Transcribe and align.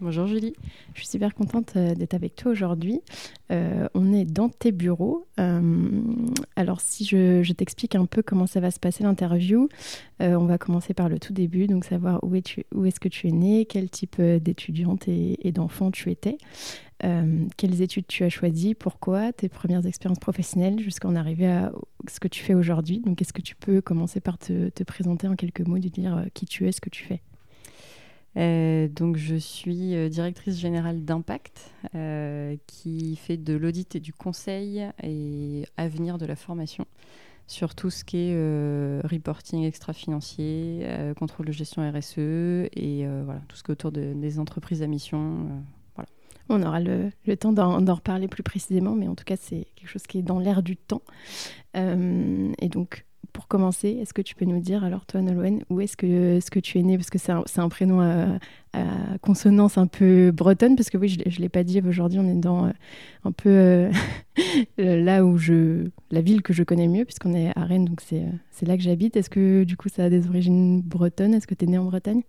Bonjour 0.00 0.26
Julie. 0.26 0.54
Je 0.94 1.00
suis 1.00 1.08
super 1.08 1.36
contente 1.36 1.74
euh, 1.76 1.94
d'être 1.94 2.14
avec 2.14 2.34
toi 2.34 2.50
aujourd'hui. 2.50 3.00
Euh, 3.52 3.86
on 3.94 4.12
est 4.12 4.24
dans 4.24 4.48
tes 4.48 4.72
bureaux. 4.72 5.28
Euh, 5.38 6.02
alors 6.56 6.80
si 6.80 7.04
je, 7.04 7.52
t'explique 7.52 7.94
un 7.94 8.04
peu 8.04 8.20
comment 8.20 8.46
ça 8.46 8.58
va 8.58 8.72
se 8.72 8.80
passer 8.80 9.04
l'interview, 9.04 9.68
on 10.20 10.46
va 10.46 10.58
commencer 10.58 10.94
par 10.94 11.08
le 11.08 11.18
tout 11.18 11.32
début, 11.32 11.66
donc 11.66 11.84
savoir 11.84 12.22
où, 12.24 12.34
es-tu, 12.34 12.64
où 12.74 12.86
est-ce 12.86 12.98
que 12.98 13.08
tu 13.08 13.28
es 13.28 13.30
née, 13.30 13.66
quel 13.66 13.88
type 13.90 14.20
d'étudiante 14.20 15.06
et, 15.06 15.52
d'enfant 15.52 15.90
tu 15.90 16.10
étais, 16.10 16.38
quelles 17.00 17.82
études 17.82 18.06
tu 18.06 18.24
as 18.24 18.30
choisies, 18.30 18.74
pourquoi, 18.74 19.32
tes 19.32 19.48
premières 19.48 19.84
expériences 19.86 20.18
professionnelles 20.18 20.80
jusqu'à 20.80 21.08
en 21.08 21.14
arriver 21.14 21.46
à 21.46 21.72
ce 22.08 22.20
que 22.20 22.28
tu 22.28 22.42
fais 22.42 22.54
aujourd'hui. 22.54 23.00
Donc 23.00 23.20
est-ce 23.20 23.32
que 23.32 23.42
tu 23.42 23.54
peux 23.54 23.80
commencer 23.80 24.20
par 24.20 24.38
te, 24.38 24.70
te 24.70 24.82
présenter 24.82 25.28
en 25.28 25.36
quelques 25.36 25.66
mots, 25.66 25.78
de 25.78 25.88
dire 25.88 26.24
qui 26.32 26.46
tu 26.46 26.66
es, 26.66 26.72
ce 26.72 26.80
que 26.80 26.90
tu 26.90 27.04
fais? 27.04 27.20
Euh, 28.36 28.88
donc, 28.88 29.16
je 29.16 29.36
suis 29.36 29.94
euh, 29.94 30.08
directrice 30.08 30.58
générale 30.58 31.04
d'Impact, 31.04 31.70
euh, 31.94 32.56
qui 32.66 33.16
fait 33.16 33.36
de 33.36 33.54
l'audit 33.54 33.94
et 33.94 34.00
du 34.00 34.12
conseil 34.12 34.86
et 35.02 35.64
avenir 35.76 36.18
de 36.18 36.26
la 36.26 36.36
formation 36.36 36.86
sur 37.46 37.74
tout 37.74 37.90
ce 37.90 38.04
qui 38.04 38.30
est 38.30 39.00
reporting 39.04 39.64
extra-financier, 39.64 40.86
contrôle 41.18 41.44
de 41.44 41.52
gestion 41.52 41.82
RSE 41.90 42.16
et 42.18 43.06
voilà, 43.22 43.42
tout 43.48 43.56
ce 43.56 43.62
qui 43.62 43.70
est 43.70 43.72
autour 43.72 43.92
des 43.92 44.38
entreprises 44.38 44.80
à 44.80 44.86
mission. 44.86 45.46
voilà. 45.94 46.08
On 46.48 46.62
aura 46.62 46.80
le, 46.80 47.10
le 47.26 47.36
temps 47.36 47.52
d'en 47.52 47.94
reparler 47.94 48.28
plus 48.28 48.42
précisément, 48.42 48.94
mais 48.94 49.08
en 49.08 49.14
tout 49.14 49.24
cas, 49.24 49.36
c'est 49.36 49.66
quelque 49.76 49.90
chose 49.90 50.04
qui 50.04 50.20
est 50.20 50.22
dans 50.22 50.38
l'air 50.38 50.62
du 50.62 50.78
temps. 50.78 51.02
et 51.74 52.68
donc, 52.70 53.04
pour 53.32 53.48
commencer, 53.48 53.88
est-ce 54.00 54.14
que 54.14 54.22
tu 54.22 54.34
peux 54.34 54.44
nous 54.44 54.60
dire, 54.60 54.84
alors 54.84 55.06
toi, 55.06 55.20
Nolwenn, 55.20 55.62
où 55.70 55.80
est-ce 55.80 55.96
que, 55.96 56.38
que 56.48 56.60
tu 56.60 56.78
es 56.78 56.82
né? 56.82 56.96
Parce 56.96 57.10
que 57.10 57.18
c'est 57.18 57.32
un, 57.32 57.68
prénom 57.68 58.00
à, 58.00 58.38
consonance 59.20 59.78
un 59.78 59.86
peu 59.86 60.30
bretonne, 60.30 60.76
parce 60.76 60.90
que 60.90 60.98
oui, 60.98 61.08
je 61.08 61.18
ne 61.20 61.42
l'ai 61.42 61.48
pas 61.48 61.64
dit, 61.64 61.80
aujourd'hui 61.86 62.18
on 62.18 62.28
est 62.28 62.40
dans 62.40 62.66
euh, 62.66 62.70
un 63.24 63.32
peu 63.32 63.50
euh, 63.50 63.92
là 64.78 65.24
où 65.24 65.38
je... 65.38 65.88
la 66.10 66.20
ville 66.20 66.42
que 66.42 66.52
je 66.52 66.62
connais 66.62 66.88
mieux, 66.88 67.04
puisqu'on 67.04 67.34
est 67.34 67.52
à 67.56 67.64
Rennes, 67.64 67.84
donc 67.84 68.00
c'est 68.00 68.22
euh, 68.22 68.66
là 68.66 68.76
que 68.76 68.82
j'habite. 68.82 69.16
Est-ce 69.16 69.30
que 69.30 69.64
du 69.64 69.76
coup 69.76 69.88
ça 69.88 70.04
a 70.04 70.10
des 70.10 70.28
origines 70.28 70.80
bretonnes? 70.82 71.34
Est-ce 71.34 71.46
que 71.46 71.54
tu 71.54 71.64
es 71.64 71.68
né 71.68 71.78
en 71.78 71.84
Bretagne? 71.84 72.22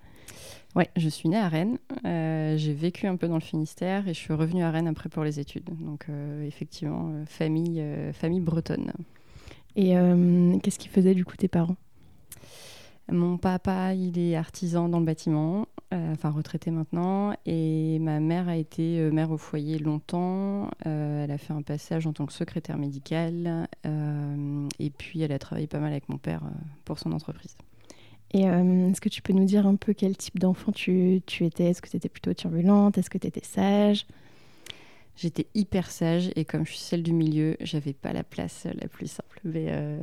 Oui, 0.76 0.84
je 0.98 1.08
suis 1.08 1.30
née 1.30 1.38
à 1.38 1.48
Rennes. 1.48 1.78
j'ai 2.04 2.74
vécu 2.74 3.08
un 3.08 3.16
peu 3.16 3.30
dans 3.30 3.36
le 3.36 3.42
Finistère 3.42 4.10
et 4.10 4.14
je 4.14 4.20
suis 4.20 4.34
revenue 4.34 4.62
à 4.62 4.72
Rennes 4.72 4.90
après 4.90 5.08
pour 5.08 5.24
les 5.24 5.40
études. 5.40 5.70
Donc 5.80 6.08
effectivement, 6.46 7.14
famille, 7.28 7.82
famille 8.12 8.42
bretonne. 8.42 8.92
Et 9.76 9.98
euh, 9.98 10.58
qu'est-ce 10.60 10.80
qu'ils 10.80 10.92
faisaient 10.92 11.16
du 11.16 11.26
coup 11.26 11.36
tes 11.36 11.48
parents? 11.48 11.76
Mon 13.12 13.38
papa, 13.38 13.94
il 13.94 14.18
est 14.18 14.36
artisan 14.36 14.90
dans 14.90 15.00
le 15.00 15.06
bâtiment, 15.06 15.68
euh, 15.94 16.14
enfin 16.14 16.32
retraité 16.32 16.72
maintenant, 16.72 17.36
et 17.46 18.00
ma 18.00 18.20
mère 18.20 18.50
a 18.50 18.58
été 18.58 19.00
euh, 19.00 19.12
mère 19.12 19.30
au 19.30 19.38
foyer 19.38 19.78
longtemps. 19.78 20.72
elle 20.84 21.30
a 21.30 21.38
fait 21.38 21.54
un 21.54 21.62
passage 21.62 22.08
en 22.08 22.14
tant 22.14 22.26
que 22.26 22.34
secrétaire 22.34 22.78
médicale, 22.78 23.68
et 24.80 24.90
puis 24.90 25.22
elle 25.22 25.32
a 25.32 25.40
travaillé 25.40 25.68
pas 25.68 25.80
mal 25.80 25.92
avec 25.92 26.10
mon 26.10 26.18
père 26.18 26.42
pour 26.84 26.98
son 26.98 27.12
entreprise. 27.12 27.56
Et 28.32 28.42
est-ce 28.42 29.00
que 29.00 29.10
tu 29.10 29.22
peux 29.22 29.34
nous 29.34 29.46
dire 29.46 29.68
un 29.68 29.76
peu 29.76 29.94
quel 29.94 30.18
type 30.18 30.40
d'enfant 30.40 30.72
tu, 30.72 31.22
tu 31.28 31.46
étais? 31.46 31.66
Est-ce 31.66 31.82
que 31.82 31.90
tu 31.90 31.98
étais 31.98 32.10
plutôt 32.10 32.34
turbulente? 32.34 32.98
Est-ce 32.98 33.10
que 33.10 33.20
tu 33.20 33.28
étais 33.28 33.46
sage? 33.46 34.08
J'étais 35.18 35.48
hyper 35.56 35.90
sage 35.90 36.30
et 36.36 36.44
comme 36.44 36.66
je 36.66 36.72
suis 36.72 36.80
celle 36.80 37.04
du 37.04 37.14
milieu, 37.14 37.56
j'avais 37.62 37.94
pas 37.94 38.12
la 38.12 38.24
place 38.24 38.68
la 38.80 38.88
plus 38.88 39.08
simple, 39.08 39.40
mais 39.46 39.68
euh, 39.70 39.98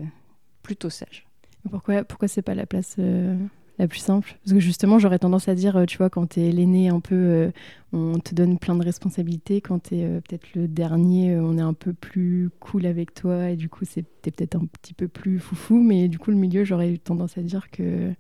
plutôt 0.63 0.89
sage. 0.89 1.27
Pourquoi, 1.71 2.03
pourquoi 2.05 2.29
c'est 2.29 2.43
pas 2.43 2.55
la 2.55 2.65
place 2.65 2.97
euh, 2.99 3.37
la 3.79 3.89
plus 3.89 3.99
simple? 3.99 4.37
Parce 4.43 4.55
que 4.55 4.61
justement, 4.61 4.99
j'aurais 4.99 5.19
tendance 5.19 5.49
à 5.49 5.55
dire, 5.55 5.77
euh, 5.77 5.85
tu 5.85 5.99
vois, 5.99 6.09
quand 6.09 6.27
tu 6.31 6.41
es 6.41 6.51
l'aîné 6.51 6.89
un 6.89 7.01
peu, 7.01 7.53
on 7.93 8.19
te 8.21 8.35
donne 8.35 8.59
plein 8.59 8.75
de 8.75 8.83
responsabilités. 8.83 9.61
Quand 9.61 9.81
tu 9.81 9.97
es 9.97 10.21
peut-être 10.23 10.55
le 10.55 10.67
dernier, 10.67 11.37
on 11.37 11.59
est 11.59 11.63
un 11.63 11.75
peu 11.75 11.93
plus 11.93 12.49
cool 12.59 12.87
avec 12.87 13.13
toi 13.13 13.51
et 13.51 13.57
du 13.57 13.69
coup, 13.69 13.85
c'est 13.85 14.03
peut-être 14.23 14.57
un 14.57 14.65
petit 14.65 14.95
peu 14.95 15.09
plus 15.09 15.39
foufou. 15.39 15.83
Mais 15.83 16.09
du 16.09 16.19
coup, 16.19 16.31
le 16.31 16.39
milieu, 16.39 16.65
j'aurais 16.65 16.91
eu 16.91 16.99
tendance 16.99 17.37
à 17.37 17.43
dire 17.43 17.71
que. 17.71 18.15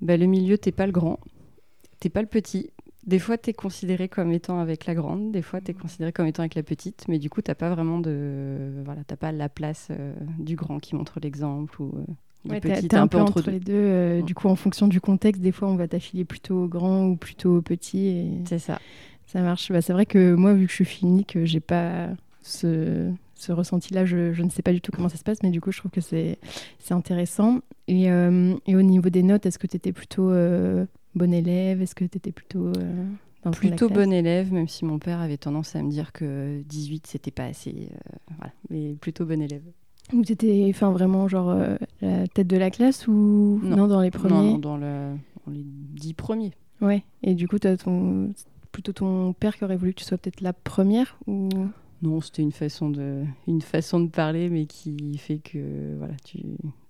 Bah, 0.00 0.16
le 0.16 0.26
milieu, 0.26 0.58
t'es 0.58 0.72
pas 0.72 0.86
le 0.86 0.92
grand, 0.92 1.20
t'es 2.00 2.08
pas 2.08 2.22
le 2.22 2.26
petit, 2.26 2.70
des 3.04 3.18
fois, 3.18 3.36
tu 3.36 3.50
es 3.50 3.52
considéré 3.52 4.08
comme 4.08 4.30
étant 4.32 4.60
avec 4.60 4.86
la 4.86 4.94
grande, 4.94 5.32
des 5.32 5.42
fois, 5.42 5.60
tu 5.60 5.72
es 5.72 5.74
considéré 5.74 6.12
comme 6.12 6.26
étant 6.26 6.42
avec 6.42 6.54
la 6.54 6.62
petite, 6.62 7.04
mais 7.08 7.18
du 7.18 7.30
coup, 7.30 7.42
tu 7.42 7.52
pas 7.54 7.70
vraiment 7.70 7.98
de. 7.98 8.82
Voilà, 8.84 9.02
t'as 9.04 9.16
pas 9.16 9.32
la 9.32 9.48
place 9.48 9.88
euh, 9.90 10.14
du 10.38 10.54
grand 10.54 10.78
qui 10.78 10.94
montre 10.94 11.18
l'exemple 11.20 11.82
ou. 11.82 11.92
Euh, 11.96 12.50
ouais, 12.50 12.94
un, 12.94 13.06
peu 13.08 13.18
entre, 13.18 13.50
les 13.50 13.58
deux. 13.58 13.72
Euh, 13.74 14.22
du 14.22 14.34
coup, 14.34 14.48
en 14.48 14.54
fonction 14.54 14.86
du 14.86 15.00
contexte, 15.00 15.42
des 15.42 15.50
fois, 15.50 15.68
on 15.68 15.74
va 15.74 15.88
t'affiler 15.88 16.24
plutôt 16.24 16.64
au 16.64 16.68
grand 16.68 17.06
ou 17.06 17.16
plutôt 17.16 17.56
au 17.56 17.62
petit. 17.62 18.06
Et... 18.06 18.28
C'est 18.48 18.60
ça. 18.60 18.80
Ça 19.26 19.40
marche. 19.40 19.72
Bah, 19.72 19.82
c'est 19.82 19.92
vrai 19.92 20.06
que 20.06 20.34
moi, 20.34 20.54
vu 20.54 20.66
que 20.66 20.72
je 20.72 20.84
suis 20.84 21.00
unique, 21.02 21.36
j'ai 21.42 21.60
pas 21.60 22.08
ce, 22.40 23.10
ce 23.34 23.50
ressenti-là. 23.50 24.04
Je, 24.04 24.32
je, 24.32 24.42
ne 24.44 24.50
sais 24.50 24.62
pas 24.62 24.72
du 24.72 24.80
tout 24.80 24.92
comment 24.92 25.08
ça 25.08 25.16
se 25.16 25.24
passe, 25.24 25.42
mais 25.42 25.50
du 25.50 25.60
coup, 25.60 25.72
je 25.72 25.78
trouve 25.78 25.90
que 25.90 26.00
c'est 26.00 26.38
intéressant. 26.90 27.62
Et, 27.88 28.04
et, 28.04 28.76
au 28.76 28.82
niveau 28.82 29.10
des 29.10 29.24
notes, 29.24 29.44
est-ce 29.44 29.58
que 29.58 29.66
tu 29.66 29.76
étais 29.76 29.92
plutôt 29.92 30.30
bon 31.14 31.32
élève 31.32 31.82
Est-ce 31.82 31.94
que 31.94 32.04
tu 32.04 32.16
étais 32.16 32.32
plutôt 32.32 32.66
euh, 32.66 33.04
dans 33.44 33.50
Plutôt 33.50 33.88
bon 33.88 34.12
élève, 34.12 34.52
même 34.52 34.68
si 34.68 34.84
mon 34.84 34.98
père 34.98 35.20
avait 35.20 35.36
tendance 35.36 35.74
à 35.76 35.82
me 35.82 35.90
dire 35.90 36.12
que 36.12 36.62
18, 36.62 37.06
c'était 37.06 37.30
pas 37.30 37.44
assez. 37.44 37.88
Euh, 37.90 38.16
voilà, 38.38 38.52
mais 38.70 38.94
plutôt 38.94 39.24
bon 39.24 39.40
élève. 39.40 39.62
Ou 40.12 40.24
tu 40.24 40.32
étais 40.32 40.66
enfin, 40.70 40.90
vraiment 40.90 41.28
genre 41.28 41.50
euh, 41.50 41.76
la 42.00 42.26
tête 42.28 42.46
de 42.48 42.56
la 42.56 42.70
classe 42.70 43.06
ou 43.06 43.60
non, 43.62 43.86
dans 43.86 44.00
les 44.00 44.10
premiers 44.10 44.52
Non, 44.52 44.58
dans, 44.58 44.76
le, 44.76 45.14
dans 45.46 45.52
les 45.52 45.64
10 45.64 46.14
premiers. 46.14 46.52
Ouais, 46.80 47.04
et 47.22 47.34
du 47.34 47.46
coup, 47.46 47.56
as 47.62 47.76
ton, 47.76 48.30
plutôt 48.72 48.92
ton 48.92 49.32
père 49.32 49.56
qui 49.56 49.64
aurait 49.64 49.76
voulu 49.76 49.94
que 49.94 50.00
tu 50.00 50.04
sois 50.04 50.18
peut-être 50.18 50.40
la 50.40 50.52
première 50.52 51.16
ou 51.26 51.48
non, 52.02 52.20
c'était 52.20 52.42
une 52.42 52.52
façon 52.52 52.90
de, 52.90 53.24
une 53.46 53.62
façon 53.62 54.00
de 54.00 54.08
parler, 54.08 54.50
mais 54.50 54.66
qui 54.66 55.16
fait 55.18 55.38
que 55.38 55.94
voilà, 55.98 56.14
tu, 56.24 56.40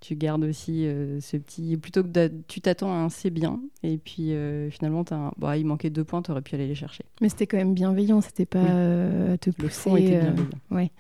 tu 0.00 0.17
gardes 0.17 0.43
aussi 0.45 0.87
euh, 0.87 1.21
ce 1.21 1.37
petit. 1.37 1.77
Plutôt 1.77 2.03
que 2.03 2.28
tu 2.49 2.62
t'attends 2.62 2.91
à 2.91 2.97
un 2.97 3.11
c'est 3.11 3.28
bien, 3.28 3.61
et 3.83 3.99
puis 3.99 4.33
euh, 4.33 4.71
finalement, 4.71 5.05
as 5.11 5.15
un... 5.15 5.33
bah, 5.37 5.59
il 5.59 5.67
manquait 5.67 5.91
deux 5.91 6.05
points, 6.05 6.22
tu 6.22 6.31
aurais 6.31 6.41
pu 6.41 6.55
aller 6.55 6.67
les 6.67 6.75
chercher. 6.75 7.05
Mais 7.21 7.28
c'était 7.28 7.47
quand 7.47 7.59
même 7.59 7.75
bienveillant, 7.75 8.22
c'était 8.22 8.47
pas 8.47 8.65
euh, 8.65 9.37
te 9.37 9.51
pousser. 9.51 9.62
Le 9.62 9.69
fond 9.69 9.97
était 9.97 10.21
bienveillant. 10.21 10.48
ouais, 10.71 10.91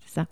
c'est 0.00 0.14
ça. 0.14 0.26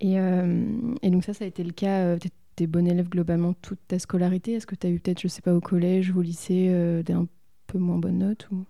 Et, 0.00 0.14
et, 0.14 1.10
donc, 1.10 1.22
ça, 1.22 1.32
ça 1.32 1.44
a 1.44 1.46
été 1.46 1.62
le 1.62 1.70
cas. 1.70 2.16
tu 2.18 2.28
es 2.64 2.66
bon 2.66 2.88
élève 2.88 3.08
globalement 3.08 3.52
toute 3.52 3.78
ta 3.86 4.00
scolarité. 4.00 4.54
Est-ce 4.54 4.66
que 4.66 4.74
tu 4.74 4.86
as 4.88 4.90
eu 4.90 4.98
peut-être, 4.98 5.20
je 5.20 5.28
sais 5.28 5.42
pas, 5.42 5.54
au 5.54 5.60
collège 5.60 6.10
ou 6.10 6.18
au 6.18 6.22
lycée, 6.22 7.02
des 7.04 7.12
un 7.12 7.28
peu 7.68 7.78
moins 7.78 7.98
bonnes 7.98 8.18
notes 8.18 8.48
ou... 8.50 8.64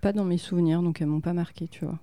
Pas 0.00 0.12
dans 0.12 0.24
mes 0.24 0.38
souvenirs, 0.38 0.82
donc 0.82 1.00
elles 1.00 1.06
m'ont 1.06 1.20
pas 1.20 1.32
marqué, 1.34 1.68
tu 1.68 1.84
vois. 1.84 1.98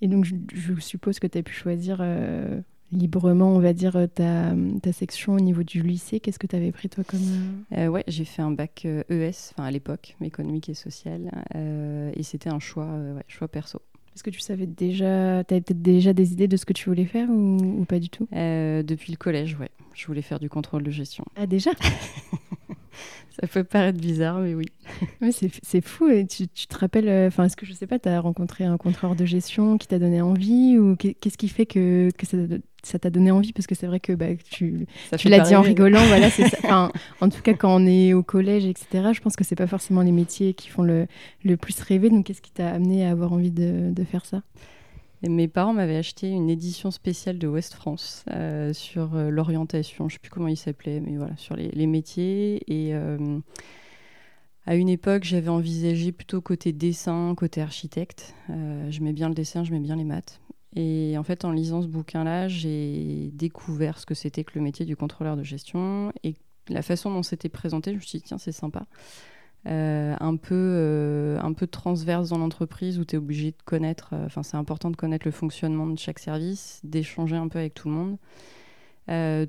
Et 0.00 0.08
donc, 0.08 0.24
je, 0.24 0.74
suppose 0.78 1.18
que 1.18 1.26
tu 1.26 1.38
as 1.38 1.42
pu 1.42 1.52
choisir 1.52 1.98
euh, 2.00 2.60
librement, 2.92 3.48
on 3.54 3.60
va 3.60 3.72
dire, 3.72 3.96
ta, 4.14 4.54
ta, 4.82 4.92
section 4.92 5.34
au 5.34 5.40
niveau 5.40 5.62
du 5.62 5.82
lycée. 5.82 6.20
Qu'est-ce 6.20 6.38
que 6.38 6.46
tu 6.46 6.56
avais 6.56 6.72
pris, 6.72 6.88
toi, 6.88 7.04
comme. 7.04 7.20
Euh, 7.72 7.86
euh 7.86 7.88
ouais, 7.88 8.04
j'ai 8.08 8.24
fait 8.24 8.42
un 8.42 8.50
bac 8.50 8.84
ES, 8.84 9.02
e 9.10 9.28
enfin 9.28 9.64
à 9.64 9.70
l'époque, 9.70 10.16
économique 10.22 10.68
et 10.68 10.74
social. 10.74 11.30
Euh, 11.54 12.12
et 12.14 12.22
c'était 12.22 12.50
un 12.50 12.60
choix, 12.60 12.86
ouais, 12.86 13.24
choix 13.28 13.48
perso. 13.48 13.80
Est-ce 14.14 14.22
que 14.22 14.30
tu 14.30 14.40
savais 14.40 14.66
déjà, 14.66 15.42
tu 15.44 15.54
avais 15.54 15.62
peut-être 15.62 15.80
déjà 15.80 16.12
des 16.12 16.32
idées 16.32 16.48
de 16.48 16.58
ce 16.58 16.66
que 16.66 16.74
tu 16.74 16.90
voulais 16.90 17.06
faire 17.06 17.30
ou, 17.30 17.86
pas 17.88 17.98
du 17.98 18.10
tout? 18.10 18.28
Depuis 18.30 19.10
le 19.10 19.16
collège, 19.16 19.56
ouais. 19.58 19.70
Je 19.94 20.06
voulais 20.06 20.22
faire 20.22 20.38
du 20.38 20.50
contrôle 20.50 20.82
de 20.82 20.90
gestion. 20.90 21.24
Ah, 21.36 21.46
déjà? 21.46 21.70
Ça 23.40 23.46
peut 23.46 23.64
paraître 23.64 23.98
bizarre, 23.98 24.40
mais 24.40 24.54
oui. 24.54 24.66
Mais 25.20 25.30
c'est 25.32 25.80
fou. 25.80 26.08
Et 26.08 26.26
tu, 26.26 26.48
tu 26.48 26.66
te 26.66 26.78
rappelles, 26.78 27.08
euh, 27.08 27.28
enfin, 27.28 27.44
est-ce 27.44 27.56
que 27.56 27.64
je 27.64 27.72
sais 27.72 27.86
pas, 27.86 27.98
tu 27.98 28.08
as 28.08 28.20
rencontré 28.20 28.64
un 28.64 28.76
contrôleur 28.76 29.16
de 29.16 29.24
gestion 29.24 29.78
qui 29.78 29.88
t'a 29.88 29.98
donné 29.98 30.20
envie 30.20 30.78
ou 30.78 30.96
qu'est-ce 30.96 31.38
qui 31.38 31.48
fait 31.48 31.64
que, 31.64 32.10
que 32.18 32.26
ça 32.82 32.98
t'a 32.98 33.10
donné 33.10 33.30
envie? 33.30 33.54
Parce 33.54 33.66
que 33.66 33.74
c'est 33.74 33.86
vrai 33.86 34.00
que 34.00 34.12
bah, 34.12 34.26
tu, 34.50 34.86
tu 35.16 35.28
l'as 35.30 35.40
dit 35.40 35.54
en 35.54 35.62
rigolant, 35.62 36.04
voilà, 36.06 36.26
Enfin, 36.64 36.92
en 37.20 37.28
tout 37.30 37.40
cas, 37.40 37.54
quand 37.54 37.74
on 37.74 37.86
est 37.86 38.12
au 38.12 38.22
collège, 38.22 38.66
etc., 38.66 39.12
je 39.14 39.20
pense 39.20 39.36
que 39.36 39.44
c'est 39.44 39.56
pas 39.56 39.66
forcément 39.66 40.02
les 40.02 40.12
métiers 40.12 40.52
qui 40.52 40.68
font 40.68 40.82
le, 40.82 41.06
le 41.42 41.56
plus 41.56 41.80
rêver. 41.80 42.10
Donc, 42.10 42.26
qu'est-ce 42.26 42.42
qui 42.42 42.52
t'a 42.52 42.68
amené 42.70 43.06
à 43.06 43.10
avoir 43.10 43.32
envie 43.32 43.50
de, 43.50 43.92
de 43.92 44.04
faire 44.04 44.26
ça? 44.26 44.42
Mes 45.28 45.48
parents 45.48 45.72
m'avaient 45.72 45.96
acheté 45.96 46.28
une 46.28 46.50
édition 46.50 46.90
spéciale 46.90 47.38
de 47.38 47.46
West 47.46 47.74
France 47.74 48.24
euh, 48.30 48.72
sur 48.72 49.14
euh, 49.14 49.30
l'orientation, 49.30 50.08
je 50.08 50.14
ne 50.14 50.16
sais 50.16 50.20
plus 50.20 50.30
comment 50.30 50.48
il 50.48 50.56
s'appelait, 50.56 51.00
mais 51.00 51.16
voilà, 51.16 51.36
sur 51.36 51.54
les, 51.54 51.86
métiers. 51.86 52.62
Et 52.66 52.94
euh, 52.94 53.38
à 54.66 54.74
une 54.74 54.88
époque, 54.88 55.22
j'avais 55.24 55.48
envisagé 55.48 56.10
plutôt 56.10 56.40
côté 56.40 56.72
dessin, 56.72 57.34
côté 57.36 57.60
architecte. 57.60 58.34
je 58.48 59.00
mets 59.00 59.12
bien 59.12 59.28
le 59.28 59.34
dessin, 59.34 59.62
je 59.62 59.72
mets 59.72 59.80
bien 59.80 59.96
les 59.96 60.04
maths. 60.04 60.40
Et 60.74 61.16
en 61.18 61.22
fait, 61.22 61.44
en 61.44 61.52
lisant 61.52 61.82
ce 61.82 61.86
bouquin-là, 61.86 62.48
j'ai 62.48 63.30
découvert 63.34 63.98
ce 63.98 64.06
que 64.06 64.14
c'était 64.14 64.42
que 64.42 64.52
le 64.54 64.62
métier 64.62 64.86
du 64.86 64.96
contrôleur 64.96 65.36
de 65.36 65.42
gestion 65.42 66.12
et 66.24 66.34
la 66.68 66.82
façon 66.82 67.10
dont 67.10 67.22
c'était 67.22 67.48
présenté. 67.48 67.90
Je 67.92 67.96
me 67.96 68.00
suis 68.00 68.18
dit, 68.18 68.24
tiens, 68.24 68.38
c'est 68.38 68.52
sympa. 68.52 68.86
Euh, 69.66 70.16
un, 70.18 70.34
peu, 70.34 70.54
euh, 70.56 71.38
un 71.40 71.52
peu 71.52 71.68
transverse 71.68 72.30
dans 72.30 72.38
l'entreprise 72.38 72.98
où 72.98 73.04
tu 73.04 73.14
es 73.14 73.18
obligé 73.18 73.52
de 73.52 73.62
connaître, 73.64 74.10
euh, 74.12 74.26
enfin 74.26 74.42
c'est 74.42 74.56
important 74.56 74.90
de 74.90 74.96
connaître 74.96 75.24
le 75.24 75.30
fonctionnement 75.30 75.86
de 75.86 75.96
chaque 75.96 76.18
service, 76.18 76.80
d'échanger 76.82 77.36
un 77.36 77.46
peu 77.46 77.60
avec 77.60 77.74
tout 77.74 77.88
le 77.88 77.94
monde, 77.94 78.16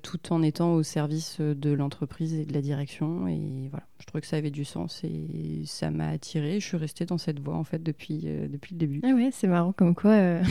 tout 0.04 0.33
en 0.33 0.44
étant 0.44 0.74
au 0.74 0.83
service 0.83 1.39
de 1.39 1.71
l'entreprise 1.71 2.36
et 2.36 2.45
de 2.45 2.54
la 2.54 2.62
direction. 2.62 3.27
Et 3.27 3.69
voilà, 3.71 3.86
je 4.00 4.06
trouvais 4.06 4.21
que 4.21 4.27
ça 4.27 4.38
avait 4.38 4.51
du 4.51 4.65
sens 4.65 5.04
et 5.04 5.63
ça 5.65 5.89
m'a 5.89 6.10
attiré. 6.10 6.60
Je 6.60 6.68
suis 6.68 6.77
restée 6.77 7.06
dans 7.06 7.18
cette 7.18 7.39
voie 7.39 7.56
en 7.56 7.63
fait 7.63 7.81
depuis, 7.81 8.27
depuis 8.50 8.75
le 8.75 8.80
début. 8.80 9.01
Ah 9.04 9.13
ouais, 9.13 9.30
c'est 9.31 9.48
marrant 9.48 9.71
comme 9.71 9.95
quoi 9.95 10.42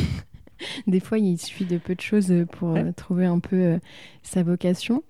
des 0.86 1.00
fois, 1.00 1.18
il 1.18 1.38
suffit 1.38 1.64
de 1.64 1.78
peu 1.78 1.94
de 1.94 2.00
choses 2.00 2.32
pour 2.52 2.76
trouver 2.96 3.26
un 3.26 3.38
peu 3.38 3.78
sa 4.22 4.42
vocation. 4.42 5.02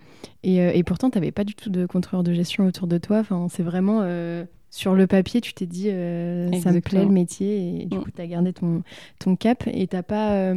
Euh, 0.47 0.71
et, 0.75 0.83
pourtant, 0.83 1.11
tu 1.11 1.19
n'avais 1.19 1.33
pas 1.33 1.45
du 1.45 1.55
tout 1.55 1.71
de 1.71 1.87
contrôleur 1.87 2.23
de 2.23 2.33
gestion 2.33 2.67
autour 2.67 2.87
de 2.87 2.99
toi. 2.99 3.19
Enfin, 3.19 3.47
c'est 3.51 3.63
vraiment 3.63 4.01
euh, 4.03 4.45
sur 4.71 4.95
le 4.95 5.07
papier, 5.07 5.41
tu 5.41 5.55
t'es 5.55 5.67
dit 5.67 5.89
euh, 5.91 6.51
ça 6.61 6.73
me 6.73 6.81
plaît 6.81 7.05
le 7.05 7.11
métier 7.11 7.83
et 7.83 7.87
du 7.87 7.99
mm. 7.99 8.03
coup, 8.03 8.11
tu 8.15 8.21
as 8.21 8.27
gardé 8.27 8.53
ton, 8.53 8.83
ton 9.19 9.37
cap 9.37 9.65
et 9.67 9.87
tu 9.87 9.97
n'as 9.97 10.03
pas. 10.03 10.55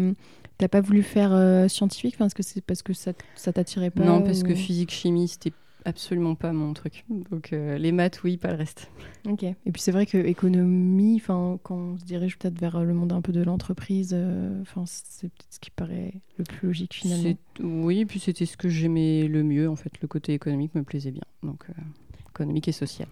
T'as 0.58 0.70
pas 0.70 0.80
voulu 0.80 1.04
faire 1.04 1.70
scientifique? 1.70 2.16
Est-ce 2.22 2.34
que 2.34 2.42
c'est 2.42 2.62
parce 2.62 2.82
que 2.82 2.94
ça, 2.94 3.12
ça 3.36 3.52
t'attirait 3.52 3.90
pas 3.90 4.06
Non, 4.06 4.22
parce 4.22 4.42
que 4.42 4.56
physique, 4.56 4.90
chimie, 4.90 5.28
c'était 5.28 5.52
absolument 5.86 6.36
pas 6.36 6.52
mon 6.52 6.74
truc. 6.74 7.06
Donc 7.32 7.54
euh, 7.54 7.78
les 7.78 7.92
maths, 7.92 8.24
oui, 8.24 8.38
pas 8.38 8.52
le 8.52 8.58
reste. 8.58 8.90
Ok. 9.28 9.44
Et 9.44 9.72
puis 9.72 9.82
c'est 9.82 9.92
vrai 9.92 10.06
que 10.06 10.18
économie, 10.18 11.22
quand 11.26 11.60
on 11.70 11.98
se 11.98 12.04
dirige 12.04 12.38
peut-être 12.38 12.60
vers 12.60 12.84
le 12.84 12.94
monde 12.94 13.14
un 13.14 13.22
peu 13.22 13.32
de 13.32 13.42
l'entreprise, 13.42 14.12
euh, 14.14 14.64
c'est 14.86 15.30
peut-être 15.30 15.46
ce 15.50 15.60
qui 15.60 15.72
paraît 15.72 16.14
le 16.38 16.44
plus 16.44 16.68
logique 16.68 16.94
finalement. 16.94 17.36
Oui, 17.62 18.00
et 18.00 18.06
puis 18.06 18.20
c'était 18.20 18.46
ce 18.46 18.58
que 18.58 18.68
j'aimais 18.68 19.28
le 19.28 19.44
mieux 19.44 19.70
en 19.70 19.76
fait. 19.76 19.92
Le 20.02 20.08
côté 20.08 20.34
économique 20.34 20.76
me 20.76 20.84
plaisait 20.84 21.12
bien. 21.12 21.24
Donc 21.44 21.66
euh, 21.70 21.82
économique 22.30 22.68
et 22.68 22.74
social. 22.74 23.08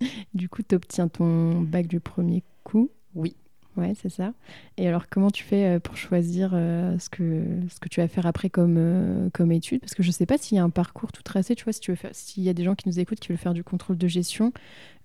du 0.34 0.48
coup, 0.48 0.62
tu 0.62 0.74
obtiens 0.74 1.08
ton 1.08 1.60
bac 1.60 1.86
du 1.86 2.00
premier 2.00 2.42
coup. 2.64 2.90
Oui. 3.14 3.36
Ouais, 3.76 3.94
c'est 4.00 4.10
ça. 4.10 4.34
Et 4.76 4.86
alors, 4.86 5.08
comment 5.08 5.30
tu 5.30 5.44
fais 5.44 5.64
euh, 5.64 5.80
pour 5.80 5.96
choisir 5.96 6.50
euh, 6.52 6.98
ce, 6.98 7.08
que, 7.08 7.42
ce 7.70 7.80
que 7.80 7.88
tu 7.88 8.00
vas 8.00 8.08
faire 8.08 8.26
après 8.26 8.50
comme, 8.50 8.76
euh, 8.76 9.30
comme 9.32 9.50
étude? 9.50 9.80
Parce 9.80 9.94
que 9.94 10.02
je 10.02 10.08
ne 10.08 10.12
sais 10.12 10.26
pas 10.26 10.36
s'il 10.36 10.56
y 10.56 10.60
a 10.60 10.64
un 10.64 10.68
parcours 10.70 11.10
tout 11.10 11.22
tracé, 11.22 11.54
tu 11.54 11.64
vois, 11.64 11.72
si 11.72 11.80
s'il 12.12 12.42
y 12.42 12.50
a 12.50 12.52
des 12.52 12.64
gens 12.64 12.74
qui 12.74 12.86
nous 12.88 13.00
écoutent 13.00 13.18
qui 13.18 13.28
veulent 13.28 13.38
faire 13.38 13.54
du 13.54 13.64
contrôle 13.64 13.96
de 13.96 14.08
gestion, 14.08 14.52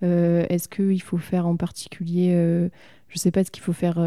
est-ce 0.01 0.67
qu'il 0.67 1.01
faut 1.01 1.17
faire 1.17 1.47
en 1.47 1.55
particulier, 1.55 2.31
je 3.07 3.13
ne 3.13 3.17
sais 3.17 3.31
pas 3.31 3.43
ce 3.43 3.51
qu'il 3.51 3.63
faut 3.63 3.73
faire, 3.73 3.97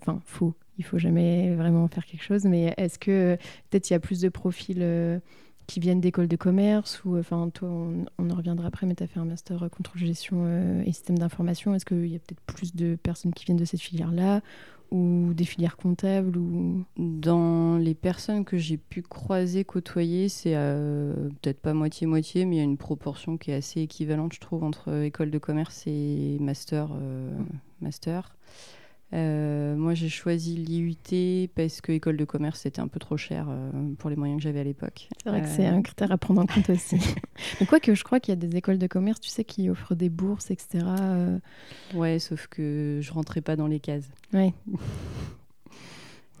enfin, 0.00 0.20
faut, 0.24 0.54
il 0.78 0.84
faut 0.84 0.98
jamais 0.98 1.54
vraiment 1.54 1.86
faire 1.88 2.04
quelque 2.04 2.24
chose, 2.24 2.44
mais 2.44 2.74
est-ce 2.76 2.98
que 2.98 3.36
peut-être 3.70 3.90
il 3.90 3.92
y 3.92 3.96
a 3.96 4.00
plus 4.00 4.20
de 4.20 4.28
profils 4.28 5.20
qui 5.68 5.80
viennent 5.80 6.00
d'écoles 6.00 6.26
de 6.26 6.36
commerce 6.36 7.04
ou 7.04 7.16
enfin 7.18 7.50
toi 7.50 7.68
on, 7.68 8.30
en 8.30 8.34
reviendra 8.34 8.66
après 8.66 8.86
mais 8.86 8.94
tu 8.94 9.04
as 9.04 9.06
fait 9.06 9.20
un 9.20 9.26
master 9.26 9.62
euh, 9.62 9.68
contrôle 9.68 10.00
gestion 10.00 10.38
euh, 10.46 10.82
et 10.84 10.92
système 10.92 11.18
d'information. 11.18 11.74
Est-ce 11.74 11.84
qu'il 11.84 12.06
y 12.06 12.16
a 12.16 12.18
peut-être 12.18 12.40
plus 12.40 12.74
de 12.74 12.96
personnes 12.96 13.32
qui 13.32 13.44
viennent 13.44 13.58
de 13.58 13.66
cette 13.66 13.80
filière 13.80 14.10
là 14.10 14.40
ou 14.90 15.34
des 15.34 15.44
filières 15.44 15.76
comptables 15.76 16.38
ou? 16.38 16.84
Dans 16.96 17.76
les 17.76 17.94
personnes 17.94 18.46
que 18.46 18.56
j'ai 18.56 18.78
pu 18.78 19.02
croiser 19.02 19.64
côtoyer 19.64 20.30
c'est 20.30 20.56
euh, 20.56 21.12
peut-être 21.42 21.60
pas 21.60 21.74
moitié 21.74 22.06
moitié 22.06 22.46
mais 22.46 22.56
il 22.56 22.58
y 22.58 22.62
a 22.62 22.64
une 22.64 22.78
proportion 22.78 23.36
qui 23.36 23.50
est 23.50 23.54
assez 23.54 23.82
équivalente 23.82 24.32
je 24.32 24.40
trouve 24.40 24.64
entre 24.64 25.04
école 25.04 25.30
de 25.30 25.38
commerce 25.38 25.84
et 25.86 26.38
master 26.40 26.88
master 27.82 28.34
euh, 29.14 29.74
moi, 29.74 29.94
j'ai 29.94 30.08
choisi 30.08 30.56
l'IUT 30.56 31.48
parce 31.54 31.80
que 31.80 31.92
école 31.92 32.16
de 32.16 32.24
commerce, 32.24 32.60
c'était 32.60 32.80
un 32.80 32.88
peu 32.88 33.00
trop 33.00 33.16
cher 33.16 33.46
euh, 33.48 33.70
pour 33.98 34.10
les 34.10 34.16
moyens 34.16 34.38
que 34.38 34.42
j'avais 34.42 34.60
à 34.60 34.64
l'époque. 34.64 35.08
C'est 35.22 35.30
vrai 35.30 35.40
que 35.40 35.48
c'est 35.48 35.66
un 35.66 35.80
critère 35.80 36.12
à 36.12 36.18
prendre 36.18 36.42
en 36.42 36.46
compte 36.46 36.68
aussi. 36.70 36.98
Mais 37.60 37.66
quoi 37.66 37.80
que 37.80 37.94
je 37.94 38.04
crois 38.04 38.20
qu'il 38.20 38.32
y 38.32 38.36
a 38.36 38.36
des 38.36 38.56
écoles 38.56 38.78
de 38.78 38.86
commerce, 38.86 39.20
tu 39.20 39.30
sais, 39.30 39.44
qui 39.44 39.70
offrent 39.70 39.94
des 39.94 40.10
bourses, 40.10 40.50
etc. 40.50 40.84
Euh. 41.00 41.38
Ouais, 41.94 42.18
sauf 42.18 42.48
que 42.48 42.98
je 43.00 43.12
rentrais 43.12 43.40
pas 43.40 43.56
dans 43.56 43.66
les 43.66 43.80
cases. 43.80 44.10
Ouais. 44.34 44.52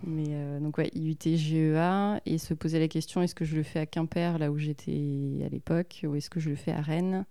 Mais 0.04 0.60
donc, 0.60 0.78
ouais, 0.78 0.90
IUT, 0.94 1.16
GEA, 1.24 2.20
et 2.24 2.38
se 2.38 2.54
poser 2.54 2.78
la 2.78 2.86
question 2.86 3.20
est-ce 3.20 3.34
que 3.34 3.44
je 3.44 3.56
le 3.56 3.64
fais 3.64 3.80
à 3.80 3.86
Quimper, 3.86 4.38
là 4.38 4.52
où 4.52 4.58
j'étais 4.58 5.42
à 5.44 5.48
l'époque, 5.48 6.02
ou 6.04 6.14
est-ce 6.14 6.30
que 6.30 6.38
je 6.38 6.50
le 6.50 6.56
fais 6.56 6.70
à 6.70 6.80
Rennes? 6.80 7.24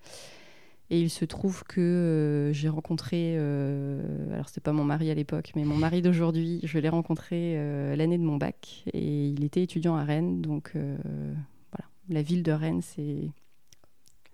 Et 0.89 1.01
il 1.01 1.09
se 1.09 1.25
trouve 1.25 1.63
que 1.65 1.81
euh, 1.81 2.53
j'ai 2.53 2.69
rencontré, 2.69 3.35
euh, 3.35 4.33
alors 4.33 4.47
c'était 4.47 4.61
pas 4.61 4.71
mon 4.71 4.85
mari 4.85 5.11
à 5.11 5.13
l'époque, 5.13 5.51
mais 5.55 5.65
mon 5.65 5.75
mari 5.75 6.01
d'aujourd'hui, 6.01 6.61
je 6.63 6.79
l'ai 6.79 6.87
rencontré 6.87 7.55
euh, 7.57 7.95
l'année 7.97 8.17
de 8.17 8.23
mon 8.23 8.37
bac 8.37 8.83
et 8.93 9.27
il 9.27 9.43
était 9.43 9.61
étudiant 9.61 9.97
à 9.97 10.05
Rennes. 10.05 10.41
Donc 10.41 10.71
voilà, 10.75 11.89
la 12.07 12.21
ville 12.21 12.41
de 12.41 12.53
Rennes, 12.53 12.81
c'est 12.81 13.29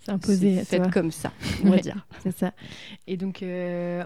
imposé 0.08 0.64
fait 0.64 0.92
comme 0.92 1.12
ça, 1.12 1.32
on 1.64 1.72
va 1.72 1.78
dire. 1.78 2.06
c'est 2.24 2.38
ça. 2.38 2.54
Et 3.08 3.18
donc 3.18 3.44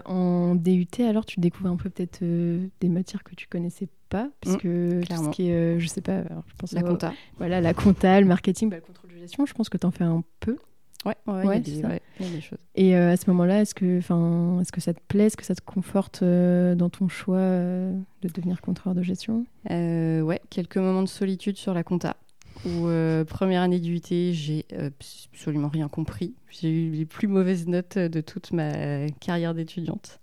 en 0.06 0.54
DUT, 0.54 0.86
alors 1.00 1.26
tu 1.26 1.40
découvres 1.40 1.68
un 1.68 1.76
peu 1.76 1.90
peut-être 1.90 2.20
des 2.22 2.88
matières 2.88 3.24
que 3.24 3.34
tu 3.34 3.46
connaissais 3.46 3.88
pas, 4.08 4.30
puisque 4.40 4.64
mmh, 4.64 5.04
tout 5.04 5.24
ce 5.24 5.28
qui 5.28 5.50
est, 5.50 5.78
je 5.78 5.86
sais 5.86 6.00
pas, 6.00 6.22
je 6.22 6.54
pense 6.56 6.72
la 6.72 6.82
compta. 6.82 7.12
Voilà, 7.36 7.60
la 7.60 7.74
compta, 7.74 8.18
le 8.22 8.26
marketing, 8.26 8.70
bah, 8.70 8.76
le 8.76 8.82
contrôle 8.82 9.10
de 9.10 9.18
gestion, 9.18 9.44
je 9.44 9.52
pense 9.52 9.68
que 9.68 9.76
tu 9.76 9.86
en 9.86 9.90
fais 9.90 10.04
un 10.04 10.24
peu. 10.40 10.56
Ouais, 11.04 11.14
ouais, 11.28 11.62
il 11.64 11.78
y, 11.78 11.84
a 11.84 11.98
des 12.18 12.40
choses. 12.40 12.58
Et 12.74 12.96
euh, 12.96 13.12
à 13.12 13.16
ce 13.16 13.30
moment-là, 13.30 13.60
est-ce 13.60 13.74
que, 13.74 13.98
est-ce 13.98 14.72
que 14.72 14.80
ça 14.80 14.92
te 14.92 15.00
plaît, 15.06 15.26
est-ce 15.26 15.36
que 15.36 15.44
ça 15.44 15.54
te 15.54 15.60
conforte 15.60 16.22
euh, 16.22 16.74
dans 16.74 16.90
ton 16.90 17.08
choix 17.08 17.36
euh, 17.36 17.96
de 18.22 18.28
devenir 18.28 18.60
contrôleur 18.60 18.96
de 18.96 19.02
gestion? 19.02 19.46
Ouais, 19.70 20.40
quelques 20.50 20.76
moments 20.76 21.02
de 21.02 21.08
solitude 21.08 21.56
sur 21.56 21.72
la 21.72 21.84
compta. 21.84 22.16
Où 22.66 22.88
première 23.28 23.62
année 23.62 23.78
d'UT, 23.78 24.02
j'ai 24.32 24.66
absolument 24.76 25.68
rien 25.68 25.86
compris. 25.88 26.34
J'ai 26.50 26.70
eu 26.70 26.90
les 26.90 27.06
plus 27.06 27.28
mauvaises 27.28 27.68
notes 27.68 27.98
de 27.98 28.20
toute 28.20 28.52
ma 28.52 29.08
carrière 29.20 29.54
d'étudiante. 29.54 30.18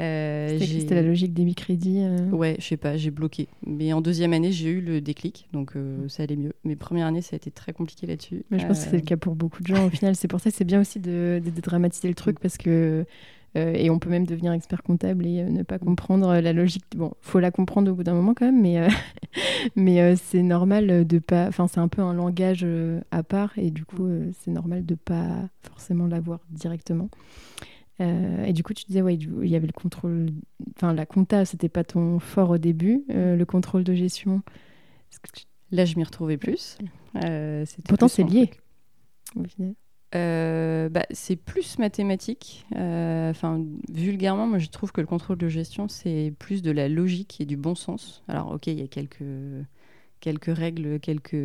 Euh, 0.00 0.58
C'était 0.58 0.94
la 0.94 1.02
logique 1.02 1.34
des 1.34 1.44
mi-crédits 1.44 2.00
euh. 2.00 2.30
Ouais, 2.30 2.56
je 2.58 2.64
sais 2.64 2.76
pas, 2.76 2.96
j'ai 2.96 3.10
bloqué. 3.10 3.48
Mais 3.66 3.92
en 3.92 4.00
deuxième 4.00 4.32
année, 4.32 4.50
j'ai 4.50 4.70
eu 4.70 4.80
le 4.80 5.00
déclic, 5.00 5.48
donc 5.52 5.76
euh, 5.76 6.04
mm. 6.04 6.08
ça 6.08 6.22
allait 6.22 6.36
mieux. 6.36 6.54
Mais 6.64 6.76
première 6.76 7.06
année, 7.06 7.20
ça 7.20 7.34
a 7.34 7.36
été 7.36 7.50
très 7.50 7.72
compliqué 7.72 8.06
là-dessus. 8.06 8.44
Mais 8.50 8.58
je 8.58 8.66
pense 8.66 8.84
que 8.84 8.90
c'est 8.90 8.96
le 8.96 9.02
cas 9.02 9.16
pour 9.16 9.34
beaucoup 9.34 9.62
de 9.62 9.66
gens 9.66 9.86
au 9.86 9.90
final. 9.90 10.16
C'est 10.16 10.28
pour 10.28 10.40
ça 10.40 10.50
que 10.50 10.56
c'est 10.56 10.64
bien 10.64 10.80
aussi 10.80 10.98
de, 10.98 11.42
de, 11.44 11.60
dramatiser 11.60 12.08
le 12.08 12.14
truc 12.14 12.38
parce 12.40 12.56
que. 12.56 13.04
et 13.54 13.90
on 13.90 13.98
peut 13.98 14.08
même 14.08 14.26
devenir 14.26 14.52
expert 14.52 14.82
comptable 14.82 15.26
et 15.26 15.44
ne 15.44 15.62
pas 15.62 15.78
comprendre 15.78 16.40
la 16.40 16.52
logique. 16.54 16.84
Bon, 16.96 17.12
faut 17.20 17.38
la 17.38 17.50
comprendre 17.50 17.92
au 17.92 17.94
bout 17.94 18.02
d'un 18.02 18.14
moment 18.14 18.32
quand 18.32 18.46
même, 18.46 18.62
mais, 18.62 18.88
mais 19.76 20.16
c'est 20.16 20.42
normal 20.42 21.06
de 21.06 21.18
pas. 21.18 21.48
Enfin, 21.48 21.68
c'est 21.68 21.80
un 21.80 21.88
peu 21.88 22.00
un 22.00 22.14
langage 22.14 22.66
à 23.10 23.22
part 23.22 23.52
et 23.58 23.70
du 23.70 23.84
coup, 23.84 24.08
c'est 24.40 24.50
normal 24.50 24.86
de 24.86 24.94
pas 24.94 25.50
forcément 25.62 26.06
l'avoir 26.06 26.40
directement. 26.50 27.10
Euh, 28.02 28.44
et 28.44 28.52
du 28.52 28.62
coup, 28.62 28.74
tu 28.74 28.84
disais, 28.84 29.02
ouais, 29.02 29.14
il 29.14 29.48
y 29.48 29.56
avait 29.56 29.66
le 29.66 29.72
contrôle, 29.72 30.30
enfin, 30.76 30.92
la 30.92 31.06
compta, 31.06 31.44
c'était 31.44 31.68
pas 31.68 31.84
ton 31.84 32.18
fort 32.18 32.50
au 32.50 32.58
début, 32.58 33.04
euh, 33.10 33.36
le 33.36 33.44
contrôle 33.44 33.84
de 33.84 33.94
gestion. 33.94 34.42
Là, 35.70 35.84
je 35.84 35.96
m'y 35.96 36.04
retrouvais 36.04 36.36
plus. 36.36 36.78
Euh, 37.24 37.64
Pourtant, 37.88 38.08
c'est 38.08 38.24
lié. 38.24 38.50
bah, 40.12 41.06
c'est 41.10 41.36
plus 41.36 41.78
mathématique. 41.78 42.66
Enfin, 42.72 43.64
vulgairement, 43.90 44.46
moi, 44.46 44.58
je 44.58 44.68
trouve 44.68 44.92
que 44.92 45.00
le 45.00 45.06
contrôle 45.06 45.38
de 45.38 45.48
gestion, 45.48 45.88
c'est 45.88 46.34
plus 46.38 46.62
de 46.62 46.70
la 46.70 46.88
logique 46.88 47.40
et 47.40 47.46
du 47.46 47.56
bon 47.56 47.74
sens. 47.74 48.22
Alors, 48.28 48.52
ok, 48.52 48.66
il 48.66 48.80
y 48.80 48.82
a 48.82 48.88
quelques, 48.88 49.24
quelques 50.20 50.54
règles, 50.54 50.98
quelques 51.00 51.36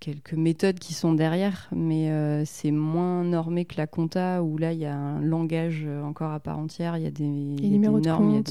quelques 0.00 0.34
méthodes 0.34 0.78
qui 0.78 0.94
sont 0.94 1.12
derrière, 1.12 1.68
mais 1.72 2.10
euh, 2.10 2.44
c'est 2.44 2.70
moins 2.70 3.24
normé 3.24 3.64
que 3.64 3.76
la 3.76 3.86
compta 3.86 4.42
où 4.42 4.58
là 4.58 4.72
il 4.72 4.78
y 4.78 4.86
a 4.86 4.96
un 4.96 5.20
langage 5.20 5.82
euh, 5.84 6.02
encore 6.02 6.30
à 6.30 6.40
part 6.40 6.58
entière, 6.58 6.96
il 6.96 7.02
y 7.02 7.06
a 7.06 7.10
des, 7.10 7.24
normes, 7.26 8.42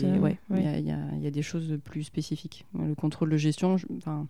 il 0.52 1.22
y, 1.22 1.28
a 1.28 1.32
des 1.32 1.42
choses 1.42 1.78
plus 1.84 2.04
spécifiques. 2.04 2.66
Le 2.78 2.96
contrôle 2.96 3.30
de 3.30 3.38
gestion, 3.38 3.78
enfin, 3.98 4.28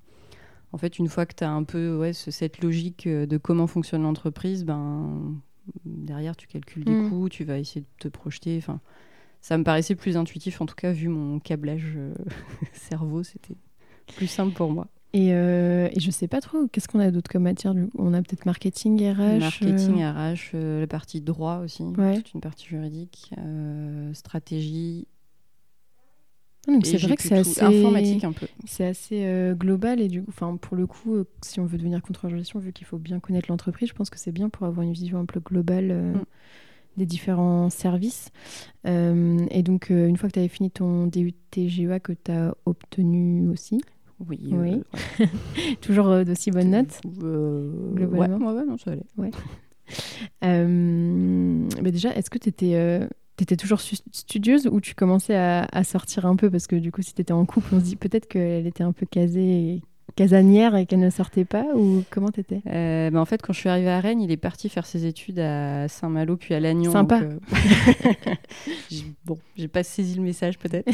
en 0.71 0.77
fait, 0.77 0.99
une 0.99 1.07
fois 1.07 1.25
que 1.25 1.35
tu 1.35 1.43
as 1.43 1.51
un 1.51 1.63
peu 1.63 1.97
ouais, 1.97 2.13
cette 2.13 2.61
logique 2.61 3.07
de 3.07 3.37
comment 3.37 3.67
fonctionne 3.67 4.03
l'entreprise, 4.03 4.63
ben, 4.63 5.35
derrière, 5.85 6.35
tu 6.35 6.47
calcules 6.47 6.83
des 6.83 6.91
mm. 6.91 7.09
coûts, 7.09 7.29
tu 7.29 7.43
vas 7.43 7.57
essayer 7.57 7.81
de 7.81 7.87
te 7.99 8.07
projeter. 8.07 8.57
Enfin, 8.57 8.79
ça 9.41 9.57
me 9.57 9.63
paraissait 9.63 9.95
plus 9.95 10.17
intuitif, 10.17 10.61
en 10.61 10.65
tout 10.65 10.75
cas, 10.75 10.91
vu 10.91 11.07
mon 11.07 11.39
câblage 11.39 11.97
cerveau, 12.73 13.23
c'était 13.23 13.55
plus 14.15 14.27
simple 14.27 14.53
pour 14.53 14.71
moi. 14.71 14.87
Et, 15.13 15.29
euh, 15.31 15.87
et, 15.91 15.99
je 15.99 16.11
sais 16.11 16.27
pas 16.27 16.41
trop, 16.41 16.67
qu'est-ce 16.67 16.87
qu'on 16.87 16.99
a 16.99 17.11
d'autre 17.11 17.31
comme 17.31 17.43
matière 17.43 17.73
On 17.97 18.13
a 18.13 18.21
peut-être 18.21 18.45
marketing, 18.45 19.01
RH 19.01 19.39
Marketing, 19.39 20.01
euh, 20.01 20.33
RH, 20.33 20.51
euh, 20.53 20.81
la 20.81 20.87
partie 20.87 21.21
droit 21.21 21.57
aussi, 21.57 21.83
toute 21.93 22.33
une 22.33 22.41
partie 22.41 22.67
juridique, 22.67 23.31
stratégie. 24.13 25.07
Ah, 26.67 26.73
donc 26.73 26.85
c'est 26.85 26.97
vrai 26.97 27.15
que 27.15 27.23
c'est 27.23 27.37
assez 27.37 27.61
informatique 27.61 28.25
un 28.25 28.33
peu. 28.33 28.47
C'est 28.65 28.85
assez 28.85 29.53
global 29.57 30.01
et 30.01 30.09
du 30.09 30.21
coup, 30.21 30.29
enfin 30.29 30.57
pour 30.57 30.75
le 30.75 30.85
coup, 30.85 31.23
si 31.41 31.61
on 31.61 31.65
veut 31.65 31.77
devenir 31.77 32.01
contrôleur 32.01 32.33
de 32.33 32.39
gestion, 32.39 32.59
vu 32.59 32.73
qu'il 32.73 32.85
faut 32.85 32.97
bien 32.97 33.21
connaître 33.21 33.49
l'entreprise, 33.49 33.87
je 33.87 33.93
pense 33.93 34.09
que 34.09 34.19
c'est 34.19 34.33
bien 34.33 34.49
pour 34.49 34.67
avoir 34.67 34.85
une 34.85 34.93
vision 34.93 35.19
un 35.19 35.25
peu 35.25 35.39
globale. 35.39 35.93
Mm. 35.93 36.23
des 36.97 37.05
différents 37.05 37.69
services. 37.69 38.31
et 38.85 39.63
donc, 39.63 39.89
une 39.89 40.17
fois 40.17 40.27
que 40.27 40.33
tu 40.33 40.39
avais 40.39 40.49
fini 40.49 40.69
ton 40.69 41.07
DUT 41.07 41.33
GEA 41.55 42.01
que 42.01 42.11
tu 42.11 42.31
as 42.31 42.53
obtenu 42.65 43.47
aussi, 43.47 43.79
oui. 44.19 44.39
oui. 44.51 44.83
Euh, 45.19 45.25
Toujours 45.81 46.07
euh, 46.07 46.23
d'aussi 46.23 46.51
bonnes 46.51 46.71
notes 46.71 46.99
euh, 47.21 47.93
Globalement. 47.93 48.53
Ouais, 48.53 48.65
non, 48.65 48.77
ça 48.77 48.91
allait. 48.91 49.05
Ouais. 49.17 49.31
mais 51.81 51.91
déjà, 51.91 52.13
est-ce 52.15 52.29
que 52.29 52.37
tu 52.37 52.49
étais, 52.49 53.07
étais, 53.39 53.55
toujours 53.55 53.79
studieuse 53.79 54.67
ou 54.67 54.81
tu 54.81 54.95
commençais 54.95 55.35
à, 55.35 55.67
à, 55.71 55.83
sortir 55.83 56.25
un 56.25 56.35
peu? 56.35 56.49
Parce 56.49 56.67
que 56.67 56.75
du 56.75 56.91
coup, 56.91 57.01
si 57.01 57.13
tu 57.13 57.21
étais 57.21 57.33
en 57.33 57.45
couple, 57.45 57.75
on 57.75 57.79
se 57.79 57.85
dit 57.85 57.95
peut-être 57.95 58.27
qu'elle 58.27 58.67
était 58.67 58.83
un 58.83 58.91
peu 58.91 59.05
casée 59.05 59.73
et 59.75 59.81
casanière 60.17 60.75
et 60.75 60.85
qu'elle 60.85 60.99
ne 60.99 61.11
sortait 61.11 61.45
pas 61.45 61.63
ou 61.75 62.03
comment 62.09 62.29
t'étais? 62.29 62.61
Euh, 62.67 63.09
bah 63.11 63.21
En 63.21 63.25
fait, 63.25 63.41
quand 63.41 63.53
je 63.53 63.59
suis 63.59 63.69
arrivée 63.69 63.91
à 63.91 63.99
Rennes, 63.99 64.19
il 64.19 64.31
est 64.31 64.37
parti 64.37 64.67
faire 64.67 64.85
ses 64.85 65.05
études 65.05 65.39
à 65.39 65.87
Saint-Malo 65.87 66.35
puis 66.35 66.55
à 66.55 66.59
Lannion. 66.59 66.91
Sympa. 66.91 67.21
Donc, 67.21 67.39
euh... 67.53 68.33
bon, 69.25 69.37
j'ai 69.55 69.67
pas 69.67 69.83
saisi 69.83 70.15
le 70.15 70.23
message 70.23 70.57
peut-être. 70.57 70.91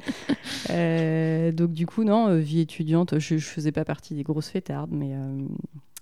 euh, 0.70 1.52
donc 1.52 1.72
du 1.72 1.86
coup, 1.86 2.04
non, 2.04 2.28
euh, 2.28 2.38
vie 2.38 2.60
étudiante, 2.60 3.18
je, 3.18 3.36
je 3.36 3.46
faisais 3.46 3.72
pas 3.72 3.84
partie 3.84 4.14
des 4.14 4.22
grosses 4.22 4.48
fêtardes, 4.48 4.92
mais 4.92 5.10
euh, 5.12 5.42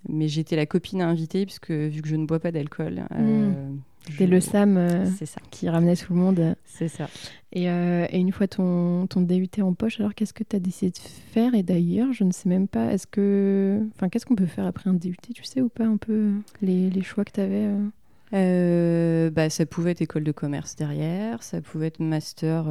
mais 0.08 0.28
j'étais 0.28 0.56
la 0.56 0.66
copine 0.66 1.00
à 1.00 1.08
inviter 1.08 1.46
puisque 1.46 1.70
vu 1.70 2.02
que 2.02 2.08
je 2.08 2.16
ne 2.16 2.26
bois 2.26 2.40
pas 2.40 2.52
d'alcool. 2.52 3.02
Hmm. 3.10 3.78
C'était 4.08 4.26
le 4.26 4.40
Sam 4.40 4.76
euh, 4.76 5.06
qui 5.50 5.68
ramenait 5.68 5.96
tout 5.96 6.12
le 6.14 6.18
monde. 6.18 6.56
C'est 6.64 6.88
ça. 6.88 7.08
Et, 7.52 7.68
euh, 7.68 8.06
et, 8.10 8.18
une 8.18 8.32
fois 8.32 8.48
ton, 8.48 9.06
ton 9.06 9.20
DUT 9.20 9.48
en 9.60 9.74
poche, 9.74 10.00
alors 10.00 10.14
qu'est-ce 10.14 10.32
que 10.32 10.44
tu 10.44 10.56
as 10.56 10.58
décidé 10.58 10.92
de 10.92 10.98
faire? 11.32 11.54
Et 11.54 11.62
d'ailleurs, 11.62 12.12
je 12.12 12.24
ne 12.24 12.32
sais 12.32 12.48
même 12.48 12.68
pas, 12.68 12.92
est-ce 12.92 13.06
que. 13.06 13.80
Enfin, 13.94 14.08
qu'est-ce 14.08 14.26
qu'on 14.26 14.36
peut 14.36 14.46
faire 14.46 14.66
après 14.66 14.88
un 14.88 14.94
DUT 14.94 15.16
Tu 15.34 15.44
sais 15.44 15.60
ou 15.60 15.68
pas 15.68 15.84
un 15.84 15.96
peu 15.96 16.32
les, 16.62 16.90
les 16.90 17.02
choix 17.02 17.24
que 17.24 17.32
tu 17.32 17.40
avais 17.40 17.68
euh? 18.32 19.30
bah, 19.30 19.50
ça 19.50 19.66
pouvait 19.66 19.90
être 19.90 20.02
école 20.02 20.24
de 20.24 20.32
commerce 20.32 20.76
derrière, 20.76 21.42
ça 21.42 21.60
pouvait 21.60 21.88
être 21.88 22.00
master 22.00 22.66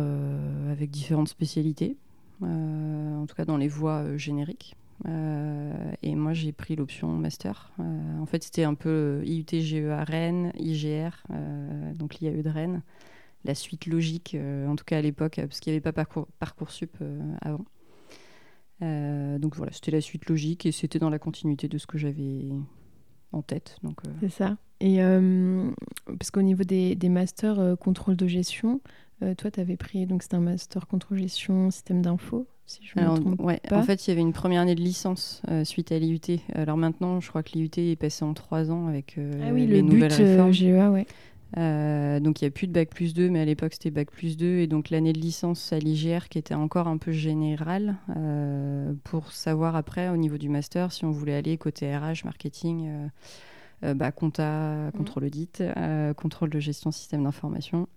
avec 0.71 0.89
différentes 0.89 1.27
spécialités, 1.27 1.98
en 2.41 3.25
tout 3.27 3.36
cas 3.36 3.43
dans 3.43 3.57
les 3.57 3.67
voies 3.67 4.15
génériques. 4.15 4.77
Euh, 5.08 5.91
et 6.01 6.15
moi, 6.15 6.34
j'ai 6.34 6.51
pris 6.51 6.75
l'option 6.75 7.10
master. 7.10 7.72
Euh, 7.79 8.20
en 8.20 8.25
fait, 8.25 8.44
c'était 8.44 8.63
un 8.63 8.74
peu 8.74 9.22
IUT 9.25 9.46
GEA 9.51 10.03
Rennes, 10.03 10.51
IGR, 10.58 11.24
euh, 11.32 11.94
donc 11.94 12.15
l'IAE 12.15 12.44
de 12.44 12.50
Rennes. 12.50 12.82
La 13.46 13.56
suite 13.56 13.86
logique, 13.86 14.36
en 14.68 14.75
tout 14.75 14.84
cas 14.84 14.98
à 14.98 15.01
l'époque, 15.01 15.36
parce 15.38 15.62
qu'il 15.62 15.72
n'y 15.72 15.75
avait 15.75 15.82
pas 15.82 15.94
parcours, 15.94 16.27
Parcoursup 16.39 16.98
avant. 17.39 17.63
donc 18.82 19.56
voilà, 19.56 19.72
c'était 19.72 19.91
la 19.91 20.01
suite 20.01 20.27
logique 20.27 20.65
et 20.65 20.74
c'était 20.74 21.00
dans 21.00 21.10
la 21.10 21.20
continuité 21.20 21.70
de 21.70 21.77
ce 21.77 21.88
que 21.88 21.98
j'avais 21.98 22.50
en 23.32 23.41
tête. 23.41 23.77
Donc, 23.82 24.01
C'est 24.20 24.27
ça. 24.27 24.58
Et 24.82 24.98
parce 26.06 26.32
qu'au 26.32 26.41
niveau 26.41 26.65
des, 26.65 26.96
des 26.96 27.08
masters 27.08 27.77
contrôle 27.79 28.18
de 28.18 28.27
gestion, 28.27 28.82
toi, 29.38 29.50
tu 29.50 29.60
avais 29.62 29.77
pris, 29.77 30.06
donc 30.06 30.22
c'était 30.22 30.36
un 30.36 30.41
master 30.41 30.86
contrôle 30.86 31.20
gestion 31.20 31.72
système 31.72 32.01
d'info, 32.01 32.46
en 33.72 33.84
fait, 33.84 34.08
il 34.08 34.10
y 34.10 34.14
avait 34.14 34.22
une 34.22 34.34
première 34.34 34.62
année 34.62 34.76
de 34.76 34.82
licence 34.82 35.42
euh, 35.50 35.64
suite 35.64 35.92
à 35.92 36.00
l'IUT. 36.00 36.20
Alors 36.54 36.78
maintenant, 36.78 37.20
je 37.20 37.30
crois 37.30 37.44
que 37.44 37.52
l'IUT 37.54 37.72
est 37.78 38.00
passé 38.00 38.24
en 38.24 38.34
trois 38.34 38.72
ans 38.72 38.88
avec 38.88 39.18
euh, 39.18 39.32
ah 39.44 39.54
oui, 39.54 39.66
les 39.66 39.82
le 39.82 39.82
nouvelles 39.82 40.12
but, 40.12 40.22
euh, 40.22 40.32
réformes. 40.32 40.54
GEA, 40.54 40.92
ouais. 40.92 42.20
donc 42.20 42.42
il 42.42 42.44
n'y 42.44 42.48
a 42.48 42.52
plus 42.52 42.68
de 42.68 42.74
bac 42.74 42.90
plus 42.90 43.14
2, 43.14 43.30
mais 43.30 43.40
à 43.40 43.46
l'époque 43.46 43.74
c'était 43.74 43.92
bac 43.92 44.12
plus 44.12 44.38
2. 44.38 44.60
Et 44.60 44.68
donc 44.68 44.90
l'année 44.90 45.14
de 45.14 45.20
licence 45.20 45.74
à 45.74 45.80
l'IGR 45.80 46.30
qui 46.30 46.38
était 46.38 46.54
encore 46.54 46.88
un 46.88 46.98
peu 46.98 47.12
générale 47.12 47.96
pour 49.04 49.32
savoir 49.32 49.76
après 49.76 50.10
au 50.10 50.18
niveau 50.18 50.38
du 50.38 50.50
master 50.50 50.92
si 50.92 51.06
on 51.06 51.12
voulait 51.12 51.36
aller 51.36 51.58
côté 51.58 51.96
RH, 51.96 52.26
marketing, 52.26 52.90
bah, 53.82 54.12
compta, 54.12 54.90
mmh. 54.90 54.92
contrôle 54.92 55.26
audit, 55.26 55.64
contrôle 56.18 56.50
de 56.50 56.60
gestion 56.60 56.92
système 56.92 57.24
d'information. 57.24 57.88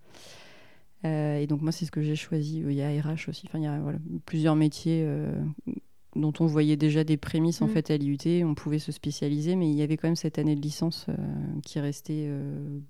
Euh, 1.04 1.38
et 1.38 1.46
donc 1.46 1.62
moi, 1.62 1.72
c'est 1.72 1.84
ce 1.84 1.90
que 1.90 2.02
j'ai 2.02 2.16
choisi. 2.16 2.62
Il 2.66 2.72
y 2.72 2.82
a 2.82 2.88
RH 2.88 3.28
aussi. 3.28 3.44
Enfin, 3.46 3.58
il 3.58 3.64
y 3.64 3.68
a 3.68 3.78
voilà, 3.80 3.98
plusieurs 4.24 4.56
métiers 4.56 5.02
euh, 5.04 5.32
dont 6.14 6.32
on 6.40 6.46
voyait 6.46 6.76
déjà 6.76 7.04
des 7.04 7.16
prémices 7.16 7.62
en 7.62 7.66
mm. 7.66 7.70
fait 7.70 7.90
à 7.90 7.96
l'IUT. 7.96 8.44
On 8.44 8.54
pouvait 8.54 8.78
se 8.78 8.92
spécialiser, 8.92 9.56
mais 9.56 9.68
il 9.68 9.74
y 9.74 9.82
avait 9.82 9.96
quand 9.96 10.08
même 10.08 10.16
cette 10.16 10.38
année 10.38 10.54
de 10.54 10.60
licence 10.60 11.06
euh, 11.08 11.14
qui 11.64 11.80
restait 11.80 12.30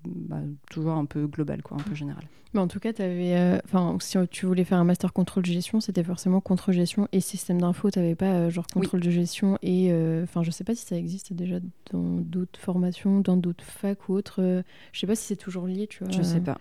bah, 0.05 0.41
toujours 0.69 0.93
un 0.93 1.05
peu 1.05 1.27
globale, 1.27 1.61
quoi, 1.63 1.77
un 1.79 1.83
peu 1.83 1.95
générale. 1.95 2.25
Mais 2.53 2.59
en 2.59 2.67
tout 2.67 2.79
cas, 2.79 2.91
avais, 2.99 3.59
si 3.99 4.17
tu 4.29 4.45
voulais 4.45 4.63
faire 4.63 4.77
un 4.77 4.83
master 4.83 5.11
contrôle 5.11 5.41
de 5.41 5.47
gestion, 5.47 5.79
c'était 5.79 6.03
forcément 6.03 6.39
contrôle 6.39 6.75
de 6.75 6.81
gestion 6.81 7.07
et 7.11 7.19
système 7.19 7.59
d'info. 7.59 7.89
Tu 7.89 7.97
n'avais 7.97 8.13
pas 8.13 8.47
genre 8.49 8.67
contrôle 8.67 8.99
de 8.99 9.09
gestion 9.09 9.57
et 9.63 9.91
enfin, 10.21 10.43
je 10.43 10.51
sais 10.51 10.63
pas 10.63 10.75
si 10.75 10.85
ça 10.85 10.95
existe 10.95 11.33
déjà 11.33 11.55
dans 11.91 12.19
d'autres 12.19 12.59
formations, 12.59 13.21
dans 13.21 13.37
d'autres 13.37 13.63
facs 13.63 14.07
ou 14.07 14.13
autres. 14.13 14.63
je 14.91 14.99
sais 14.99 15.07
pas 15.07 15.15
si 15.15 15.25
c'est 15.25 15.35
toujours 15.35 15.65
lié, 15.65 15.87
tu 15.87 16.03
vois. 16.03 16.13
Je 16.13 16.21
sais 16.21 16.41
pas. 16.41 16.59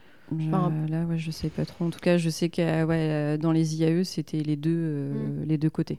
Là, 0.88 1.04
ouais, 1.04 1.18
je 1.18 1.30
sais 1.30 1.48
pas 1.48 1.64
trop. 1.64 1.84
En 1.84 1.90
tout 1.90 2.00
cas, 2.00 2.16
je 2.16 2.30
sais 2.30 2.48
que 2.48 2.84
ouais, 2.84 3.08
euh, 3.10 3.36
dans 3.36 3.52
les 3.52 3.76
IAE, 3.76 4.04
c'était 4.04 4.42
les, 4.42 4.56
deux, 4.56 4.70
euh, 4.74 5.42
mm. 5.42 5.44
les 5.46 5.58
deux 5.58 5.70
côtés. 5.70 5.98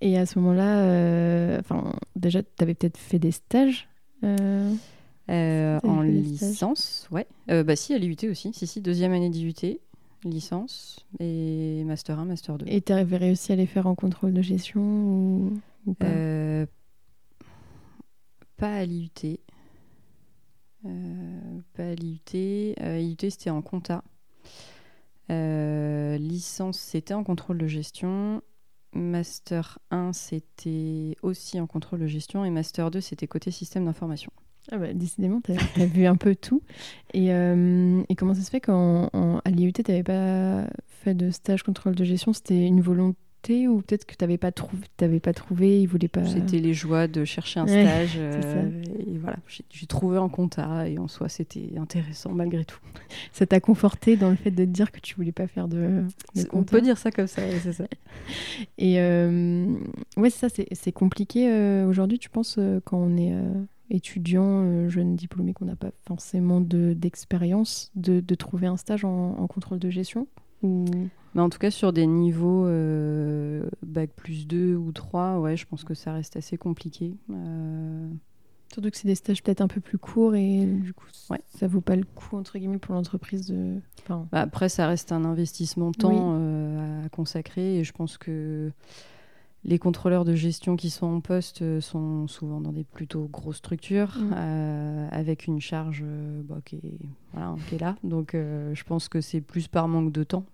Et 0.00 0.18
à 0.18 0.26
ce 0.26 0.38
moment-là, 0.38 0.80
euh, 0.80 1.60
enfin, 1.60 1.92
déjà, 2.16 2.42
tu 2.42 2.48
avais 2.60 2.74
peut-être 2.74 2.98
fait 2.98 3.18
des 3.18 3.30
stages 3.30 3.88
En 4.22 6.02
licence, 6.02 7.08
ouais. 7.10 7.26
bah 7.48 7.76
si, 7.76 7.94
à 7.94 7.98
l'IUT 7.98 8.16
aussi. 8.30 8.52
Si, 8.52 8.66
si, 8.66 8.80
deuxième 8.80 9.12
année 9.12 9.30
d'IUT, 9.30 9.78
licence 10.24 11.06
et 11.20 11.82
Master 11.84 12.18
1, 12.18 12.24
Master 12.24 12.58
2. 12.58 12.66
Et 12.68 12.80
tu 12.80 12.92
avais 12.92 13.16
réussi 13.16 13.52
à 13.52 13.56
les 13.56 13.66
faire 13.66 13.86
en 13.86 13.94
contrôle 13.94 14.32
de 14.32 14.42
gestion 14.42 14.80
ou, 14.80 15.52
ou 15.86 15.94
pas? 15.94 16.06
Pas 18.56 18.74
à 18.74 18.84
l'IUT. 18.84 19.38
Euh, 20.84 21.60
pas 21.74 21.84
à 21.84 21.94
l'IUT. 21.94 22.74
Euh, 22.80 22.98
IUT, 22.98 23.30
c'était 23.30 23.50
en 23.50 23.62
compta. 23.62 24.02
Euh, 25.30 26.16
licence, 26.18 26.78
c'était 26.78 27.14
en 27.14 27.24
contrôle 27.24 27.58
de 27.58 27.66
gestion. 27.66 28.42
Master 28.94 29.78
1, 29.90 30.12
c'était 30.12 31.16
aussi 31.22 31.60
en 31.60 31.66
contrôle 31.66 32.00
de 32.00 32.06
gestion. 32.06 32.44
Et 32.44 32.50
Master 32.50 32.90
2, 32.90 33.00
c'était 33.00 33.26
côté 33.26 33.50
système 33.50 33.86
d'information. 33.86 34.32
Ah 34.70 34.78
bah, 34.78 34.92
décidément, 34.92 35.40
tu 35.40 35.52
vu 35.86 36.06
un 36.06 36.16
peu 36.16 36.36
tout. 36.36 36.62
Et, 37.14 37.28
et 37.28 38.14
comment 38.16 38.34
ça 38.34 38.42
se 38.42 38.50
fait 38.50 38.60
qu'à 38.60 39.10
l'IUT, 39.46 39.72
tu 39.72 39.82
n'avais 39.88 40.02
pas 40.02 40.66
fait 40.86 41.14
de 41.14 41.30
stage 41.30 41.62
contrôle 41.62 41.94
de 41.94 42.04
gestion? 42.04 42.32
C'était 42.32 42.66
une 42.66 42.80
volonté 42.80 43.18
ou 43.50 43.82
peut-être 43.82 44.04
que 44.04 44.14
tu 44.14 44.22
n'avais 44.22 44.38
pas, 44.38 44.52
trouvé, 44.52 44.86
pas 45.20 45.32
trouvé, 45.32 45.80
ils 45.82 45.86
voulaient 45.86 46.08
pas... 46.08 46.24
C'était 46.24 46.58
les 46.58 46.74
joies 46.74 47.08
de 47.08 47.24
chercher 47.24 47.60
un 47.60 47.66
stage. 47.66 48.14
Euh, 48.16 48.82
et 48.98 49.18
voilà, 49.18 49.36
j'ai 49.70 49.86
trouvé 49.86 50.18
un 50.18 50.28
compta 50.28 50.88
et 50.88 50.98
en 50.98 51.08
soi, 51.08 51.28
c'était 51.28 51.72
intéressant 51.76 52.30
malgré 52.32 52.64
tout. 52.64 52.78
Ça 53.32 53.46
t'a 53.46 53.60
conforté 53.60 54.16
dans 54.16 54.30
le 54.30 54.36
fait 54.36 54.50
de 54.50 54.64
te 54.64 54.70
dire 54.70 54.92
que 54.92 55.00
tu 55.00 55.16
voulais 55.16 55.32
pas 55.32 55.46
faire 55.46 55.68
de, 55.68 56.04
On 56.52 56.62
peut 56.62 56.80
dire 56.80 56.98
ça 56.98 57.10
comme 57.10 57.26
ça, 57.26 57.42
c'est 57.62 57.72
ça. 57.72 57.84
Et 58.78 59.00
euh, 59.00 59.66
ouais, 60.16 60.30
ça, 60.30 60.48
c'est 60.48 60.92
compliqué 60.92 61.50
euh, 61.50 61.86
aujourd'hui, 61.86 62.18
tu 62.18 62.30
penses, 62.30 62.58
quand 62.84 62.98
on 62.98 63.16
est 63.16 63.34
étudiant, 63.90 64.88
jeune 64.88 65.16
diplômé, 65.16 65.52
qu'on 65.52 65.66
n'a 65.66 65.76
pas 65.76 65.90
forcément 66.06 66.60
d'expérience, 66.60 67.90
de, 67.96 68.20
de, 68.20 68.34
trouver 68.34 68.68
un 68.68 68.76
stage 68.76 69.04
en, 69.04 69.36
en 69.38 69.46
contrôle 69.46 69.78
de 69.78 69.90
gestion 69.90 70.26
ou... 70.62 70.84
Mais 71.34 71.40
en 71.40 71.48
tout 71.48 71.58
cas, 71.58 71.70
sur 71.70 71.92
des 71.92 72.06
niveaux 72.06 72.66
euh, 72.66 73.68
bac 73.82 74.10
plus 74.14 74.46
2 74.46 74.74
ou 74.74 74.92
3, 74.92 75.38
ouais, 75.38 75.56
je 75.56 75.66
pense 75.66 75.84
que 75.84 75.94
ça 75.94 76.12
reste 76.12 76.36
assez 76.36 76.58
compliqué. 76.58 77.14
Euh... 77.30 78.08
Surtout 78.72 78.90
que 78.90 78.96
c'est 78.96 79.08
des 79.08 79.14
stages 79.14 79.42
peut-être 79.42 79.60
un 79.60 79.68
peu 79.68 79.82
plus 79.82 79.98
courts 79.98 80.34
et 80.34 80.64
du 80.64 80.94
coup, 80.94 81.04
ouais. 81.28 81.40
ça 81.50 81.66
vaut 81.66 81.82
pas 81.82 81.94
le 81.94 82.04
coup, 82.04 82.38
entre 82.38 82.58
guillemets, 82.58 82.78
pour 82.78 82.94
l'entreprise 82.94 83.46
de. 83.46 83.80
Bah, 84.08 84.26
après, 84.32 84.70
ça 84.70 84.86
reste 84.86 85.12
un 85.12 85.26
investissement 85.26 85.90
de 85.90 85.96
temps 85.96 86.36
euh, 86.38 87.04
à 87.04 87.08
consacrer 87.10 87.76
et 87.76 87.84
je 87.84 87.92
pense 87.92 88.16
que 88.16 88.72
les 89.64 89.78
contrôleurs 89.78 90.24
de 90.24 90.34
gestion 90.34 90.76
qui 90.76 90.90
sont 90.90 91.06
en 91.06 91.20
poste 91.20 91.62
euh, 91.62 91.80
sont 91.80 92.26
souvent 92.26 92.60
dans 92.60 92.72
des 92.72 92.84
plutôt 92.84 93.28
grosses 93.30 93.58
structures 93.58 94.18
mm. 94.18 94.34
euh, 94.36 95.08
avec 95.10 95.46
une 95.46 95.60
charge 95.60 96.02
euh, 96.04 96.42
bah, 96.44 96.58
qui, 96.64 96.76
est, 96.76 97.78
là. 97.78 97.96
Donc 98.02 98.32
je 98.34 98.84
pense 98.84 99.08
que 99.08 99.20
c'est 99.20 99.40
plus 99.40 99.68
par 99.68 99.88
manque 99.88 100.12
de 100.12 100.24
temps 100.24 100.44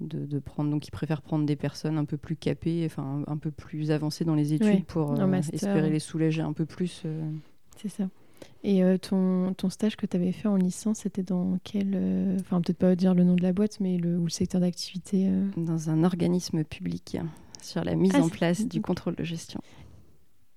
de, 0.00 0.38
prendre. 0.38 0.70
Donc, 0.70 0.86
ils 0.86 0.92
préfèrent 0.92 1.22
prendre 1.22 1.44
des 1.44 1.56
personnes 1.56 1.98
un 1.98 2.04
peu 2.04 2.16
plus 2.16 2.36
capées, 2.36 2.84
enfin 2.86 3.24
un, 3.26 3.36
peu 3.36 3.50
plus 3.50 3.90
avancées 3.90 4.24
dans 4.24 4.34
les 4.34 4.52
études 4.52 4.84
pour 4.84 5.14
espérer 5.52 5.90
les 5.90 5.98
soulager 5.98 6.42
un 6.42 6.52
peu 6.52 6.66
plus. 6.66 7.04
C'est 7.76 7.88
ça. 7.88 8.08
Et 8.64 8.82
ton, 8.98 9.54
ton, 9.54 9.70
stage 9.70 9.96
que 9.96 10.04
tu 10.04 10.16
avais 10.16 10.32
fait 10.32 10.48
en 10.48 10.56
licence, 10.56 10.98
c'était 10.98 11.22
dans 11.22 11.58
quel. 11.62 12.36
Enfin, 12.40 12.60
peut-être 12.60 12.78
pas 12.78 12.96
dire 12.96 13.14
le 13.14 13.22
nom 13.22 13.34
de 13.34 13.42
la 13.42 13.52
boîte, 13.52 13.78
mais 13.80 13.96
le, 13.98 14.18
ou 14.18 14.24
le 14.24 14.30
secteur 14.30 14.60
d'activité 14.60 15.30
Dans 15.56 15.90
un 15.90 16.02
organisme 16.02 16.64
public 16.64 17.18
sur 17.62 17.84
la 17.84 17.94
mise 17.94 18.12
ah, 18.14 18.22
en 18.22 18.28
place 18.28 18.66
du 18.66 18.80
contrôle 18.80 19.14
de 19.14 19.24
gestion. 19.24 19.60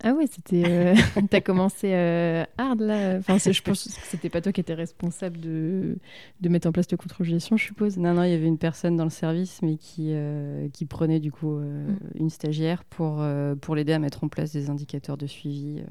Ah 0.04 0.14
ouais, 0.14 0.26
c'était. 0.28 0.64
Euh, 0.68 0.96
t'as 1.30 1.42
commencé 1.42 1.94
euh, 1.94 2.44
hard 2.58 2.82
là. 2.82 3.18
Enfin, 3.18 3.38
je 3.38 3.62
pense 3.62 3.84
que 3.84 3.90
c'était 4.08 4.30
pas 4.30 4.42
toi 4.42 4.52
qui 4.52 4.62
étais 4.62 4.74
responsable 4.74 5.40
de, 5.40 5.98
de 6.40 6.50
mettre 6.50 6.68
en 6.68 6.72
place 6.72 6.90
le 6.90 6.98
contrôle 6.98 7.28
de 7.28 7.32
gestion, 7.32 7.56
je 7.56 7.66
suppose. 7.66 7.98
Non, 7.98 8.16
non, 8.16 8.24
il 8.24 8.32
y 8.32 8.34
avait 8.34 8.48
une 8.48 8.58
personne 8.58 8.98
dans 8.98 9.04
le 9.04 9.12
service, 9.12 9.62
mais 9.62 9.78
qui, 9.78 10.10
euh, 10.12 10.70
qui 10.70 10.86
prenait 10.86 11.20
du 11.20 11.32
coup 11.32 11.52
mm. 11.52 11.98
une 12.16 12.32
stagiaire 12.32 12.84
pour, 12.84 13.24
pour 13.62 13.76
l'aider 13.76 13.94
à 13.94 14.00
mettre 14.00 14.24
en 14.24 14.28
place 14.28 14.52
des 14.52 14.70
indicateurs 14.70 15.18
de 15.18 15.28
suivi. 15.28 15.84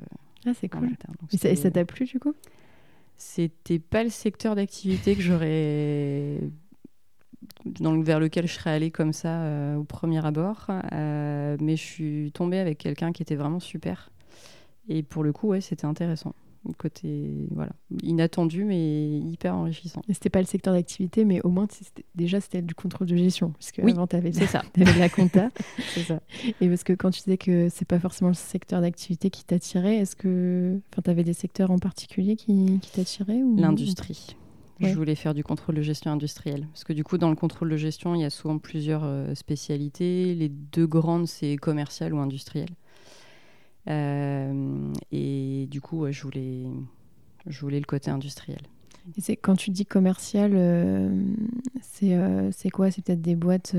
Ah, 0.46 0.52
c'est 0.58 0.68
cool. 0.68 0.90
et 1.42 1.56
ça 1.56 1.70
t'a 1.70 1.84
plu 1.84 2.06
du 2.06 2.18
coup? 2.18 2.34
C'était 3.16 3.78
pas 3.78 4.02
le 4.02 4.08
secteur 4.08 4.54
d'activité 4.54 5.14
que 5.14 5.20
j'aurais 5.20 6.40
dans, 7.64 8.00
vers 8.00 8.20
lequel 8.20 8.46
je 8.46 8.54
serais 8.54 8.70
allée 8.70 8.90
comme 8.90 9.12
ça 9.12 9.42
euh, 9.42 9.76
au 9.76 9.84
premier 9.84 10.24
abord. 10.24 10.66
Euh, 10.92 11.56
mais 11.60 11.76
je 11.76 11.82
suis 11.82 12.32
tombée 12.32 12.58
avec 12.58 12.78
quelqu'un 12.78 13.12
qui 13.12 13.22
était 13.22 13.36
vraiment 13.36 13.60
super. 13.60 14.10
Et 14.88 15.02
pour 15.02 15.22
le 15.22 15.32
coup, 15.32 15.48
ouais, 15.48 15.60
c'était 15.60 15.84
intéressant. 15.84 16.34
Côté 16.76 17.48
voilà, 17.50 17.72
inattendu 18.02 18.64
mais 18.64 19.18
hyper 19.18 19.54
enrichissant. 19.54 20.02
Et 20.08 20.14
c'était 20.14 20.30
pas 20.30 20.40
le 20.40 20.46
secteur 20.46 20.74
d'activité, 20.74 21.24
mais 21.24 21.40
au 21.42 21.48
moins 21.48 21.66
déjà 22.14 22.40
c'était 22.40 22.62
du 22.62 22.74
contrôle 22.74 23.06
de 23.06 23.16
gestion, 23.16 23.50
parce 23.52 23.72
que 23.72 23.82
oui, 23.82 23.92
avant 23.92 24.06
t'avais 24.06 24.32
c'est 24.32 24.46
ça, 24.46 24.62
avais 24.80 24.98
la 24.98 25.08
compta. 25.08 25.48
c'est 25.94 26.02
ça. 26.02 26.20
Et 26.60 26.68
parce 26.68 26.84
que 26.84 26.92
quand 26.92 27.10
tu 27.10 27.22
disais 27.22 27.38
que 27.38 27.68
c'est 27.70 27.86
pas 27.86 27.98
forcément 27.98 28.28
le 28.28 28.34
secteur 28.34 28.82
d'activité 28.82 29.30
qui 29.30 29.44
t'attirait, 29.44 29.96
est-ce 29.96 30.16
que, 30.16 30.78
enfin, 30.92 31.02
t'avais 31.02 31.24
des 31.24 31.32
secteurs 31.32 31.70
en 31.70 31.78
particulier 31.78 32.36
qui, 32.36 32.78
qui 32.80 32.90
t'attiraient 32.90 33.42
ou? 33.42 33.56
L'industrie. 33.56 34.36
Je 34.80 34.94
voulais 34.94 35.14
faire 35.14 35.34
du 35.34 35.44
contrôle 35.44 35.74
de 35.74 35.82
gestion 35.82 36.10
industrielle. 36.10 36.66
Parce 36.72 36.84
que 36.84 36.92
du 36.92 37.04
coup, 37.04 37.18
dans 37.18 37.28
le 37.28 37.36
contrôle 37.36 37.68
de 37.68 37.76
gestion, 37.76 38.14
il 38.14 38.22
y 38.22 38.24
a 38.24 38.30
souvent 38.30 38.58
plusieurs 38.58 39.02
euh, 39.04 39.34
spécialités. 39.34 40.34
Les 40.34 40.48
deux 40.48 40.86
grandes, 40.86 41.26
c'est 41.26 41.56
commercial 41.56 42.14
ou 42.14 42.18
industriel. 42.18 42.68
Euh, 43.88 44.92
et 45.10 45.66
du 45.70 45.80
coup, 45.80 46.10
je, 46.10 46.22
voulais, 46.22 46.64
je 47.46 47.60
voulais 47.60 47.78
le 47.78 47.86
côté 47.86 48.10
industriel. 48.10 48.60
Et 49.16 49.20
c'est 49.20 49.36
quand 49.36 49.56
tu 49.56 49.70
dis 49.70 49.86
commercial, 49.86 50.52
euh, 50.54 51.24
c'est 51.82 52.70
quoi? 52.70 52.90
C'est 52.90 53.04
peut-être 53.04 53.22
des 53.22 53.36
boîtes 53.36 53.74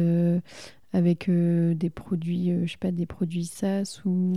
avec 0.93 1.29
euh, 1.29 1.73
des 1.73 1.89
produits, 1.89 2.51
euh, 2.51 2.65
je 2.65 2.71
sais 2.71 2.77
pas, 2.77 2.91
des 2.91 3.05
produits 3.05 3.45
SaaS 3.45 4.01
ou. 4.05 4.33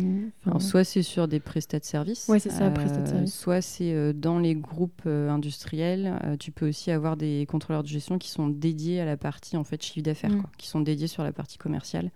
soit 0.61 0.85
c'est 0.85 1.03
sur 1.03 1.27
des 1.27 1.41
prestats 1.41 1.81
de 1.81 1.85
services. 1.85 2.29
Ouais, 2.29 2.39
c'est 2.39 2.51
ça, 2.51 2.71
prestats 2.71 3.01
de 3.01 3.09
services. 3.09 3.35
Soit 3.35 3.61
c'est 3.61 3.93
euh, 3.93 4.13
dans 4.13 4.39
les 4.39 4.55
groupes 4.55 5.07
industriels. 5.07 6.37
tu 6.39 6.53
peux 6.53 6.69
aussi 6.69 6.91
avoir 6.91 7.17
des 7.17 7.47
contrôleurs 7.47 7.83
de 7.83 7.89
gestion 7.89 8.19
qui 8.19 8.31
sont 8.31 8.49
dédiés 8.49 9.01
à 9.01 9.05
la 9.05 9.17
partie 9.17 9.57
en 9.57 9.65
fait 9.65 9.83
chiffre 9.83 10.05
d'affaires, 10.05 10.31
mm. 10.31 10.45
qui 10.57 10.69
sont 10.69 10.81
dédiés 10.81 11.09
sur 11.09 11.25
la 11.25 11.33
partie 11.33 11.59
commerciale. 11.59 12.11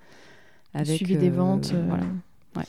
Avec, 0.75 0.97
Suivi 0.97 1.17
des 1.17 1.31
ventes, 1.31 1.73
voilà. 1.73 2.05
Ouais. 2.55 2.65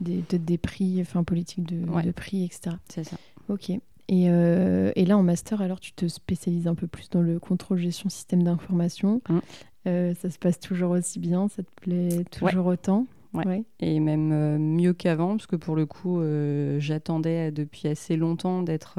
Des, 0.00 0.22
des 0.30 0.58
prix, 0.58 1.00
enfin 1.00 1.24
politique 1.24 1.64
de, 1.64 2.02
de 2.02 2.10
prix, 2.10 2.44
etc. 2.44 2.76
C'est 2.88 3.04
ça. 3.04 3.16
Ok. 3.48 3.70
Et, 4.08 4.24
et, 4.24 5.04
là, 5.06 5.16
en 5.16 5.22
master, 5.22 5.62
alors, 5.62 5.80
tu 5.80 5.92
te 5.92 6.08
spécialises 6.08 6.66
un 6.66 6.74
peu 6.74 6.86
plus 6.86 7.08
dans 7.08 7.22
le 7.22 7.38
contrôle 7.38 7.78
gestion 7.78 8.10
système 8.10 8.42
d'information. 8.42 9.22
Mm. 9.28 9.38
Euh, 9.86 10.14
ça 10.14 10.30
se 10.30 10.38
passe 10.38 10.58
toujours 10.58 10.92
aussi 10.92 11.18
bien, 11.18 11.48
ça 11.48 11.62
te 11.62 11.70
plaît 11.80 12.24
toujours 12.30 12.66
autant? 12.66 13.06
Ouais. 13.34 13.64
Et 13.80 13.98
même 14.00 14.30
euh, 14.32 14.58
mieux 14.58 14.92
qu'avant, 14.92 15.36
parce 15.36 15.46
que 15.46 15.56
pour 15.56 15.74
le 15.74 15.86
coup, 15.86 16.20
euh, 16.20 16.78
j'attendais 16.78 17.50
depuis 17.50 17.88
assez 17.88 18.16
longtemps 18.16 18.62
d'être 18.62 18.98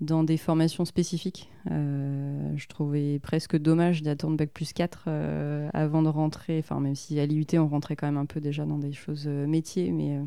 dans 0.00 0.22
des 0.24 0.36
formations 0.36 0.84
spécifiques. 0.84 1.50
je 1.66 2.66
trouvais 2.68 3.18
presque 3.18 3.56
dommage 3.56 4.02
d'attendre 4.02 4.36
Bac 4.36 4.50
plus 4.50 4.72
4 4.72 5.08
avant 5.72 6.02
de 6.02 6.08
rentrer, 6.08 6.58
enfin 6.58 6.80
même 6.80 6.94
si 6.94 7.18
à 7.18 7.24
l'IUT 7.24 7.46
on 7.54 7.66
rentrait 7.66 7.96
quand 7.96 8.06
même 8.06 8.18
un 8.18 8.26
peu 8.26 8.40
déjà 8.40 8.66
dans 8.66 8.78
des 8.78 8.92
choses 8.92 9.26
métiers, 9.26 9.92
mais 9.92 10.20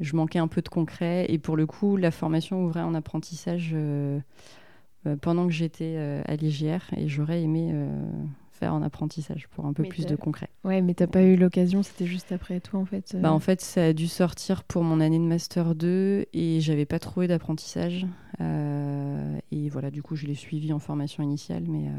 je 0.00 0.16
manquais 0.16 0.40
un 0.40 0.48
peu 0.48 0.60
de 0.60 0.68
concret. 0.68 1.26
Et 1.28 1.38
pour 1.38 1.56
le 1.56 1.66
coup, 1.66 1.96
la 1.96 2.10
formation 2.10 2.64
ouvrait 2.64 2.82
en 2.82 2.94
apprentissage 2.94 3.76
euh, 5.06 5.16
pendant 5.16 5.46
que 5.46 5.52
j'étais 5.52 5.94
euh, 5.96 6.22
à 6.26 6.36
l'IGR 6.36 6.80
et 6.96 7.08
j'aurais 7.08 7.42
aimé 7.42 7.70
euh, 7.72 7.88
faire 8.54 8.72
en 8.72 8.82
apprentissage 8.82 9.48
pour 9.48 9.66
un 9.66 9.72
peu 9.72 9.82
plus 9.84 10.06
de 10.06 10.16
concret. 10.16 10.48
Ouais, 10.62 10.80
mais 10.80 10.94
t'as 10.94 11.06
pas 11.06 11.22
eu 11.22 11.36
l'occasion, 11.36 11.82
c'était 11.82 12.06
juste 12.06 12.32
après 12.32 12.60
toi 12.60 12.80
en 12.80 12.84
fait. 12.84 13.16
Bah, 13.20 13.32
en 13.32 13.40
fait, 13.40 13.60
ça 13.60 13.86
a 13.86 13.92
dû 13.92 14.06
sortir 14.08 14.64
pour 14.64 14.84
mon 14.84 15.00
année 15.00 15.18
de 15.18 15.24
master 15.24 15.74
2 15.74 16.26
et 16.32 16.60
j'avais 16.60 16.86
pas 16.86 16.98
trouvé 16.98 17.26
d'apprentissage. 17.26 18.06
et 18.40 19.68
voilà, 19.68 19.90
du 19.90 20.02
coup, 20.02 20.16
je 20.16 20.26
l'ai 20.26 20.34
suivi 20.34 20.72
en 20.72 20.78
formation 20.78 21.22
initiale, 21.22 21.64
mais 21.68 21.90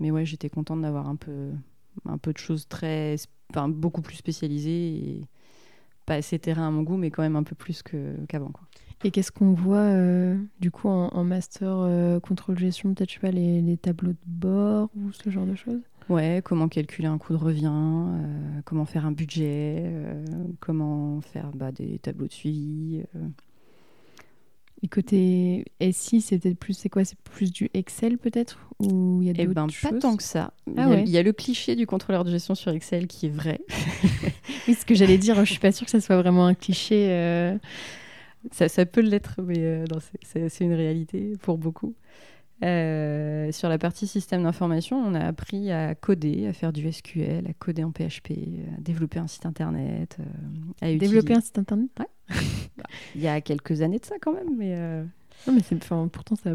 mais 0.00 0.10
ouais, 0.10 0.24
j'étais 0.26 0.50
contente 0.50 0.82
d'avoir 0.82 1.08
un 1.08 1.16
peu 1.16 1.50
un 2.04 2.18
peu 2.18 2.32
de 2.32 2.38
choses 2.38 2.68
très, 2.68 3.16
enfin, 3.50 3.68
beaucoup 3.68 4.02
plus 4.02 4.16
spécialisées 4.16 4.96
et 4.96 5.26
pas 6.04 6.14
assez 6.14 6.38
terrain 6.38 6.68
à 6.68 6.70
mon 6.70 6.82
goût, 6.82 6.96
mais 6.96 7.10
quand 7.10 7.22
même 7.22 7.36
un 7.36 7.42
peu 7.42 7.54
plus 7.54 7.82
qu'avant. 8.28 8.50
quoi. 8.50 8.66
Et 9.04 9.10
qu'est-ce 9.10 9.30
qu'on 9.30 9.52
voit 9.52 9.78
euh, 9.78 10.36
du 10.60 10.70
coup 10.70 10.88
en, 10.88 11.24
master 11.24 11.76
euh, 11.80 12.18
contrôle 12.18 12.58
gestion 12.58 12.94
Peut-être, 12.94 13.10
je 13.10 13.14
sais 13.14 13.20
pas, 13.20 13.30
les, 13.30 13.76
tableaux 13.76 14.12
de 14.12 14.18
bord 14.26 14.88
ou 14.96 15.12
ce 15.12 15.28
genre 15.30 15.46
de 15.46 15.54
choses? 15.54 15.80
Ouais, 16.08 16.40
comment 16.44 16.68
calculer 16.68 17.08
un 17.08 17.18
coût 17.18 17.32
de 17.32 17.38
revient, 17.38 17.70
euh, 17.72 18.60
comment 18.64 18.84
faire 18.84 19.06
un 19.06 19.12
budget, 19.12 19.84
comment 20.60 21.20
faire 21.20 21.50
bah, 21.52 21.72
des 21.72 21.98
tableaux 21.98 22.28
de 22.28 22.32
suivi. 22.32 23.02
Et 24.82 24.88
côté 24.88 25.64
SI, 25.92 26.20
c'est 26.20 26.38
peut-être 26.38 26.58
plus, 26.58 26.74
c'est 26.74 26.88
quoi? 26.88 27.04
C'est 27.04 27.18
plus 27.18 27.50
du 27.50 27.70
Excel 27.74 28.18
peut-être? 28.18 28.58
Ou 28.78 29.20
il 29.20 29.26
y 29.26 29.30
a 29.30 29.32
eh 29.36 29.44
d'autres 29.44 29.54
ben, 29.54 29.68
choses? 29.68 29.90
Pas 29.90 29.98
tant 29.98 30.16
que 30.16 30.22
ça. 30.22 30.52
Ah 30.76 30.94
il, 30.94 31.08
y 31.08 31.18
a, 31.18 31.22
le 31.22 31.32
cliché 31.32 31.76
du 31.76 31.86
contrôleur 31.86 32.24
de 32.24 32.30
gestion 32.30 32.54
sur 32.54 32.72
Excel 32.72 33.08
qui 33.08 33.26
est 33.26 33.30
vrai. 33.30 33.60
oui, 34.68 34.74
ce 34.74 34.86
que 34.86 34.94
j'allais 34.94 35.18
dire, 35.18 35.36
je 35.44 35.50
suis 35.50 35.60
pas 35.60 35.72
sûre 35.72 35.86
que 35.86 35.90
ça 35.90 36.00
soit 36.00 36.20
vraiment 36.20 36.46
un 36.46 36.54
cliché. 36.54 37.58
Ça, 38.52 38.86
peut 38.86 39.00
l'être, 39.00 39.40
mais 39.42 39.58
euh, 39.58 39.84
c'est 40.22 40.64
une 40.64 40.74
réalité 40.74 41.32
pour 41.42 41.58
beaucoup. 41.58 41.94
Euh, 42.64 43.52
sur 43.52 43.68
la 43.68 43.76
partie 43.76 44.06
système 44.06 44.44
d'information, 44.44 44.96
on 44.96 45.14
a 45.14 45.20
appris 45.20 45.70
à 45.70 45.94
coder, 45.94 46.46
à 46.46 46.52
faire 46.52 46.72
du 46.72 46.90
SQL, 46.90 47.46
à 47.46 47.52
coder 47.52 47.84
en 47.84 47.92
PHP, 47.92 48.32
à 48.76 48.80
développer 48.80 49.18
un 49.18 49.26
site 49.26 49.46
internet. 49.46 50.16
Euh, 50.20 50.94
à 50.94 50.94
développer 50.96 51.34
un 51.34 51.40
site 51.40 51.58
internet? 51.58 51.90
Ouais. 51.98 52.36
Il 53.14 53.20
y 53.20 53.28
a 53.28 53.40
quelques 53.40 53.82
années 53.82 53.98
de 53.98 54.06
ça 54.06 54.16
quand 54.20 54.32
même, 54.32 54.56
mais. 54.56 54.76
Non, 55.46 55.54
mais 55.54 55.78
pourtant 56.10 56.34
ça, 56.36 56.54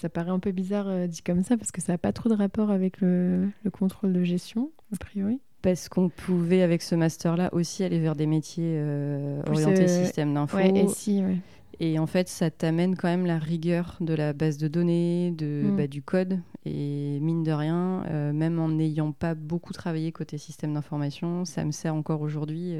ça 0.00 0.08
paraît 0.08 0.30
un 0.30 0.38
peu 0.38 0.52
bizarre 0.52 1.08
dit 1.08 1.22
comme 1.22 1.42
ça 1.42 1.56
parce 1.56 1.72
que 1.72 1.80
ça 1.80 1.92
n'a 1.92 1.98
pas 1.98 2.12
trop 2.12 2.28
de 2.28 2.34
rapport 2.34 2.70
avec 2.70 3.00
le, 3.00 3.48
le 3.64 3.70
contrôle 3.70 4.12
de 4.12 4.22
gestion, 4.22 4.70
a 4.92 4.96
priori 4.98 5.40
parce 5.62 5.88
qu'on 5.88 6.08
pouvait, 6.08 6.62
avec 6.62 6.82
ce 6.82 6.94
master-là, 6.94 7.48
aussi 7.52 7.82
aller 7.82 7.98
vers 7.98 8.14
des 8.14 8.26
métiers 8.26 8.74
euh, 8.76 9.42
orientés 9.46 9.88
euh, 9.88 10.04
système 10.04 10.34
d'info. 10.34 10.56
Ouais, 10.56 10.70
et, 10.70 10.88
si, 10.88 11.22
ouais. 11.22 11.38
et 11.80 11.98
en 11.98 12.06
fait, 12.06 12.28
ça 12.28 12.50
t'amène 12.50 12.96
quand 12.96 13.08
même 13.08 13.26
la 13.26 13.38
rigueur 13.38 13.96
de 14.00 14.14
la 14.14 14.32
base 14.32 14.56
de 14.58 14.68
données, 14.68 15.32
de, 15.32 15.64
mm. 15.64 15.76
bah, 15.76 15.86
du 15.86 16.02
code. 16.02 16.40
Et 16.64 17.18
mine 17.20 17.42
de 17.42 17.52
rien, 17.52 18.04
euh, 18.10 18.32
même 18.32 18.58
en 18.58 18.68
n'ayant 18.68 19.12
pas 19.12 19.34
beaucoup 19.34 19.72
travaillé 19.72 20.12
côté 20.12 20.38
système 20.38 20.74
d'information, 20.74 21.44
ça 21.44 21.64
me 21.64 21.72
sert 21.72 21.94
encore 21.94 22.20
aujourd'hui 22.20 22.76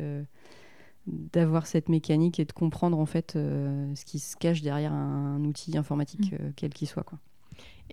d'avoir 1.07 1.67
cette 1.67 1.89
mécanique 1.89 2.39
et 2.39 2.45
de 2.45 2.53
comprendre 2.53 2.99
en 2.99 3.07
fait 3.07 3.33
ce 3.33 4.05
qui 4.05 4.19
se 4.19 4.37
cache 4.37 4.63
derrière 4.63 4.93
un, 4.93 5.43
outil 5.45 5.77
informatique, 5.79 6.33
mm. 6.33 6.53
quel 6.55 6.73
qu'il 6.75 6.87
soit. 6.87 7.03
Quoi. 7.05 7.19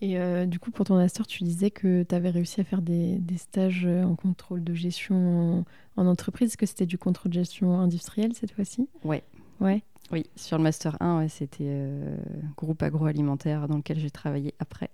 Et 0.01 0.17
euh, 0.19 0.45
du 0.45 0.59
coup, 0.59 0.71
pour 0.71 0.85
ton 0.85 0.95
master, 0.95 1.25
tu 1.25 1.43
disais 1.43 1.71
que 1.71 2.03
tu 2.03 2.15
avais 2.15 2.29
réussi 2.29 2.59
à 2.59 2.63
faire 2.63 2.81
des, 2.81 3.19
stages 3.37 3.85
euh, 3.85 4.03
en 4.03 4.15
contrôle 4.15 4.63
de 4.63 4.73
gestion 4.73 5.65
en, 5.95 6.07
entreprise. 6.07 6.49
Est-ce 6.49 6.57
que 6.57 6.65
c'était 6.65 6.85
du 6.85 6.97
contrôle 6.97 7.31
de 7.31 7.39
gestion 7.39 7.79
industriel 7.79 8.33
cette 8.33 8.51
fois-ci? 8.51 8.89
Ouais. 9.03 9.23
Ouais. 9.61 9.83
Oui, 10.11 10.25
sur 10.35 10.57
le 10.57 10.63
master 10.63 10.97
1, 10.99 11.19
ouais, 11.19 11.29
c'était 11.29 11.63
euh, 11.67 12.15
groupe 12.57 12.83
agroalimentaire 12.83 13.67
dans 13.67 13.77
lequel 13.77 13.99
j'ai 13.99 14.11
travaillé 14.11 14.53
après. 14.59 14.89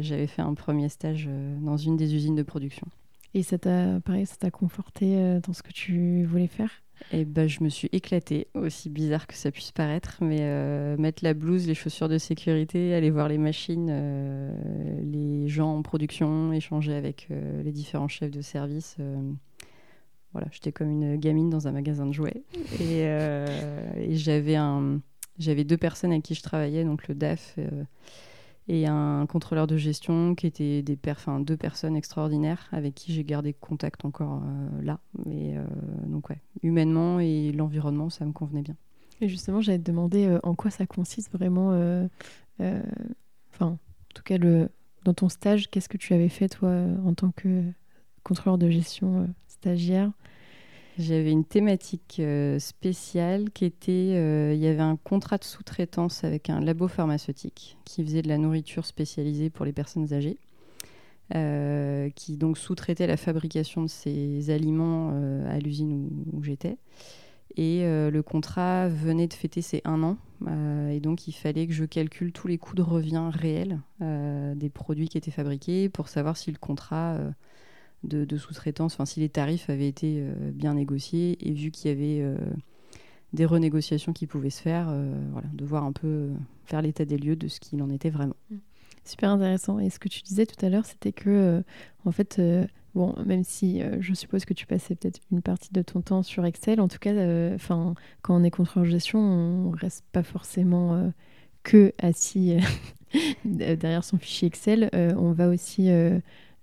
J'avais 0.00 0.26
fait 0.26 0.42
un 0.42 0.54
premier 0.54 0.88
stage 0.88 1.28
dans 1.60 1.76
une 1.76 1.96
des 1.96 2.14
usines 2.14 2.36
de 2.36 2.42
production. 2.42 2.86
Et 3.34 3.42
ça 3.42 3.58
t'a, 3.58 4.00
pareil, 4.00 4.26
ça 4.26 4.36
t'a 4.36 4.50
conforté 4.50 5.40
dans 5.40 5.52
ce 5.52 5.62
que 5.62 5.72
tu 5.72 6.24
voulais 6.24 6.46
faire? 6.46 6.70
Et 7.12 7.24
ben, 7.24 7.48
je 7.48 7.62
me 7.62 7.68
suis 7.68 7.88
éclatée, 7.92 8.48
aussi 8.54 8.90
bizarre 8.90 9.26
que 9.26 9.34
ça 9.34 9.50
puisse 9.50 9.70
paraître, 9.70 10.18
mais 10.20 10.38
euh, 10.40 10.96
mettre 10.96 11.22
la 11.24 11.34
blouse, 11.34 11.66
les 11.66 11.74
chaussures 11.74 12.08
de 12.08 12.18
sécurité, 12.18 12.94
aller 12.94 13.10
voir 13.10 13.28
les 13.28 13.38
machines, 13.38 13.88
euh, 13.90 15.00
les 15.02 15.48
gens 15.48 15.76
en 15.76 15.82
production, 15.82 16.52
échanger 16.52 16.94
avec 16.94 17.28
euh, 17.30 17.62
les 17.62 17.72
différents 17.72 18.08
chefs 18.08 18.30
de 18.30 18.40
service. 18.40 18.96
voilà, 20.32 20.48
j'étais 20.50 20.72
comme 20.72 20.90
une 20.90 21.16
gamine 21.16 21.48
dans 21.48 21.68
un 21.68 21.72
magasin 21.72 22.06
de 22.06 22.12
jouets. 22.12 22.42
Et, 22.80 23.06
j'avais, 24.16 24.56
j'avais 25.38 25.64
deux 25.64 25.76
personnes 25.76 26.12
avec 26.12 26.24
qui 26.24 26.34
je 26.34 26.42
travaillais, 26.42 26.84
donc 26.84 27.06
le 27.08 27.14
DAF 27.14 27.56
et 28.68 28.86
un 28.86 29.26
contrôleur 29.26 29.66
de 29.66 29.76
gestion 29.76 30.34
qui 30.34 30.46
était 30.46 30.82
des 30.82 30.96
deux 30.96 31.56
personnes 31.56 31.96
extraordinaires 31.96 32.68
avec 32.72 32.94
qui 32.94 33.12
j'ai 33.12 33.24
gardé 33.24 33.52
contact 33.52 34.04
encore 34.04 34.42
là. 34.82 34.98
Mais 35.24 35.54
donc 36.06 36.30
ouais, 36.30 36.40
humainement 36.62 37.20
et 37.20 37.52
l'environnement, 37.52 38.10
ça 38.10 38.24
me 38.24 38.32
convenait 38.32 38.62
bien. 38.62 38.76
Et 39.20 39.28
justement, 39.28 39.60
j'allais 39.60 39.78
te 39.78 39.84
demander 39.84 40.38
en 40.42 40.54
quoi 40.54 40.70
ça 40.70 40.86
consiste 40.86 41.32
vraiment. 41.32 41.70
Enfin, 42.58 43.66
en 43.66 43.78
tout 44.14 44.22
cas, 44.24 44.38
dans 44.38 45.14
ton 45.14 45.28
stage, 45.28 45.70
qu'est-ce 45.70 45.88
que 45.88 45.96
tu 45.96 46.12
avais 46.12 46.28
fait 46.28 46.48
toi 46.48 46.72
en 47.04 47.14
tant 47.14 47.30
que 47.30 47.62
contrôleur 48.24 48.58
de 48.58 48.68
gestion 48.68 49.32
stagiaire? 49.46 50.10
J'avais 50.98 51.30
une 51.30 51.44
thématique 51.44 52.16
euh, 52.20 52.58
spéciale 52.58 53.50
qui 53.50 53.66
était, 53.66 54.14
euh, 54.14 54.54
il 54.54 54.60
y 54.60 54.66
avait 54.66 54.80
un 54.80 54.96
contrat 54.96 55.36
de 55.36 55.44
sous-traitance 55.44 56.24
avec 56.24 56.48
un 56.48 56.60
labo 56.60 56.88
pharmaceutique 56.88 57.76
qui 57.84 58.02
faisait 58.02 58.22
de 58.22 58.28
la 58.28 58.38
nourriture 58.38 58.86
spécialisée 58.86 59.50
pour 59.50 59.66
les 59.66 59.72
personnes 59.72 60.14
âgées, 60.14 60.38
euh, 61.34 62.08
qui 62.10 62.38
donc 62.38 62.56
sous-traitait 62.56 63.06
la 63.06 63.18
fabrication 63.18 63.82
de 63.82 63.88
ces 63.88 64.48
aliments 64.50 65.10
à 65.46 65.58
l'usine 65.58 65.92
où, 65.92 66.38
où 66.38 66.42
j'étais. 66.42 66.78
Et 67.58 67.84
le 67.84 68.20
contrat 68.20 68.88
venait 68.88 69.28
de 69.28 69.32
fêter 69.32 69.62
ses 69.62 69.80
un 69.86 70.02
an, 70.02 70.18
et 70.90 71.00
donc 71.00 71.26
il 71.26 71.32
fallait 71.32 71.66
que 71.66 71.72
je 71.72 71.86
calcule 71.86 72.32
tous 72.32 72.48
les 72.48 72.58
coûts 72.58 72.74
de 72.74 72.82
revient 72.82 73.30
réels 73.32 73.80
des 74.00 74.68
produits 74.68 75.08
qui 75.08 75.16
étaient 75.16 75.30
fabriqués 75.30 75.88
pour 75.88 76.08
savoir 76.08 76.36
si 76.36 76.52
le 76.52 76.58
contrat 76.58 77.18
de, 78.02 78.36
sous-traitance, 78.36 78.94
enfin, 78.94 79.04
si 79.04 79.20
les 79.20 79.28
tarifs 79.28 79.68
avaient 79.70 79.88
été 79.88 80.18
euh, 80.18 80.50
bien 80.52 80.74
négociés 80.74 81.36
et 81.40 81.52
vu 81.52 81.70
qu'il 81.70 81.90
y 81.90 81.94
avait 81.94 82.22
euh, 82.22 82.36
des 83.32 83.44
renégociations 83.44 84.12
qui 84.12 84.26
pouvaient 84.26 84.50
se 84.50 84.62
faire, 84.62 84.86
euh, 84.90 85.12
voilà, 85.32 85.48
de 85.52 85.64
voir 85.64 85.84
un 85.84 85.92
peu 85.92 86.30
faire 86.64 86.82
l'état 86.82 87.04
des 87.04 87.18
lieux 87.18 87.36
de 87.36 87.48
ce 87.48 87.60
qu'il 87.60 87.82
en 87.82 87.90
était 87.90 88.10
vraiment. 88.10 88.36
Mm. 88.50 88.56
Super 89.04 89.30
intéressant. 89.30 89.78
Et 89.78 89.90
ce 89.90 89.98
que 89.98 90.08
tu 90.08 90.22
disais 90.22 90.46
tout 90.46 90.64
à 90.64 90.68
l'heure, 90.68 90.84
c'était 90.84 91.12
que, 91.12 91.62
en 92.04 92.10
fait, 92.10 92.42
bon, 92.92 93.14
même 93.24 93.44
si 93.44 93.80
je 94.00 94.14
suppose 94.14 94.44
que 94.44 94.52
tu 94.52 94.66
passais 94.66 94.96
peut-être 94.96 95.20
une 95.30 95.42
partie 95.42 95.72
de 95.72 95.80
ton 95.80 96.00
temps 96.00 96.24
sur 96.24 96.44
Excel, 96.44 96.80
en 96.80 96.88
tout 96.88 96.98
cas, 96.98 97.12
quand 97.68 97.94
on 98.28 98.42
est 98.42 98.50
contrôleur 98.50 98.90
gestion, 98.90 99.20
on 99.20 99.70
reste 99.70 100.04
pas 100.10 100.24
forcément 100.24 101.12
que 101.62 101.92
assis 101.98 102.56
derrière 103.44 104.04
son 104.04 104.18
fichier 104.18 104.48
Excel. 104.48 104.90
on 104.92 105.32
va 105.32 105.48
aussi 105.48 105.90
euh, 105.90 106.18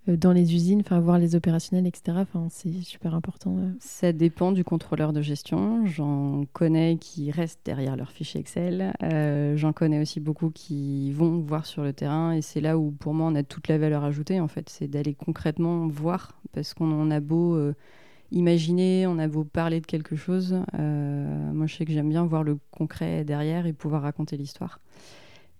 dans 0.07 0.33
les 0.33 0.53
usines, 0.53 0.81
enfin 0.81 0.99
voir 0.99 1.17
les 1.17 1.35
opérationnels, 1.35 1.87
etc. 1.87 2.17
Enfin, 2.21 2.47
c'est 2.49 2.81
super 2.81 3.15
important. 3.15 3.57
Ça 3.79 4.11
dépend 4.11 4.51
du 4.51 4.63
contrôleur 4.63 5.13
de 5.13 5.21
gestion. 5.21 5.85
J'en 5.85 6.43
connais 6.51 6.97
qui 6.97 7.31
restent 7.31 7.61
derrière 7.63 7.95
leur 7.95 8.11
fichier 8.11 8.41
Excel. 8.41 8.93
Euh, 9.01 9.55
j'en 9.55 9.71
connais 9.71 10.01
aussi 10.01 10.19
beaucoup 10.19 10.49
qui 10.49 11.11
vont 11.13 11.39
voir 11.39 11.65
sur 11.65 11.83
le 11.83 11.93
terrain. 11.93 12.33
Et 12.33 12.41
c'est 12.41 12.59
là 12.59 12.77
où, 12.77 12.91
pour 12.91 13.13
moi, 13.13 13.27
on 13.27 13.35
a 13.35 13.43
toute 13.43 13.69
la 13.69 13.77
valeur 13.77 14.03
ajoutée, 14.03 14.41
en 14.41 14.49
fait. 14.49 14.69
C'est 14.69 14.87
d'aller 14.87 15.13
concrètement 15.13 15.87
voir. 15.87 16.37
Parce 16.51 16.73
qu'on 16.73 17.09
a 17.09 17.19
beau 17.21 17.55
euh, 17.55 17.73
imaginer, 18.31 19.07
on 19.07 19.17
a 19.19 19.27
beau 19.27 19.45
parler 19.45 19.79
de 19.79 19.85
quelque 19.85 20.17
chose. 20.17 20.53
moi, 20.73 21.65
je 21.65 21.75
sais 21.75 21.85
que 21.85 21.93
j'aime 21.93 22.09
bien 22.09 22.25
voir 22.25 22.43
le 22.43 22.59
concret 22.71 23.23
derrière 23.23 23.65
et 23.67 23.73
pouvoir 23.73 24.01
raconter 24.01 24.35
l'histoire. 24.35 24.79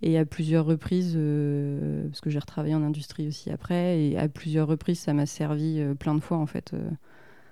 Et 0.06 0.18
à 0.18 0.26
plusieurs 0.26 0.66
reprises, 0.66 1.13
euh, 1.16 2.10
parce 2.10 2.20
que 2.20 2.30
j'ai 2.30 2.38
retravaillé 2.38 2.76
en 2.76 2.84
industrie 2.84 3.26
aussi 3.26 3.50
après, 3.50 4.02
et 4.02 4.18
à 4.18 4.28
plusieurs 4.28 4.68
reprises, 4.68 5.00
ça 5.00 5.13
m'a 5.13 5.26
servi 5.26 5.80
euh, 5.80 5.94
plein 5.94 6.13
de 6.13 6.20
fois 6.20 6.38
en 6.38 6.46
fait. 6.46 6.74
Euh, 6.74 6.89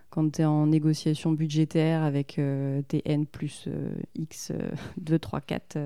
quand 0.10 0.30
tu 0.34 0.42
es 0.42 0.46
en 0.46 0.68
négociation 0.68 1.32
budgétaire 1.32 2.04
avec 2.04 2.38
tes 2.90 3.02
N 3.06 3.26
plus 3.26 3.70
X 4.16 4.52
2, 4.98 5.18
3, 5.18 5.40
4, 5.40 5.78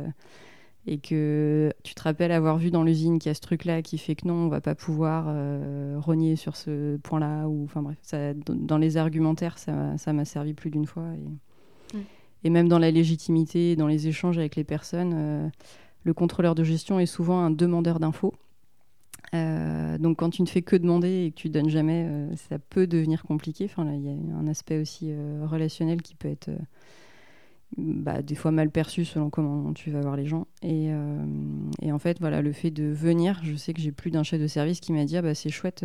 et 0.88 0.98
que 0.98 1.72
tu 1.84 1.94
te 1.94 2.02
rappelles 2.02 2.32
avoir 2.32 2.58
vu 2.58 2.72
dans 2.72 2.82
l'usine 2.82 3.20
qu'il 3.20 3.30
y 3.30 3.32
a 3.32 3.36
ce 3.36 3.42
truc-là 3.42 3.84
qui 3.84 4.00
fait 4.00 4.16
que 4.16 4.28
non, 4.28 4.34
on 4.34 4.48
va 4.48 4.62
pas 4.62 4.74
pouvoir 4.74 5.28
rogner 6.02 6.36
sur 6.36 6.56
ce 6.56 6.98
point-là, 6.98 7.48
ou 7.48 7.66
enfin 7.66 7.84
bref, 7.84 7.98
ça, 8.02 8.34
dans 8.34 8.80
les 8.80 8.98
argumentaires, 8.98 9.60
ça 9.60 10.14
m'a 10.14 10.26
servi 10.26 10.56
plus 10.56 10.72
d'une 10.72 10.88
fois. 10.88 11.06
Et, 11.94 12.00
et, 12.46 12.50
même 12.50 12.68
dans 12.68 12.80
la 12.80 12.90
légitimité, 12.90 13.76
dans 13.76 13.86
les 13.86 14.08
échanges 14.08 14.40
avec 14.40 14.56
les 14.56 14.64
personnes 14.64 15.52
le 16.06 16.14
contrôleur 16.14 16.56
de 16.56 16.64
gestion 16.64 17.00
est 17.00 17.08
souvent 17.08 17.40
un 17.40 17.52
demandeur 17.52 18.00
d'infos. 18.00 18.34
Euh, 19.34 19.98
donc 19.98 20.20
quand 20.20 20.30
tu 20.30 20.44
ne 20.44 20.48
fais 20.48 20.62
que 20.62 20.76
demander 20.76 21.26
et 21.26 21.32
que 21.32 21.36
tu 21.36 21.50
donnes 21.50 21.70
jamais, 21.70 22.06
euh, 22.08 22.36
ça 22.36 22.60
peut 22.60 22.88
devenir 22.88 23.24
compliqué. 23.24 23.66
Enfin, 23.66 23.92
il 23.92 24.06
y 24.06 24.10
a 24.10 24.38
un 24.38 24.48
aspect 24.48 24.80
aussi 24.80 25.08
euh, 25.10 25.46
relationnel 25.46 26.04
qui 26.04 26.14
peut 26.14 26.30
être 26.30 26.52
bah, 27.76 28.22
des 28.22 28.36
fois 28.36 28.52
mal 28.52 28.70
perçu 28.70 29.04
selon 29.04 29.32
comment 29.32 29.74
tu 29.74 29.90
vas 29.90 30.02
voir 30.02 30.16
les 30.16 30.28
gens. 30.28 30.46
Et, 30.62 30.92
en 31.92 32.00
fait, 32.00 32.20
voilà, 32.20 32.42
le 32.42 32.52
fait 32.52 32.72
de 32.72 32.86
venir, 32.86 33.42
je 33.44 33.56
sais 33.56 33.74
que 33.74 33.82
j'ai 33.82 33.92
plus 33.92 34.12
d'un 34.12 34.24
chef 34.24 34.40
de 34.40 34.48
service 34.48 34.80
qui 34.80 34.94
m'a 34.94 35.06
dit 35.06 35.18
ah, 35.18 35.24
bah, 35.24 35.34
c'est 35.34 35.50
chouette, 35.50 35.84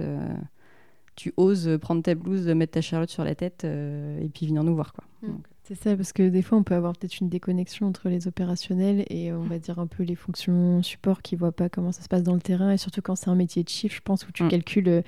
tu 1.16 1.32
oses 1.38 1.78
prendre 1.80 2.02
ta 2.02 2.14
blouse, 2.14 2.46
mettre 2.48 2.72
ta 2.72 2.82
charlotte 2.82 3.10
sur 3.10 3.24
la 3.24 3.34
tête 3.34 3.64
et 3.64 4.28
puis 4.34 4.46
venir 4.46 4.62
nous 4.64 4.74
voir. 4.74 4.92
Quoi. 4.92 5.04
Mm. 5.22 5.38
C'est 5.70 5.76
ça, 5.76 5.96
parce 5.96 6.12
que 6.12 6.28
des 6.28 6.42
fois, 6.42 6.58
on 6.58 6.64
peut 6.64 6.74
avoir 6.74 6.96
peut-être 6.96 7.20
une 7.20 7.28
déconnexion 7.28 7.86
entre 7.86 8.08
les 8.08 8.26
opérationnels 8.26 9.04
et 9.08 9.32
on 9.32 9.44
va 9.44 9.60
dire 9.60 9.78
un 9.78 9.86
peu 9.86 10.02
les 10.02 10.16
fonctions 10.16 10.82
support 10.82 11.22
qui 11.22 11.36
ne 11.36 11.38
voient 11.38 11.52
pas 11.52 11.68
comment 11.68 11.92
ça 11.92 12.02
se 12.02 12.08
passe 12.08 12.24
dans 12.24 12.34
le 12.34 12.40
terrain. 12.40 12.72
Et 12.72 12.76
surtout 12.76 13.02
quand 13.02 13.14
c'est 13.14 13.30
un 13.30 13.36
métier 13.36 13.62
de 13.62 13.68
chiffre, 13.68 13.94
je 13.94 14.00
pense, 14.00 14.26
où 14.26 14.32
tu 14.32 14.42
mm. 14.42 14.48
calcules 14.48 14.88
euh, 14.88 15.02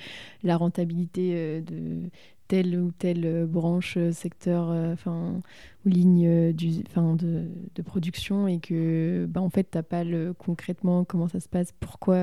la 0.44 0.56
rentabilité 0.56 1.32
euh, 1.34 1.60
de 1.62 2.08
telle 2.46 2.78
ou 2.78 2.92
telle 2.92 3.26
euh, 3.26 3.44
branche, 3.44 3.98
secteur, 4.12 4.68
enfin, 4.92 5.40
ou 5.84 5.88
ligne 5.88 6.52
du, 6.52 6.84
de, 6.84 7.48
de, 7.74 7.82
production 7.82 8.46
et 8.46 8.60
que, 8.60 9.26
bah, 9.28 9.40
en 9.40 9.50
fait, 9.50 9.68
tu 9.68 9.78
n'as 9.78 9.82
pas 9.82 10.04
le, 10.04 10.32
concrètement 10.32 11.02
comment 11.02 11.26
ça 11.26 11.40
se 11.40 11.48
passe, 11.48 11.74
pourquoi 11.80 12.14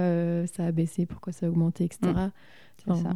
ça 0.47 0.65
a 0.65 0.71
baissé, 0.71 1.06
pourquoi 1.06 1.34
ça 1.34 1.47
a 1.47 1.49
augmenté, 1.49 1.84
etc 1.84 2.30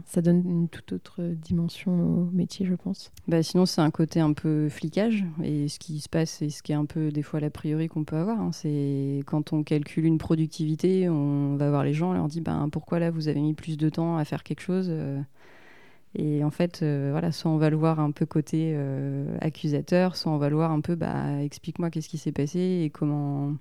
ça. 0.06 0.22
donne 0.22 0.44
une 0.50 0.68
toute 0.68 0.94
autre 0.94 1.22
dimension 1.22 1.92
au 1.92 2.30
métier, 2.32 2.66
je 2.66 2.76
pense. 2.76 3.12
Bah, 3.28 3.44
sinon, 3.44 3.66
c'est 3.66 3.82
un 3.82 3.92
côté 3.92 4.20
un 4.20 4.34
peu 4.34 4.70
flicage. 4.70 5.26
Et 5.44 5.68
ce 5.68 5.80
qui 5.80 6.00
se 6.00 6.10
passe, 6.10 6.42
et 6.42 6.50
ce 6.50 6.64
qui 6.64 6.72
est 6.72 6.76
un 6.76 6.86
peu 6.86 7.12
des 7.12 7.22
fois 7.22 7.40
l'a 7.40 7.50
priori 7.50 7.88
qu'on 7.88 8.04
peut 8.04 8.16
avoir, 8.16 8.40
hein, 8.40 8.52
c'est 8.52 9.22
quand 9.26 9.54
on 9.54 9.64
calcule 9.64 10.06
une 10.06 10.18
productivité, 10.18 11.10
on 11.10 11.56
va 11.56 11.70
voir 11.70 11.84
les 11.84 11.94
gens, 11.94 12.12
on 12.12 12.14
leur 12.14 12.28
dit 12.28 12.42
ben, 12.42 12.70
pourquoi 12.70 13.00
là 13.00 13.12
vous 13.12 13.28
avez 13.28 13.42
mis 13.42 13.54
plus 13.54 13.78
de 13.78 13.90
temps 13.90 14.18
à 14.18 14.26
faire 14.26 14.44
quelque 14.44 14.62
chose 14.62 14.88
euh. 14.90 15.22
et 16.16 16.44
en 16.44 16.52
fait, 16.52 16.82
euh, 16.82 17.10
voilà, 17.12 17.32
soit 17.32 17.52
on 17.52 17.58
va 17.58 17.70
le 17.70 17.78
voir 17.78 18.00
un 18.00 18.12
peu 18.12 18.26
côté 18.26 18.74
euh, 18.76 19.38
accusateur, 19.42 20.16
soit 20.16 20.32
on 20.32 20.38
va 20.38 20.50
le 20.50 20.56
voir 20.56 20.72
un 20.72 20.82
peu, 20.82 20.96
bah, 20.96 21.42
explique-moi 21.42 21.90
qu'est-ce 21.90 22.10
qui 22.10 22.18
s'est 22.18 22.32
passé 22.32 22.84
et 22.86 22.90
comment, 22.90 23.54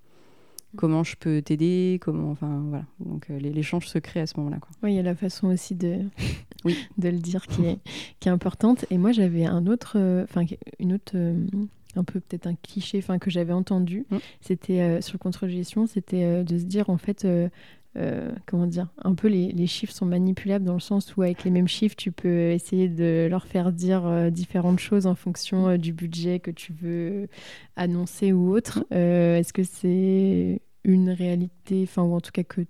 comment 0.77 1.05
je 1.05 1.17
peux 1.17 1.43
t'aider, 1.43 1.99
comment, 2.01 2.31
enfin 2.31 2.63
voilà. 2.69 2.85
Donc 3.01 3.31
euh, 3.31 3.39
l'échange 3.39 3.89
se 3.89 3.99
crée 3.99 4.21
à 4.21 4.27
ce 4.27 4.39
moment-là. 4.39 4.59
Oui, 4.83 4.93
il 4.93 4.97
y 4.97 4.99
a 4.99 5.03
la 5.03 5.15
façon 5.15 5.49
aussi 5.49 5.75
de, 5.75 5.99
oui. 6.65 6.77
de 6.99 7.09
le 7.09 7.19
dire 7.19 7.47
qui 7.47 7.65
est, 7.65 7.79
qui 8.21 8.29
est 8.29 8.33
importante. 8.33 8.85
Et 8.91 8.99
moi, 8.99 9.13
j'avais 9.13 9.45
un 9.45 9.67
autre, 9.67 9.95
euh, 9.97 10.25
enfin 10.25 10.45
une 10.79 10.95
autre, 10.95 11.13
euh, 11.15 11.47
un 11.97 12.05
peu 12.05 12.21
peut-être 12.21 12.47
un 12.47 12.55
cliché, 12.55 12.99
enfin 12.99 13.19
que 13.19 13.31
j'avais 13.31 13.53
entendu. 13.53 14.07
Mm. 14.11 14.17
C'était 14.41 15.03
sur 15.03 15.15
le 15.15 15.19
contrôle 15.19 15.51
de 15.51 15.55
gestion, 15.55 15.87
c'était 15.87 16.45
de 16.45 16.59
se 16.59 16.65
dire 16.65 16.91
en 16.91 16.99
fait. 16.99 17.27
Comment 18.47 18.67
dire, 18.67 18.89
un 18.99 19.15
peu 19.15 19.29
les, 19.29 19.53
les, 19.53 19.67
chiffres 19.67 19.93
sont 19.93 20.07
manipulables 20.07 20.65
dans 20.65 20.75
le 20.75 20.81
sens 20.81 21.17
où 21.17 21.23
avec 21.23 21.45
les 21.45 21.51
mêmes 21.51 21.69
chiffres, 21.69 21.97
tu 21.97 22.13
peux 22.13 22.51
essayer 22.51 22.89
de 22.89 23.27
leur 23.31 23.47
faire 23.47 23.73
dire 23.73 24.31
différentes 24.31 24.79
choses 24.79 25.07
en 25.07 25.15
fonction 25.15 25.77
du 25.77 25.93
budget 25.93 26.41
que 26.41 26.51
tu 26.51 26.73
veux 26.73 27.29
annoncer 27.77 28.33
ou 28.33 28.55
autre. 28.55 28.85
Est-ce 28.91 29.53
que 29.53 29.63
c'est 29.63 30.63
une 30.85 31.11
réalité, 31.11 31.83
enfin, 31.85 32.03
ou 32.03 32.15
en 32.15 32.21
tout 32.21 32.33
cas 32.33 32.45
que 32.45 32.63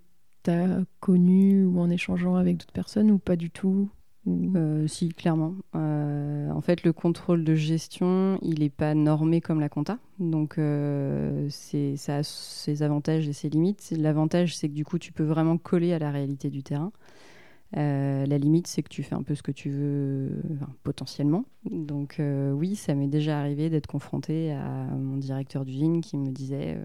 tu 0.43 0.51
as 0.51 0.81
connue 1.01 1.65
ou 1.65 1.81
en 1.81 1.91
échangeant 1.91 2.37
avec 2.37 2.59
d'autres 2.59 2.73
personnes 2.73 3.11
ou 3.11 3.19
pas 3.19 3.37
du 3.37 3.51
tout? 3.51 3.91
Euh, 4.29 4.87
si, 4.87 5.09
clairement. 5.09 5.55
Euh, 5.75 6.51
en 6.51 6.61
fait, 6.61 6.85
le 6.85 6.93
contrôle 6.93 7.45
de 7.45 7.55
gestion, 7.55 8.39
il 8.43 8.61
n'est 8.61 8.71
pas 8.71 8.95
normé 8.95 9.41
comme 9.41 9.61
la 9.61 9.69
compta. 9.69 9.99
Donc, 10.19 10.59
euh, 10.59 11.49
ça 11.51 12.17
a 12.17 12.23
ses 12.23 12.83
avantages 12.83 13.29
et 13.29 13.33
ses 13.33 13.49
limites. 13.49 13.93
L'avantage, 13.97 14.57
c'est 14.57 14.69
que 14.69 14.75
du 14.75 14.85
coup, 14.85 14.99
tu 14.99 15.13
peux 15.13 15.25
vraiment 15.25 15.59
coller 15.59 15.93
à 15.93 15.99
la 15.99 16.11
réalité 16.11 16.51
du 16.51 16.63
terrain. 16.63 16.93
la 17.75 18.39
limite, 18.39 18.67
c'est 18.67 18.83
que 18.83 18.89
tu 18.89 19.03
fais 19.03 19.15
un 19.15 19.23
peu 19.23 19.35
ce 19.35 19.43
que 19.43 19.53
tu 19.53 19.71
veux, 19.71 20.43
potentiellement. 20.85 21.45
Donc, 21.71 22.21
oui, 22.21 22.77
ça 22.77 22.95
m'est 22.95 23.09
déjà 23.09 23.41
arrivé 23.41 23.71
d'être 23.71 23.87
confronté 23.87 24.53
à 24.53 24.87
mon 24.97 25.17
directeur 25.17 25.65
d'usine 25.65 26.01
qui 26.01 26.17
me 26.17 26.31
disait 26.31 26.79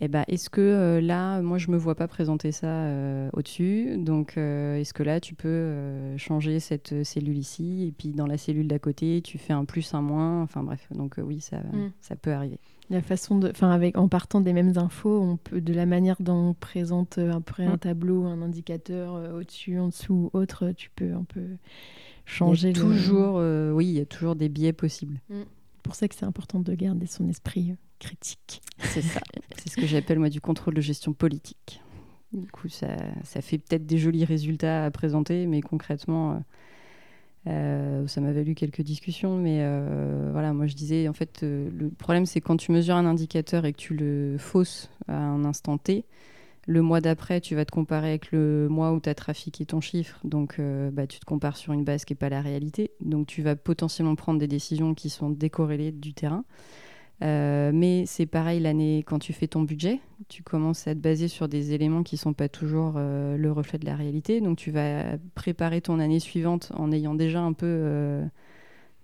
eh 0.00 0.08
ben, 0.08 0.24
est-ce 0.26 0.48
que 0.48 0.60
euh, 0.60 1.00
là, 1.00 1.42
moi, 1.42 1.58
je 1.58 1.70
me 1.70 1.76
vois 1.76 1.94
pas 1.94 2.08
présenter 2.08 2.50
ça 2.50 2.66
euh, 2.66 3.28
au-dessus? 3.34 3.98
Donc, 3.98 4.36
euh, 4.36 4.76
est-ce 4.76 4.94
que 4.94 5.02
là, 5.02 5.20
tu 5.20 5.34
peux 5.34 6.16
changer 6.16 6.60
cette 6.60 7.04
cellule 7.04 7.36
ici? 7.36 7.86
Et 7.86 7.92
puis, 7.92 8.08
dans 8.08 8.26
la 8.26 8.38
cellule 8.38 8.66
d'à 8.66 8.78
côté, 8.78 9.20
tu 9.22 9.38
fais 9.38 9.52
un 9.52 9.64
plus, 9.64 9.92
un 9.94 10.00
moins? 10.00 10.42
Enfin, 10.42 10.62
bref. 10.62 10.88
Donc, 10.94 11.16
oui, 11.22 11.40
ça, 11.40 11.58
mm. 11.58 11.92
ça 12.00 12.16
peut 12.16 12.32
arriver. 12.32 12.58
La 12.90 13.02
façon 13.02 13.38
de, 13.38 13.50
enfin, 13.50 13.70
avec, 13.70 13.96
en 13.96 14.08
partant 14.08 14.40
des 14.40 14.52
mêmes 14.52 14.76
infos, 14.76 15.20
on 15.20 15.36
peut, 15.36 15.60
de 15.60 15.72
la 15.72 15.86
manière 15.86 16.16
dont 16.20 16.48
on 16.50 16.54
présente 16.54 17.18
après 17.18 17.66
un 17.66 17.74
mm. 17.74 17.78
tableau, 17.78 18.24
un 18.24 18.40
indicateur 18.40 19.14
au-dessus, 19.34 19.78
en 19.78 19.88
dessous, 19.88 20.30
autre, 20.32 20.72
tu 20.72 20.90
peux 20.96 21.12
un 21.12 21.24
peu 21.24 21.44
changer. 22.24 22.70
Il 22.70 22.74
toujours, 22.74 23.36
oui, 23.74 23.86
il 23.86 23.98
y 23.98 24.00
a 24.00 24.06
toujours 24.06 24.36
des 24.36 24.48
biais 24.48 24.72
possibles. 24.72 25.20
Mm. 25.28 25.42
Pour 25.82 25.94
ça 25.94 26.08
que 26.08 26.14
c'est 26.14 26.24
important 26.24 26.60
de 26.60 26.74
garder 26.74 27.06
son 27.06 27.28
esprit 27.28 27.74
critique. 27.98 28.62
C'est 28.78 29.02
ça. 29.02 29.20
C'est 29.56 29.68
ce 29.68 29.76
que 29.76 29.86
j'appelle 29.86 30.18
moi 30.18 30.28
du 30.28 30.40
contrôle 30.40 30.74
de 30.74 30.80
gestion 30.80 31.12
politique. 31.12 31.80
Du 32.32 32.48
coup, 32.48 32.68
ça, 32.68 32.96
ça 33.24 33.42
fait 33.42 33.58
peut-être 33.58 33.86
des 33.86 33.98
jolis 33.98 34.24
résultats 34.24 34.84
à 34.84 34.90
présenter, 34.90 35.46
mais 35.46 35.60
concrètement, 35.60 36.42
euh, 37.48 38.06
ça 38.06 38.20
m'a 38.20 38.32
valu 38.32 38.54
quelques 38.54 38.82
discussions. 38.82 39.36
Mais 39.36 39.58
euh, 39.60 40.30
voilà, 40.32 40.52
moi 40.52 40.66
je 40.66 40.74
disais, 40.74 41.08
en 41.08 41.12
fait, 41.12 41.42
euh, 41.42 41.68
le 41.76 41.90
problème 41.90 42.26
c'est 42.26 42.40
quand 42.40 42.56
tu 42.56 42.72
mesures 42.72 42.96
un 42.96 43.06
indicateur 43.06 43.64
et 43.64 43.72
que 43.72 43.78
tu 43.78 43.94
le 43.94 44.36
fausses 44.38 44.90
à 45.08 45.16
un 45.16 45.44
instant 45.44 45.78
T, 45.78 46.04
le 46.66 46.82
mois 46.82 47.00
d'après, 47.00 47.40
tu 47.40 47.54
vas 47.54 47.64
te 47.64 47.72
comparer 47.72 48.08
avec 48.08 48.30
le 48.32 48.68
mois 48.68 48.92
où 48.92 49.00
tu 49.00 49.08
as 49.08 49.14
trafiqué 49.14 49.66
ton 49.66 49.80
chiffre. 49.80 50.18
Donc, 50.24 50.60
bah, 50.92 51.06
tu 51.06 51.18
te 51.18 51.24
compares 51.24 51.56
sur 51.56 51.72
une 51.72 51.84
base 51.84 52.04
qui 52.04 52.12
n'est 52.12 52.18
pas 52.18 52.28
la 52.28 52.40
réalité. 52.40 52.92
Donc, 53.00 53.26
tu 53.26 53.42
vas 53.42 53.56
potentiellement 53.56 54.14
prendre 54.14 54.38
des 54.38 54.46
décisions 54.46 54.94
qui 54.94 55.10
sont 55.10 55.30
décorrélées 55.30 55.92
du 55.92 56.14
terrain. 56.14 56.44
Euh, 57.22 57.70
mais 57.72 58.04
c'est 58.06 58.26
pareil 58.26 58.58
l'année 58.58 59.04
quand 59.06 59.20
tu 59.20 59.32
fais 59.32 59.46
ton 59.46 59.62
budget, 59.62 60.00
tu 60.28 60.42
commences 60.42 60.88
à 60.88 60.94
te 60.94 60.98
baser 60.98 61.28
sur 61.28 61.46
des 61.48 61.72
éléments 61.72 62.02
qui 62.02 62.16
ne 62.16 62.18
sont 62.18 62.32
pas 62.32 62.48
toujours 62.48 62.94
euh, 62.96 63.36
le 63.36 63.52
reflet 63.52 63.78
de 63.78 63.86
la 63.86 63.94
réalité. 63.94 64.40
Donc 64.40 64.58
tu 64.58 64.70
vas 64.72 65.18
préparer 65.34 65.80
ton 65.80 66.00
année 66.00 66.18
suivante 66.18 66.72
en 66.74 66.90
ayant 66.90 67.14
déjà 67.14 67.40
un 67.40 67.52
peu, 67.52 67.66
euh, 67.68 68.24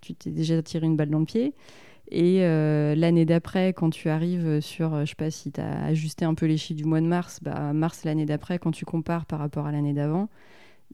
tu 0.01 0.15
t'es 0.15 0.31
déjà 0.31 0.61
tiré 0.61 0.85
une 0.85 0.97
balle 0.97 1.09
dans 1.09 1.19
le 1.19 1.25
pied. 1.25 1.53
Et 2.11 2.39
l'année 2.95 3.25
d'après, 3.25 3.73
quand 3.73 3.91
tu 3.91 4.09
arrives 4.09 4.61
sur, 4.61 5.05
je 5.05 5.09
sais 5.09 5.15
pas 5.15 5.29
si 5.29 5.51
tu 5.51 5.61
as 5.61 5.85
ajusté 5.85 6.25
un 6.25 6.33
peu 6.33 6.47
les 6.47 6.57
chiffres 6.57 6.77
du 6.77 6.85
mois 6.85 7.01
de 7.01 7.05
mars, 7.05 7.39
bah, 7.41 7.71
mars 7.73 8.03
l'année 8.03 8.25
d'après, 8.25 8.57
quand 8.57 8.71
tu 8.71 8.83
compares 8.83 9.25
par 9.25 9.39
rapport 9.39 9.67
à 9.67 9.71
l'année 9.71 9.93
d'avant, 9.93 10.27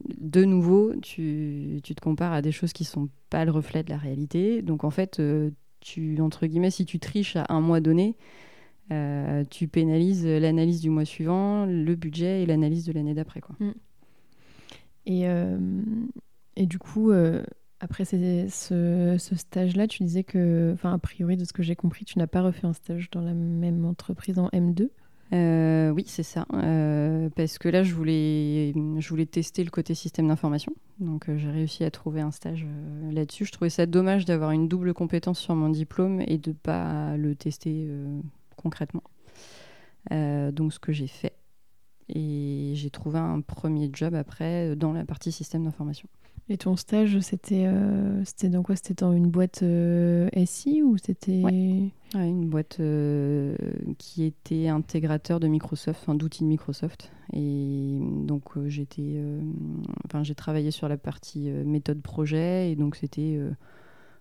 de 0.04 0.44
nouveau, 0.44 0.94
tu, 1.00 1.80
tu, 1.82 1.94
te 1.94 2.00
compares 2.02 2.34
à 2.34 2.42
des 2.42 2.52
choses 2.52 2.74
qui 2.74 2.84
sont 2.84 3.08
pas 3.30 3.46
le 3.46 3.50
reflet 3.50 3.82
de 3.82 3.88
la 3.88 3.96
réalité. 3.96 4.60
Donc 4.60 4.84
en 4.84 4.90
fait, 4.90 5.20
tu, 5.80 6.20
entre 6.20 6.46
guillemets, 6.46 6.70
si 6.70 6.84
tu 6.84 6.98
triches 6.98 7.36
à 7.36 7.46
un 7.48 7.60
mois 7.60 7.80
donné, 7.80 8.16
euh, 8.92 9.44
tu 9.50 9.66
pénalises 9.68 10.26
l'analyse 10.26 10.80
du 10.80 10.90
mois 10.90 11.04
suivant, 11.04 11.66
le 11.66 11.94
budget 11.94 12.42
et 12.42 12.46
l'analyse 12.46 12.84
de 12.84 12.92
l'année 12.92 13.14
d'après. 13.14 13.40
Mm. 13.58 13.70
Et, 15.06 15.28
euh, 15.28 15.58
et 16.56 16.66
du 16.66 16.78
coup, 16.78 17.10
euh, 17.10 17.42
après 17.80 18.04
ce, 18.04 19.16
stage-là, 19.18 19.86
tu 19.86 20.02
disais 20.02 20.24
que, 20.24 20.70
enfin, 20.74 20.94
a 20.94 20.98
priori, 20.98 21.36
de 21.36 21.44
ce 21.44 21.52
que 21.52 21.62
j'ai 21.62 21.76
compris, 21.76 22.04
tu 22.04 22.18
n'as 22.18 22.26
pas 22.26 22.42
refait 22.42 22.66
un 22.66 22.72
stage 22.72 23.10
dans 23.10 23.20
la 23.20 23.34
même 23.34 23.84
entreprise 23.84 24.38
en 24.38 24.48
M2 24.48 24.88
euh, 25.32 25.90
oui, 25.90 26.04
c'est 26.06 26.22
ça. 26.22 26.46
Euh, 26.52 27.28
parce 27.34 27.58
que 27.58 27.68
là, 27.68 27.82
je 27.82 27.94
voulais, 27.94 28.72
je 28.98 29.08
voulais 29.08 29.26
tester 29.26 29.64
le 29.64 29.70
côté 29.70 29.94
système 29.94 30.28
d'information. 30.28 30.72
Donc, 31.00 31.28
euh, 31.28 31.36
j'ai 31.36 31.50
réussi 31.50 31.84
à 31.84 31.90
trouver 31.90 32.20
un 32.20 32.30
stage 32.30 32.66
là-dessus. 33.10 33.44
Je 33.44 33.52
trouvais 33.52 33.70
ça 33.70 33.86
dommage 33.86 34.24
d'avoir 34.24 34.52
une 34.52 34.68
double 34.68 34.94
compétence 34.94 35.40
sur 35.40 35.54
mon 35.54 35.68
diplôme 35.68 36.20
et 36.26 36.38
de 36.38 36.50
ne 36.50 36.54
pas 36.54 37.16
le 37.16 37.34
tester 37.34 37.88
concrètement. 38.56 39.02
donc, 40.10 40.72
ce 40.72 40.78
que 40.78 40.92
j'ai 40.92 41.08
fait. 41.08 41.34
Et 42.08 42.72
j'ai 42.76 42.90
trouvé 42.90 43.18
un 43.18 43.40
premier 43.40 43.90
job 43.92 44.14
après 44.14 44.76
dans 44.76 44.92
la 44.92 45.04
partie 45.04 45.32
système 45.32 45.64
d'information. 45.64 46.08
Et 46.48 46.58
ton 46.58 46.76
stage, 46.76 47.18
c'était 47.20 47.66
euh, 47.66 48.24
c'était 48.24 48.48
dans 48.48 48.62
quoi? 48.62 48.76
C'était 48.76 48.94
dans 48.94 49.12
une 49.12 49.28
boîte 49.28 49.64
euh, 49.64 50.28
SI 50.44 50.80
ou 50.80 50.96
c'était 50.96 51.42
une 51.42 52.48
boîte 52.48 52.78
euh, 52.78 53.56
qui 53.98 54.22
était 54.22 54.68
intégrateur 54.68 55.40
de 55.40 55.48
Microsoft, 55.48 56.00
enfin 56.02 56.14
d'outils 56.14 56.44
de 56.44 56.48
Microsoft. 56.48 57.10
Et 57.32 57.98
donc 58.00 58.56
j'étais, 58.68 59.20
enfin 60.04 60.22
j'ai 60.22 60.36
travaillé 60.36 60.70
sur 60.70 60.88
la 60.88 60.96
partie 60.96 61.50
méthode 61.50 62.00
projet 62.00 62.70
et 62.70 62.76
donc 62.76 62.94
c'était 62.94 63.40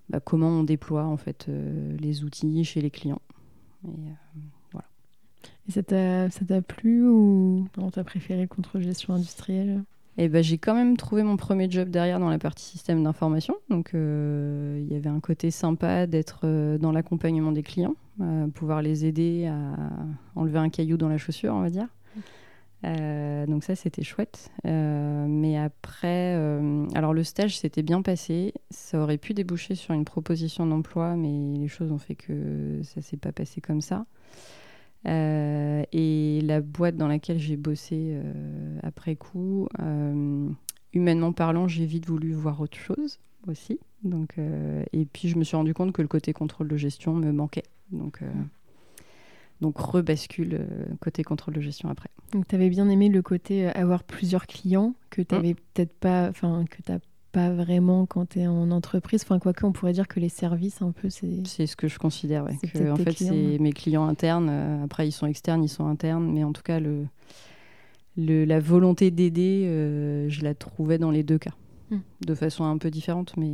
bah, 0.10 0.20
comment 0.20 0.50
on 0.50 0.64
déploie 0.64 1.06
en 1.06 1.18
fait 1.18 1.48
les 1.48 2.24
outils 2.24 2.64
chez 2.64 2.82
les 2.82 2.90
clients. 2.90 3.22
Et 3.88 3.92
voilà. 4.72 4.88
Et 5.70 5.72
ça 5.72 5.84
t'a 5.84 6.62
plu 6.64 7.08
ou 7.08 7.68
t'as 7.94 8.04
préféré 8.04 8.42
le 8.42 8.48
contrôle 8.48 8.82
gestion 8.82 9.14
industrielle? 9.14 9.84
Et 10.18 10.30
ben, 10.30 10.42
j'ai 10.42 10.58
quand 10.58 10.74
même 10.74 10.96
trouvé 10.96 11.24
mon 11.24 11.36
premier 11.36 11.70
job 11.70 11.90
derrière 11.90 12.20
dans 12.20 12.30
la 12.30 12.40
partie 12.40 12.64
système 12.64 13.04
d'information. 13.04 13.56
Donc 13.70 13.94
euh, 13.94 14.80
il 14.82 14.92
y 14.92 14.96
avait 14.96 15.10
un 15.10 15.20
côté 15.20 15.52
sympa 15.52 16.08
d'être 16.08 16.42
euh, 16.46 16.78
dans 16.78 16.92
l'accompagnement 16.92 17.52
des 17.52 17.64
clients, 17.64 17.96
pouvoir 18.54 18.82
les 18.82 19.06
aider 19.06 19.48
à 19.48 19.76
enlever 20.36 20.60
un 20.60 20.70
caillou 20.70 20.96
dans 20.96 21.10
la 21.10 21.18
chaussure, 21.18 21.54
on 21.54 21.62
va 21.62 21.70
dire. 21.70 21.88
Euh, 22.86 23.46
donc 23.48 23.64
ça 23.64 23.76
c'était 23.76 24.04
chouette. 24.04 24.52
mais 24.64 25.58
après, 25.58 26.36
alors 26.94 27.14
le 27.14 27.24
stage 27.24 27.58
s'était 27.58 27.84
bien 27.84 28.02
passé. 28.02 28.54
Ça 28.70 29.00
aurait 29.00 29.18
pu 29.18 29.34
déboucher 29.34 29.76
sur 29.76 29.94
une 29.94 30.06
proposition 30.06 30.66
d'emploi, 30.66 31.18
mais 31.18 31.58
les 31.60 31.68
choses 31.68 31.92
ont 31.92 31.98
fait 31.98 32.16
que 32.16 32.80
ça 32.84 33.02
s'est 33.02 33.18
pas 33.18 33.34
passé 33.34 33.60
comme 33.60 33.82
ça. 33.82 34.06
Euh, 35.08 35.84
et 35.92 36.42
la 36.42 36.62
boîte 36.62 36.98
dans 36.98 37.08
laquelle 37.08 37.40
j'ai 37.40 37.58
bossé 37.58 37.96
euh, 38.16 38.80
après 38.82 39.16
coup, 39.16 39.68
euh, 39.80 40.50
humainement 40.94 41.32
parlant, 41.32 41.68
j'ai 41.68 41.86
vite 41.86 42.08
voulu 42.08 42.34
voir 42.34 42.60
autre 42.62 42.78
chose 42.78 43.20
aussi. 43.48 43.80
Donc, 44.04 44.38
et 44.94 45.06
puis 45.06 45.30
je 45.30 45.38
me 45.38 45.44
suis 45.44 45.56
rendu 45.56 45.74
compte 45.74 45.92
que 45.92 46.02
le 46.02 46.08
côté 46.08 46.32
contrôle 46.32 46.68
de 46.68 46.78
gestion 46.78 47.14
me 47.14 47.32
manquait. 47.32 47.64
Donc, 47.92 48.22
donc 49.62 49.78
rebascule 49.80 50.68
côté 51.00 51.24
contrôle 51.24 51.56
de 51.56 51.62
gestion 51.62 51.90
après. 51.90 52.10
Donc 52.32 52.48
tu 52.48 52.54
avais 52.54 52.70
bien 52.70 52.88
aimé 52.88 53.10
le 53.10 53.22
côté 53.24 53.68
avoir 53.68 54.04
plusieurs 54.04 54.46
clients 54.46 54.94
que 55.10 55.24
tu 55.24 55.34
n'avais 55.34 55.54
mmh. 55.54 55.58
peut-être 55.74 55.94
pas, 55.94 56.30
enfin 56.30 56.66
que 56.70 56.84
tu 56.84 56.92
pas 57.36 57.50
vraiment 57.52 58.06
quand 58.06 58.30
tu 58.30 58.40
es 58.40 58.48
en 58.48 58.72
entreprise. 58.72 59.24
Enfin, 59.24 59.40
quoique, 59.40 59.66
on 59.66 59.74
pourrait 59.74 59.92
dire 59.92 60.08
que 60.08 60.22
les 60.22 60.30
services, 60.30 60.82
un 60.82 60.92
peu, 60.92 61.10
c'est. 61.10 61.46
C'est 61.46 61.68
ce 61.68 61.76
que 61.76 61.90
je 61.90 62.00
considère, 62.00 62.46
ouais. 62.46 62.54
en 62.90 62.96
fait, 62.96 63.12
c'est 63.12 63.60
mes 63.60 63.74
clients 63.74 64.08
internes. 64.08 64.48
Euh, 64.50 64.86
après, 64.86 65.06
ils 65.06 65.12
sont 65.12 65.28
externes, 65.28 65.62
ils 65.62 65.70
sont 65.70 65.86
internes. 65.86 66.32
Mais 66.32 66.46
en 66.46 66.54
tout 66.54 66.62
cas, 66.62 66.80
le, 66.80 67.08
le 68.16 68.46
la 68.46 68.62
volonté 68.62 69.12
d'aider, 69.12 69.66
euh, 69.66 70.30
je 70.30 70.44
la 70.44 70.56
trouvais 70.56 70.98
dans 70.98 71.12
les 71.12 71.24
deux 71.24 71.38
cas. 71.38 71.52
Hmm. 71.92 72.00
De 72.26 72.36
façon 72.36 72.64
un 72.64 72.78
peu 72.78 72.90
différente, 72.90 73.36
mais 73.36 73.52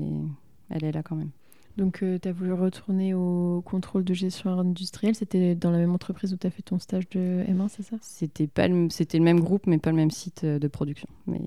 elle 0.70 0.86
est 0.86 0.92
là 0.92 1.02
quand 1.02 1.16
même. 1.16 1.32
Donc, 1.78 2.04
euh, 2.04 2.20
tu 2.22 2.28
as 2.28 2.34
voulu 2.34 2.54
retourner 2.54 3.16
au 3.16 3.64
contrôle 3.66 4.04
de 4.04 4.14
gestion 4.14 4.52
industrielle. 4.60 5.16
C'était 5.16 5.56
dans 5.56 5.72
la 5.72 5.80
même 5.80 5.96
entreprise 5.96 6.34
où 6.34 6.38
tu 6.38 6.46
as 6.46 6.52
fait 6.52 6.62
ton 6.62 6.78
stage 6.78 7.10
de 7.10 7.44
M1, 7.48 7.68
c'est 7.70 7.82
ça? 7.82 7.96
C'était 8.02 8.46
pas 8.46 8.68
le, 8.68 8.90
le 8.90 9.20
même 9.20 9.40
groupe, 9.40 9.66
mais 9.66 9.80
pas 9.80 9.90
le 9.90 9.96
même 9.96 10.12
site 10.12 10.46
de 10.46 10.68
production. 10.68 11.08
Mais 11.26 11.42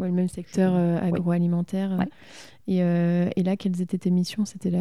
Ouais, 0.00 0.08
le 0.08 0.14
même 0.14 0.28
secteur 0.28 0.72
euh, 0.74 0.98
agroalimentaire. 0.98 2.06
Et, 2.66 2.82
euh, 2.82 3.28
et, 3.36 3.42
là, 3.42 3.56
quelles 3.56 3.82
étaient 3.82 3.98
tes 3.98 4.10
missions? 4.10 4.46
C'était 4.46 4.70
la... 4.70 4.78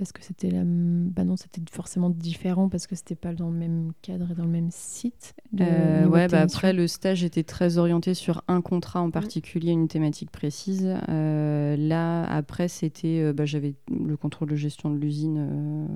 Est-ce 0.00 0.12
que 0.12 0.24
c'était 0.24 0.50
la... 0.50 0.62
Bah 0.64 1.22
non, 1.22 1.36
c'était 1.36 1.60
forcément 1.70 2.10
différent 2.10 2.68
parce 2.68 2.88
que 2.88 2.96
c'était 2.96 3.14
pas 3.14 3.32
dans 3.32 3.48
le 3.48 3.56
même 3.56 3.92
cadre 4.02 4.28
et 4.32 4.34
dans 4.34 4.44
le 4.44 4.50
même 4.50 4.70
site. 4.72 5.34
Euh, 5.60 6.04
ouais, 6.06 6.26
bah 6.26 6.40
après, 6.40 6.72
le 6.72 6.88
stage 6.88 7.22
était 7.22 7.44
très 7.44 7.78
orienté 7.78 8.14
sur 8.14 8.42
un 8.48 8.60
contrat 8.60 9.02
en 9.02 9.12
particulier, 9.12 9.70
une 9.70 9.86
thématique 9.86 10.32
précise. 10.32 10.84
là, 11.06 12.24
après, 12.24 12.66
c'était... 12.66 13.32
Bah, 13.32 13.44
J'avais 13.44 13.76
le 13.88 14.16
contrôle 14.16 14.48
de 14.48 14.56
gestion 14.56 14.90
de 14.90 14.96
l'usine 14.96 15.88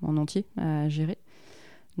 en 0.00 0.16
entier 0.16 0.46
à 0.56 0.88
gérer. 0.88 1.18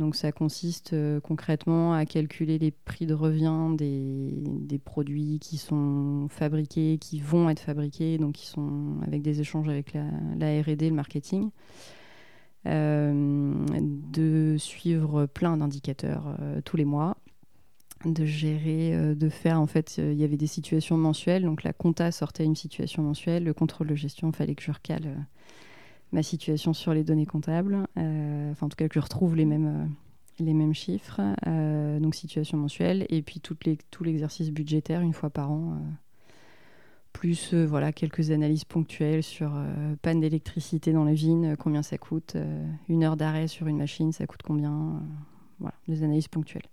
Donc 0.00 0.16
ça 0.16 0.32
consiste 0.32 0.94
euh, 0.94 1.20
concrètement 1.20 1.92
à 1.92 2.06
calculer 2.06 2.58
les 2.58 2.70
prix 2.70 3.04
de 3.04 3.12
revient 3.12 3.76
des, 3.76 4.78
produits 4.82 5.38
qui 5.38 5.58
sont 5.58 6.26
fabriqués, 6.30 6.96
qui 6.98 7.20
vont 7.20 7.50
être 7.50 7.60
fabriqués, 7.60 8.16
donc 8.16 8.32
qui 8.32 8.46
sont 8.46 8.96
avec 9.06 9.20
des 9.20 9.40
échanges 9.42 9.68
avec 9.68 9.92
la, 9.92 10.06
la 10.38 10.62
R&D, 10.62 10.88
le 10.88 10.94
marketing. 10.94 11.50
Euh, 12.66 13.66
de 13.68 14.56
suivre 14.58 15.26
plein 15.26 15.58
d'indicateurs 15.58 16.34
euh, 16.40 16.60
tous 16.62 16.78
les 16.78 16.84
mois, 16.86 17.18
de 18.06 18.24
gérer, 18.24 19.14
de 19.14 19.28
faire 19.28 19.60
en 19.60 19.66
fait, 19.66 19.98
il 19.98 20.14
y 20.14 20.24
avait 20.24 20.38
des 20.38 20.46
situations 20.46 20.96
mensuelles, 20.96 21.44
donc 21.44 21.62
la 21.62 21.74
compta 21.74 22.10
sortait 22.10 22.44
une 22.44 22.56
situation 22.56 23.02
mensuelle, 23.02 23.44
le 23.44 23.52
contrôle 23.52 23.88
de 23.88 23.94
gestion, 23.94 24.30
il 24.30 24.36
fallait 24.36 24.54
que 24.54 24.62
je 24.62 24.72
recale 24.72 25.26
ma 26.12 26.22
situation 26.22 26.72
sur 26.72 26.94
les 26.94 27.04
données 27.04 27.26
comptables. 27.26 27.86
Euh, 27.98 28.52
enfin, 28.52 28.66
en 28.66 28.68
tout 28.68 28.76
cas, 28.76 28.88
que 28.88 28.94
je 28.94 29.04
retrouve 29.04 29.36
les 29.36 29.44
mêmes, 29.44 29.66
euh, 29.66 30.44
les 30.44 30.54
mêmes 30.54 30.74
chiffres. 30.74 31.20
Euh, 31.46 32.00
donc, 32.00 32.14
situation 32.14 32.58
mensuelle. 32.58 33.06
Et 33.08 33.22
puis, 33.22 33.40
les, 33.64 33.78
tout 33.90 34.04
l'exercice 34.04 34.50
budgétaire, 34.50 35.00
une 35.00 35.12
fois 35.12 35.30
par 35.30 35.50
an. 35.50 35.78
plus 37.12 37.54
voilà, 37.54 37.92
quelques 37.92 38.30
analyses 38.30 38.64
ponctuelles 38.64 39.22
sur 39.22 39.52
panne 40.02 40.20
d'électricité 40.20 40.92
dans 40.92 41.04
la 41.04 41.12
vigne, 41.12 41.56
combien 41.56 41.82
ça 41.82 41.98
coûte. 41.98 42.36
une 42.88 43.04
heure 43.04 43.16
d'arrêt 43.16 43.48
sur 43.48 43.66
une 43.66 43.78
machine, 43.78 44.12
ça 44.12 44.26
coûte 44.26 44.42
combien. 44.42 45.02
voilà, 45.58 45.74
des 45.88 46.02
analyses 46.02 46.28
ponctuelles. 46.28 46.68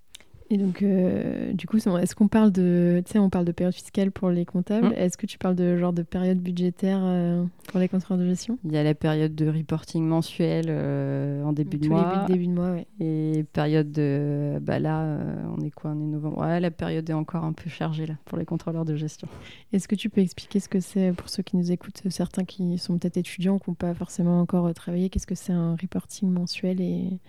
Et 0.49 0.57
donc, 0.57 0.81
euh, 0.81 1.51
du 1.51 1.67
coup, 1.67 1.77
est-ce 1.77 2.15
qu'on 2.15 2.29
parle 2.29 2.51
de, 2.51 3.01
tu 3.05 3.13
sais, 3.13 3.19
on 3.19 3.29
parle 3.29 3.43
de 3.43 3.51
période 3.51 3.73
fiscale 3.73 4.11
pour 4.11 4.29
les 4.29 4.45
comptables. 4.45 4.89
Mmh. 4.89 4.93
Est-ce 4.93 5.17
que 5.17 5.25
tu 5.25 5.37
parles 5.37 5.55
de 5.55 5.75
genre 5.77 5.91
de 5.91 6.03
période 6.03 6.39
budgétaire 6.39 6.99
euh, 7.01 7.43
pour 7.67 7.81
les 7.81 7.89
contrôleurs 7.89 8.23
de 8.23 8.29
gestion? 8.29 8.57
Il 8.63 8.71
y 8.71 8.77
a 8.77 8.83
la 8.83 8.95
période 8.95 9.35
de 9.35 9.49
reporting 9.49 10.05
mensuel 10.05 10.67
euh, 10.69 11.43
en 11.43 11.51
début 11.51 11.77
de 11.77 11.89
mois. 11.89 12.25
Les 12.27 12.33
début 12.33 12.47
de 12.47 12.53
mois, 12.53 12.71
oui. 12.71 12.85
Et 13.05 13.43
période 13.51 13.91
de, 13.91 14.57
bah 14.61 14.79
là, 14.79 15.19
on 15.57 15.61
est 15.65 15.71
quoi 15.71 15.91
On 15.91 16.01
est 16.01 16.07
novembre. 16.07 16.37
Ouais, 16.37 16.61
la 16.61 16.71
période 16.71 17.09
est 17.09 17.13
encore 17.13 17.43
un 17.43 17.53
peu 17.53 17.69
chargée 17.69 18.05
là 18.05 18.15
pour 18.23 18.37
les 18.37 18.45
contrôleurs 18.45 18.85
de 18.85 18.95
gestion. 18.95 19.27
Est-ce 19.73 19.89
que 19.89 19.95
tu 19.95 20.09
peux 20.09 20.21
expliquer 20.21 20.61
ce 20.61 20.69
que 20.69 20.79
c'est 20.79 21.11
pour 21.11 21.27
ceux 21.27 21.43
qui 21.43 21.57
nous 21.57 21.73
écoutent, 21.73 22.01
certains 22.09 22.45
qui 22.45 22.77
sont 22.77 22.97
peut-être 22.97 23.17
étudiants, 23.17 23.59
qui 23.59 23.69
n'ont 23.69 23.75
pas 23.75 23.93
forcément 23.93 24.39
encore 24.39 24.73
travaillé, 24.73 25.09
qu'est-ce 25.09 25.27
que 25.27 25.35
c'est 25.35 25.53
un 25.53 25.75
reporting 25.75 26.29
mensuel 26.29 26.79
et 26.79 27.19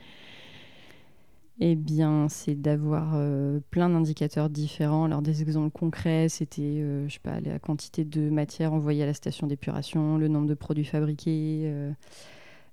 eh 1.60 1.74
bien, 1.74 2.28
c'est 2.28 2.54
d'avoir 2.54 3.12
euh, 3.14 3.58
plein 3.70 3.88
d'indicateurs 3.88 4.48
différents. 4.48 5.04
Alors, 5.04 5.22
des 5.22 5.42
exemples 5.42 5.76
concrets, 5.76 6.28
c'était, 6.28 6.62
euh, 6.62 7.08
je 7.08 7.14
sais 7.14 7.40
la 7.40 7.58
quantité 7.58 8.04
de 8.04 8.30
matière 8.30 8.72
envoyée 8.72 9.02
à 9.02 9.06
la 9.06 9.14
station 9.14 9.48
d'épuration, 9.48 10.18
le 10.18 10.28
nombre 10.28 10.46
de 10.46 10.54
produits 10.54 10.84
fabriqués, 10.84 11.62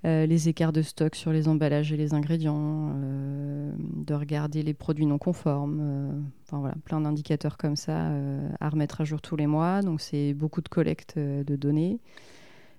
euh, 0.06 0.26
les 0.28 0.50
écarts 0.50 0.72
de 0.72 0.84
stock 0.84 1.16
sur 1.16 1.32
les 1.32 1.48
emballages 1.48 1.92
et 1.92 1.98
les 1.98 2.14
ingrédients, 2.14 2.94
de 2.96 4.14
regarder 4.14 4.62
les 4.62 4.76
produits 4.76 5.08
non 5.08 5.18
conformes. 5.18 6.24
enfin, 6.44 6.60
voilà, 6.60 6.76
plein 6.86 7.02
d'indicateurs 7.02 7.58
comme 7.58 7.76
ça 7.76 8.12
à 8.60 8.70
remettre 8.70 9.02
à 9.02 9.04
jour 9.04 9.20
tous 9.20 9.36
les 9.36 9.48
mois. 9.48 9.82
Donc, 9.82 10.02
c'est 10.02 10.36
beaucoup 10.36 10.62
de 10.62 10.70
collecte 10.70 11.18
de 11.18 11.56
données 11.56 12.00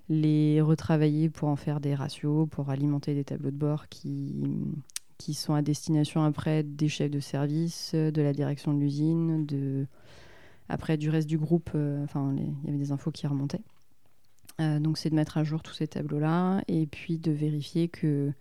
les 0.08 0.60
retravailler 0.60 1.28
pour 1.28 1.48
en 1.48 1.56
faire 1.56 1.80
des 1.80 1.94
ratios, 1.94 2.46
pour 2.48 2.70
alimenter 2.70 3.14
des 3.14 3.24
tableaux 3.24 3.50
de 3.50 3.56
bord 3.56 3.88
qui, 3.88 4.44
qui 5.18 5.34
sont 5.34 5.54
à 5.54 5.62
destination 5.62 6.22
après 6.24 6.62
des 6.62 6.88
chefs 6.88 7.10
de 7.10 7.20
service, 7.20 7.92
euh, 7.94 8.10
de 8.10 8.22
la 8.22 8.32
direction 8.32 8.72
de 8.74 8.78
l'usine, 8.78 9.46
de 9.46 9.86
après 10.68 10.96
du 10.96 11.10
reste 11.10 11.28
du 11.28 11.38
groupe. 11.38 11.70
Euh, 11.74 12.02
enfin, 12.04 12.34
il 12.36 12.66
y 12.66 12.68
avait 12.68 12.78
des 12.78 12.92
infos 12.92 13.10
qui 13.10 13.26
remontaient. 13.26 13.62
Euh, 14.60 14.80
donc 14.80 14.98
c'est 14.98 15.10
de 15.10 15.14
mettre 15.14 15.36
à 15.36 15.44
jour 15.44 15.62
tous 15.62 15.74
ces 15.74 15.86
tableaux-là 15.86 16.62
et 16.66 16.86
puis 16.86 17.18
de 17.18 17.30
vérifier 17.30 17.88
que 17.88 18.32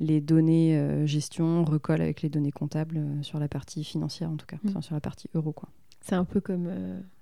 les 0.00 0.20
données 0.20 1.06
gestion 1.06 1.64
recollent 1.64 2.00
avec 2.00 2.22
les 2.22 2.28
données 2.28 2.50
comptables 2.50 3.00
sur 3.22 3.38
la 3.38 3.46
partie 3.46 3.84
financière 3.84 4.30
en 4.30 4.36
tout 4.36 4.46
cas, 4.46 4.56
mmh. 4.64 4.80
sur 4.80 4.94
la 4.94 5.00
partie 5.00 5.28
euro 5.34 5.52
quoi. 5.52 5.68
C'est 6.00 6.16
un 6.16 6.24
peu 6.24 6.40
comme 6.40 6.68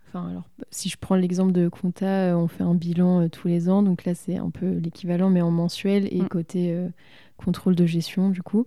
Enfin, 0.09 0.29
alors, 0.29 0.49
si 0.71 0.88
je 0.88 0.97
prends 0.99 1.14
l'exemple 1.14 1.53
de 1.53 1.68
compta, 1.68 2.37
on 2.37 2.47
fait 2.47 2.62
un 2.62 2.75
bilan 2.75 3.29
tous 3.29 3.49
les 3.49 3.68
ans, 3.68 3.83
donc 3.83 4.05
là 4.05 4.14
c'est 4.14 4.37
un 4.37 4.51
peu 4.51 4.77
l'équivalent, 4.77 5.31
mais 5.31 5.40
en 5.40 5.51
mensuel 5.51 6.07
et 6.14 6.21
mmh. 6.21 6.29
côté 6.29 6.88
contrôle 7.44 7.74
de 7.74 7.87
gestion 7.87 8.31
du 8.31 8.42
coup. 8.42 8.66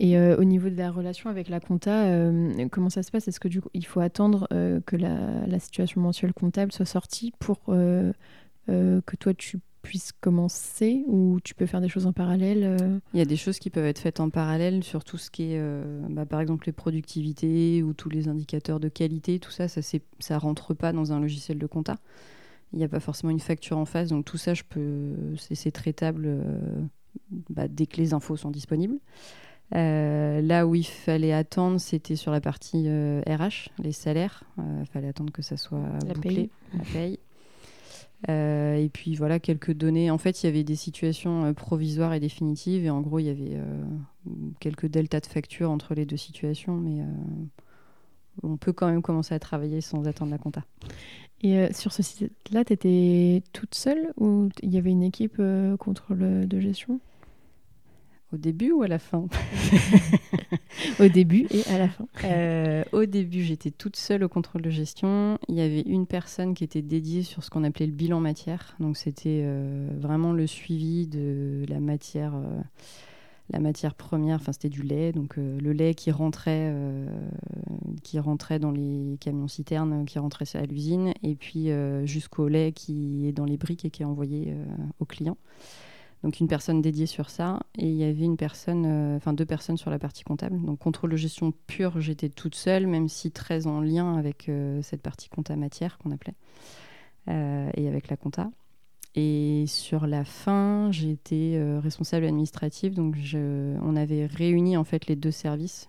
Et 0.00 0.16
euh, 0.16 0.36
au 0.36 0.44
niveau 0.44 0.68
de 0.68 0.76
la 0.76 0.90
relation 0.90 1.28
avec 1.28 1.48
la 1.48 1.58
compta, 1.58 2.06
euh, 2.06 2.68
comment 2.70 2.90
ça 2.90 3.02
se 3.02 3.10
passe? 3.10 3.26
Est-ce 3.26 3.40
que 3.40 3.48
il 3.74 3.84
faut 3.84 4.00
attendre 4.00 4.46
euh, 4.52 4.80
que 4.86 4.96
la, 4.96 5.58
situation 5.58 6.00
mensuelle 6.00 6.32
comptable 6.32 6.70
soit 6.70 6.86
sortie 6.86 7.32
pour 7.40 7.64
que 7.64 9.16
toi 9.18 9.34
tu 9.34 9.58
puisses 9.82 10.12
commencer 10.12 11.02
ou 11.06 11.40
tu 11.42 11.54
peux 11.54 11.66
faire 11.66 11.80
des 11.80 11.88
choses 11.88 12.06
en 12.06 12.12
parallèle 12.12 13.00
Il 13.12 13.18
y 13.18 13.22
a 13.22 13.24
des 13.24 13.36
choses 13.36 13.58
qui 13.58 13.70
peuvent 13.70 13.86
être 13.86 13.98
faites 13.98 14.20
en 14.20 14.30
parallèle 14.30 14.84
sur 14.84 15.02
tout 15.02 15.18
ce 15.18 15.30
qui 15.30 15.54
est, 15.54 15.82
bah, 16.10 16.26
par 16.26 16.40
exemple, 16.40 16.66
les 16.66 16.72
productivités 16.72 17.82
ou 17.82 17.92
tous 17.92 18.08
les 18.08 18.28
indicateurs 18.28 18.78
de 18.78 18.88
qualité, 18.88 19.40
tout 19.40 19.50
ça, 19.50 19.66
ça 19.66 19.80
ça 20.20 20.38
rentre 20.38 20.74
pas 20.74 20.92
dans 20.92 21.12
un 21.12 21.18
logiciel 21.18 21.58
de 21.58 21.66
compta. 21.66 21.96
Il 22.72 22.78
n'y 22.78 22.84
a 22.84 22.88
pas 22.88 23.00
forcément 23.00 23.30
une 23.30 23.40
facture 23.40 23.78
en 23.78 23.84
face, 23.84 24.10
donc 24.10 24.24
tout 24.24 24.38
ça, 24.38 24.54
je 24.54 24.62
peux, 24.62 25.14
c'est 25.36 25.72
traitable 25.72 26.28
bah, 27.50 27.68
dès 27.68 27.86
que 27.86 27.96
les 27.96 28.14
infos 28.14 28.36
sont 28.36 28.50
disponibles. 28.50 28.98
Euh, 29.74 30.40
là 30.40 30.66
où 30.66 30.74
il 30.74 30.86
fallait 30.86 31.32
attendre, 31.32 31.78
c'était 31.78 32.16
sur 32.16 32.32
la 32.32 32.40
partie 32.40 32.84
RH, 32.86 32.88
euh, 32.88 33.22
les 33.82 33.92
salaires. 33.92 34.44
Il 34.56 34.62
euh, 34.62 34.84
fallait 34.86 35.08
attendre 35.08 35.32
que 35.32 35.42
ça 35.42 35.56
soit 35.56 35.82
la 36.06 36.14
bouclé, 36.14 36.50
la 36.72 36.84
paye. 36.84 37.18
et 38.28 38.88
puis 38.88 39.14
voilà, 39.14 39.38
quelques 39.40 39.72
données. 39.72 40.10
En 40.10 40.18
fait, 40.18 40.42
il 40.42 40.46
y 40.46 40.48
avait 40.48 40.64
des 40.64 40.76
situations 40.76 41.52
provisoires 41.54 42.14
et 42.14 42.20
définitives. 42.20 42.84
Et 42.84 42.90
en 42.90 43.00
gros, 43.00 43.18
il 43.18 43.26
y 43.26 43.30
avait 43.30 43.58
quelques 44.60 44.86
deltas 44.86 45.20
de 45.20 45.26
factures 45.26 45.70
entre 45.70 45.94
les 45.94 46.06
deux 46.06 46.16
situations. 46.16 46.76
Mais 46.76 47.04
on 48.42 48.56
peut 48.56 48.72
quand 48.72 48.86
même 48.86 49.02
commencer 49.02 49.34
à 49.34 49.38
travailler 49.38 49.80
sans 49.80 50.06
attendre 50.06 50.30
la 50.30 50.38
compta. 50.38 50.64
Et 51.42 51.72
sur 51.72 51.92
ce 51.92 52.02
site-là, 52.02 52.64
tu 52.64 52.72
étais 52.72 53.42
toute 53.52 53.74
seule 53.74 54.12
ou 54.16 54.48
il 54.62 54.74
y 54.74 54.78
avait 54.78 54.90
une 54.90 55.04
équipe 55.04 55.42
contrôle 55.78 56.48
de 56.48 56.60
gestion? 56.60 57.00
Au 58.32 58.36
début 58.36 58.72
ou 58.72 58.82
à 58.82 58.88
la 58.88 58.98
fin 58.98 59.26
Au 61.00 61.08
début 61.08 61.46
et 61.50 61.64
à 61.70 61.78
la 61.78 61.88
fin. 61.88 62.06
Euh, 62.24 62.84
au 62.92 63.04
début, 63.04 63.42
j'étais 63.42 63.70
toute 63.70 63.96
seule 63.96 64.22
au 64.22 64.28
contrôle 64.28 64.62
de 64.62 64.70
gestion. 64.70 65.38
Il 65.48 65.54
y 65.54 65.60
avait 65.60 65.80
une 65.80 66.06
personne 66.06 66.54
qui 66.54 66.64
était 66.64 66.82
dédiée 66.82 67.22
sur 67.22 67.42
ce 67.42 67.50
qu'on 67.50 67.64
appelait 67.64 67.86
le 67.86 67.92
bilan 67.92 68.20
matière. 68.20 68.76
Donc 68.80 68.96
c'était 68.96 69.42
euh, 69.44 69.88
vraiment 69.98 70.32
le 70.32 70.46
suivi 70.46 71.06
de 71.06 71.64
la 71.68 71.80
matière, 71.80 72.34
euh, 72.34 72.60
la 73.50 73.60
matière 73.60 73.94
première. 73.94 74.36
Enfin, 74.36 74.52
c'était 74.52 74.68
du 74.68 74.82
lait, 74.82 75.12
donc 75.12 75.36
le 75.36 75.72
lait 75.72 75.94
qui 75.94 76.10
rentrait, 76.10 76.72
qui 78.02 78.18
rentrait 78.18 78.58
dans 78.58 78.70
les 78.70 79.16
camions 79.20 79.48
citernes, 79.48 80.04
qui 80.04 80.18
rentrait 80.18 80.44
à 80.54 80.66
l'usine, 80.66 81.12
et 81.22 81.34
puis 81.34 81.70
jusqu'au 82.04 82.46
lait 82.46 82.72
qui 82.72 83.26
est 83.26 83.32
dans 83.32 83.46
les 83.46 83.56
briques 83.56 83.86
et 83.86 83.90
qui 83.90 84.02
est 84.02 84.06
envoyé 84.06 84.54
aux 85.00 85.06
clients 85.06 85.38
donc 86.24 86.40
une 86.40 86.48
personne 86.48 86.82
dédiée 86.82 87.06
sur 87.06 87.30
ça, 87.30 87.60
et 87.76 87.86
il 87.86 87.94
y 87.94 88.04
avait 88.04 88.24
une 88.24 88.36
personne, 88.36 88.84
euh, 88.86 89.16
enfin 89.16 89.32
deux 89.32 89.46
personnes 89.46 89.76
sur 89.76 89.90
la 89.90 89.98
partie 89.98 90.24
comptable. 90.24 90.60
Donc 90.60 90.80
contrôle 90.80 91.10
de 91.10 91.16
gestion 91.16 91.52
pure, 91.66 92.00
j'étais 92.00 92.28
toute 92.28 92.56
seule, 92.56 92.86
même 92.86 93.08
si 93.08 93.30
très 93.30 93.66
en 93.66 93.80
lien 93.80 94.16
avec 94.16 94.48
euh, 94.48 94.82
cette 94.82 95.00
partie 95.00 95.28
compta 95.28 95.54
matière 95.54 95.96
qu'on 95.98 96.10
appelait, 96.10 96.34
euh, 97.28 97.70
et 97.74 97.86
avec 97.86 98.08
la 98.08 98.16
compta. 98.16 98.50
Et 99.14 99.64
sur 99.66 100.06
la 100.06 100.24
fin, 100.24 100.90
j'étais 100.92 101.60
responsable 101.82 102.26
administrative, 102.26 102.94
donc 102.94 103.16
on 103.34 103.96
avait 103.96 104.26
réuni 104.26 104.76
en 104.76 104.84
fait 104.84 105.06
les 105.06 105.16
deux 105.16 105.32
services 105.32 105.88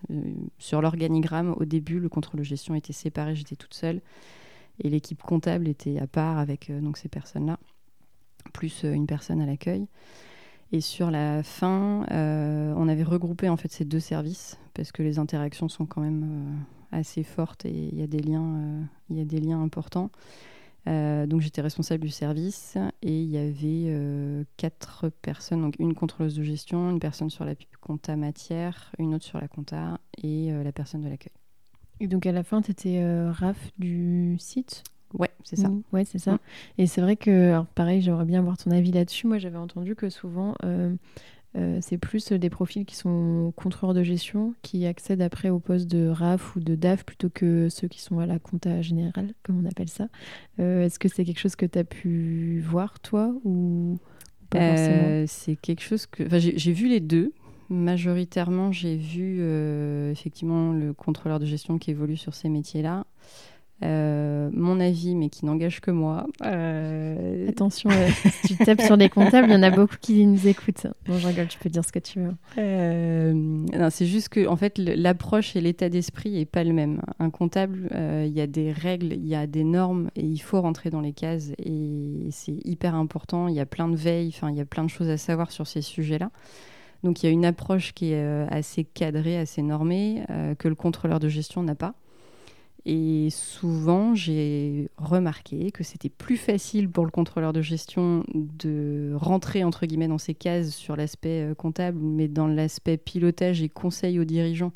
sur 0.58 0.80
l'organigramme. 0.80 1.54
Au 1.60 1.64
début, 1.64 2.00
le 2.00 2.08
contrôle 2.08 2.40
de 2.40 2.44
gestion 2.44 2.74
était 2.74 2.94
séparé, 2.94 3.36
j'étais 3.36 3.54
toute 3.54 3.74
seule, 3.74 4.00
et 4.82 4.88
l'équipe 4.88 5.22
comptable 5.22 5.68
était 5.68 6.00
à 6.00 6.08
part 6.08 6.38
avec 6.38 6.72
donc 6.80 6.96
ces 6.96 7.08
personnes-là 7.08 7.60
plus 8.50 8.84
euh, 8.84 8.92
une 8.92 9.06
personne 9.06 9.40
à 9.40 9.46
l'accueil. 9.46 9.86
Et 10.72 10.80
sur 10.80 11.10
la 11.10 11.42
fin, 11.42 12.06
euh, 12.12 12.72
on 12.76 12.88
avait 12.88 13.02
regroupé 13.02 13.48
en 13.48 13.56
fait 13.56 13.72
ces 13.72 13.84
deux 13.84 13.98
services 13.98 14.58
parce 14.74 14.92
que 14.92 15.02
les 15.02 15.18
interactions 15.18 15.68
sont 15.68 15.84
quand 15.84 16.00
même 16.00 16.22
euh, 16.22 16.98
assez 16.98 17.24
fortes 17.24 17.64
et 17.64 17.88
il 17.92 17.98
y 17.98 18.02
a 18.02 18.06
des 18.06 18.20
liens, 18.20 18.88
il 19.08 19.16
y 19.16 19.20
a 19.20 19.24
des 19.24 19.40
liens 19.40 19.60
importants. 19.60 20.10
donc 20.86 21.40
j'étais 21.40 21.60
responsable 21.60 22.02
du 22.02 22.08
service 22.08 22.78
et 23.02 23.22
il 23.22 23.28
y 23.28 23.36
avait 23.36 24.46
quatre 24.56 25.08
personnes, 25.08 25.62
donc 25.62 25.74
une 25.78 25.94
contrôleuse 25.94 26.34
de 26.34 26.42
gestion, 26.42 26.90
une 26.90 27.00
personne 27.00 27.30
sur 27.30 27.44
la 27.44 27.54
compta 27.80 28.16
matière, 28.16 28.92
une 28.98 29.14
autre 29.14 29.24
sur 29.24 29.40
la 29.40 29.46
compta 29.46 30.00
et 30.22 30.50
la 30.52 30.72
personne 30.72 31.02
de 31.02 31.08
l'accueil. 31.08 31.32
Et 32.00 32.08
donc 32.08 32.26
à 32.26 32.32
la 32.32 32.42
fin, 32.42 32.60
tu 32.60 32.72
étais 32.72 33.04
RAF 33.30 33.70
du 33.78 34.36
site? 34.38 34.82
Ouais, 35.14 35.30
c'est 35.44 35.56
ça. 35.56 35.68
Mmh, 35.68 35.82
ouais, 35.92 36.04
c'est 36.04 36.18
ça. 36.18 36.34
Mmh. 36.34 36.38
Et 36.78 36.86
c'est 36.86 37.00
vrai 37.00 37.16
que, 37.16 37.48
alors 37.48 37.66
pareil, 37.66 38.00
j'aimerais 38.00 38.24
bien 38.24 38.40
avoir 38.40 38.56
ton 38.56 38.70
avis 38.70 38.92
là-dessus. 38.92 39.26
Moi, 39.26 39.38
j'avais 39.38 39.56
entendu 39.58 39.96
que 39.96 40.08
souvent, 40.08 40.54
euh, 40.64 40.94
euh, 41.56 41.78
c'est 41.80 41.98
plus 41.98 42.30
des 42.30 42.50
profils 42.50 42.84
qui 42.84 42.94
sont 42.94 43.52
contrôleurs 43.56 43.94
de 43.94 44.04
gestion 44.04 44.54
qui 44.62 44.86
accèdent 44.86 45.22
après 45.22 45.50
au 45.50 45.58
poste 45.58 45.88
de 45.88 46.08
RAF 46.08 46.54
ou 46.54 46.60
de 46.60 46.76
DAF 46.76 47.04
plutôt 47.04 47.28
que 47.28 47.68
ceux 47.68 47.88
qui 47.88 48.00
sont 48.00 48.20
à 48.20 48.26
la 48.26 48.38
compta 48.38 48.82
générale, 48.82 49.32
comme 49.42 49.64
on 49.64 49.68
appelle 49.68 49.88
ça. 49.88 50.08
Euh, 50.60 50.84
est-ce 50.84 50.98
que 50.98 51.08
c'est 51.08 51.24
quelque 51.24 51.40
chose 51.40 51.56
que 51.56 51.66
tu 51.66 51.78
as 51.78 51.84
pu 51.84 52.62
voir, 52.64 53.00
toi, 53.00 53.34
ou 53.44 53.98
pas 54.48 54.76
forcément? 54.76 55.24
C'est 55.26 55.56
quelque 55.56 55.82
chose 55.82 56.06
que. 56.06 56.24
Enfin, 56.24 56.38
j'ai 56.38 56.72
vu 56.72 56.88
les 56.88 57.00
deux. 57.00 57.32
Majoritairement, 57.68 58.72
j'ai 58.72 58.96
vu 58.96 59.40
effectivement 60.10 60.72
le 60.72 60.92
contrôleur 60.92 61.38
de 61.38 61.46
gestion 61.46 61.78
qui 61.78 61.92
évolue 61.92 62.16
sur 62.16 62.34
ces 62.34 62.48
métiers-là. 62.48 63.06
Euh, 63.82 64.50
mon 64.52 64.78
avis, 64.78 65.14
mais 65.14 65.30
qui 65.30 65.46
n'engage 65.46 65.80
que 65.80 65.90
moi. 65.90 66.26
Euh, 66.44 67.48
Attention, 67.48 67.88
euh, 67.90 68.08
si 68.42 68.56
tu 68.56 68.64
tapes 68.64 68.82
sur 68.82 68.96
les 68.96 69.08
comptables, 69.08 69.48
il 69.48 69.52
y 69.52 69.56
en 69.56 69.62
a 69.62 69.70
beaucoup 69.70 69.96
qui 70.00 70.26
nous 70.26 70.46
écoutent. 70.46 70.86
Bon, 71.06 71.18
je 71.18 71.26
rigole, 71.26 71.48
tu 71.48 71.58
peux 71.58 71.70
dire 71.70 71.84
ce 71.84 71.92
que 71.92 71.98
tu 71.98 72.20
veux. 72.20 73.90
c'est 73.90 74.06
juste 74.06 74.28
que, 74.28 74.46
en 74.46 74.56
fait, 74.56 74.76
l'approche 74.78 75.56
et 75.56 75.60
l'état 75.60 75.88
d'esprit 75.88 76.32
n'est 76.32 76.44
pas 76.44 76.64
le 76.64 76.72
même. 76.72 77.00
Un 77.18 77.30
comptable, 77.30 77.88
il 78.26 78.32
y 78.32 78.40
a 78.40 78.46
des 78.46 78.70
règles, 78.70 79.14
il 79.14 79.26
y 79.26 79.34
a 79.34 79.46
des 79.46 79.64
normes, 79.64 80.10
et 80.14 80.24
il 80.24 80.38
faut 80.38 80.60
rentrer 80.60 80.90
dans 80.90 81.00
les 81.00 81.12
cases, 81.12 81.52
et 81.58 82.28
c'est 82.30 82.58
hyper 82.64 82.94
important. 82.94 83.48
Il 83.48 83.54
y 83.54 83.60
a 83.60 83.66
plein 83.66 83.88
de 83.88 83.96
veilles, 83.96 84.28
enfin, 84.28 84.50
il 84.50 84.56
y 84.56 84.60
a 84.60 84.66
plein 84.66 84.84
de 84.84 84.90
choses 84.90 85.08
à 85.08 85.16
savoir 85.16 85.50
sur 85.50 85.66
ces 85.66 85.80
sujets-là. 85.80 86.30
Donc, 87.02 87.22
il 87.22 87.26
y 87.26 87.28
a 87.30 87.32
une 87.32 87.46
approche 87.46 87.94
qui 87.94 88.12
est 88.12 88.46
assez 88.50 88.84
cadrée, 88.84 89.38
assez 89.38 89.62
normée, 89.62 90.22
que 90.58 90.68
le 90.68 90.74
contrôleur 90.74 91.18
de 91.18 91.28
gestion 91.28 91.62
n'a 91.62 91.74
pas. 91.74 91.94
Et 92.86 93.28
souvent, 93.30 94.14
j'ai 94.14 94.88
remarqué 94.96 95.70
que 95.70 95.84
c'était 95.84 96.08
plus 96.08 96.36
facile 96.36 96.88
pour 96.88 97.04
le 97.04 97.10
contrôleur 97.10 97.52
de 97.52 97.60
gestion 97.60 98.24
de 98.34 99.12
rentrer 99.16 99.64
entre 99.64 99.84
guillemets 99.86 100.08
dans 100.08 100.18
ses 100.18 100.34
cases 100.34 100.70
sur 100.70 100.96
l'aspect 100.96 101.50
euh, 101.50 101.54
comptable, 101.54 101.98
mais 102.00 102.26
dans 102.26 102.46
l'aspect 102.46 102.96
pilotage 102.96 103.62
et 103.62 103.68
conseil 103.68 104.18
aux 104.18 104.24
dirigeants, 104.24 104.72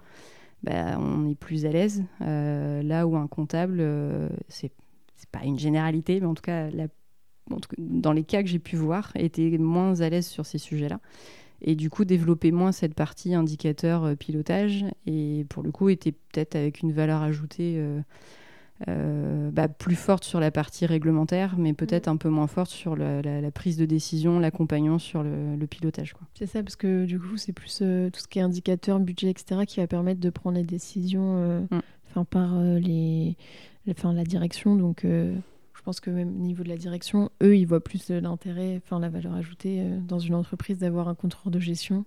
bah, 0.62 0.99
on 0.99 1.29
est 1.29 1.35
plus 1.35 1.64
à 1.64 1.70
l'aise. 1.70 2.05
Euh, 2.20 2.83
là 2.83 3.07
où 3.07 3.16
un 3.16 3.26
comptable, 3.26 3.79
euh, 3.81 4.29
c'est 4.49 4.72
pas 5.33 5.45
une 5.45 5.59
généralité, 5.59 6.20
mais 6.20 6.26
en 6.26 6.35
tout 6.35 6.43
cas, 6.43 6.68
dans 7.79 8.12
les 8.12 8.24
cas 8.24 8.43
que 8.43 8.49
j'ai 8.49 8.59
pu 8.59 8.76
voir, 8.76 9.12
était 9.14 9.57
moins 9.59 10.01
à 10.01 10.09
l'aise 10.11 10.26
sur 10.26 10.45
ces 10.45 10.59
sujets-là 10.59 11.01
et 11.65 11.75
du 11.75 11.91
coup 11.91 12.05
développer 12.05 12.53
moins 12.53 12.73
cette 12.73 12.95
partie 12.95 13.35
indicateur 13.35 14.05
euh, 14.05 14.15
pilotage 14.15 14.85
et 15.07 15.45
pour 15.49 15.62
le 15.62 15.73
coup 15.73 15.89
était 15.89 16.12
peut-être 16.12 16.55
avec 16.55 16.81
une 16.81 16.93
valeur 16.93 17.23
ajoutée 17.23 17.75
euh, 17.79 18.01
euh, 18.89 19.51
bah, 19.53 19.69
plus 19.69 19.95
forte 19.95 20.25
sur 20.25 20.41
la 20.41 20.51
partie 20.51 20.85
réglementaire, 20.85 21.55
mais 21.57 21.73
peut-être 21.75 22.09
un 22.09 22.17
peu 22.17 22.29
moins 22.29 22.49
forte 22.49 22.71
sur 22.71 22.97
la, 22.97 23.51
prise 23.53 23.77
de 23.77 23.87
décision, 23.87 24.41
l'accompagnement 24.41 24.99
sur 24.99 25.23
le, 25.23 25.67
pilotage. 25.67 26.15
C'est 26.35 26.47
ça, 26.47 26.62
parce 26.62 26.75
que 26.75 27.05
du 27.05 27.21
coup, 27.21 27.37
c'est 27.37 27.53
plus 27.53 27.79
euh, 27.83 28.11
tout 28.11 28.21
ce 28.21 28.27
qui 28.27 28.41
est 28.41 28.43
indicateur, 28.43 28.99
budget, 28.99 29.31
etc., 29.31 29.62
qui 29.67 29.79
va 29.79 29.87
permettre 29.87 30.21
de 30.21 30.29
prendre 30.29 30.59
les 30.59 30.65
décisions 30.65 31.37
euh, 31.39 31.61
mm. 32.17 32.25
par 32.25 32.61
les, 32.61 33.37
la 33.87 34.25
direction. 34.25 34.75
Donc, 34.75 35.07
pense 35.85 36.01
que 36.01 36.11
même 36.11 36.28
au 36.28 36.41
niveau 36.41 36.64
de 36.64 36.68
la 36.68 36.76
direction, 36.76 37.30
eux, 37.43 37.57
ils 37.57 37.66
voient 37.66 37.82
plus 37.82 38.11
l'intérêt, 38.11 38.80
enfin 38.85 38.99
la 38.99 39.09
valeur 39.09 39.35
ajoutée 39.35 39.85
dans 40.09 40.18
une 40.18 40.35
entreprise 40.35 40.78
d'avoir 40.78 41.09
un 41.09 41.14
contrôle 41.14 41.53
de 41.53 41.61
gestion 41.61 42.05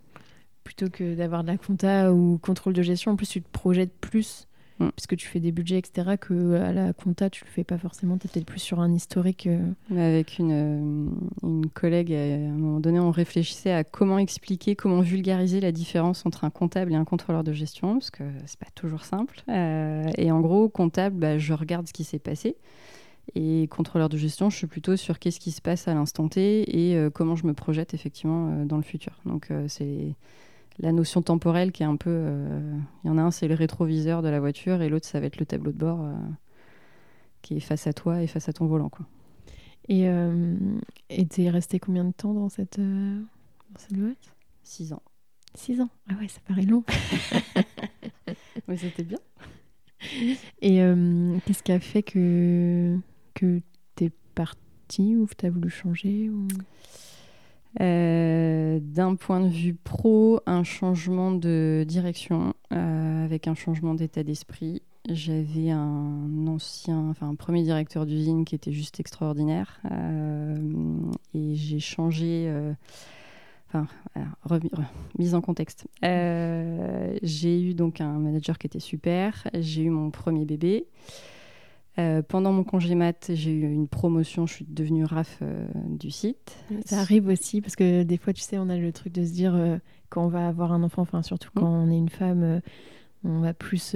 plutôt 0.63 0.89
que 0.89 1.15
d'avoir 1.15 1.43
de 1.43 1.47
la 1.47 1.57
compta 1.57 2.11
ou 2.11 2.37
contrôle 2.39 2.73
de 2.73 2.81
gestion. 2.81 3.11
En 3.11 3.15
plus, 3.15 3.29
tu 3.29 3.41
te 3.41 3.49
projettes 3.49 3.93
plus 4.01 4.47
Mm. 4.79 4.89
puisque 4.95 5.15
tu 5.15 5.27
fais 5.27 5.39
des 5.39 5.51
budgets, 5.51 5.79
etc., 5.79 6.17
que 6.19 6.55
à 6.55 6.71
la 6.71 6.93
compta, 6.93 7.29
tu 7.29 7.43
le 7.45 7.49
fais 7.49 7.63
pas 7.63 7.77
forcément. 7.77 8.17
Tu 8.17 8.27
es 8.27 8.29
peut-être 8.29 8.45
plus 8.45 8.59
sur 8.59 8.79
un 8.79 8.93
historique. 8.93 9.47
Euh. 9.47 9.71
avec 9.91 10.37
une, 10.37 10.51
euh, 10.51 11.09
une 11.43 11.69
collègue, 11.69 12.13
à 12.13 12.17
un 12.17 12.57
moment 12.57 12.79
donné, 12.79 12.99
on 12.99 13.11
réfléchissait 13.11 13.71
à 13.71 13.83
comment 13.83 14.19
expliquer, 14.19 14.75
comment 14.75 15.01
vulgariser 15.01 15.59
la 15.59 15.71
différence 15.71 16.25
entre 16.25 16.43
un 16.43 16.49
comptable 16.49 16.91
et 16.91 16.95
un 16.95 17.05
contrôleur 17.05 17.43
de 17.43 17.53
gestion, 17.53 17.93
parce 17.93 18.11
que 18.11 18.23
c'est 18.45 18.59
pas 18.59 18.69
toujours 18.75 19.03
simple. 19.03 19.41
Euh, 19.49 20.03
et 20.17 20.31
en 20.31 20.41
gros, 20.41 20.69
comptable, 20.69 21.17
bah, 21.17 21.37
je 21.37 21.53
regarde 21.53 21.87
ce 21.87 21.93
qui 21.93 22.03
s'est 22.03 22.19
passé. 22.19 22.55
Et 23.35 23.67
contrôleur 23.67 24.09
de 24.09 24.17
gestion, 24.17 24.49
je 24.49 24.57
suis 24.57 24.67
plutôt 24.67 24.95
sur 24.95 25.19
qu'est-ce 25.19 25.39
qui 25.39 25.51
se 25.51 25.61
passe 25.61 25.87
à 25.87 25.93
l'instant 25.93 26.27
T 26.27 26.91
et 26.91 27.09
comment 27.11 27.35
je 27.35 27.45
me 27.45 27.53
projette 27.53 27.93
effectivement 27.93 28.65
dans 28.65 28.77
le 28.77 28.83
futur. 28.83 29.13
Donc 29.25 29.49
c'est 29.67 30.15
la 30.79 30.91
notion 30.91 31.21
temporelle 31.21 31.71
qui 31.71 31.83
est 31.83 31.87
un 31.87 31.95
peu. 31.95 32.11
Euh, 32.11 32.77
il 33.03 33.07
y 33.07 33.09
en 33.09 33.17
a 33.17 33.21
un, 33.21 33.31
c'est 33.31 33.47
le 33.47 33.55
rétroviseur 33.55 34.21
de 34.21 34.29
la 34.29 34.39
voiture, 34.39 34.81
et 34.81 34.89
l'autre, 34.89 35.05
ça 35.05 35.19
va 35.19 35.25
être 35.25 35.37
le 35.37 35.45
tableau 35.45 35.71
de 35.71 35.77
bord 35.77 36.01
euh, 36.01 36.13
qui 37.41 37.57
est 37.57 37.59
face 37.59 37.87
à 37.87 37.93
toi 37.93 38.21
et 38.21 38.27
face 38.27 38.47
à 38.49 38.53
ton 38.53 38.65
volant. 38.65 38.89
Quoi. 38.89 39.05
Et 39.89 40.07
euh, 40.07 40.55
es 41.09 41.49
resté 41.49 41.79
combien 41.79 42.03
de 42.03 42.11
temps 42.11 42.33
dans 42.33 42.49
cette, 42.49 42.79
euh, 42.79 43.19
dans 43.71 43.79
cette 43.79 43.97
boîte? 43.97 44.35
Six 44.63 44.93
ans. 44.93 45.01
Six 45.55 45.81
ans? 45.81 45.89
Ah 46.09 46.13
ouais, 46.19 46.27
ça 46.27 46.39
paraît 46.45 46.63
long. 46.63 46.83
Mais 48.67 48.77
c'était 48.77 49.03
bien. 49.03 49.19
Et 50.61 50.77
qu'est-ce 51.45 51.63
qui 51.63 51.71
a 51.71 51.79
fait 51.79 52.03
que, 52.03 52.97
que 53.37 53.61
es 54.01 54.11
parti 54.33 55.15
ou 55.15 55.27
que 55.27 55.45
as 55.45 55.49
voulu 55.49 55.69
changer. 55.69 56.31
Euh, 57.79 58.79
d'un 58.81 59.15
point 59.15 59.39
de 59.39 59.49
vue 59.49 59.75
pro, 59.75 60.41
un 60.47 60.63
changement 60.63 61.31
de 61.31 61.85
direction 61.87 62.53
euh, 62.73 63.25
avec 63.25 63.47
un 63.47 63.53
changement 63.53 63.93
d'état 63.93 64.23
d'esprit. 64.23 64.81
J'avais 65.07 65.69
un 65.69 66.47
ancien, 66.47 67.09
enfin 67.09 67.29
un 67.29 67.35
premier 67.35 67.61
directeur 67.61 68.05
d'usine 68.05 68.43
qui 68.43 68.55
était 68.55 68.71
juste 68.71 68.99
extraordinaire 68.99 69.79
euh, 69.91 70.57
et 71.33 71.55
j'ai 71.55 71.79
changé. 71.79 72.51
Enfin, 73.69 73.85
mise 75.19 75.35
en 75.35 75.41
contexte. 75.41 75.87
j'ai 76.01 77.61
eu 77.61 77.73
donc 77.73 78.01
un 78.01 78.17
manager 78.17 78.57
qui 78.57 78.65
était 78.65 78.79
super. 78.79 79.47
J'ai 79.53 79.83
eu 79.83 79.89
mon 79.89 80.09
premier 80.09 80.45
bébé. 80.45 80.87
Euh, 81.99 82.21
pendant 82.21 82.51
mon 82.51 82.63
congé 82.63 82.93
mat, 82.93 83.31
j'ai 83.33 83.51
eu 83.51 83.63
une 83.63 83.87
promotion, 83.87 84.45
je 84.45 84.53
suis 84.53 84.65
devenue 84.65 85.03
RAF 85.03 85.39
euh, 85.41 85.65
du 85.89 86.11
site. 86.11 86.55
Ça 86.85 86.99
arrive 86.99 87.27
aussi, 87.27 87.59
parce 87.59 87.75
que 87.75 88.03
des 88.03 88.17
fois, 88.17 88.33
tu 88.33 88.41
sais, 88.41 88.59
on 88.59 88.69
a 88.69 88.77
le 88.77 88.91
truc 88.91 89.13
de 89.13 89.25
se 89.25 89.31
dire, 89.31 89.55
euh, 89.55 89.77
quand 90.09 90.23
on 90.23 90.27
va 90.27 90.47
avoir 90.47 90.73
un 90.73 90.83
enfant, 90.83 91.01
enfin 91.01 91.23
surtout 91.23 91.49
quand 91.55 91.69
mm. 91.69 91.87
on 91.87 91.91
est 91.91 91.97
une 91.97 92.09
femme, 92.09 92.61
on 93.23 93.39
va 93.39 93.53
plus, 93.55 93.95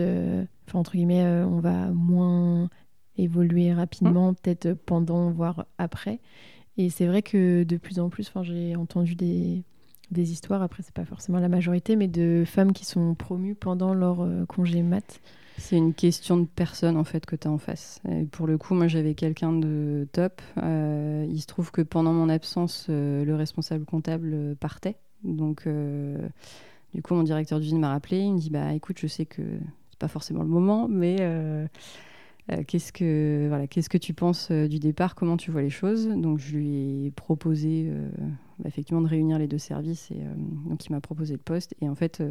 enfin 0.68 0.80
entre 0.80 0.94
guillemets, 0.94 1.26
on 1.44 1.60
va 1.60 1.92
moins 1.92 2.70
évoluer 3.18 3.72
rapidement, 3.72 4.32
mm. 4.32 4.36
peut-être 4.36 4.74
pendant, 4.74 5.30
voire 5.30 5.68
après. 5.78 6.20
Et 6.78 6.90
c'est 6.90 7.06
vrai 7.06 7.22
que 7.22 7.64
de 7.64 7.78
plus 7.78 8.00
en 8.00 8.10
plus, 8.10 8.32
j'ai 8.42 8.76
entendu 8.76 9.14
des, 9.14 9.62
des 10.10 10.32
histoires, 10.32 10.64
après 10.64 10.82
c'est 10.82 10.96
pas 10.96 11.06
forcément 11.06 11.40
la 11.40 11.50
majorité, 11.50 11.96
mais 11.96 12.08
de 12.08 12.46
femmes 12.48 12.74
qui 12.74 12.86
sont 12.86 13.14
promues 13.14 13.54
pendant 13.54 13.94
leur 13.94 14.28
congé 14.48 14.82
mat. 14.82 15.22
C'est 15.62 15.78
une 15.78 15.94
question 15.94 16.38
de 16.38 16.48
personne 16.48 16.98
en 16.98 17.04
fait 17.04 17.26
que 17.28 17.36
tu 17.36 17.48
as 17.48 17.52
en 17.52 17.60
face. 17.60 18.02
Pour 18.32 18.48
le 18.48 18.58
coup, 18.58 18.74
moi 18.74 18.88
j'avais 18.88 19.14
quelqu'un 19.14 19.54
de 19.54 20.08
top. 20.12 20.42
Euh, 20.58 21.26
il 21.30 21.40
se 21.40 21.46
trouve 21.46 21.72
que 21.72 21.84
pendant 21.84 22.14
mon 22.14 22.30
absence, 22.30 22.88
euh, 22.90 23.24
le 23.24 23.36
responsable 23.36 23.86
comptable 23.86 24.56
partait. 24.60 24.98
Donc 25.24 25.68
euh, 25.68 26.18
du 26.96 27.04
coup, 27.04 27.14
mon 27.14 27.22
directeur 27.22 27.60
d'usine 27.60 27.80
m'a 27.80 27.90
rappelé. 27.90 28.18
Il 28.18 28.34
me 28.34 28.40
dit 28.40 28.50
bah 28.50 28.74
écoute, 28.74 28.98
je 29.00 29.06
sais 29.06 29.28
que 29.28 29.44
c'est 29.92 30.00
pas 30.00 30.08
forcément 30.08 30.42
le 30.42 30.50
moment, 30.50 30.88
mais 30.90 31.18
qu'est-ce 32.68 32.92
que 32.92 33.46
voilà, 33.48 33.68
qu'est-ce 33.68 33.90
que 33.90 34.00
tu 34.00 34.16
penses 34.16 34.52
du 34.52 34.80
départ? 34.80 35.14
Comment 35.14 35.38
tu 35.38 35.52
vois 35.52 35.62
les 35.62 35.70
choses? 35.70 36.08
Donc 36.08 36.40
je 36.40 36.58
lui 36.58 37.06
ai 37.06 37.12
proposé 37.12 37.88
bah, 38.58 38.68
effectivement 38.68 39.02
de 39.02 39.08
réunir 39.08 39.38
les 39.38 39.48
deux 39.48 39.60
services 39.60 40.10
et 40.10 40.22
donc 40.68 40.84
il 40.88 40.92
m'a 40.92 41.02
proposé 41.02 41.34
le 41.34 41.40
poste. 41.40 41.76
Et 41.82 41.88
en 41.88 41.96
fait 41.96 42.24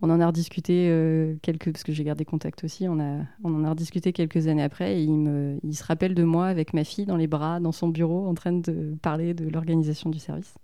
on 0.00 0.10
en 0.10 0.20
a 0.20 0.26
rediscuté 0.26 0.88
euh, 0.88 1.36
quelques 1.42 1.70
parce 1.70 1.84
que 1.84 1.92
j'ai 1.92 2.02
gardé 2.02 2.24
contact 2.24 2.64
aussi. 2.64 2.88
On 2.88 2.98
en 2.98 3.64
a 3.64 3.74
quelques 4.12 4.48
années 4.48 4.62
après 4.62 4.98
et 4.98 5.02
il 5.02 5.16
me 5.16 5.58
il 5.62 5.76
se 5.76 5.84
rappelle 5.84 6.14
de 6.14 6.24
moi 6.24 6.46
avec 6.46 6.74
ma 6.74 6.84
fille 6.84 7.06
dans 7.06 7.16
les 7.16 7.28
bras 7.28 7.60
dans 7.60 7.72
son 7.72 7.88
bureau 7.88 8.26
en 8.26 8.34
train 8.34 8.52
de 8.52 8.96
parler 9.02 9.34
de 9.34 9.48
l'organisation 9.48 10.10
du 10.10 10.18
service. 10.18 10.54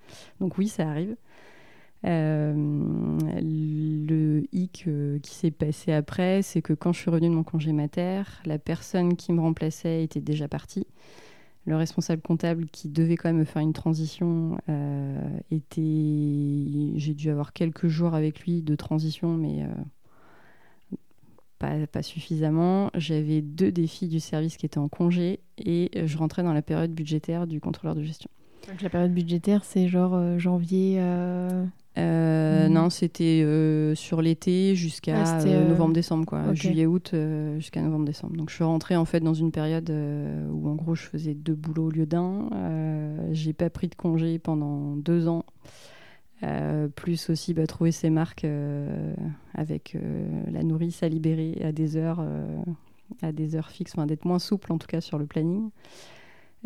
Donc 0.41 0.59
oui, 0.59 0.69
ça 0.69 0.89
arrive. 0.89 1.17
Euh, 2.07 2.55
le 3.43 4.45
hic 4.53 4.85
euh, 4.87 5.19
qui 5.19 5.35
s'est 5.35 5.51
passé 5.51 5.93
après, 5.93 6.43
c'est 6.43 6.63
que 6.63 6.73
quand 6.73 6.93
je 6.93 7.01
suis 7.01 7.11
revenue 7.11 7.29
de 7.29 7.35
mon 7.35 7.43
congé 7.43 7.73
mater, 7.73 8.23
la 8.45 8.59
personne 8.59 9.17
qui 9.17 9.33
me 9.33 9.41
remplaçait 9.41 10.05
était 10.05 10.21
déjà 10.21 10.47
partie 10.49 10.87
le 11.69 11.77
responsable 11.77 12.23
comptable 12.23 12.67
qui 12.67 12.89
devait 12.89 13.17
quand 13.17 13.29
même 13.29 13.39
me 13.39 13.45
faire 13.45 13.61
une 13.61 13.75
transition 13.75 14.57
euh, 14.71 15.39
était. 15.51 16.93
J'ai 16.97 17.15
dû 17.15 17.29
avoir 17.31 17.53
quelques 17.53 17.89
jours 17.89 18.15
avec 18.15 18.41
lui 18.41 18.63
de 18.63 18.75
transition, 18.75 19.37
mais 19.37 19.63
euh, 19.63 20.97
pas, 21.59 21.87
pas, 21.87 22.03
suffisamment. 22.03 22.91
J'avais 22.95 23.43
deux 23.43 23.71
défis 23.71 24.09
du 24.09 24.19
service 24.19 24.57
qui 24.57 24.65
étaient 24.65 24.79
en 24.79 24.89
congé 24.89 25.41
et 25.59 25.91
je 26.07 26.17
rentrais 26.17 26.43
dans 26.43 26.55
la 26.55 26.63
période 26.63 26.93
budgétaire 26.93 27.47
du 27.47 27.61
contrôleur 27.61 27.95
de 27.95 28.03
gestion. 28.03 28.31
Donc 28.69 28.83
la 28.83 28.91
période 28.91 29.13
budgétaire, 29.13 29.65
c'est 29.65 29.89
genre 29.89 30.15
euh, 30.15 30.39
janvier. 30.39 30.99
Euh, 31.99 32.69
hmm. 32.69 32.73
Non, 32.73 32.91
c'était 32.91 33.43
euh, 33.45 33.95
sur 33.95 34.23
l'été 34.23 34.75
jusqu'à 34.75 35.41
euh, 35.41 35.69
novembre-décembre, 35.69 36.27
quoi. 36.27 36.55
Juillet-août 36.55 37.15
jusqu'à 37.57 37.83
novembre-décembre. 37.83 38.37
Donc 38.37 38.51
je 38.51 38.55
suis 38.55 38.65
rentrée 38.65 38.97
en 38.97 39.05
fait 39.05 39.21
dans 39.21 39.35
une 39.35 39.51
période 39.51 39.91
où 39.91 40.69
en 40.69 40.75
gros 40.75 40.95
je 40.95 41.03
faisais 41.03 41.35
deux 41.35 41.55
boulots 41.55 41.87
au 41.87 41.91
lieu 41.91 42.07
d'un. 42.07 42.49
J'ai 43.33 43.53
pas 43.53 43.71
pris 43.71 43.89
de 43.89 43.95
congé 43.95 44.39
pendant 44.39 44.97
deux 44.97 45.29
ans. 45.29 45.45
plus 46.95 47.31
aussi 47.31 47.55
bah, 47.55 47.67
trouver 47.67 47.91
ses 47.91 48.11
marques 48.11 48.47
avec 49.55 49.97
la 50.53 50.63
nourrice 50.63 51.03
à 51.03 51.09
libérer 51.09 51.61
à 51.65 51.73
des 51.73 51.97
heures, 51.97 52.25
à 53.23 53.33
des 53.33 53.57
heures 53.57 53.71
fixes, 53.71 53.93
enfin, 53.97 54.07
d'être 54.07 54.25
moins 54.25 54.39
souple 54.39 54.73
en 54.73 54.79
tout 54.79 54.87
cas 54.87 55.01
sur 55.01 55.19
le 55.19 55.27
planning. 55.27 55.71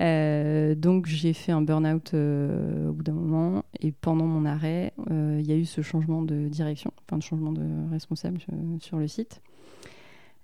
Euh, 0.00 0.74
donc 0.74 1.06
j'ai 1.06 1.32
fait 1.34 1.52
un 1.52 1.60
burn-out 1.60 2.14
euh, 2.14 2.88
au 2.88 2.92
bout 2.92 3.02
d'un 3.02 3.12
moment 3.12 3.64
et 3.80 3.92
pendant 3.92 4.26
mon 4.26 4.46
arrêt, 4.46 4.92
euh, 5.10 5.38
il 5.40 5.46
y 5.46 5.52
a 5.52 5.56
eu 5.56 5.66
ce 5.66 5.82
changement 5.82 6.22
de 6.22 6.48
direction, 6.48 6.92
enfin 7.02 7.18
de 7.18 7.22
changement 7.22 7.52
de 7.52 7.90
responsable 7.90 8.40
sur 8.80 8.98
le 8.98 9.08
site. 9.08 9.42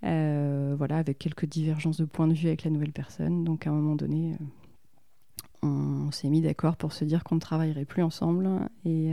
voilà, 0.02 0.98
avec 0.98 1.18
quelques 1.18 1.46
divergences 1.46 1.98
de 1.98 2.04
points 2.04 2.28
de 2.28 2.34
vue 2.34 2.48
avec 2.48 2.64
la 2.64 2.70
nouvelle 2.70 2.92
personne. 2.92 3.44
Donc 3.44 3.66
à 3.66 3.70
un 3.70 3.72
moment 3.72 3.96
donné, 3.96 4.36
on 5.62 6.10
s'est 6.12 6.28
mis 6.28 6.40
d'accord 6.40 6.76
pour 6.76 6.92
se 6.92 7.04
dire 7.04 7.24
qu'on 7.24 7.36
ne 7.36 7.40
travaillerait 7.40 7.84
plus 7.84 8.02
ensemble 8.02 8.48
et 8.84 9.12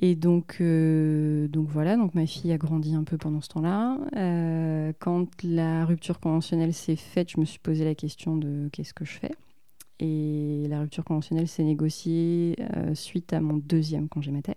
et 0.00 0.14
donc, 0.14 0.58
euh, 0.60 1.48
donc 1.48 1.68
voilà, 1.68 1.96
donc 1.96 2.14
ma 2.14 2.24
fille 2.24 2.52
a 2.52 2.58
grandi 2.58 2.94
un 2.94 3.02
peu 3.02 3.18
pendant 3.18 3.40
ce 3.40 3.48
temps-là. 3.48 3.98
Euh, 4.16 4.92
quand 5.00 5.26
la 5.42 5.84
rupture 5.84 6.20
conventionnelle 6.20 6.72
s'est 6.72 6.94
faite, 6.94 7.32
je 7.32 7.40
me 7.40 7.44
suis 7.44 7.58
posé 7.58 7.84
la 7.84 7.96
question 7.96 8.36
de 8.36 8.68
qu'est-ce 8.72 8.94
que 8.94 9.04
je 9.04 9.18
fais. 9.18 9.32
Et 9.98 10.66
la 10.68 10.80
rupture 10.80 11.04
conventionnelle 11.04 11.48
s'est 11.48 11.64
négociée 11.64 12.54
euh, 12.76 12.94
suite 12.94 13.32
à 13.32 13.40
mon 13.40 13.56
deuxième 13.56 14.08
congé 14.08 14.30
mater. 14.30 14.54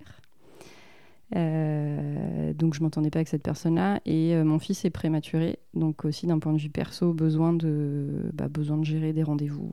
donc 1.34 2.76
je 2.76 2.84
m'entendais 2.84 3.10
pas 3.10 3.20
avec 3.20 3.28
cette 3.28 3.42
personne-là 3.42 4.00
et 4.06 4.36
mon 4.44 4.60
fils 4.60 4.86
est 4.86 4.92
prématuré, 4.92 5.58
donc 5.74 6.06
aussi 6.06 6.28
d'un 6.28 6.38
point 6.38 6.54
de 6.54 6.60
vue 6.60 6.70
perso, 6.70 7.14
besoin 7.14 7.54
de, 7.54 8.30
bah, 8.34 8.48
besoin 8.48 8.78
de 8.78 8.86
gérer 8.86 9.12
des 9.12 9.24
rendez-vous 9.24 9.72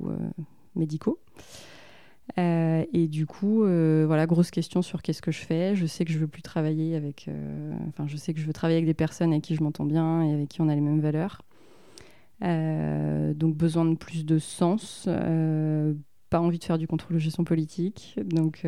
médicaux. 0.76 1.18
Euh, 2.36 2.84
et 2.92 3.08
du 3.08 3.26
coup, 3.26 3.64
euh, 3.64 4.04
voilà, 4.06 4.26
grosse 4.26 4.50
question 4.50 4.82
sur 4.82 5.02
qu'est-ce 5.02 5.22
que 5.22 5.32
je 5.32 5.40
fais. 5.40 5.74
Je 5.74 5.86
sais 5.86 6.04
que 6.04 6.12
je 6.12 6.18
veux 6.18 6.26
plus 6.26 6.42
travailler 6.42 6.94
avec. 6.94 7.26
Euh, 7.28 7.72
enfin, 7.88 8.06
je 8.06 8.16
sais 8.16 8.34
que 8.34 8.40
je 8.40 8.46
veux 8.46 8.52
travailler 8.52 8.76
avec 8.76 8.86
des 8.86 8.94
personnes 8.94 9.32
avec 9.32 9.42
qui 9.42 9.54
je 9.54 9.62
m'entends 9.62 9.86
bien 9.86 10.22
et 10.22 10.32
avec 10.34 10.48
qui 10.48 10.60
on 10.60 10.68
a 10.68 10.74
les 10.74 10.80
mêmes 10.80 11.00
valeurs. 11.00 11.42
donc, 12.40 13.56
besoin 13.56 13.84
de 13.84 13.96
plus 13.96 14.24
de 14.24 14.38
sens. 14.38 15.08
pas 16.30 16.40
envie 16.40 16.58
de 16.58 16.64
faire 16.64 16.78
du 16.78 16.86
contrôle 16.86 17.14
de 17.14 17.20
gestion 17.20 17.44
politique. 17.44 18.18
Donc, 18.24 18.66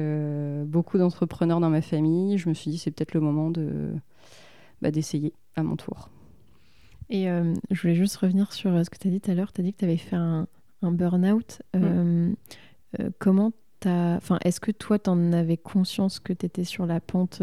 beaucoup 0.67 0.99
d'entrepreneurs 0.99 1.61
dans 1.61 1.71
ma 1.71 1.83
famille. 1.83 2.39
Je 2.39 2.49
me 2.49 2.55
suis 2.55 2.71
dit, 2.71 2.79
c'est 2.79 2.91
peut-être 2.91 3.15
le 3.15 3.21
moment 3.21 3.51
de 3.51 3.93
bah, 4.81 4.91
d'essayer 4.91 5.35
à 5.57 5.63
mon 5.63 5.77
tour. 5.77 6.09
Et 7.11 7.27
je 7.71 7.81
voulais 7.81 7.95
juste 7.95 8.17
revenir 8.17 8.53
sur 8.53 8.85
ce 8.85 8.89
que 8.89 8.97
tu 8.97 9.09
as 9.09 9.11
dit 9.11 9.21
tout 9.21 9.31
à 9.31 9.35
l'heure. 9.35 9.53
Tu 9.53 9.61
as 9.61 9.65
dit 9.65 9.73
que 9.73 9.79
tu 9.79 9.85
avais 9.85 9.97
fait 9.97 10.17
un, 10.17 10.49
un 10.83 10.93
burn-out. 10.93 11.63
Mm. 12.99 13.09
comment 13.18 13.53
Enfin, 13.86 14.38
est-ce 14.45 14.61
que 14.61 14.72
toi, 14.72 14.99
tu 14.99 15.09
en 15.09 15.32
avais 15.32 15.57
conscience 15.57 16.20
que 16.20 16.34
tu 16.34 16.45
étais 16.45 16.64
sur 16.64 16.84
la 16.84 17.01
pente 17.01 17.41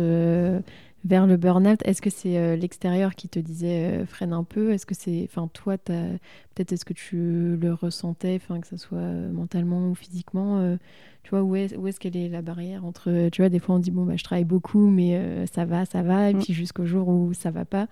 vers 1.08 1.26
le 1.26 1.38
burn-out? 1.38 1.80
Est-ce 1.86 2.02
que 2.02 2.10
c'est 2.10 2.38
euh, 2.38 2.56
l'extérieur 2.56 3.16
qui 3.16 3.30
te 3.30 3.40
disait 3.40 4.02
euh, 4.02 4.06
freine 4.06 4.34
un 4.34 4.44
peu? 4.44 4.72
Est-ce 4.72 4.86
que 4.86 4.96
c'est, 4.96 5.28
enfin, 5.30 5.50
toi, 5.54 5.78
peut-être 5.78 6.72
est-ce 6.72 6.86
que 6.86 6.94
tu 6.94 7.58
le 7.58 7.74
ressentais, 7.74 8.36
enfin, 8.36 8.60
que 8.60 8.68
ce 8.68 8.78
soit 8.78 8.98
euh, 8.98 9.32
mentalement 9.32 9.90
ou 9.90 9.96
physiquement 9.96 10.78
Tu 11.24 11.30
vois, 11.32 11.42
où 11.42 11.56
est, 11.56 11.76
où 11.76 11.88
est-ce 11.88 12.00
qu'elle 12.00 12.18
est 12.18 12.30
la 12.30 12.42
barrière 12.42 12.86
entre, 12.86 13.30
tu 13.30 13.42
vois, 13.42 13.50
des 13.50 13.60
fois 13.60 13.76
on 13.76 13.80
dit 13.80 13.92
bon 13.92 14.06
bah 14.06 14.16
je 14.16 14.24
travaille 14.24 14.46
beaucoup, 14.46 14.88
mais 14.88 15.46
ça 15.54 15.66
va, 15.66 15.86
ça 15.86 16.04
va, 16.04 16.30
et 16.30 16.34
mm. 16.34 16.40
puis 16.40 16.54
jusqu'au 16.54 16.86
jour 16.86 17.08
où 17.08 17.34
ça 17.34 17.52
va 17.52 17.66
pas. 17.66 17.88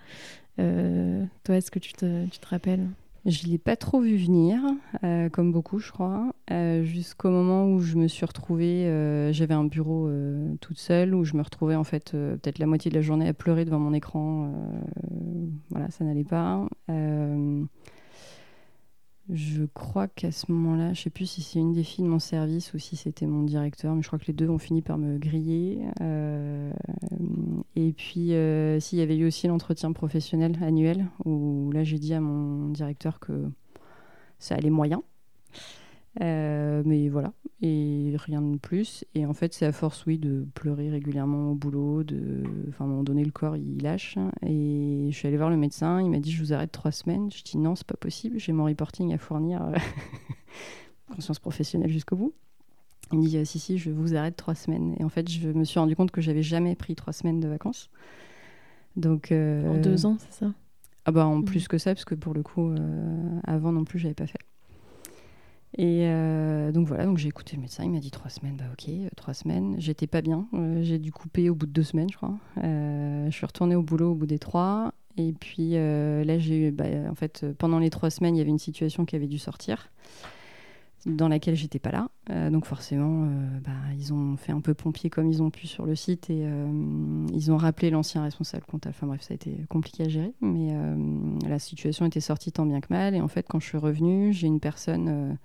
toi, 0.56 1.56
est-ce 1.56 1.70
que 1.70 1.78
tu 1.78 1.92
te, 1.92 2.26
tu 2.26 2.38
te 2.38 2.46
rappelles? 2.46 2.88
Je 3.26 3.46
ne 3.46 3.50
l'ai 3.52 3.58
pas 3.58 3.74
trop 3.74 4.00
vu 4.00 4.16
venir, 4.16 4.60
euh, 5.02 5.28
comme 5.28 5.50
beaucoup, 5.50 5.80
je 5.80 5.90
crois, 5.90 6.32
euh, 6.52 6.84
jusqu'au 6.84 7.30
moment 7.30 7.66
où 7.66 7.80
je 7.80 7.96
me 7.96 8.06
suis 8.06 8.24
retrouvée. 8.24 8.86
Euh, 8.86 9.32
j'avais 9.32 9.54
un 9.54 9.64
bureau 9.64 10.08
toute 10.60 10.78
seule 10.78 11.14
où 11.14 11.24
je 11.24 11.36
me 11.36 11.42
retrouvais 11.42 11.74
en 11.74 11.84
fait 11.84 12.12
peut-être 12.12 12.58
la 12.58 12.66
moitié 12.66 12.90
de 12.90 12.96
la 12.96 13.02
journée 13.02 13.28
à 13.28 13.34
pleurer 13.34 13.64
devant 13.64 13.80
mon 13.80 13.92
écran. 13.92 14.52
voilà, 15.70 15.90
ça 15.90 16.04
n'allait 16.04 16.24
pas. 16.24 16.66
Je 19.28 19.64
crois 19.64 20.06
qu'à 20.06 20.30
ce 20.30 20.52
moment-là, 20.52 20.86
je 20.94 21.00
ne 21.00 21.04
sais 21.04 21.10
plus 21.10 21.26
si 21.26 21.42
c'est 21.42 21.58
une 21.58 21.72
des 21.72 21.82
filles 21.82 22.04
de 22.04 22.08
mon 22.08 22.20
service 22.20 22.72
ou 22.74 22.78
si 22.78 22.94
c'était 22.94 23.26
mon 23.26 23.42
directeur, 23.42 23.92
mais 23.94 24.02
je 24.02 24.06
crois 24.06 24.20
que 24.20 24.26
les 24.26 24.32
deux 24.32 24.48
ont 24.48 24.58
fini 24.58 24.82
par 24.82 24.98
me 24.98 25.18
griller. 25.18 25.80
Euh, 26.00 26.72
et 27.74 27.92
puis, 27.92 28.34
euh, 28.34 28.78
s'il 28.78 29.00
y 29.00 29.02
avait 29.02 29.16
eu 29.16 29.26
aussi 29.26 29.48
l'entretien 29.48 29.90
professionnel 29.92 30.56
annuel, 30.62 31.06
où 31.24 31.72
là 31.72 31.82
j'ai 31.82 31.98
dit 31.98 32.14
à 32.14 32.20
mon 32.20 32.68
directeur 32.68 33.18
que 33.18 33.50
ça 34.38 34.54
allait 34.54 34.70
moyen. 34.70 35.02
Euh, 36.22 36.82
mais 36.84 37.08
voilà, 37.08 37.32
et 37.60 38.14
rien 38.16 38.40
de 38.40 38.56
plus. 38.56 39.04
Et 39.14 39.26
en 39.26 39.34
fait, 39.34 39.52
c'est 39.52 39.66
à 39.66 39.72
force, 39.72 40.06
oui, 40.06 40.18
de 40.18 40.46
pleurer 40.54 40.88
régulièrement 40.90 41.52
au 41.52 41.54
boulot, 41.54 42.04
de... 42.04 42.42
Enfin, 42.68 42.84
à 42.84 42.86
un 42.86 42.90
moment 42.90 43.02
donné, 43.02 43.24
le 43.24 43.30
corps, 43.30 43.56
il 43.56 43.82
lâche. 43.82 44.16
Et 44.42 45.08
je 45.10 45.16
suis 45.16 45.28
allée 45.28 45.36
voir 45.36 45.50
le 45.50 45.56
médecin, 45.56 46.00
il 46.00 46.10
m'a 46.10 46.18
dit, 46.18 46.32
je 46.32 46.42
vous 46.42 46.52
arrête 46.52 46.72
trois 46.72 46.92
semaines. 46.92 47.30
Je 47.30 47.42
dis, 47.42 47.58
non, 47.58 47.74
c'est 47.74 47.86
pas 47.86 47.96
possible, 47.96 48.38
j'ai 48.38 48.52
mon 48.52 48.64
reporting 48.64 49.12
à 49.12 49.18
fournir, 49.18 49.62
euh, 49.62 49.74
conscience 51.14 51.38
professionnelle 51.38 51.90
jusqu'au 51.90 52.16
bout. 52.16 52.34
Il 53.12 53.18
me 53.18 53.26
dit, 53.26 53.46
si, 53.46 53.58
si, 53.58 53.78
je 53.78 53.90
vous 53.90 54.16
arrête 54.16 54.36
trois 54.36 54.54
semaines. 54.54 54.96
Et 54.98 55.04
en 55.04 55.08
fait, 55.08 55.30
je 55.30 55.48
me 55.48 55.64
suis 55.64 55.78
rendu 55.78 55.94
compte 55.94 56.10
que 56.10 56.20
j'avais 56.20 56.42
jamais 56.42 56.74
pris 56.74 56.96
trois 56.96 57.12
semaines 57.12 57.40
de 57.40 57.48
vacances. 57.48 57.90
Donc, 58.96 59.30
euh, 59.30 59.68
En 59.68 59.80
deux 59.80 60.06
ans, 60.06 60.16
c'est 60.18 60.32
ça? 60.32 60.52
Ah 61.04 61.12
bah, 61.12 61.24
en 61.24 61.36
mmh. 61.36 61.44
plus 61.44 61.68
que 61.68 61.78
ça, 61.78 61.94
parce 61.94 62.04
que 62.04 62.16
pour 62.16 62.34
le 62.34 62.42
coup, 62.42 62.74
avant 63.44 63.70
non 63.70 63.84
plus, 63.84 64.00
j'avais 64.00 64.14
pas 64.14 64.26
fait. 64.26 64.35
Et 65.78 66.06
euh, 66.06 66.72
donc 66.72 66.88
voilà, 66.88 67.04
donc 67.04 67.18
j'ai 67.18 67.28
écouté 67.28 67.54
le 67.56 67.60
médecin, 67.62 67.84
il 67.84 67.90
m'a 67.90 67.98
dit 67.98 68.10
trois 68.10 68.30
semaines, 68.30 68.56
bah 68.56 68.64
ok, 68.72 68.88
euh, 68.88 69.08
trois 69.14 69.34
semaines. 69.34 69.76
J'étais 69.78 70.06
pas 70.06 70.22
bien, 70.22 70.48
euh, 70.54 70.82
j'ai 70.82 70.98
dû 70.98 71.12
couper 71.12 71.50
au 71.50 71.54
bout 71.54 71.66
de 71.66 71.72
deux 71.72 71.82
semaines, 71.82 72.08
je 72.10 72.16
crois. 72.16 72.34
je 72.56 73.30
suis 73.30 73.44
retournée 73.44 73.74
au 73.74 73.82
boulot 73.82 74.12
au 74.12 74.14
bout 74.14 74.26
des 74.26 74.38
trois. 74.38 74.94
Et 75.18 75.32
puis 75.32 75.72
là, 75.72 76.38
j'ai 76.38 76.68
eu, 76.68 76.70
bah, 76.70 76.84
en 77.10 77.14
fait, 77.14 77.46
pendant 77.58 77.78
les 77.78 77.90
trois 77.90 78.10
semaines, 78.10 78.36
il 78.36 78.38
y 78.38 78.42
avait 78.42 78.50
une 78.50 78.58
situation 78.58 79.04
qui 79.04 79.16
avait 79.16 79.26
dû 79.26 79.38
sortir, 79.38 79.90
dans 81.06 81.28
laquelle 81.28 81.54
j'étais 81.54 81.78
pas 81.78 81.90
là. 81.92 82.50
donc 82.50 82.66
forcément, 82.66 83.26
bah, 83.64 83.70
ils 83.96 84.12
ont 84.12 84.36
fait 84.36 84.52
un 84.52 84.60
peu 84.60 84.74
pompier 84.74 85.08
comme 85.08 85.28
ils 85.28 85.42
ont 85.42 85.50
pu 85.50 85.66
sur 85.66 85.86
le 85.86 85.94
site 85.94 86.30
et 86.30 86.46
ils 87.32 87.52
ont 87.52 87.56
rappelé 87.56 87.90
l'ancien 87.90 88.22
responsable 88.22 88.64
comptable. 88.64 88.94
Enfin 88.96 89.06
bref, 89.06 89.22
ça 89.22 89.32
a 89.32 89.36
été 89.36 89.56
compliqué 89.68 90.04
à 90.04 90.08
gérer, 90.08 90.32
mais 90.40 90.74
la 91.48 91.58
situation 91.58 92.06
était 92.06 92.20
sortie 92.20 92.50
tant 92.50 92.66
bien 92.66 92.80
que 92.80 92.88
mal. 92.90 93.14
Et 93.14 93.20
en 93.20 93.28
fait, 93.28 93.46
quand 93.48 93.60
je 93.60 93.66
suis 93.66 93.78
revenue, 93.78 94.32
j'ai 94.32 94.48
une 94.48 94.60
personne 94.60 95.38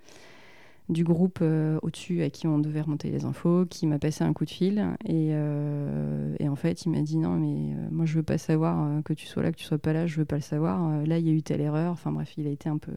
du 0.88 1.04
groupe 1.04 1.38
euh, 1.42 1.78
au-dessus 1.82 2.22
à 2.22 2.30
qui 2.30 2.46
on 2.46 2.58
devait 2.58 2.80
remonter 2.80 3.10
les 3.10 3.24
infos, 3.24 3.66
qui 3.66 3.86
m'a 3.86 3.98
passé 3.98 4.24
un 4.24 4.32
coup 4.32 4.44
de 4.44 4.50
fil. 4.50 4.78
Et, 5.04 5.30
euh, 5.32 6.36
en 6.46 6.56
fait, 6.56 6.84
il 6.84 6.90
m'a 6.90 7.00
dit 7.00 7.16
non, 7.16 7.36
mais 7.36 7.74
euh, 7.74 7.88
moi, 7.90 8.04
je 8.04 8.14
veux 8.14 8.22
pas 8.22 8.38
savoir 8.38 9.02
que 9.04 9.12
tu 9.12 9.26
sois 9.26 9.42
là, 9.42 9.52
que 9.52 9.56
tu 9.56 9.64
sois 9.64 9.78
pas 9.78 9.92
là, 9.92 10.06
je 10.06 10.16
veux 10.16 10.24
pas 10.24 10.36
le 10.36 10.42
savoir. 10.42 11.04
là, 11.06 11.18
il 11.18 11.26
y 11.26 11.30
a 11.30 11.32
eu 11.32 11.42
telle 11.42 11.60
erreur. 11.60 11.92
Enfin 11.92 12.12
bref, 12.12 12.34
il 12.36 12.46
a 12.46 12.50
été 12.50 12.68
un 12.68 12.78
peu. 12.78 12.92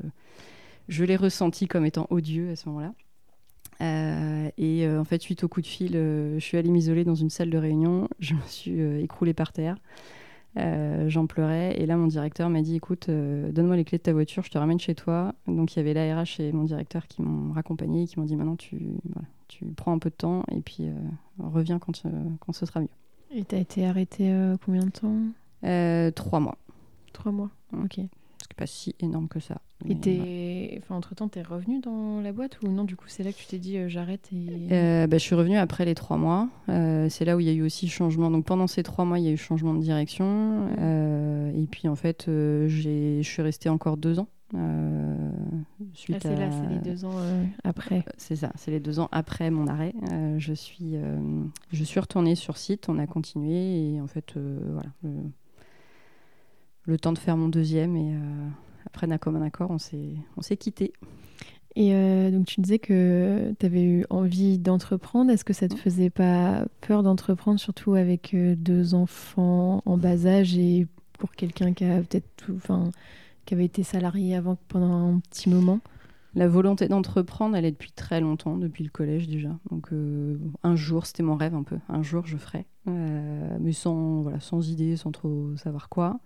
Je 0.88 1.04
l'ai 1.04 1.16
ressenti 1.16 1.68
comme 1.68 1.86
étant 1.86 2.08
odieux 2.10 2.52
à 2.52 2.56
ce 2.56 2.70
moment-là. 2.70 2.94
et 4.58 4.88
en 4.88 5.04
fait, 5.04 5.22
suite 5.22 5.44
au 5.44 5.48
coup 5.48 5.62
de 5.62 5.68
fil, 5.68 5.94
je 5.94 6.40
suis 6.40 6.58
allée 6.58 6.70
m'isoler 6.70 7.04
dans 7.04 7.16
une 7.16 7.30
salle 7.30 7.50
de 7.50 7.58
réunion. 7.58 8.08
Je 8.20 8.36
me 8.36 8.42
suis 8.48 8.80
écroulée 9.02 9.34
par 9.34 9.52
terre. 9.52 9.78
Euh, 10.58 11.10
j'en 11.10 11.28
pleurais. 11.28 11.80
Et 11.80 11.86
là, 11.86 11.98
mon 11.98 12.08
directeur 12.08 12.50
m'a 12.50 12.62
dit 12.62 12.76
écoute, 12.76 13.10
euh, 13.10 13.52
donne-moi 13.52 13.76
les 13.76 13.84
clés 13.84 13.98
de 13.98 14.04
ta 14.04 14.14
voiture, 14.14 14.44
je 14.44 14.50
te 14.50 14.58
ramène 14.58 14.80
chez 14.80 14.96
toi. 14.96 15.34
Donc, 15.48 15.76
il 15.76 15.78
y 15.78 15.80
avait 15.80 15.94
l'ARH 15.94 16.40
et 16.40 16.52
mon 16.52 16.64
directeur 16.64 17.08
qui 17.08 17.22
m'ont 17.22 17.52
raccompagné 17.54 18.04
et 18.04 18.08
qui 18.08 18.20
m'ont 18.20 18.26
dit 18.26 18.36
maintenant, 18.36 18.56
tu, 18.56 18.78
tu 19.48 19.66
prends 19.76 19.92
un 19.92 20.00
peu 20.00 20.10
de 20.10 20.16
temps 20.16 20.44
et 20.52 20.62
puis 20.62 20.88
euh, 20.88 20.94
reviens 21.40 21.80
quand, 21.80 22.04
quand 22.40 22.54
ce 22.54 22.66
sera 22.66 22.80
mieux. 22.80 22.90
Et 23.32 23.44
tu 23.44 23.56
as 23.56 23.60
été 23.60 23.86
arrêté 23.86 24.34
combien 24.66 24.86
de 24.86 24.92
temps? 24.92 26.12
Trois 26.16 26.40
mois. 26.40 26.58
Trois 27.12 27.32
mois, 27.32 27.50
ok 27.74 28.00
ce 28.46 28.48
qui 28.48 28.56
pas 28.56 28.68
si 28.68 28.96
énorme 29.00 29.28
que 29.28 29.40
ça. 29.40 29.60
Et 29.90 30.80
enfin, 30.82 30.96
entre-temps, 30.96 31.28
tu 31.28 31.40
es 31.40 31.42
revenu 31.42 31.80
dans 31.80 32.22
la 32.22 32.32
boîte 32.32 32.60
ou 32.62 32.68
non 32.68 32.84
Du 32.84 32.96
coup, 32.96 33.06
c'est 33.08 33.24
là 33.24 33.32
que 33.32 33.38
tu 33.38 33.46
t'es 33.48 33.58
dit 33.58 33.78
euh, 33.78 33.90
j'arrête 33.90 34.30
et... 34.32 34.72
Euh, 34.72 35.08
bah, 35.08 35.18
je 35.18 35.24
suis 35.24 35.36
revenu 35.36 35.58
après 35.58 35.84
les 35.84 35.96
trois 35.96 36.18
mois. 36.18 36.48
Euh, 36.70 37.10
c'est 37.10 37.26
là 37.26 37.36
où 37.36 37.40
il 37.40 37.48
y 37.48 37.50
a 37.50 37.54
eu 37.54 37.64
aussi 37.64 37.88
changement. 37.88 38.30
Donc 38.30 38.46
pendant 38.46 38.68
ces 38.68 38.84
trois 38.84 39.04
mois, 39.04 39.18
il 39.18 39.26
y 39.26 39.28
a 39.28 39.32
eu 39.32 39.38
changement 39.38 39.74
de 39.74 39.82
direction. 39.82 40.70
et 40.78 41.68
puis 41.72 41.88
en 41.88 41.96
fait, 41.96 42.26
je 42.28 43.20
suis 43.24 43.42
restée 43.42 43.70
encore 43.70 43.98
deux 43.98 44.20
ans. 44.20 44.28
suite 45.94 46.18
ah, 46.18 46.20
c'est 46.22 46.36
là, 46.36 46.52
c'est 46.52 46.70
les 46.70 46.80
deux 46.80 47.06
ans 47.06 47.16
après. 47.64 48.06
C'est 48.18 48.36
ça, 48.36 48.52
c'est 48.56 48.70
les 48.70 48.80
deux 48.80 49.00
ans 49.00 49.10
après 49.12 49.50
mon 49.50 49.66
arrêt. 49.66 49.96
je, 50.38 50.54
suis, 50.54 50.96
je 51.72 51.84
suis 51.84 52.00
retournée 52.00 52.36
sur 52.36 52.58
site, 52.58 52.90
on 52.90 53.00
a 53.00 53.08
continué 53.08 53.96
et 53.96 54.02
en 54.02 54.08
fait, 54.08 54.36
voilà 54.36 54.92
le 56.86 56.98
temps 56.98 57.14
de 57.14 57.20
faire 57.20 57.38
mon 57.38 57.50
deuxième 57.50 57.96
et 57.96 58.14
euh, 58.14 58.50
après 58.86 59.08
d'un 59.08 59.18
commun 59.18 59.42
accord, 59.42 59.72
on 59.72 59.78
s'est, 59.78 60.58
quitté. 60.58 60.94
Et 61.76 61.94
euh, 61.94 62.32
donc 62.32 62.46
tu 62.46 62.62
disais 62.62 62.80
que 62.80 63.54
tu 63.60 63.66
avais 63.66 63.84
eu 63.84 64.06
envie 64.10 64.58
d'entreprendre. 64.60 65.32
Est-ce 65.32 65.44
que 65.44 65.54
ça 65.54 65.68
te 65.68 65.76
faisait 65.76 66.10
pas 66.10 66.66
peur 66.82 67.04
d'entreprendre, 67.04 67.60
surtout 67.60 67.96
avec 67.96 68.34
euh, 68.34 68.56
deux 68.56 68.94
enfants 68.94 69.82
en 69.86 69.98
bas 69.98 70.26
âge 70.26 70.58
et 70.58 70.88
pour 71.18 71.32
quelqu'un 71.32 71.74
qui 71.74 71.84
a 71.84 71.98
peut-être 71.98 72.46
enfin, 72.56 72.92
qui 73.46 73.54
avait 73.54 73.66
été 73.66 73.84
salarié 73.84 74.36
avant 74.36 74.58
pendant 74.68 75.16
un 75.16 75.20
petit 75.20 75.50
moment? 75.50 75.80
La 76.34 76.50
volonté 76.50 76.90
d'entreprendre, 76.90 77.56
elle 77.56 77.64
est 77.64 77.72
depuis 77.72 77.94
très 77.94 78.20
longtemps, 78.20 78.58
depuis 78.58 78.84
le 78.84 78.90
collège 78.90 79.28
déjà. 79.28 79.58
Donc 79.72 79.90
un 80.64 80.76
jour, 80.76 81.06
c'était 81.06 81.24
mon 81.24 81.36
rêve 81.36 81.56
un 81.56 81.64
peu. 81.64 81.78
Un 81.88 82.04
jour, 82.04 82.26
je 82.26 82.36
ferai, 82.36 82.66
mais 82.86 83.72
sans 83.72 84.22
voilà, 84.22 84.42
sans 84.42 84.70
idée, 84.70 84.98
sans 84.98 85.12
trop 85.12 85.56
savoir 85.56 85.88
quoi. 85.88 86.20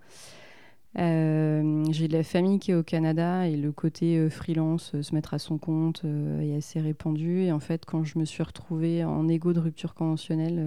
Euh, 0.98 1.84
j'ai 1.90 2.08
de 2.08 2.12
la 2.12 2.24
famille 2.24 2.58
qui 2.58 2.72
est 2.72 2.74
au 2.74 2.82
Canada 2.82 3.46
et 3.46 3.56
le 3.56 3.70
côté 3.70 4.18
euh, 4.18 4.28
freelance, 4.28 4.92
euh, 4.94 5.02
se 5.02 5.14
mettre 5.14 5.34
à 5.34 5.38
son 5.38 5.56
compte, 5.56 6.04
est 6.04 6.56
assez 6.56 6.80
répandu. 6.80 7.42
Et 7.42 7.52
en 7.52 7.60
fait, 7.60 7.84
quand 7.84 8.04
je 8.04 8.18
me 8.18 8.24
suis 8.24 8.42
retrouvée 8.42 9.04
en 9.04 9.28
égo 9.28 9.52
de 9.52 9.60
rupture 9.60 9.94
conventionnelle, 9.94 10.60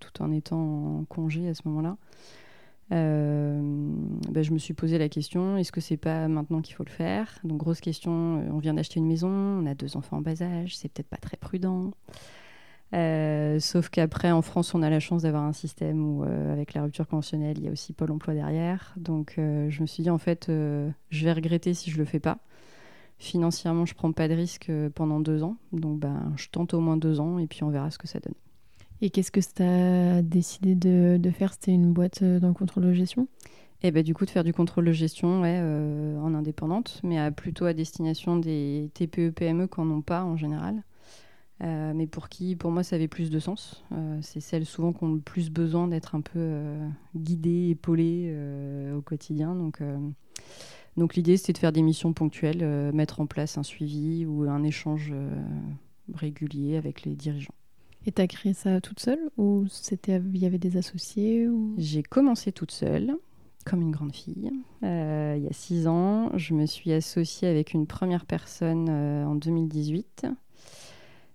tout 0.00 0.22
en 0.22 0.32
étant 0.32 1.00
en 1.00 1.04
congé 1.04 1.48
à 1.48 1.54
ce 1.54 1.62
moment-là, 1.66 1.96
bah, 2.90 4.42
je 4.42 4.50
me 4.52 4.58
suis 4.58 4.74
posé 4.74 4.98
la 4.98 5.08
question 5.08 5.56
est-ce 5.56 5.70
que 5.70 5.80
c'est 5.80 5.96
pas 5.96 6.26
maintenant 6.26 6.60
qu'il 6.60 6.74
faut 6.74 6.84
le 6.84 6.90
faire? 6.90 7.38
Donc, 7.44 7.58
grosse 7.58 7.80
question 7.80 8.10
on 8.52 8.58
vient 8.58 8.74
d'acheter 8.74 8.98
une 8.98 9.06
maison, 9.06 9.28
on 9.28 9.66
a 9.66 9.74
deux 9.74 9.96
enfants 9.96 10.18
en 10.18 10.20
bas 10.22 10.42
âge, 10.42 10.76
c'est 10.76 10.88
peut-être 10.92 11.08
pas 11.08 11.16
très 11.18 11.36
prudent. 11.36 11.92
Euh, 12.92 13.60
sauf 13.60 13.88
qu'après, 13.88 14.32
en 14.32 14.42
France, 14.42 14.74
on 14.74 14.82
a 14.82 14.90
la 14.90 15.00
chance 15.00 15.22
d'avoir 15.22 15.44
un 15.44 15.52
système 15.52 16.02
où, 16.04 16.24
euh, 16.24 16.52
avec 16.52 16.74
la 16.74 16.82
rupture 16.82 17.06
conventionnelle, 17.06 17.58
il 17.58 17.64
y 17.64 17.68
a 17.68 17.70
aussi 17.70 17.92
Pôle 17.92 18.10
emploi 18.10 18.34
derrière. 18.34 18.94
Donc, 18.96 19.34
euh, 19.38 19.70
je 19.70 19.82
me 19.82 19.86
suis 19.86 20.02
dit, 20.02 20.10
en 20.10 20.18
fait, 20.18 20.46
je 20.48 21.24
vais 21.24 21.32
regretter 21.32 21.74
si 21.74 21.90
je 21.90 21.98
le 21.98 22.04
fais 22.04 22.20
pas. 22.20 22.38
Financièrement, 23.18 23.86
je 23.86 23.94
prends 23.94 24.12
pas 24.12 24.28
de 24.28 24.34
risque 24.34 24.72
pendant 24.94 25.20
deux 25.20 25.42
ans. 25.42 25.56
Donc, 25.72 26.00
ben, 26.00 26.32
je 26.36 26.48
tente 26.48 26.74
au 26.74 26.80
moins 26.80 26.96
deux 26.96 27.20
ans 27.20 27.38
et 27.38 27.46
puis 27.46 27.62
on 27.62 27.68
verra 27.68 27.90
ce 27.90 27.98
que 27.98 28.08
ça 28.08 28.18
donne. 28.18 28.34
Et 29.02 29.10
qu'est-ce 29.10 29.30
que 29.30 29.40
tu 29.40 29.62
as 29.62 30.22
décidé 30.22 30.74
de, 30.74 31.16
de 31.18 31.30
faire? 31.30 31.52
C'était 31.52 31.72
une 31.72 31.92
boîte 31.92 32.24
dans 32.24 32.48
le 32.48 32.54
contrôle 32.54 32.84
de 32.84 32.92
gestion? 32.92 33.28
Et 33.82 33.88
eh 33.88 33.90
ben, 33.92 34.02
du 34.02 34.12
coup, 34.12 34.26
de 34.26 34.30
faire 34.30 34.44
du 34.44 34.52
contrôle 34.52 34.84
de 34.84 34.92
gestion 34.92 35.40
ouais, 35.40 35.58
en 35.58 36.34
indépendante, 36.34 37.00
mais 37.02 37.30
plutôt 37.30 37.64
à 37.64 37.72
destination 37.72 38.36
des 38.36 38.90
TPE-PME 38.92 39.68
qui 39.68 39.80
n'en 39.80 39.90
ont 39.96 40.02
pas 40.02 40.22
en 40.22 40.36
général. 40.36 40.82
Euh, 41.62 41.92
mais 41.94 42.06
pour 42.06 42.28
qui, 42.28 42.56
pour 42.56 42.70
moi, 42.70 42.82
ça 42.82 42.96
avait 42.96 43.08
plus 43.08 43.30
de 43.30 43.38
sens. 43.38 43.84
Euh, 43.92 44.18
c'est 44.22 44.40
celles 44.40 44.64
souvent 44.64 44.92
qui 44.92 45.04
ont 45.04 45.14
le 45.14 45.20
plus 45.20 45.50
besoin 45.50 45.88
d'être 45.88 46.14
un 46.14 46.20
peu 46.20 46.38
euh, 46.38 46.88
guidées, 47.14 47.70
épaulées 47.70 48.34
au 48.96 49.02
quotidien. 49.02 49.54
Donc, 49.54 49.82
donc 50.96 51.14
l'idée, 51.14 51.36
c'était 51.36 51.52
de 51.52 51.58
faire 51.58 51.72
des 51.72 51.82
missions 51.82 52.12
ponctuelles, 52.12 52.92
mettre 52.92 53.20
en 53.20 53.26
place 53.26 53.58
un 53.58 53.62
suivi 53.62 54.26
ou 54.26 54.42
un 54.42 54.62
échange 54.62 55.12
régulier 56.14 56.76
avec 56.76 57.02
les 57.02 57.14
dirigeants. 57.14 57.54
Et 58.06 58.12
tu 58.12 58.22
as 58.22 58.26
créé 58.26 58.54
ça 58.54 58.80
toute 58.80 59.00
seule 59.00 59.30
ou 59.36 59.66
c'était 59.68 60.22
il 60.32 60.38
y 60.38 60.46
avait 60.46 60.58
des 60.58 60.78
associés 60.78 61.46
ou... 61.48 61.74
J'ai 61.76 62.02
commencé 62.02 62.50
toute 62.50 62.70
seule 62.70 63.14
comme 63.64 63.82
une 63.82 63.90
grande 63.90 64.14
fille. 64.14 64.50
Euh, 64.82 65.34
il 65.36 65.44
y 65.44 65.48
a 65.48 65.52
six 65.52 65.86
ans, 65.86 66.30
je 66.36 66.54
me 66.54 66.66
suis 66.66 66.92
associée 66.92 67.48
avec 67.48 67.74
une 67.74 67.86
première 67.86 68.24
personne 68.24 68.88
euh, 68.88 69.24
en 69.24 69.34
2018, 69.34 70.22
euh, 70.24 70.30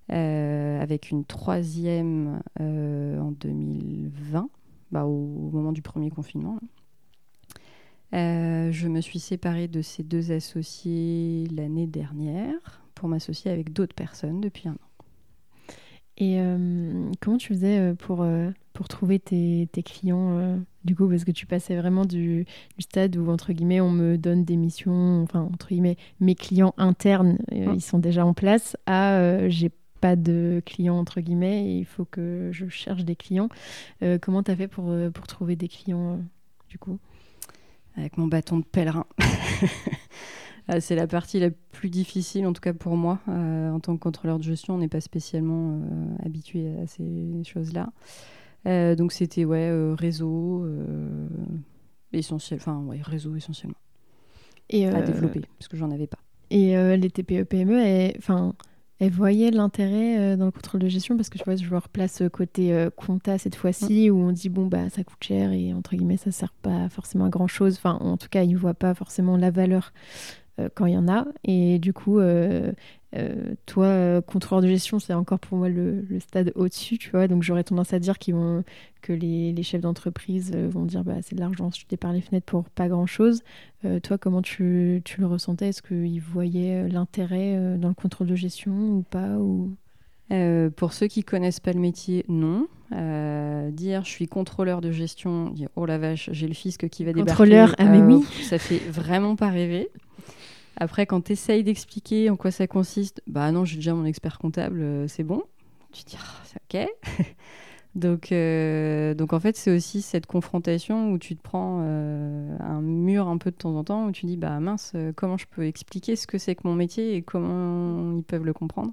avec 0.09 1.11
une 1.11 1.25
troisième 1.25 2.41
en 2.59 3.31
2020, 3.31 4.49
bah, 4.91 5.05
au, 5.05 5.49
moment 5.51 5.71
du 5.71 5.81
premier 5.81 6.09
confinement. 6.09 6.59
je 8.11 8.87
me 8.87 9.01
suis 9.01 9.19
séparée 9.19 9.67
de 9.67 9.81
ces 9.81 10.03
deux 10.03 10.31
associés 10.31 11.47
l'année 11.51 11.87
dernière 11.87 12.81
pour 12.93 13.09
m'associer 13.09 13.51
avec 13.51 13.73
d'autres 13.73 13.95
personnes 13.95 14.41
depuis 14.41 14.69
un 14.69 14.73
an. 14.73 15.05
Et 16.17 16.39
comment 17.19 17.37
tu 17.37 17.53
faisais 17.53 17.93
pour, 17.95 18.25
pour 18.73 18.87
trouver 18.87 19.19
tes, 19.19 19.67
tes 19.71 19.83
clients 19.83 20.59
du 20.85 20.95
coup, 20.95 21.09
parce 21.09 21.23
que 21.25 21.31
tu 21.31 21.47
passais 21.47 21.75
vraiment 21.75 22.05
du, 22.05 22.45
stade 22.79 23.17
où, 23.17 23.29
entre 23.29 23.51
guillemets, 23.51 23.81
on 23.81 23.89
me 23.89 24.17
donne 24.17 24.45
des 24.45 24.55
missions, 24.55 25.23
enfin, 25.23 25.41
entre 25.41 25.69
guillemets, 25.69 25.97
mes 26.19 26.35
clients 26.35 26.75
internes, 26.77 27.39
euh, 27.51 27.73
ils 27.73 27.81
sont 27.81 27.97
déjà 27.97 28.23
en 28.25 28.35
place, 28.35 28.77
à 28.85 29.15
euh, 29.15 29.47
j'ai 29.49 29.71
pas 30.05 30.15
de 30.15 30.61
clients, 30.65 30.97
entre 30.97 31.21
guillemets, 31.21 31.65
et 31.65 31.77
il 31.79 31.85
faut 31.85 32.05
que 32.05 32.49
je 32.51 32.67
cherche 32.67 33.05
des 33.05 33.15
clients. 33.15 33.49
Euh, 34.03 34.17
comment 34.21 34.43
tu 34.43 34.51
as 34.51 34.55
fait 34.55 34.67
pour, 34.67 34.93
pour 35.13 35.27
trouver 35.27 35.55
des 35.55 35.67
clients, 35.67 36.19
du 36.69 36.77
coup? 36.77 36.99
Avec 37.95 38.17
mon 38.17 38.27
bâton 38.27 38.59
de 38.59 38.65
pèlerin. 38.65 39.05
C'est 40.79 40.95
la 40.95 41.05
partie 41.05 41.39
la 41.39 41.51
plus 41.51 41.89
difficile, 41.89 42.47
en 42.47 42.53
tout 42.53 42.61
cas 42.61 42.73
pour 42.73 42.97
moi. 42.97 43.19
en 43.27 43.79
tant 43.79 43.95
que 43.95 44.01
contrôleur 44.01 44.39
de 44.39 44.43
gestion, 44.43 44.73
on 44.75 44.77
n'est 44.79 44.87
pas 44.87 45.01
spécialement 45.01 45.81
habitué 46.23 46.75
à 46.81 46.87
ces 46.87 47.43
choses-là. 47.43 47.91
Euh, 48.67 48.95
donc 48.95 49.11
c'était 49.11 49.45
ouais, 49.45 49.69
euh, 49.69 49.93
réseau 49.93 50.63
euh, 50.65 51.27
essentiel, 52.13 52.59
enfin 52.59 52.79
ouais, 52.79 52.99
réseau 53.01 53.35
essentiellement. 53.35 53.77
Et 54.69 54.87
à 54.87 55.01
développer, 55.01 55.41
parce 55.59 55.67
que 55.67 55.77
j'en 55.77 55.91
avais 55.91 56.07
pas. 56.07 56.17
Et 56.49 56.75
les 56.97 57.09
TPE 57.11 57.43
PME, 57.43 58.13
enfin 58.17 58.55
elles 58.57 58.74
voyaient 59.01 59.51
l'intérêt 59.51 60.37
dans 60.37 60.45
le 60.45 60.51
contrôle 60.51 60.81
de 60.81 60.87
gestion 60.87 61.17
parce 61.17 61.29
que 61.29 61.37
tu 61.37 61.43
vois, 61.43 61.55
je 61.55 61.73
replace 61.73 62.23
côté 62.31 62.87
compta 62.95 63.37
cette 63.37 63.55
fois-ci 63.55 64.09
où 64.09 64.17
on 64.17 64.31
dit 64.31 64.49
bon 64.49 64.67
bah 64.67 64.89
ça 64.89 65.03
coûte 65.03 65.21
cher 65.21 65.51
et 65.51 65.73
entre 65.73 65.95
guillemets 65.95 66.17
ça 66.17 66.31
sert 66.31 66.53
pas 66.53 66.89
forcément 66.89 67.25
à 67.25 67.29
grand 67.29 67.47
chose. 67.47 67.75
Enfin 67.77 67.97
en 67.99 68.17
tout 68.17 68.29
cas 68.29 68.43
ils 68.43 68.55
voient 68.55 68.73
pas 68.73 68.93
forcément 68.93 69.37
la 69.37 69.51
valeur 69.51 69.91
quand 70.73 70.85
il 70.85 70.93
y 70.93 70.97
en 70.97 71.09
a 71.09 71.25
et 71.43 71.79
du 71.79 71.91
coup 71.91 72.19
euh, 72.19 72.71
toi, 73.65 73.85
euh, 73.85 74.21
contrôleur 74.21 74.61
de 74.61 74.67
gestion, 74.67 74.99
c'est 74.99 75.13
encore 75.13 75.39
pour 75.39 75.57
moi 75.57 75.69
le, 75.69 76.03
stade 76.19 76.51
au-dessus, 76.55 76.97
tu 76.97 77.11
vois. 77.11 77.27
Donc 77.27 77.43
j'aurais 77.43 77.63
tendance 77.63 77.93
à 77.93 77.99
dire 77.99 78.17
qu'ils 78.17 78.35
vont, 78.35 78.63
que 79.01 79.13
les, 79.13 79.63
chefs 79.63 79.81
d'entreprise 79.81 80.51
euh, 80.55 80.67
vont 80.69 80.83
dire 80.83 81.03
bah, 81.03 81.15
c'est 81.21 81.35
de 81.35 81.39
l'argent 81.39 81.71
jeté 81.71 81.97
par 81.97 82.13
les 82.13 82.21
fenêtres 82.21 82.45
pour 82.45 82.65
pas 82.65 82.87
grand-chose. 82.87 83.43
toi, 84.03 84.17
comment 84.17 84.41
tu, 84.41 85.01
tu 85.05 85.21
le 85.21 85.27
ressentais? 85.27 85.69
Est-ce 85.69 85.81
qu'ils 85.81 86.21
voyaient 86.21 86.87
l'intérêt 86.89 87.77
dans 87.77 87.89
le 87.89 87.93
contrôle 87.93 88.27
de 88.27 88.35
gestion 88.35 88.71
ou 88.71 89.03
pas 89.09 89.37
ou... 89.37 89.75
pour 90.75 90.93
ceux 90.93 91.07
qui 91.07 91.23
connaissent 91.23 91.59
pas 91.59 91.71
le 91.71 91.79
métier, 91.79 92.25
non. 92.27 92.67
dire 93.71 94.03
je 94.03 94.09
suis 94.09 94.27
contrôleur 94.27 94.81
de 94.81 94.91
gestion, 94.91 95.51
dire 95.51 95.69
oh 95.75 95.85
la 95.85 95.99
vache, 95.99 96.29
j'ai 96.33 96.47
le 96.47 96.55
fisc 96.55 96.89
qui 96.89 97.05
va 97.05 97.13
débarquer. 97.13 97.29
Contrôleur, 97.29 97.75
ah 97.77 97.85
mais 97.85 98.01
oui. 98.01 98.23
Ça 98.43 98.57
fait 98.57 98.79
vraiment 98.89 99.35
pas 99.35 99.49
rêver. 99.49 99.89
Après, 100.77 101.05
quand 101.05 101.21
tu 101.21 101.33
essayes 101.33 101.63
d'expliquer 101.63 102.29
en 102.29 102.35
quoi 102.35 102.51
ça 102.51 102.67
consiste, 102.67 103.21
bah 103.27 103.51
non, 103.51 103.65
j'ai 103.65 103.77
déjà 103.77 103.93
mon 103.93 104.05
expert 104.05 104.39
comptable, 104.39 104.81
euh, 104.81 105.07
c'est 105.07 105.23
bon. 105.23 105.43
Tu 105.91 106.03
te 106.03 106.09
dis, 106.11 106.17
ah, 106.19 106.43
c'est 106.43 106.85
ok. 106.85 106.89
donc, 107.95 108.31
euh, 108.31 109.13
donc, 109.13 109.31
en 109.31 109.39
fait, 109.39 109.55
c'est 109.55 109.73
aussi 109.73 110.01
cette 110.01 110.25
confrontation 110.25 111.11
où 111.11 111.17
tu 111.17 111.37
te 111.37 111.41
prends 111.41 111.79
euh, 111.81 112.57
un 112.59 112.81
mur 112.81 113.29
un 113.29 113.37
peu 113.37 113.51
de 113.51 113.55
temps 113.55 113.75
en 113.77 113.85
temps, 113.85 114.07
où 114.07 114.11
tu 114.11 114.25
dis, 114.25 114.35
bah 114.35 114.59
mince, 114.59 114.93
comment 115.15 115.37
je 115.37 115.45
peux 115.49 115.65
expliquer 115.65 116.17
ce 116.17 116.27
que 116.27 116.37
c'est 116.37 116.55
que 116.55 116.67
mon 116.67 116.75
métier 116.75 117.15
et 117.15 117.21
comment 117.21 118.17
ils 118.17 118.23
peuvent 118.23 118.45
le 118.45 118.53
comprendre? 118.53 118.91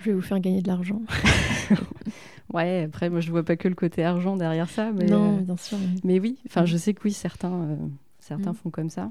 Je 0.00 0.10
vais 0.10 0.12
vous 0.12 0.22
faire 0.22 0.40
gagner 0.40 0.60
de 0.60 0.68
l'argent. 0.68 1.00
ouais, 2.52 2.82
après, 2.82 3.08
moi, 3.08 3.20
je 3.20 3.30
vois 3.30 3.44
pas 3.44 3.56
que 3.56 3.68
le 3.68 3.74
côté 3.74 4.04
argent 4.04 4.36
derrière 4.36 4.68
ça. 4.68 4.92
Mais, 4.92 5.06
non, 5.06 5.38
bien 5.38 5.56
sûr. 5.56 5.78
Mais 6.04 6.20
oui, 6.20 6.36
enfin, 6.46 6.66
je 6.66 6.76
sais 6.76 6.92
que 6.92 7.00
oui, 7.04 7.12
certains, 7.12 7.78
certains 8.18 8.52
mm. 8.52 8.56
font 8.56 8.68
comme 8.68 8.90
ça. 8.90 9.10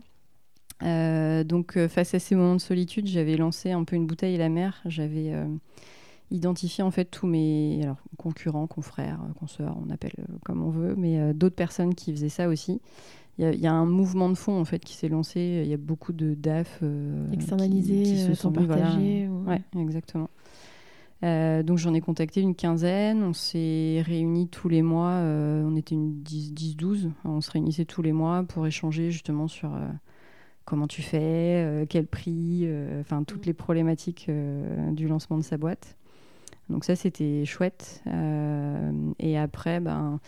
Euh, 0.82 1.44
donc, 1.44 1.78
euh, 1.78 1.88
face 1.88 2.14
à 2.14 2.20
ces 2.20 2.36
moments 2.36 2.56
de 2.56 2.62
solitude, 2.62 3.08
j'avais 3.08 3.38
lancé 3.38 3.72
un 3.72 3.84
peu 3.84 3.96
une 3.96 4.08
bouteille 4.08 4.36
à 4.36 4.40
la 4.40 4.50
mer. 4.50 4.82
J'avais 4.86 5.34
euh, 5.34 5.46
identifié 6.32 6.84
en 6.84 6.92
fait 6.92 7.06
tous 7.06 7.28
mes 7.28 7.82
alors, 7.84 7.98
concurrents, 8.18 8.68
confrères, 8.68 9.20
consoeurs, 9.40 9.78
on 9.86 9.92
appelle 9.92 10.16
comme 10.44 10.64
on 10.64 10.70
veut, 10.70 10.96
mais 10.96 11.34
d'autres 11.34 11.56
personnes 11.56 11.94
qui 11.94 12.12
faisaient 12.12 12.30
ça 12.30 12.48
aussi. 12.48 12.82
Il 13.40 13.60
y, 13.60 13.66
a 13.66 13.74
un 13.74 13.88
mouvement 13.88 14.30
de 14.30 14.36
fond 14.36 14.60
en 14.60 14.66
fait 14.66 14.78
qui 14.78 14.94
s'est 14.94 15.10
lancé. 15.10 15.62
Il 15.64 15.70
y 15.70 15.74
a 15.74 15.78
beaucoup 15.78 16.14
de 16.14 16.36
DAF 16.36 16.84
externalisés, 17.32 18.04
qui, 18.04 18.18
se 18.20 18.36
sont 18.36 18.52
partagés. 18.52 19.28
Ouais, 19.28 19.60
exactement. 19.76 20.30
donc 21.22 21.78
j'en 21.80 21.96
ai 21.96 22.02
contacté 22.02 22.42
une 22.42 22.54
quinzaine, 22.54 23.24
on 23.24 23.34
s'est 23.34 24.04
réunis 24.06 24.50
tous 24.50 24.70
les 24.70 24.84
mois, 24.84 25.20
on 25.20 25.76
était 25.76 25.96
une 25.96 26.22
10-12, 26.22 27.10
on 27.26 27.42
se 27.42 27.50
réunissait 27.50 27.86
tous 27.86 28.04
les 28.04 28.12
mois 28.12 28.44
pour 28.44 28.68
échanger 28.68 29.10
justement 29.10 29.48
sur 29.48 29.72
comment 30.66 30.88
tu 30.88 31.02
fais, 31.02 31.64
euh, 31.64 31.86
quel 31.88 32.08
prix, 32.08 32.62
euh, 32.64 33.02
enfin 33.02 33.24
toutes 33.24 33.46
mm. 33.46 33.48
les 33.48 33.54
problématiques 33.54 34.26
euh, 34.30 34.92
du 34.92 35.08
lancement 35.08 35.38
de 35.38 35.44
sa 35.44 35.58
boîte. 35.58 35.98
Donc 36.70 36.86
ça, 36.86 36.96
c'était 36.96 37.44
chouette. 37.46 38.02
et 39.20 39.38
après, 39.38 39.82
ben, 39.82 40.20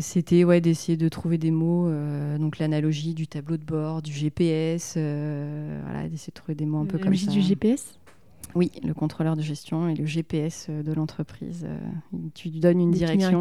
c'était 0.00 0.44
ouais, 0.44 0.62
d'essayer 0.62 0.96
de 0.96 1.08
trouver 1.10 1.36
des 1.36 1.50
mots, 1.50 1.90
donc 2.38 2.58
l'analogie 2.58 3.12
du 3.12 3.26
tableau 3.26 3.58
de 3.58 3.64
bord, 3.64 4.00
du 4.00 4.10
GPS, 4.10 4.94
voilà, 4.94 6.08
d'essayer 6.08 6.30
de 6.30 6.40
trouver 6.40 6.54
des 6.54 6.64
mots 6.64 6.78
un 6.78 6.86
peu 6.86 6.96
comme 6.98 7.14
ça. 7.14 7.30
du 7.30 7.42
GPS 7.42 7.98
oui, 8.54 8.72
le 8.82 8.94
contrôleur 8.94 9.36
de 9.36 9.42
gestion 9.42 9.90
et 9.90 9.94
le 9.94 10.06
GPS 10.06 10.70
de 10.70 10.92
l'entreprise. 10.94 11.66
tu 12.34 12.48
donnes 12.48 12.80
une 12.80 12.92
direction. 12.92 13.40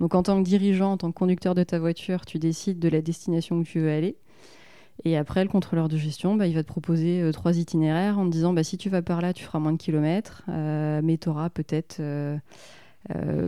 Donc 0.00 0.16
en 0.16 0.24
tant 0.24 0.42
que 0.42 0.46
dirigeant, 0.46 0.90
en 0.90 0.96
tant 0.96 1.12
que 1.12 1.16
conducteur 1.16 1.54
de 1.54 1.62
ta 1.62 1.78
voiture, 1.78 2.26
tu 2.26 2.40
décides 2.40 2.80
de 2.80 2.88
la 2.88 3.00
destination 3.00 3.58
où 3.58 3.62
tu 3.62 3.78
veux 3.78 3.92
aller. 3.92 4.16
Et 5.04 5.16
après, 5.16 5.42
le 5.42 5.50
contrôleur 5.50 5.88
de 5.88 5.96
gestion, 5.96 6.36
bah, 6.36 6.46
il 6.46 6.54
va 6.54 6.62
te 6.62 6.68
proposer 6.68 7.22
euh, 7.22 7.32
trois 7.32 7.56
itinéraires 7.56 8.18
en 8.18 8.26
te 8.26 8.30
disant 8.30 8.52
bah, 8.52 8.64
si 8.64 8.76
tu 8.76 8.90
vas 8.90 9.02
par 9.02 9.20
là, 9.20 9.32
tu 9.32 9.44
feras 9.44 9.58
moins 9.58 9.72
de 9.72 9.78
kilomètres, 9.78 10.42
euh, 10.48 11.00
mais 11.02 11.16
tu 11.16 11.28
auras 11.28 11.48
peut-être 11.48 11.96
euh, 12.00 12.38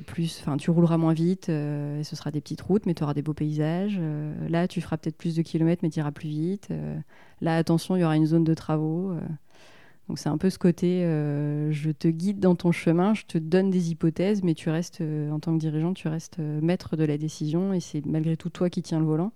plus, 0.07 0.39
enfin, 0.41 0.57
tu 0.57 0.71
rouleras 0.71 0.97
moins 0.97 1.13
vite, 1.13 1.51
et 1.51 2.05
ce 2.05 2.17
sera 2.17 2.31
des 2.31 2.41
petites 2.41 2.63
routes, 2.63 2.87
mais 2.87 2.95
tu 2.95 3.03
auras 3.03 3.13
des 3.15 3.23
beaux 3.23 3.35
paysages. 3.35 4.01
là, 4.49 4.67
tu 4.67 4.81
feras 4.81 4.97
peut-être 4.97 5.19
plus 5.19 5.37
de 5.37 5.43
kilomètres, 5.43 5.81
mais 5.83 5.91
tu 5.91 5.99
iras 5.99 6.11
plus 6.11 6.29
vite. 6.29 6.69
là, 7.43 7.57
attention, 7.57 7.97
il 7.97 8.01
y 8.01 8.05
aura 8.05 8.17
une 8.17 8.25
zone 8.25 8.45
de 8.45 8.55
travaux. 8.55 9.13
donc, 10.09 10.19
c'est 10.19 10.31
un 10.31 10.39
peu 10.39 10.49
ce 10.49 10.59
côté 10.59 11.03
je 11.03 11.91
te 11.91 12.09
guide 12.09 12.41
dans 12.41 12.55
ton 12.55 12.73
chemin, 12.73 13.13
je 13.13 13.25
te 13.27 13.37
donne 13.37 13.69
des 13.69 13.91
hypothèses, 13.91 14.43
mais 14.43 14.55
tu 14.55 14.71
restes, 14.71 15.03
en 15.03 15.39
tant 15.39 15.53
que 15.53 15.61
dirigeant, 15.61 15.93
tu 15.93 16.09
restes 16.09 16.39
maître 16.39 16.97
de 16.97 17.05
la 17.05 17.19
décision, 17.19 17.75
et 17.75 17.81
c'est 17.81 18.07
malgré 18.07 18.39
tout 18.39 18.49
toi 18.49 18.71
qui 18.71 18.81
tiens 18.81 19.01
le 19.01 19.07
volant. 19.07 19.33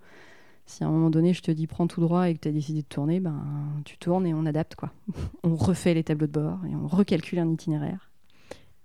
Si 0.67 0.83
à 0.83 0.89
un 0.89 0.91
moment 0.91 1.11
donné, 1.11 1.33
je 1.33 1.43
te 1.43 1.51
dis 1.51 1.67
prends 1.67 1.87
tout 1.87 2.01
droit 2.01 2.29
et 2.29 2.35
que 2.35 2.41
tu 2.41 2.49
as 2.49 2.53
décidé 2.53 2.83
de 2.83 2.87
tourner, 2.87 3.21
ben, 3.21 3.43
tu 3.85 3.97
tournes 3.99 4.27
et 4.27 4.35
on 4.35 4.45
adapte. 4.47 4.75
quoi. 4.75 4.93
on 5.45 5.55
refait 5.55 5.95
les 5.95 6.05
tableaux 6.05 6.27
de 6.27 6.33
bord 6.33 6.59
et 6.71 6.75
on 6.75 6.87
recalcule 6.89 7.39
un 7.39 7.49
itinéraire. 7.49 8.11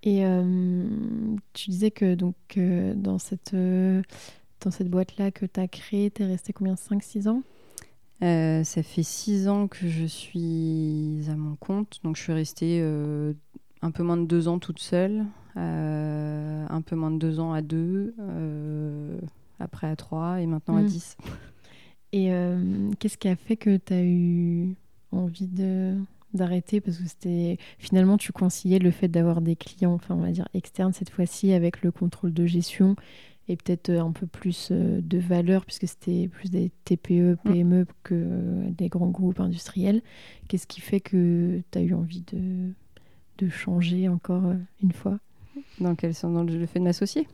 Et 0.04 0.26
euh, 0.26 0.86
tu 1.54 1.70
disais 1.70 1.92
que 1.92 2.16
donc, 2.16 2.36
euh, 2.58 2.94
dans 2.96 3.20
cette, 3.20 3.54
euh, 3.54 4.02
dans 4.64 4.72
cette 4.72 4.90
boîte-là 4.90 5.32
que 5.32 5.46
tu 5.46 5.60
as 5.60 5.68
créée, 5.68 6.10
tu 6.10 6.24
es 6.24 6.26
resté 6.26 6.54
combien 6.54 6.76
5-6 6.76 7.28
ans? 7.28 7.44
Ça 8.22 8.84
fait 8.84 9.04
6 9.04 9.48
ans 9.48 9.68
que 9.68 9.88
je 9.88 10.06
suis 10.06 11.24
à 11.28 11.36
mon 11.36 11.56
compte. 11.56 12.00
Donc 12.04 12.16
je 12.18 12.22
suis 12.22 12.34
restée 12.34 12.80
un 13.82 13.92
peu 13.92 14.04
moins 14.04 14.18
de 14.18 14.26
2 14.26 14.48
ans 14.48 14.60
toute 14.60 14.78
seule, 14.78 15.26
un 15.56 16.82
peu 16.86 16.96
moins 16.96 17.10
de 17.10 17.18
2 17.18 17.40
ans 17.40 17.54
à 17.54 17.64
2, 17.64 18.14
après 19.60 19.88
à 19.88 19.96
3 19.96 20.42
et 20.42 20.46
maintenant 20.46 20.78
à 20.78 20.84
10. 20.84 21.18
Et 22.14 22.34
euh, 22.34 22.91
qu'est-ce 22.99 23.18
qui 23.18 23.28
a 23.28 23.36
fait 23.36 23.55
que 23.55 23.78
tu 23.78 23.93
as 23.93 24.03
eu 24.03 24.76
envie 25.12 25.47
de 25.47 25.97
d'arrêter? 26.34 26.82
Parce 26.82 26.97
que 26.97 27.07
c'était 27.07 27.57
finalement 27.80 28.18
tu 28.18 28.32
conciliais 28.32 28.80
le 28.80 28.91
fait 28.91 29.07
d'avoir 29.07 29.41
des 29.41 29.55
clients 29.55 29.93
enfin 29.93 30.16
on 30.16 30.22
va 30.22 30.32
dire 30.32 30.47
externes 30.53 30.93
cette 30.93 31.09
fois-ci 31.09 31.53
avec 31.53 31.82
le 31.84 31.91
contrôle 31.91 32.34
de 32.34 32.45
gestion 32.45 32.95
et 33.47 33.55
peut-être 33.55 33.89
euh, 33.89 34.03
un 34.03 34.12
peu 34.12 34.28
plus 34.28 34.70
euh, 34.72 35.01
de 35.01 35.18
valeur 35.18 35.66
puisque 35.66 35.88
c'était 35.88 36.28
plus 36.28 36.49
des 36.51 36.72
TPE, 36.86 37.38
PME 37.43 37.86
que 38.03 38.70
des 38.70 38.88
grands 38.88 39.09
groupes 39.09 39.39
industriels. 39.39 40.01
Qu'est-ce 40.47 40.68
qui 40.68 40.82
fait 40.82 40.99
que 40.99 41.62
tu 41.72 41.78
as 41.78 41.82
eu 41.82 41.93
envie 41.93 42.24
de, 42.34 42.72
de 43.38 43.49
changer 43.49 44.07
encore 44.07 44.53
une 44.84 44.91
fois? 44.91 45.20
Dans 45.80 45.95
quel 45.95 46.14
sens? 46.14 46.34
Dans 46.34 46.43
le 46.43 46.66
fait 46.66 46.80
de 46.80 46.86
m'associer? 46.86 47.28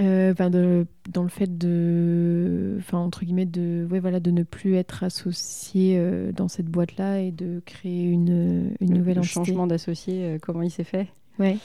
Euh, 0.00 0.32
de, 0.34 0.86
dans 1.10 1.22
le 1.22 1.28
fait 1.28 1.58
de, 1.58 2.76
enfin 2.78 2.98
entre 2.98 3.24
guillemets 3.24 3.46
de, 3.46 3.86
ouais, 3.90 4.00
voilà, 4.00 4.18
de 4.20 4.30
ne 4.30 4.42
plus 4.42 4.76
être 4.76 5.04
associé 5.04 5.96
euh, 5.98 6.32
dans 6.32 6.48
cette 6.48 6.66
boîte-là 6.66 7.20
et 7.20 7.30
de 7.30 7.60
créer 7.66 8.04
une, 8.04 8.74
une 8.80 8.94
nouvelle 8.94 9.18
le 9.18 9.22
changement 9.22 9.66
d'associé, 9.66 10.24
euh, 10.24 10.38
comment 10.40 10.62
il 10.62 10.70
s'est 10.70 10.84
fait? 10.84 11.08
Ouais. 11.38 11.58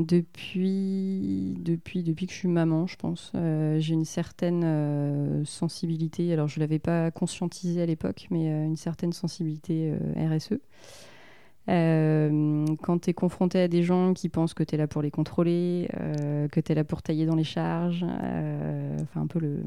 depuis, 0.00 1.56
depuis, 1.60 2.02
depuis 2.02 2.26
que 2.26 2.32
je 2.32 2.38
suis 2.38 2.48
maman, 2.48 2.86
je 2.86 2.96
pense, 2.96 3.32
j'ai 3.34 3.94
une 3.94 4.04
certaine 4.04 5.44
sensibilité. 5.44 6.32
Alors, 6.32 6.48
je 6.48 6.58
ne 6.58 6.64
l'avais 6.64 6.78
pas 6.78 7.10
conscientisé 7.10 7.82
à 7.82 7.86
l'époque, 7.86 8.26
mais 8.30 8.46
une 8.46 8.76
certaine 8.76 9.12
sensibilité 9.12 9.92
RSE. 10.16 10.58
Euh, 11.68 12.66
quand 12.82 12.98
tu 13.00 13.10
es 13.10 13.14
confronté 13.14 13.58
à 13.60 13.68
des 13.68 13.82
gens 13.82 14.12
qui 14.12 14.28
pensent 14.28 14.54
que 14.54 14.62
tu 14.62 14.74
es 14.74 14.78
là 14.78 14.86
pour 14.86 15.02
les 15.02 15.10
contrôler, 15.10 15.88
euh, 15.98 16.46
que 16.48 16.60
tu 16.60 16.72
es 16.72 16.74
là 16.74 16.84
pour 16.84 17.02
tailler 17.02 17.26
dans 17.26 17.36
les 17.36 17.44
charges, 17.44 18.04
euh, 18.04 18.98
enfin 19.02 19.22
un 19.22 19.26
peu 19.26 19.38
le, 19.38 19.62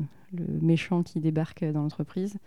méchant 0.62 1.04
qui 1.04 1.20
débarque 1.20 1.64
dans 1.64 1.82
l'entreprise, 1.82 2.38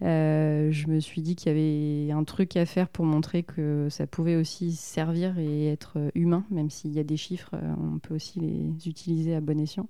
je 0.00 0.86
me 0.86 1.00
suis 1.00 1.22
dit 1.22 1.34
qu'il 1.34 1.48
y 1.48 1.50
avait 1.50 2.12
un 2.12 2.24
truc 2.24 2.56
à 2.56 2.64
faire 2.64 2.88
pour 2.88 3.04
montrer 3.04 3.42
que 3.42 3.88
ça 3.90 4.06
pouvait 4.06 4.36
aussi 4.36 4.72
servir 4.72 5.38
et 5.38 5.66
être 5.66 5.98
humain, 6.14 6.44
même 6.50 6.70
s'il 6.70 6.92
y 6.92 7.00
a 7.00 7.02
des 7.02 7.16
chiffres, 7.16 7.50
on 7.78 7.98
peut 7.98 8.14
aussi 8.14 8.38
les 8.38 8.88
utiliser 8.88 9.34
à 9.34 9.40
bon 9.40 9.60
escient. 9.60 9.88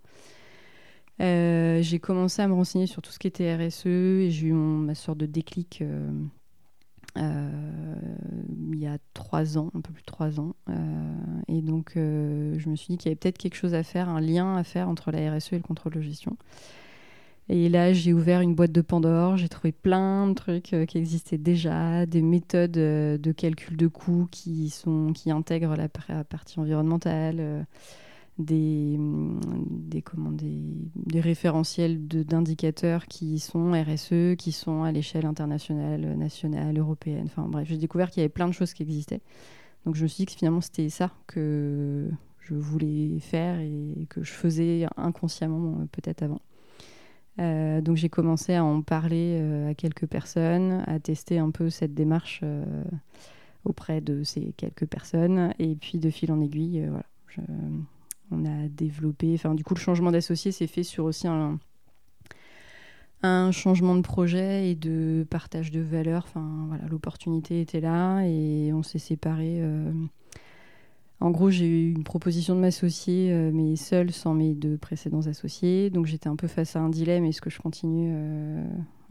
j'ai 1.19 1.99
commencé 2.01 2.41
à 2.41 2.49
me 2.49 2.55
renseigner 2.55 2.87
sur 2.87 3.03
tout 3.03 3.13
ce 3.13 3.19
qui 3.19 3.27
était 3.27 3.55
RSE 3.55 3.87
et 3.87 4.31
j'ai 4.31 4.49
eu 4.49 4.53
ma 4.55 4.95
sorte 4.95 5.19
de 5.19 5.27
déclic 5.27 5.85
il 7.17 8.79
y 8.79 8.87
a 8.87 8.99
trois 9.15 9.59
ans, 9.59 9.71
un 9.75 9.81
peu 9.81 9.93
plus 9.93 10.03
de 10.03 10.07
trois 10.07 10.41
ans. 10.41 10.55
Euh, 10.69 10.75
et 11.49 11.61
donc, 11.61 11.93
euh, 11.97 12.59
je 12.59 12.69
me 12.69 12.77
suis 12.77 12.89
dit 12.93 12.99
qu'il 12.99 13.09
y 13.09 13.11
avait 13.11 13.17
peut-être 13.17 13.39
quelque 13.39 13.57
chose 13.57 13.75
à 13.75 13.83
faire, 13.83 14.09
un 14.09 14.21
lien 14.21 14.57
à 14.57 14.65
faire 14.65 14.89
entre 14.89 15.11
la 15.11 15.35
RSE 15.35 15.53
et 15.53 15.57
le 15.57 15.63
contrôle 15.63 15.93
de 15.93 16.01
gestion. 16.01 16.37
Et 17.49 17.69
là, 17.69 17.93
j'ai 17.93 18.13
ouvert 18.13 18.41
une 18.41 18.55
boîte 18.55 18.71
de 18.71 18.81
Pandore, 18.81 19.37
j'ai 19.37 19.49
trouvé 19.49 19.73
plein 19.73 20.29
de 20.29 20.35
trucs 20.35 20.75
qui 20.87 20.99
existaient 20.99 21.39
déjà, 21.39 22.07
des 22.07 22.23
méthodes 22.23 22.71
de 22.71 23.33
calcul 23.33 23.77
de 23.77 23.89
coûts 23.89 24.29
qui, 24.31 24.71
sont, 24.71 25.13
qui 25.13 25.33
intègrent 25.33 25.75
la 25.75 25.89
partie 25.89 26.61
environnementale, 26.61 27.67
des, 28.41 28.99
comment, 30.05 30.33
des, 30.33 30.75
des 30.95 31.21
référentiels 31.21 32.07
d'indicateurs 32.07 33.07
qui 33.07 33.39
sont 33.39 33.73
RSE, 33.73 34.37
qui 34.37 34.53
sont 34.53 34.83
à 34.83 34.93
l'échelle 34.93 35.27
internationale, 35.27 36.17
nationale, 36.17 36.79
européenne. 36.79 37.27
Enfin 37.27 37.49
bref, 37.49 37.69
j'ai 37.69 37.77
découvert 37.77 38.11
qu'il 38.11 38.21
y 38.21 38.25
avait 38.25 38.29
plein 38.29 38.49
de 38.49 38.53
choses 38.55 38.73
qui 38.73 38.83
existaient. 38.83 39.21
Donc 39.85 39.95
je 39.95 40.03
me 40.03 40.09
suis 40.09 40.23
dit 40.23 40.27
que 40.27 40.39
finalement 40.39 40.61
c'était 40.61 40.89
ça 40.89 41.11
que 41.27 42.11
je 42.41 42.55
voulais 42.55 43.19
faire 43.21 43.61
et 43.61 44.07
que 44.09 44.23
je 44.23 44.33
faisais 44.33 44.87
inconsciemment 44.97 45.87
peut-être 45.93 46.23
avant. 46.23 46.41
Euh, 47.39 47.81
donc 47.81 47.97
j'ai 47.97 48.09
commencé 48.09 48.55
à 48.55 48.65
en 48.65 48.83
parler 48.83 49.39
euh, 49.41 49.71
à 49.71 49.75
quelques 49.75 50.07
personnes, 50.07 50.85
à 50.87 50.99
tester 50.99 51.39
un 51.39 51.51
peu 51.51 51.71
cette 51.71 51.95
démarche 51.95 52.41
euh, 52.43 52.65
auprès 53.65 54.01
de 54.01 54.25
ces 54.25 54.53
quelques 54.57 54.87
personnes. 54.87 55.55
Et 55.59 55.75
puis 55.75 55.99
de 55.99 56.11
fil 56.11 56.33
en 56.33 56.41
aiguille, 56.41 56.87
voilà, 56.87 57.07
on 58.31 58.45
a 58.45 58.69
développé. 58.69 59.33
Enfin, 59.35 59.55
du 59.55 59.65
coup, 59.65 59.75
le 59.75 59.81
changement 59.81 60.11
d'associé 60.11 60.53
s'est 60.53 60.67
fait 60.67 60.83
sur 60.83 61.05
aussi 61.05 61.27
un, 61.27 61.59
changement 63.53 63.97
de 63.97 64.03
projet 64.03 64.71
et 64.71 64.75
de 64.75 65.27
partage 65.29 65.71
de 65.71 65.81
valeurs. 65.81 66.27
Voilà, 66.35 66.87
l'opportunité 66.89 67.61
était 67.61 67.81
là 67.81 68.23
et 68.23 68.73
on 68.73 68.83
s'est 68.83 68.99
séparés. 68.99 69.59
Euh. 69.61 69.93
En 71.23 71.31
gros, 71.31 71.51
j'ai 71.51 71.67
eu 71.67 71.93
une 71.93 72.05
proposition 72.05 72.55
de 72.55 72.61
m'associer, 72.61 73.31
euh, 73.31 73.51
mais 73.53 73.77
seule, 73.77 74.11
sans 74.11 74.33
mes 74.33 74.55
deux 74.55 74.79
précédents 74.79 75.27
associés. 75.27 75.91
Donc, 75.91 76.07
j'étais 76.07 76.29
un 76.29 76.37
peu 76.37 76.49
face 76.49 76.77
à 76.77 76.81
un 76.81 76.89
dilemme 76.89 77.27
est-ce 77.27 77.43
que 77.43 77.51
je 77.51 77.61
continue 77.61 78.13
euh, 78.15 78.65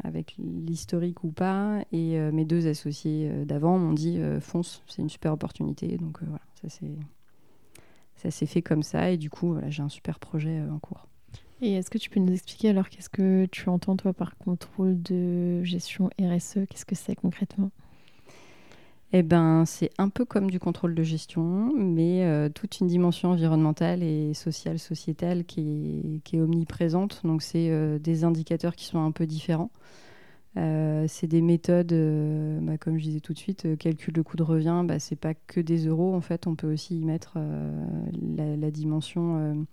avec 0.04 0.36
l'historique 0.40 1.24
ou 1.24 1.30
pas? 1.30 1.84
Et 1.92 2.18
mes 2.32 2.46
deux 2.46 2.68
associés 2.68 3.30
d'avant 3.46 3.78
m'ont 3.78 3.94
dit 3.94 4.20
fonce, 4.40 4.82
c'est 4.88 5.04
une 5.04 5.10
super 5.10 5.34
opportunité. 5.34 5.98
Donc, 5.98 6.18
voilà, 6.24 6.42
ça 6.62 6.70
c'est 6.70 6.96
ça 8.22 8.32
s'est 8.32 8.46
fait 8.46 8.62
comme 8.62 8.84
ça 8.84 9.12
et 9.12 9.18
du 9.18 9.30
coup 9.30 9.54
voilà, 9.54 9.70
j'ai 9.70 9.82
un 9.82 9.90
super 9.90 10.20
projet 10.20 10.60
euh, 10.60 10.72
en 10.72 10.80
cours. 10.80 11.08
Et 11.62 11.74
est-ce 11.74 11.90
que 11.90 11.98
tu 11.98 12.10
peux 12.10 12.20
nous 12.20 12.32
expliquer 12.32 12.70
alors 12.70 12.90
qu'est-ce 12.90 13.10
que 13.10 13.46
tu 13.48 13.70
entends 13.70 13.98
toi 13.98 14.14
par 14.14 14.38
contrôle 14.38 15.02
de 15.02 15.64
gestion 15.64 16.10
RSE 16.20 16.60
Qu'est-ce 16.70 16.86
que 16.86 16.96
c'est 16.96 17.16
concrètement? 17.16 17.72
Eh 19.12 19.24
ben, 19.24 19.64
c'est 19.66 19.90
un 19.98 20.10
peu 20.10 20.24
comme 20.24 20.52
du 20.52 20.60
contrôle 20.60 20.94
de 20.94 21.02
gestion, 21.02 21.74
mais 21.76 22.26
euh, 22.26 22.48
toute 22.48 22.80
une 22.80 22.88
dimension 22.88 23.32
environnementale 23.32 24.04
et 24.04 24.36
sociale, 24.36 24.78
sociétale 24.78 25.46
qui 25.46 25.62
est, 25.62 26.20
qui 26.24 26.38
est 26.38 26.42
omniprésente. 26.42 27.22
Donc, 27.24 27.42
c'est 27.42 27.72
euh, 27.72 27.98
des 27.98 28.24
indicateurs 28.24 28.76
qui 28.76 28.86
sont 28.86 29.04
un 29.04 29.12
peu 29.12 29.26
différents. 29.26 29.72
Euh, 30.58 31.06
c'est 31.08 31.28
des 31.28 31.42
méthodes, 31.42 31.94
euh, 31.94 32.60
bah, 32.62 32.78
comme 32.78 32.98
je 32.98 33.04
disais 33.04 33.20
tout 33.20 33.34
de 33.34 33.38
suite, 33.38 33.66
euh, 33.66 33.76
calcul 33.76 34.14
de 34.14 34.22
coût 34.22 34.36
de 34.36 34.44
revient, 34.44 34.84
bah, 34.86 35.00
c'est 35.00 35.16
pas 35.16 35.34
que 35.34 35.62
des 35.62 35.88
euros. 35.88 36.16
En 36.16 36.22
fait, 36.22 36.48
on 36.48 36.56
peut 36.56 36.72
aussi 36.72 37.00
y 37.00 37.06
mettre 37.06 37.38
la, 38.36 38.72
dimension 38.72 39.66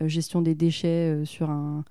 gestion 0.00 0.42
des 0.42 0.54
déchets 0.54 1.24
sur 1.24 1.50
un, 1.50 1.84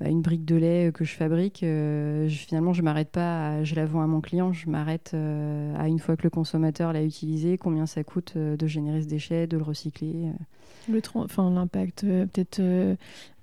bah, 0.00 0.08
une 0.08 0.22
brique 0.22 0.46
de 0.46 0.56
lait 0.56 0.88
euh, 0.88 0.92
que 0.92 1.04
je 1.04 1.14
fabrique, 1.14 1.62
euh, 1.62 2.26
finalement, 2.26 2.72
je 2.72 2.80
m'arrête 2.80 3.10
pas, 3.10 3.62
je 3.64 3.74
la 3.74 3.84
vends 3.84 4.00
à 4.00 4.06
mon 4.06 4.22
client, 4.22 4.50
je 4.50 4.70
m'arrête 4.70 5.10
euh, 5.12 5.74
à 5.76 5.88
une 5.88 5.98
fois 5.98 6.16
que 6.16 6.22
le 6.22 6.30
consommateur 6.30 6.94
l'a 6.94 7.02
utilisé, 7.02 7.58
combien 7.58 7.84
ça 7.84 8.02
coûte 8.02 8.36
de 8.38 8.66
générer 8.66 9.02
ce 9.02 9.08
déchet, 9.08 9.46
de 9.46 9.58
le 9.58 9.62
recycler. 9.62 10.30
Le 10.88 11.02
enfin, 11.14 11.50
l'impact, 11.50 12.06
peut-être, 12.06 12.62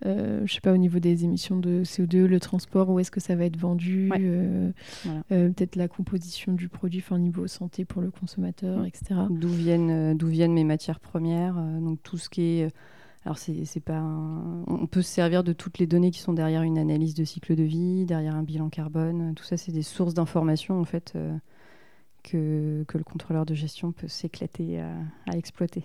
je 0.04 0.52
sais 0.52 0.62
pas, 0.62 0.74
au 0.74 0.78
niveau 0.78 0.98
des 0.98 1.24
émissions 1.24 1.60
de 1.60 1.84
CO2, 1.84 2.26
le 2.26 2.40
transport, 2.40 2.90
où 2.90 3.00
est-ce 3.00 3.12
que 3.12 3.20
ça 3.20 3.36
va 3.36 3.46
être 3.46 3.58
vendu, 3.58 4.10
peut-être 5.30 5.76
la 5.76 5.88
composition 5.88 6.54
du 6.54 6.70
produit, 6.70 7.00
enfin, 7.00 7.18
au 7.18 7.20
niveau 7.20 7.46
santé 7.46 7.86
pour 7.86 8.02
le 8.02 8.10
consommateur, 8.10 8.84
etc. 8.86 9.22
D'où 9.30 9.50
viennent, 9.50 10.18
d'où 10.18 10.28
viennent 10.28 10.54
mes 10.54 10.64
matières 10.64 11.00
premières, 11.00 11.56
donc 11.56 12.02
tout 12.02 12.18
ce 12.18 12.30
qui 12.30 12.42
est 12.42 12.70
alors, 13.26 13.38
c'est, 13.38 13.80
pas 13.82 14.02
on 14.68 14.88
peut 14.88 15.02
se 15.02 15.10
servir 15.10 15.44
de 15.44 15.52
toutes 15.52 15.80
les 15.80 15.88
données 15.88 16.12
qui 16.12 16.20
sont 16.20 16.34
derrière 16.34 16.62
une 16.62 16.78
analyse 16.78 17.14
de 17.14 17.26
cycle 17.26 17.56
de 17.56 17.64
vie, 17.64 18.06
derrière 18.06 18.36
un 18.36 18.44
bilan 18.44 18.70
carbone. 18.70 19.34
Tout 19.36 19.44
ça, 19.44 19.58
c'est 19.58 19.72
des 19.72 19.82
sources 19.82 20.14
d'informations 20.14 20.80
en 20.80 20.86
fait 20.86 21.14
euh, 21.16 21.36
que, 22.24 22.86
que, 22.88 22.98
le 22.98 23.04
contrôleur 23.04 23.46
de 23.46 23.54
gestion 23.54 23.92
peut 23.92 24.08
s'éclater 24.08 24.80
à, 24.80 25.36
exploiter. 25.36 25.84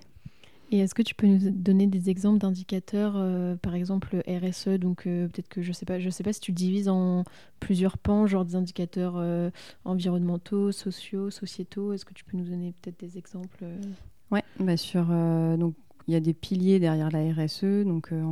Et 0.71 0.79
est-ce 0.79 0.95
que 0.95 1.03
tu 1.03 1.15
peux 1.15 1.27
nous 1.27 1.51
donner 1.51 1.87
des 1.87 2.11
exemples 2.11 2.39
d'indicateurs, 2.39 3.15
euh, 3.17 3.57
par 3.57 3.75
exemple 3.75 4.23
RSE 4.29 4.79
Donc 4.79 5.07
euh, 5.07 5.27
peut-être 5.27 5.49
que 5.49 5.63
je 5.63 5.73
sais 5.73 5.85
pas, 5.85 5.99
je 5.99 6.09
sais 6.11 6.23
pas 6.23 6.33
si 6.33 6.41
tu 6.41 6.53
divises 6.53 6.89
en 6.89 7.25
plusieurs 7.61 7.99
pans, 7.99 8.27
genre 8.27 8.45
des 8.45 8.55
indicateurs 8.55 9.21
environnementaux, 9.85 10.71
sociaux, 10.71 11.31
sociétaux. 11.31 11.93
Est-ce 11.93 12.05
que 12.05 12.15
tu 12.15 12.25
peux 12.25 12.37
nous 12.37 12.49
donner 12.49 12.73
peut-être 12.81 13.01
des 13.01 13.19
exemples 13.19 13.65
Ouais, 14.31 14.45
bah 14.61 14.77
sur 14.77 15.07
donc 15.59 15.75
il 16.09 16.15
y 16.15 16.17
a 16.17 16.21
des 16.21 16.35
piliers 16.35 16.79
derrière 16.79 17.11
la 17.11 17.21
RSE, 17.33 17.85
donc 17.85 18.13
euh, 18.13 18.23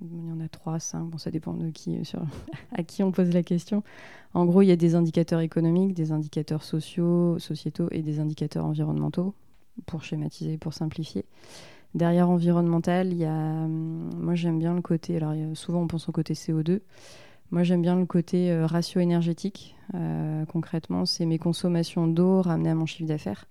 il 0.00 0.28
y 0.28 0.32
en 0.32 0.40
a 0.40 0.48
trois, 0.48 0.78
cinq, 0.78 1.04
bon, 1.04 1.18
ça 1.18 1.30
dépend 1.30 1.54
de 1.54 1.70
qui, 1.70 1.96
euh, 1.96 2.18
à 2.72 2.82
qui 2.82 3.02
on 3.02 3.12
pose 3.12 3.32
la 3.32 3.42
question. 3.42 3.82
En 4.34 4.44
gros, 4.44 4.62
il 4.62 4.66
y 4.66 4.72
a 4.72 4.76
des 4.76 4.94
indicateurs 4.94 5.40
économiques, 5.40 5.94
des 5.94 6.12
indicateurs 6.12 6.62
sociaux, 6.62 7.38
sociétaux 7.38 7.88
et 7.90 8.02
des 8.02 8.20
indicateurs 8.20 8.64
environnementaux, 8.64 9.34
pour 9.86 10.04
schématiser, 10.04 10.58
pour 10.58 10.74
simplifier. 10.74 11.24
Derrière 11.94 12.30
environnemental, 12.30 13.08
il 13.12 13.18
y 13.18 13.24
a, 13.24 13.64
hum, 13.64 14.10
moi 14.16 14.34
j'aime 14.34 14.58
bien 14.58 14.74
le 14.74 14.82
côté, 14.82 15.16
alors 15.16 15.34
souvent 15.54 15.82
on 15.82 15.88
pense 15.88 16.08
au 16.08 16.12
côté 16.12 16.34
CO2, 16.34 16.80
moi 17.50 17.64
j'aime 17.64 17.82
bien 17.82 17.96
le 17.96 18.06
côté 18.06 18.50
euh, 18.50 18.66
ratio 18.66 19.00
énergétique. 19.00 19.74
concrètement, 20.48 21.04
c'est 21.04 21.26
mes 21.26 21.38
consommations 21.38 22.06
d'eau 22.06 22.40
ramenées 22.40 22.70
à 22.70 22.74
mon 22.74 22.86
chiffre 22.86 23.08
d'affaires 23.08 23.46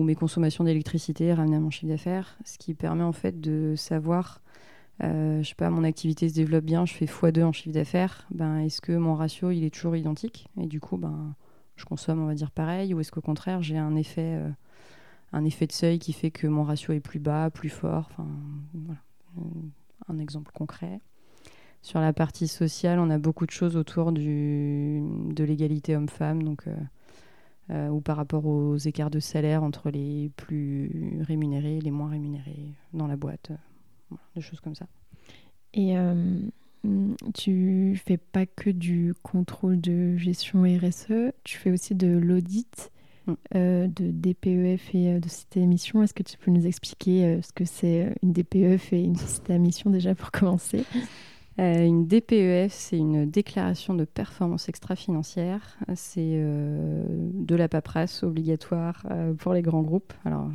ou 0.00 0.02
mes 0.02 0.14
consommations 0.14 0.64
d'électricité 0.64 1.34
ramenées 1.34 1.56
à 1.56 1.60
mon 1.60 1.70
chiffre 1.70 1.88
d'affaires, 1.92 2.38
ce 2.44 2.56
qui 2.56 2.72
permet 2.72 3.02
en 3.02 3.12
fait 3.12 3.38
de 3.38 3.74
savoir, 3.76 4.40
euh, 5.02 5.42
je 5.42 5.48
sais 5.48 5.54
pas, 5.54 5.68
mon 5.68 5.84
activité 5.84 6.28
se 6.28 6.34
développe 6.34 6.64
bien, 6.64 6.86
je 6.86 6.94
fais 6.94 7.04
x2 7.04 7.44
en 7.44 7.52
chiffre 7.52 7.74
d'affaires, 7.74 8.26
ben, 8.30 8.60
est-ce 8.60 8.80
que 8.80 8.92
mon 8.92 9.14
ratio 9.14 9.50
il 9.50 9.62
est 9.62 9.74
toujours 9.74 9.96
identique? 9.96 10.48
Et 10.58 10.66
du 10.66 10.80
coup 10.80 10.96
ben, 10.96 11.34
je 11.76 11.84
consomme 11.84 12.22
on 12.22 12.26
va 12.26 12.34
dire 12.34 12.50
pareil 12.50 12.94
ou 12.94 13.00
est-ce 13.00 13.12
qu'au 13.12 13.20
contraire 13.20 13.62
j'ai 13.62 13.76
un 13.76 13.94
effet, 13.94 14.36
euh, 14.38 14.48
un 15.34 15.44
effet 15.44 15.66
de 15.66 15.72
seuil 15.72 15.98
qui 15.98 16.14
fait 16.14 16.30
que 16.30 16.46
mon 16.46 16.64
ratio 16.64 16.94
est 16.94 17.00
plus 17.00 17.20
bas, 17.20 17.50
plus 17.50 17.70
fort, 17.70 18.08
enfin 18.10 18.26
voilà, 18.72 19.00
un 20.08 20.18
exemple 20.18 20.50
concret. 20.52 21.00
Sur 21.82 22.00
la 22.00 22.12
partie 22.12 22.48
sociale, 22.48 22.98
on 22.98 23.10
a 23.10 23.18
beaucoup 23.18 23.44
de 23.44 23.50
choses 23.50 23.76
autour 23.76 24.12
du, 24.12 25.02
de 25.30 25.44
l'égalité 25.44 25.94
homme-femme, 25.94 26.42
donc 26.42 26.66
euh, 26.66 26.74
euh, 27.70 27.88
ou 27.88 28.00
par 28.00 28.16
rapport 28.16 28.46
aux 28.46 28.76
écarts 28.76 29.10
de 29.10 29.20
salaire 29.20 29.62
entre 29.62 29.90
les 29.90 30.30
plus 30.36 31.20
rémunérés 31.20 31.76
et 31.76 31.80
les 31.80 31.92
moins 31.92 32.10
rémunérés 32.10 32.74
dans 32.92 33.06
la 33.06 33.16
boîte. 33.16 33.52
Euh, 33.52 34.16
des 34.34 34.40
choses 34.40 34.60
comme 34.60 34.74
ça. 34.74 34.86
Et 35.72 35.96
euh, 35.96 36.40
tu 37.32 38.00
fais 38.04 38.16
pas 38.16 38.44
que 38.44 38.70
du 38.70 39.14
contrôle 39.22 39.80
de 39.80 40.16
gestion 40.16 40.62
RSE, 40.62 41.32
tu 41.44 41.58
fais 41.58 41.70
aussi 41.70 41.94
de 41.94 42.08
l'audit 42.08 42.90
mm. 43.28 43.34
de 43.54 44.10
DPEF 44.10 44.92
et 44.94 45.20
de 45.20 45.28
société 45.28 45.62
à 45.62 45.66
mission. 45.66 46.02
Est-ce 46.02 46.14
que 46.14 46.24
tu 46.24 46.36
peux 46.38 46.50
nous 46.50 46.66
expliquer 46.66 47.40
ce 47.40 47.52
que 47.52 47.64
c'est 47.64 48.12
une 48.24 48.32
DPEF 48.32 48.92
et 48.92 49.04
une 49.04 49.16
société 49.16 49.52
à 49.52 49.58
mission 49.58 49.90
déjà 49.90 50.16
pour 50.16 50.32
commencer? 50.32 50.84
Euh, 51.60 51.84
une 51.84 52.06
DPEF, 52.06 52.72
c'est 52.72 52.96
une 52.96 53.30
déclaration 53.30 53.92
de 53.94 54.04
performance 54.04 54.68
extra-financière. 54.70 55.76
C'est 55.94 56.32
euh, 56.34 57.04
de 57.08 57.54
la 57.54 57.68
paperasse 57.68 58.22
obligatoire 58.22 59.06
euh, 59.10 59.34
pour 59.34 59.52
les 59.52 59.60
grands 59.60 59.82
groupes. 59.82 60.14
Alors, 60.24 60.50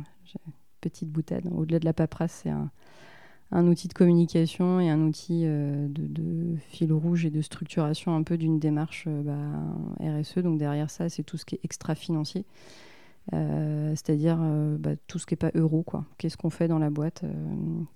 petite 0.80 1.08
boutade. 1.08 1.44
Au-delà 1.54 1.78
de 1.78 1.84
la 1.84 1.92
paperasse, 1.92 2.40
c'est 2.42 2.50
un, 2.50 3.66
outil 3.68 3.86
de 3.86 3.92
communication 3.92 4.80
et 4.80 4.90
un 4.90 5.00
outil 5.02 5.44
de, 5.44 5.88
de, 5.88 6.56
fil 6.68 6.92
rouge 6.92 7.24
et 7.24 7.30
de 7.30 7.40
structuration 7.40 8.16
un 8.16 8.24
peu 8.24 8.36
d'une 8.36 8.58
démarche 8.58 9.06
bah, 9.08 9.36
RSE. 10.00 10.38
Donc 10.38 10.58
derrière 10.58 10.90
ça, 10.90 11.08
c'est 11.08 11.22
tout 11.22 11.36
ce 11.36 11.44
qui 11.44 11.54
est 11.54 11.60
extra-financier. 11.62 12.44
Euh, 13.34 13.90
c'est-à-dire 13.90 14.38
euh, 14.40 14.76
bah, 14.78 14.92
tout 15.08 15.18
ce 15.18 15.26
qui 15.26 15.34
n'est 15.34 15.38
pas 15.38 15.50
euro. 15.54 15.82
quoi. 15.82 16.04
Qu'est-ce 16.18 16.36
qu'on 16.36 16.50
fait 16.50 16.68
dans 16.68 16.78
la 16.78 16.90
boîte 16.90 17.24
euh, 17.24 17.32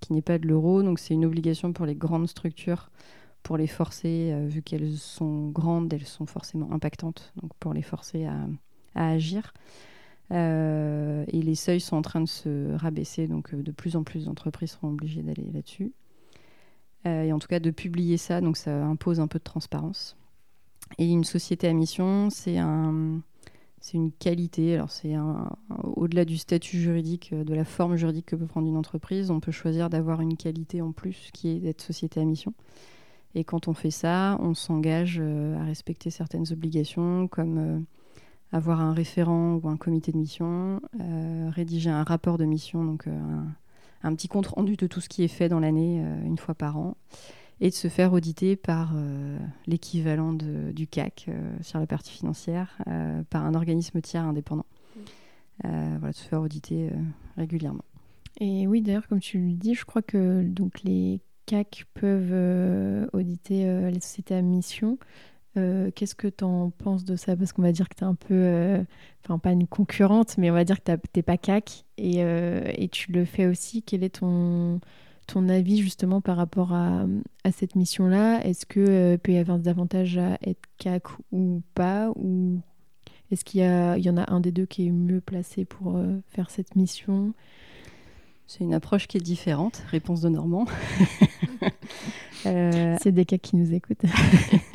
qui 0.00 0.12
n'est 0.12 0.22
pas 0.22 0.38
de 0.38 0.46
l'euro? 0.46 0.82
Donc 0.82 0.98
c'est 0.98 1.14
une 1.14 1.24
obligation 1.24 1.72
pour 1.72 1.86
les 1.86 1.94
grandes 1.94 2.28
structures, 2.28 2.90
pour 3.42 3.56
les 3.56 3.66
forcer, 3.66 4.34
vu 4.48 4.62
qu'elles 4.62 4.96
sont 4.96 5.48
grandes, 5.48 5.92
elles 5.92 6.06
sont 6.06 6.26
forcément 6.26 6.72
impactantes, 6.72 7.32
donc 7.40 7.52
pour 7.58 7.72
les 7.72 7.82
forcer 7.82 8.26
à, 8.26 8.46
agir. 8.94 9.54
et 10.30 11.42
les 11.42 11.54
seuils 11.54 11.80
sont 11.80 11.96
en 11.96 12.02
train 12.02 12.20
de 12.20 12.28
se 12.28 12.74
rabaisser, 12.74 13.28
donc 13.28 13.54
de 13.54 13.70
plus 13.70 13.96
en 13.96 14.02
plus 14.02 14.26
d'entreprises 14.26 14.72
seront 14.72 14.88
obligées 14.88 15.22
d'aller 15.22 15.48
là-dessus. 15.54 15.92
et 17.06 17.32
en 17.32 17.38
tout 17.38 17.48
cas 17.48 17.60
de 17.60 17.70
publier 17.70 18.18
ça, 18.18 18.42
donc 18.42 18.58
ça 18.58 18.84
impose 18.84 19.20
un 19.20 19.26
peu 19.26 19.38
de 19.38 19.44
transparence. 19.44 20.18
Et 20.98 21.06
une 21.10 21.24
société 21.24 21.66
à 21.66 21.72
mission, 21.72 22.28
c'est 22.28 22.58
un, 22.58 23.22
c'est 23.80 23.96
une 23.96 24.12
qualité. 24.12 24.74
Alors, 24.74 24.90
c'est 24.90 25.14
au-delà 25.82 26.24
du 26.24 26.36
statut 26.36 26.78
juridique, 26.78 27.30
euh, 27.32 27.44
de 27.44 27.54
la 27.54 27.64
forme 27.64 27.96
juridique 27.96 28.26
que 28.26 28.36
peut 28.36 28.46
prendre 28.46 28.68
une 28.68 28.76
entreprise, 28.76 29.30
on 29.30 29.40
peut 29.40 29.52
choisir 29.52 29.90
d'avoir 29.90 30.20
une 30.20 30.36
qualité 30.36 30.82
en 30.82 30.92
plus 30.92 31.30
qui 31.32 31.48
est 31.48 31.60
d'être 31.60 31.80
société 31.80 32.20
à 32.20 32.24
mission. 32.24 32.52
Et 33.34 33.44
quand 33.44 33.68
on 33.68 33.74
fait 33.74 33.90
ça, 33.90 34.36
on 34.40 34.54
s'engage 34.54 35.18
euh, 35.20 35.58
à 35.58 35.64
respecter 35.64 36.10
certaines 36.10 36.52
obligations, 36.52 37.26
comme 37.28 37.58
euh, 37.58 37.78
avoir 38.52 38.80
un 38.80 38.92
référent 38.92 39.60
ou 39.62 39.68
un 39.68 39.76
comité 39.76 40.12
de 40.12 40.18
mission, 40.18 40.80
rédiger 41.50 41.88
un 41.88 42.02
rapport 42.02 42.36
de 42.36 42.44
mission, 42.44 42.84
donc 42.84 43.06
un, 43.06 43.46
un, 44.02 44.14
petit 44.16 44.26
compte 44.26 44.48
rendu 44.48 44.76
de 44.76 44.88
tout 44.88 45.00
ce 45.00 45.08
qui 45.08 45.22
est 45.22 45.28
fait 45.28 45.48
dans 45.48 45.60
l'année 45.60 46.04
une 46.26 46.36
fois 46.36 46.56
par 46.56 46.76
an 46.76 46.96
et 47.60 47.68
de 47.68 47.74
se 47.74 47.88
faire 47.88 48.12
auditer 48.12 48.56
par 48.56 48.92
euh, 48.94 49.38
l'équivalent 49.66 50.32
du 50.32 50.86
CAC 50.86 51.26
euh, 51.28 51.56
sur 51.60 51.78
la 51.78 51.86
partie 51.86 52.12
financière, 52.12 52.78
euh, 52.88 53.22
par 53.28 53.44
un 53.44 53.54
organisme 53.54 54.00
tiers 54.00 54.24
indépendant. 54.24 54.66
Mm. 54.96 55.98
voilà, 55.98 56.12
de 56.12 56.16
se 56.16 56.24
faire 56.24 56.40
auditer 56.40 56.90
régulièrement. 57.36 57.84
Et 58.40 58.66
oui, 58.66 58.80
d'ailleurs, 58.80 59.06
comme 59.08 59.20
tu 59.20 59.38
le 59.38 59.52
dis, 59.52 59.74
je 59.74 59.84
crois 59.84 60.02
que 60.02 60.42
donc, 60.42 60.82
les 60.82 61.20
CAC 61.44 61.84
peuvent 61.92 63.08
auditer 63.12 63.90
les 63.90 64.00
sociétés 64.00 64.34
à 64.34 64.42
mission. 64.42 64.98
Qu'est-ce 65.54 66.14
que 66.14 66.28
tu 66.28 66.44
en 66.44 66.70
penses 66.70 67.04
de 67.04 67.16
ça? 67.16 67.36
Parce 67.36 67.52
qu'on 67.52 67.62
va 67.62 67.72
dire 67.72 67.88
que 67.90 67.96
tu 67.96 68.04
es 68.04 68.06
un 68.06 68.14
peu, 68.14 68.82
enfin 69.22 69.38
pas 69.38 69.52
une 69.52 69.66
concurrente, 69.66 70.38
mais 70.38 70.50
on 70.50 70.54
va 70.54 70.64
dire 70.64 70.82
que 70.82 70.92
tu 70.92 70.98
n'es 71.16 71.22
pas 71.22 71.36
CAC 71.36 71.84
et, 71.98 72.20
et, 72.20 72.88
tu 72.88 73.12
le 73.12 73.26
fais 73.26 73.46
aussi. 73.46 73.82
Quel 73.82 74.02
est 74.02 74.20
ton, 74.20 74.80
ton 75.32 75.48
avis 75.48 75.80
justement 75.80 76.20
par 76.20 76.36
rapport 76.36 76.72
à, 76.72 77.06
cette 77.52 77.76
mission-là? 77.76 78.44
Est-ce 78.44 78.66
que 78.66 78.80
euh, 78.80 79.16
peut 79.16 79.32
y 79.32 79.38
avoir 79.38 79.58
des 79.58 79.68
avantages 79.68 80.18
à 80.18 80.38
être 80.42 80.60
CAC 80.78 81.04
ou 81.32 81.62
pas? 81.74 82.10
Ou 82.16 82.60
est-ce 83.30 83.44
qu'il 83.44 83.60
y, 83.60 83.64
y, 84.02 84.10
en 84.10 84.16
a 84.16 84.32
un 84.32 84.40
des 84.40 84.50
deux 84.50 84.66
qui 84.66 84.86
est 84.86 84.90
mieux 84.90 85.20
placé 85.20 85.64
pour 85.64 85.96
euh, 85.96 86.18
faire 86.28 86.50
cette 86.50 86.74
mission? 86.74 87.32
C'est 88.46 88.64
une 88.64 88.74
approche 88.74 89.06
qui 89.06 89.18
est 89.18 89.20
différente. 89.20 89.82
Réponse 89.88 90.20
de 90.20 90.28
Normand. 90.28 90.66
Euh, 92.46 92.96
C'est 93.02 93.12
des 93.12 93.26
cas 93.26 93.36
qui 93.36 93.56
nous 93.56 93.74
écoutent. 93.74 94.06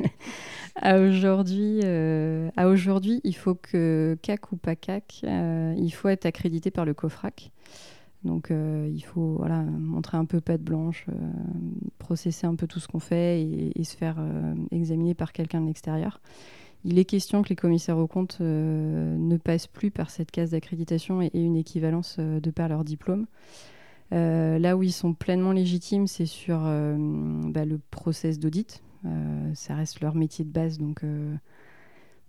à 0.76 1.00
aujourd'hui, 1.00 1.80
à 1.84 2.68
aujourd'hui, 2.68 3.20
il 3.24 3.34
faut 3.34 3.56
que 3.56 4.16
CAC 4.22 4.52
ou 4.52 4.56
pas 4.56 4.76
CAC, 4.76 5.24
il 5.24 5.90
faut 5.90 6.08
être 6.08 6.26
accrédité 6.26 6.70
par 6.70 6.84
le 6.84 6.94
COFRAC. 6.94 7.50
Donc 8.26 8.50
euh, 8.50 8.90
il 8.92 9.02
faut 9.02 9.36
voilà, 9.38 9.62
montrer 9.62 10.16
un 10.16 10.24
peu 10.24 10.40
patte 10.40 10.62
blanche, 10.62 11.06
euh, 11.08 11.14
processer 11.98 12.46
un 12.46 12.56
peu 12.56 12.66
tout 12.66 12.80
ce 12.80 12.88
qu'on 12.88 12.98
fait 12.98 13.40
et, 13.42 13.84
se 13.84 13.96
faire 13.96 14.16
euh, 14.18 14.54
examiner 14.72 15.14
par 15.14 15.32
quelqu'un 15.32 15.60
de 15.60 15.66
l'extérieur. 15.66 16.20
Il 16.84 16.98
est 16.98 17.04
question 17.04 17.42
que 17.42 17.48
les 17.48 17.56
commissaires 17.56 17.98
aux 17.98 18.06
comptes 18.06 18.38
ne 18.40 19.36
passent 19.38 19.66
plus 19.66 19.90
par 19.90 20.10
cette 20.10 20.30
case 20.30 20.50
d'accréditation 20.50 21.22
et, 21.22 21.30
une 21.34 21.56
équivalence 21.56 22.18
de 22.18 22.50
par 22.50 22.68
leur 22.68 22.84
diplôme. 22.84 23.26
là 24.12 24.76
où 24.76 24.84
ils 24.84 24.92
sont 24.92 25.12
pleinement 25.12 25.50
légitimes, 25.50 26.06
c'est 26.06 26.26
sur 26.26 26.58
bah, 26.60 27.64
le 27.64 27.80
process 27.90 28.38
d'audit. 28.38 28.84
ça 29.54 29.74
reste 29.74 30.00
leur 30.00 30.14
métier 30.14 30.44
de 30.44 30.50
base, 30.50 30.78
donc 30.78 31.02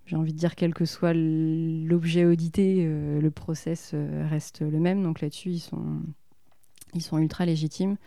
j'ai 0.07 0.15
envie 0.15 0.33
de 0.33 0.37
dire, 0.37 0.55
quel 0.55 0.73
que 0.73 0.85
soit 0.85 1.13
l'objet 1.13 2.25
audité, 2.25 2.77
euh, 2.79 3.19
le 3.19 3.29
process 3.29 3.91
euh, 3.93 4.25
reste 4.29 4.61
le 4.61 4.79
même. 4.79 5.03
Donc 5.03 5.21
là-dessus, 5.21 5.49
ils 5.49 5.59
sont, 5.59 5.83
ils 6.93 7.01
sont 7.01 7.17
ultra 7.17 7.45
légitimes. 7.45 7.97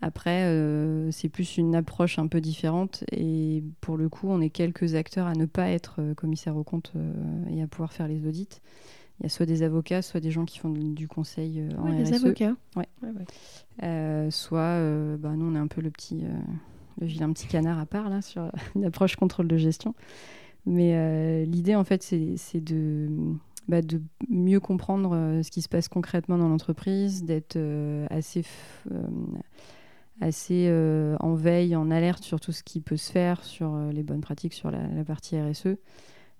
Après, 0.00 0.44
euh, 0.44 1.10
c'est 1.10 1.28
plus 1.28 1.58
une 1.58 1.74
approche 1.74 2.20
un 2.20 2.28
peu 2.28 2.40
différente. 2.40 3.04
Et 3.10 3.64
pour 3.80 3.96
le 3.96 4.08
coup, 4.08 4.28
on 4.30 4.40
est 4.40 4.48
quelques 4.48 4.94
acteurs 4.94 5.26
à 5.26 5.34
ne 5.34 5.44
pas 5.44 5.68
être 5.68 6.00
commissaire 6.16 6.56
au 6.56 6.62
compte 6.62 6.92
et 7.50 7.60
à 7.60 7.66
pouvoir 7.66 7.92
faire 7.92 8.06
les 8.06 8.26
audits. 8.26 8.60
Il 9.18 9.24
y 9.24 9.26
a 9.26 9.28
soit 9.28 9.44
des 9.44 9.62
avocats, 9.62 10.00
soit 10.00 10.20
des 10.20 10.30
gens 10.30 10.46
qui 10.46 10.60
font 10.60 10.70
du 10.70 11.06
conseil 11.06 11.62
en 11.76 11.90
ouais, 11.90 12.02
Des 12.02 12.14
avocats. 12.14 12.54
Ouais. 12.76 14.30
soit, 14.30 15.16
bah, 15.18 15.34
nous, 15.36 15.50
on 15.50 15.54
est 15.56 15.58
un 15.58 15.66
peu 15.66 15.82
le 15.82 15.90
petit, 15.90 16.22
le 17.00 17.06
vilain 17.06 17.30
petit 17.32 17.48
canard 17.48 17.78
à 17.78 17.84
part 17.84 18.08
là 18.08 18.22
sur 18.22 18.50
une 18.76 18.84
approche 18.84 19.16
contrôle 19.16 19.48
de 19.48 19.58
gestion. 19.58 19.94
Mais 20.66 20.94
euh, 20.94 21.44
l'idée, 21.44 21.74
en 21.74 21.84
fait, 21.84 22.02
c'est 22.02 22.60
de, 22.60 23.08
bah, 23.68 23.82
de 23.82 24.00
mieux 24.28 24.60
comprendre 24.60 25.14
euh, 25.14 25.42
ce 25.42 25.50
qui 25.50 25.62
se 25.62 25.68
passe 25.68 25.88
concrètement 25.88 26.38
dans 26.38 26.48
l'entreprise, 26.48 27.24
d'être 27.24 27.56
euh, 27.56 28.06
assez, 28.10 28.44
en 31.20 31.34
veille, 31.34 31.76
en 31.76 31.90
alerte 31.90 32.22
sur 32.22 32.40
tout 32.40 32.52
ce 32.52 32.62
qui 32.62 32.80
peut 32.80 32.96
se 32.96 33.10
faire, 33.10 33.42
sur 33.44 33.74
les 33.92 34.02
bonnes 34.02 34.20
pratiques, 34.20 34.54
sur 34.54 34.70
la, 34.70 35.04
partie 35.04 35.40
RSE. 35.40 35.76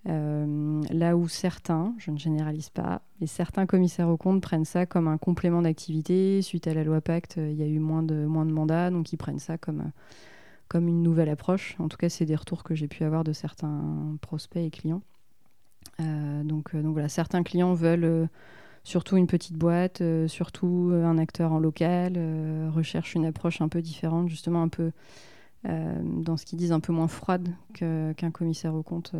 là 0.04 1.16
où 1.16 1.28
certains, 1.28 1.94
je 1.98 2.10
ne 2.10 2.18
généralise 2.18 2.68
pas, 2.68 3.00
mais 3.20 3.26
certains 3.26 3.64
commissaires 3.64 4.08
aux 4.08 4.18
comptes 4.18 4.42
prennent 4.42 4.66
ça 4.66 4.84
comme 4.84 5.08
un 5.08 5.16
complément 5.16 5.62
d'activité. 5.62 6.42
Suite 6.42 6.66
à 6.66 6.74
la 6.74 6.84
loi 6.84 7.00
Pacte, 7.00 7.36
il 7.38 7.54
y 7.54 7.62
a 7.62 7.66
eu 7.66 7.78
moins 7.78 8.02
de 8.02 8.26
mandats, 8.26 8.90
donc 8.90 9.14
ils 9.14 9.16
prennent 9.16 9.38
ça 9.38 9.56
comme 9.56 9.90
comme 10.70 10.86
une 10.86 11.02
nouvelle 11.02 11.28
approche. 11.28 11.74
En 11.80 11.88
tout 11.88 11.96
cas, 11.96 12.08
c'est 12.08 12.24
des 12.24 12.36
retours 12.36 12.62
que 12.62 12.76
j'ai 12.76 12.86
pu 12.86 13.02
avoir 13.02 13.24
de 13.24 13.32
certains 13.32 14.16
prospects 14.20 14.64
et 14.64 14.70
clients. 14.70 15.02
Euh, 15.98 16.44
donc, 16.44 16.74
euh, 16.74 16.82
donc 16.82 16.92
voilà, 16.92 17.08
certains 17.08 17.42
clients 17.42 17.74
veulent 17.74 18.04
euh, 18.04 18.26
surtout 18.84 19.16
une 19.16 19.26
petite 19.26 19.56
boîte, 19.56 20.00
surtout 20.28 20.92
un 20.94 21.18
acteur 21.18 21.52
en 21.52 21.58
local, 21.58 22.18
recherchent 22.72 23.14
une 23.14 23.26
approche 23.26 23.60
un 23.60 23.68
peu 23.68 23.82
différente, 23.82 24.28
justement 24.30 24.62
un 24.62 24.68
peu 24.68 24.92
dans 25.64 26.38
ce 26.38 26.46
qu'ils 26.46 26.58
disent 26.58 26.72
un 26.72 26.80
peu 26.80 26.90
moins 26.90 27.06
froide 27.06 27.50
qu'un 27.74 28.30
commissaire 28.32 28.74
au 28.74 28.82
compte 28.82 29.12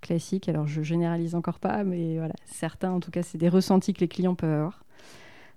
classique. 0.00 0.48
Alors 0.48 0.66
je 0.66 0.80
généralise 0.80 1.34
encore 1.34 1.58
pas, 1.58 1.84
mais 1.84 2.16
voilà, 2.16 2.32
certains 2.46 2.90
en 2.90 3.00
tout 3.00 3.10
cas, 3.10 3.22
c'est 3.22 3.36
des 3.36 3.50
ressentis 3.50 3.92
que 3.92 4.00
les 4.00 4.08
clients 4.08 4.34
peuvent 4.34 4.50
avoir. 4.50 4.86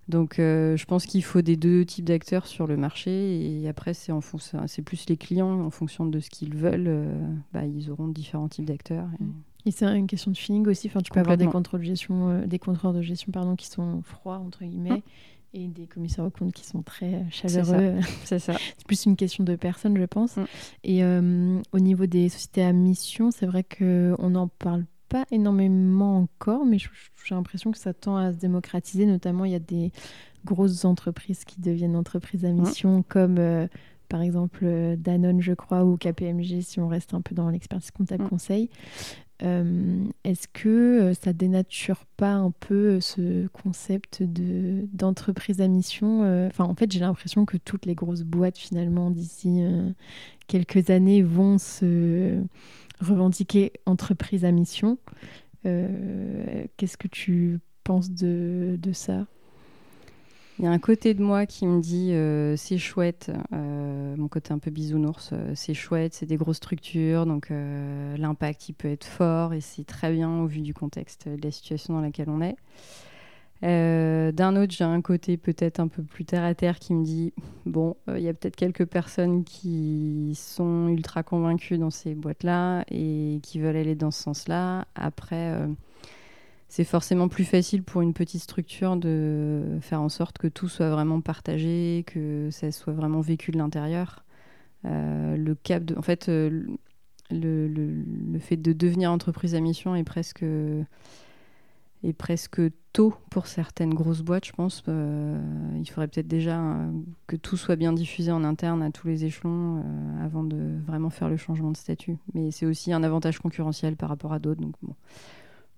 Donc, 0.09 0.39
euh, 0.39 0.75
je 0.75 0.85
pense 0.85 1.05
qu'il 1.05 1.23
faut 1.23 1.43
des 1.43 1.55
deux 1.55 1.85
types 1.85 2.05
d'acteurs 2.05 2.47
sur 2.47 2.65
le 2.65 2.75
marché. 2.75 3.61
Et 3.61 3.69
après, 3.69 3.93
c'est 3.93 4.11
en 4.11 4.21
c'est 4.65 4.81
plus 4.81 5.07
les 5.07 5.17
clients 5.17 5.61
en 5.61 5.69
fonction 5.69 6.07
de 6.07 6.19
ce 6.19 6.31
qu'ils 6.31 6.55
veulent. 6.55 6.87
Euh, 6.87 7.27
bah, 7.53 7.65
ils 7.65 7.91
auront 7.91 8.07
différents 8.07 8.49
types 8.49 8.65
d'acteurs. 8.65 9.07
Et, 9.67 9.71
c'est 9.71 9.85
une 9.85 10.07
question 10.07 10.31
de 10.31 10.37
feeling 10.37 10.67
aussi. 10.67 10.87
Enfin, 10.87 11.01
tu 11.01 11.11
peux 11.11 11.19
avoir 11.19 11.37
des 11.37 11.45
contrôles 11.45 11.81
de 11.81 11.85
gestion, 11.85 12.29
euh, 12.29 12.47
des 12.47 12.57
contrôleurs 12.57 12.97
de 12.97 13.03
gestion, 13.03 13.31
pardon, 13.31 13.55
qui 13.55 13.67
sont 13.67 14.01
froids 14.01 14.39
entre 14.39 14.65
guillemets. 14.65 14.91
Hum. 14.91 15.01
Et 15.53 15.67
des 15.67 15.87
commissaires 15.87 16.25
aux 16.25 16.29
comptes 16.29 16.53
qui 16.53 16.65
sont 16.65 16.81
très 16.81 17.25
chaleureux. 17.31 17.95
C'est 18.23 18.37
ça. 18.37 18.53
c'est 18.77 18.85
plus 18.85 19.05
une 19.05 19.15
question 19.15 19.43
de 19.43 19.55
personnes, 19.55 19.97
je 19.97 20.05
pense. 20.05 20.37
Hum. 20.37 20.45
Et 20.83 21.03
au 21.03 21.79
niveau 21.79 22.07
des 22.07 22.29
sociétés 22.29 22.63
à 22.63 22.73
mission, 22.73 23.29
c'est 23.31 23.45
vrai 23.45 23.63
qu'on 23.63 24.29
n'en 24.29 24.47
parle 24.47 24.85
pas 24.85 24.98
pas 25.09 25.25
énormément 25.31 26.19
encore, 26.19 26.65
mais 26.65 26.77
j'ai 26.77 27.35
l'impression 27.35 27.71
que 27.71 27.77
ça 27.77 27.93
tend 27.93 28.15
à 28.15 28.31
se 28.31 28.37
démocratiser. 28.37 29.05
Notamment, 29.05 29.43
il 29.45 29.51
y 29.51 29.55
a 29.55 29.59
des 29.59 29.91
grosses 30.45 30.85
entreprises 30.85 31.43
qui 31.43 31.59
deviennent 31.59 31.95
entreprises 31.95 32.45
à 32.45 32.51
mission, 32.51 33.03
comme 33.07 33.37
euh, 33.39 33.67
par 34.07 34.21
exemple 34.21 34.61
euh, 34.63 34.95
Danone, 34.95 35.41
je 35.41 35.53
crois, 35.53 35.83
ou 35.83 35.97
KPMG, 35.97 36.61
si 36.61 36.79
on 36.79 36.87
reste 36.87 37.13
un 37.13 37.21
peu 37.21 37.35
dans 37.35 37.49
l'expertise 37.49 37.91
comptable 37.91 38.27
conseil. 38.29 38.69
Euh, 39.41 40.03
est-ce 40.25 40.49
que 40.49 41.13
ça 41.19 41.31
dénature 41.31 42.05
pas 42.17 42.33
un 42.33 42.51
peu 42.51 42.99
ce 42.99 43.47
concept 43.47 44.21
de 44.21 44.85
d'entreprise 44.91 45.61
à 45.61 45.67
mission 45.67 46.21
Enfin, 46.47 46.65
en 46.65 46.75
fait, 46.75 46.91
j'ai 46.91 46.99
l'impression 46.99 47.45
que 47.45 47.57
toutes 47.57 47.85
les 47.85 47.95
grosses 47.95 48.23
boîtes, 48.23 48.57
finalement, 48.57 49.11
d'ici 49.11 49.61
quelques 50.47 50.89
années, 50.89 51.21
vont 51.21 51.57
se 51.57 52.43
revendiquer 52.99 53.73
entreprise 53.85 54.45
à 54.45 54.51
mission. 54.51 54.97
Euh, 55.65 56.65
qu'est-ce 56.77 56.97
que 56.97 57.07
tu 57.07 57.59
penses 57.83 58.11
de, 58.11 58.77
de, 58.79 58.93
ça? 58.93 59.25
Il 60.57 60.65
y 60.65 60.67
a 60.67 60.71
un 60.71 60.79
côté 60.79 61.13
de 61.13 61.23
moi 61.23 61.45
qui 61.45 61.65
me 61.65 61.81
dit 61.81 62.11
euh, 62.13 62.55
c'est 62.55 62.77
chouette, 62.77 63.31
euh, 63.53 64.15
mon 64.17 64.27
côté 64.27 64.53
un 64.53 64.59
peu 64.59 64.71
bisounours, 64.71 65.33
c'est 65.55 65.73
chouette, 65.73 66.13
c'est 66.13 66.25
des 66.25 66.37
grosses 66.37 66.57
structures, 66.57 67.25
donc 67.25 67.49
l'impact 67.49 68.69
il 68.69 68.73
peut 68.73 68.89
être 68.89 69.05
fort 69.05 69.53
et 69.53 69.61
c'est 69.61 69.85
très 69.85 70.11
bien 70.11 70.29
au 70.39 70.47
vu 70.47 70.61
du 70.61 70.73
contexte 70.73 71.27
de 71.27 71.41
la 71.41 71.51
situation 71.51 71.93
dans 71.93 72.01
laquelle 72.01 72.29
on 72.29 72.41
est. 72.41 72.57
Euh, 73.63 74.31
d'un 74.31 74.55
autre, 74.55 74.73
j'ai 74.73 74.85
un 74.85 75.01
côté 75.01 75.35
peut-être 75.37 75.79
un 75.79 75.89
peu 75.89 76.01
plus 76.01 76.23
terre 76.23 76.43
à 76.43 76.55
terre 76.55 76.79
qui 76.79 76.93
me 76.93 77.03
dit 77.03 77.33
bon, 77.65 77.97
euh, 78.07 78.17
il 78.17 78.23
y 78.23 78.29
a 78.29 78.33
peut-être 78.33 78.55
quelques 78.55 78.85
personnes 78.85 79.43
qui 79.43 80.33
sont 80.35 80.87
ultra 80.87 81.23
convaincues 81.23 81.77
dans 81.77 81.89
ces 81.89 82.15
boîtes-là 82.15 82.85
et 82.89 83.39
qui 83.43 83.59
veulent 83.59 83.75
aller 83.75 83.95
dans 83.95 84.11
ce 84.11 84.23
sens-là. 84.23 84.87
Après, 84.95 85.53
euh, 85.53 85.67
c'est 86.69 86.85
forcément 86.85 87.27
plus 87.27 87.43
facile 87.43 87.83
pour 87.83 88.01
une 88.01 88.13
petite 88.13 88.41
structure 88.41 88.95
de 88.95 89.79
faire 89.81 90.01
en 90.01 90.09
sorte 90.09 90.37
que 90.37 90.47
tout 90.47 90.69
soit 90.69 90.89
vraiment 90.89 91.19
partagé, 91.19 92.05
que 92.07 92.49
ça 92.51 92.71
soit 92.71 92.93
vraiment 92.93 93.21
vécu 93.21 93.51
de 93.51 93.57
l'intérieur. 93.57 94.23
le 94.83 95.53
cap 95.55 95.83
de, 95.83 95.97
en 95.97 96.01
fait, 96.01 96.29
le, 96.29 96.77
fait 98.39 98.57
de 98.57 98.71
devenir 98.71 99.11
entreprise 99.11 99.55
à 99.55 99.59
mission 99.59 99.95
est 99.95 100.03
presque 100.03 100.45
et 102.03 102.13
presque 102.13 102.61
tôt 102.93 103.13
pour 103.29 103.47
certaines 103.47 103.93
grosses 103.93 104.21
boîtes, 104.21 104.45
je 104.45 104.53
pense. 104.53 104.83
Euh, 104.87 105.37
il 105.77 105.85
faudrait 105.89 106.07
peut-être 106.07 106.27
déjà 106.27 106.59
euh, 106.59 106.91
que 107.27 107.35
tout 107.35 107.57
soit 107.57 107.75
bien 107.75 107.91
diffusé 107.91 108.31
en 108.31 108.43
interne 108.43 108.81
à 108.81 108.91
tous 108.91 109.07
les 109.07 109.25
échelons 109.25 109.77
euh, 109.77 110.25
avant 110.25 110.43
de 110.43 110.79
vraiment 110.85 111.09
faire 111.09 111.29
le 111.29 111.37
changement 111.37 111.71
de 111.71 111.77
statut. 111.77 112.17
Mais 112.33 112.51
c'est 112.51 112.65
aussi 112.65 112.93
un 112.93 113.03
avantage 113.03 113.39
concurrentiel 113.39 113.95
par 113.97 114.09
rapport 114.09 114.31
à 114.31 114.39
d'autres. 114.39 114.61
Donc 114.61 114.75
bon, 114.81 114.95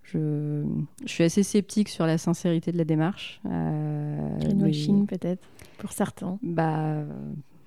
je, 0.03 0.63
je, 1.05 1.11
suis 1.11 1.23
assez 1.23 1.43
sceptique 1.43 1.89
sur 1.89 2.05
la 2.05 2.17
sincérité 2.17 2.71
de 2.71 2.77
la 2.77 2.85
démarche. 2.85 3.41
Greenwashing 3.43 5.07
peut-être 5.07 5.43
pour 5.79 5.91
certains. 5.91 6.37
Bah 6.43 7.03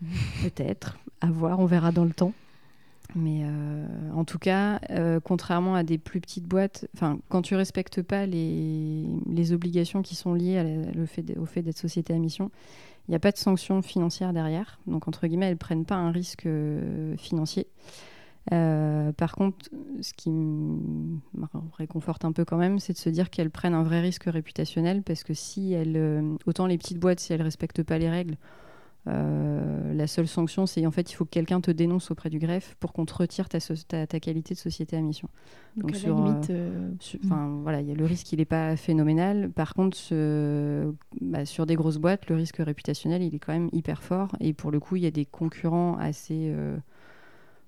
peut-être. 0.43 0.99
À 1.21 1.31
voir, 1.31 1.59
on 1.59 1.67
verra 1.67 1.91
dans 1.91 2.05
le 2.05 2.13
temps. 2.13 2.33
Mais 3.15 3.43
euh, 3.45 3.87
en 4.13 4.25
tout 4.25 4.39
cas, 4.39 4.81
euh, 4.91 5.21
contrairement 5.21 5.75
à 5.75 5.83
des 5.83 5.99
plus 5.99 6.21
petites 6.21 6.47
boîtes, 6.47 6.89
quand 7.29 7.43
tu 7.43 7.55
respectes 7.55 8.03
pas 8.03 8.27
les, 8.27 9.53
obligations 9.53 10.03
qui 10.03 10.15
sont 10.15 10.35
liées 10.35 10.83
au 11.39 11.47
fait 11.47 11.63
d'être 11.63 11.79
société 11.79 12.13
à 12.13 12.19
mission, 12.19 12.51
il 13.07 13.13
n'y 13.13 13.15
a 13.15 13.21
pas 13.21 13.31
de 13.31 13.37
sanctions 13.37 13.83
financières 13.83 14.33
derrière. 14.33 14.81
Donc, 14.87 15.07
entre 15.07 15.27
guillemets, 15.27 15.47
elles 15.47 15.53
ne 15.53 15.59
prennent 15.59 15.85
pas 15.85 15.97
un 15.97 16.11
risque 16.11 16.47
euh, 16.47 17.17
financier. 17.17 17.69
par 18.51 19.33
contre, 19.37 19.69
ce 20.01 20.13
qui 20.15 20.31
me 20.31 21.19
réconforte 21.77 22.25
un 22.25 22.33
peu 22.33 22.45
quand 22.45 22.57
même, 22.57 22.79
c'est 22.79 22.95
de 22.95 22.99
se 22.99 23.11
dire 23.11 23.31
qu'elles 23.31 23.51
prennent 23.51 23.75
un 23.75 23.85
vrai 23.85 24.01
risque 24.01 24.25
réputationnel 24.25 25.03
parce 25.03 25.23
que 25.23 25.35
si 25.35 25.73
elles, 25.73 26.37
autant 26.47 26.67
les 26.67 26.79
petites 26.79 26.99
boîtes, 26.99 27.21
si 27.21 27.33
elles 27.33 27.43
respectent 27.43 27.83
pas 27.83 27.99
les 27.99 28.11
règles, 28.11 28.37
la 29.07 30.07
seule 30.07 30.27
sanction, 30.27 30.67
c'est 30.67 30.87
en 30.87 30.91
fait, 30.91 31.11
il 31.11 31.15
faut 31.15 31.25
que 31.25 31.31
quelqu'un 31.31 31.61
te 31.61 31.71
dénonce 31.71 32.11
auprès 32.11 32.31
du 32.31 32.39
greffe 32.39 32.77
pour 32.81 32.93
qu'on 32.93 33.05
te 33.05 33.15
retire 33.15 33.49
ta, 33.49 33.59
ta, 33.61 34.21
qualité 34.21 34.55
de 34.55 34.59
société 34.59 34.97
à 34.97 35.01
mission. 35.01 35.29
Donc, 35.77 35.95
sur, 35.97 36.17
limite, 36.17 36.51
euh, 36.51 36.91
hmm. 37.23 37.63
voilà, 37.63 37.81
il 37.81 37.89
y 37.89 37.93
a 37.93 37.95
le 37.95 38.05
risque, 38.05 38.33
il 38.33 38.39
n'est 38.39 38.45
pas 38.45 38.77
phénoménal. 38.77 39.51
Par 39.51 39.75
contre, 39.75 39.99
bah, 41.21 41.45
sur 41.45 41.67
des 41.67 41.75
grosses 41.75 41.99
boîtes, 41.99 42.29
le 42.29 42.37
risque 42.37 42.57
réputationnel, 42.59 43.23
il 43.23 43.35
est 43.35 43.39
quand 43.39 43.53
même 43.53 43.71
hyper 43.73 44.03
fort. 44.03 44.37
Et 44.41 44.53
pour 44.53 44.71
le 44.71 44.81
coup, 44.81 44.97
il 44.97 45.03
y 45.03 45.07
a 45.07 45.11
des 45.11 45.25
concurrents 45.25 45.97
assez, 45.99 46.53
euh, 46.55 46.77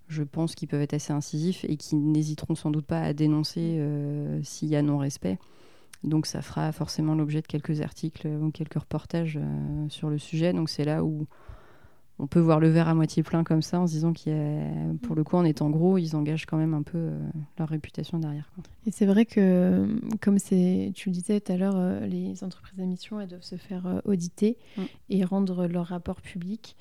je 0.09 0.23
pense, 0.23 0.55
qui 0.55 0.67
peuvent 0.67 0.83
être 0.83 0.95
assez 0.95 1.13
incisifs 1.13 1.65
et 1.69 1.77
qui 1.77 1.97
n'hésiteront 1.97 2.55
sans 2.55 2.71
doute 2.71 2.87
pas 2.87 3.01
à 3.01 3.13
dénoncer 3.13 3.81
s'il 4.43 4.69
y 4.69 4.77
a 4.77 4.83
non-respect. 4.83 5.39
Donc 6.07 6.27
ça 6.27 6.41
fera 6.41 6.71
forcément 6.73 7.15
l'objet 7.15 7.43
de 7.43 7.47
quelques 7.47 7.81
articles 7.81 8.29
ou 8.29 8.51
quelques 8.51 8.79
reportages 8.79 9.39
euh, 9.41 9.89
sur 9.89 10.09
le 10.09 10.19
sujet. 10.19 10.53
Donc 10.53 10.71
c'est 10.71 10.85
là 10.85 11.05
où 11.05 11.27
on 12.19 12.27
peut 12.27 12.41
voir 12.41 12.61
le 12.61 12.71
verre 12.71 12.89
à 12.89 12.95
moitié 12.95 13.23
plein 13.23 13.45
comme 13.45 13.61
ça 13.61 13.79
en 13.79 13.87
se 13.87 13.93
disant 13.93 14.13
qu'il 14.15 14.33
pour 15.03 15.15
le 15.15 15.23
coup 15.23 15.37
en 15.37 15.45
étant 15.45 15.69
gros, 15.69 15.99
ils 15.99 16.17
engagent 16.17 16.47
quand 16.47 16.57
même 16.57 16.73
un 16.73 16.83
peu 16.83 16.97
euh, 16.97 17.19
leur 17.59 17.69
réputation 17.69 18.19
derrière. 18.19 18.51
Et 18.87 18.93
c'est 18.93 19.05
vrai 19.05 19.27
que 19.27 19.87
comme 20.23 20.39
c'est, 20.39 20.93
tu 20.95 21.11
le 21.11 21.15
disais 21.15 21.41
tout 21.41 21.53
à 21.53 21.57
l'heure, 21.57 21.77
euh, 21.77 22.07
les 22.07 22.43
entreprises 22.45 22.81
à 22.81 22.87
mission 22.87 23.21
elles 23.21 23.29
doivent 23.29 23.43
se 23.43 23.57
faire 23.57 24.01
auditer 24.05 24.57
mm. 24.79 24.83
et 25.11 25.25
rendre 25.25 25.67
leur 25.67 25.87
rapport 25.87 26.23
public. 26.23 26.77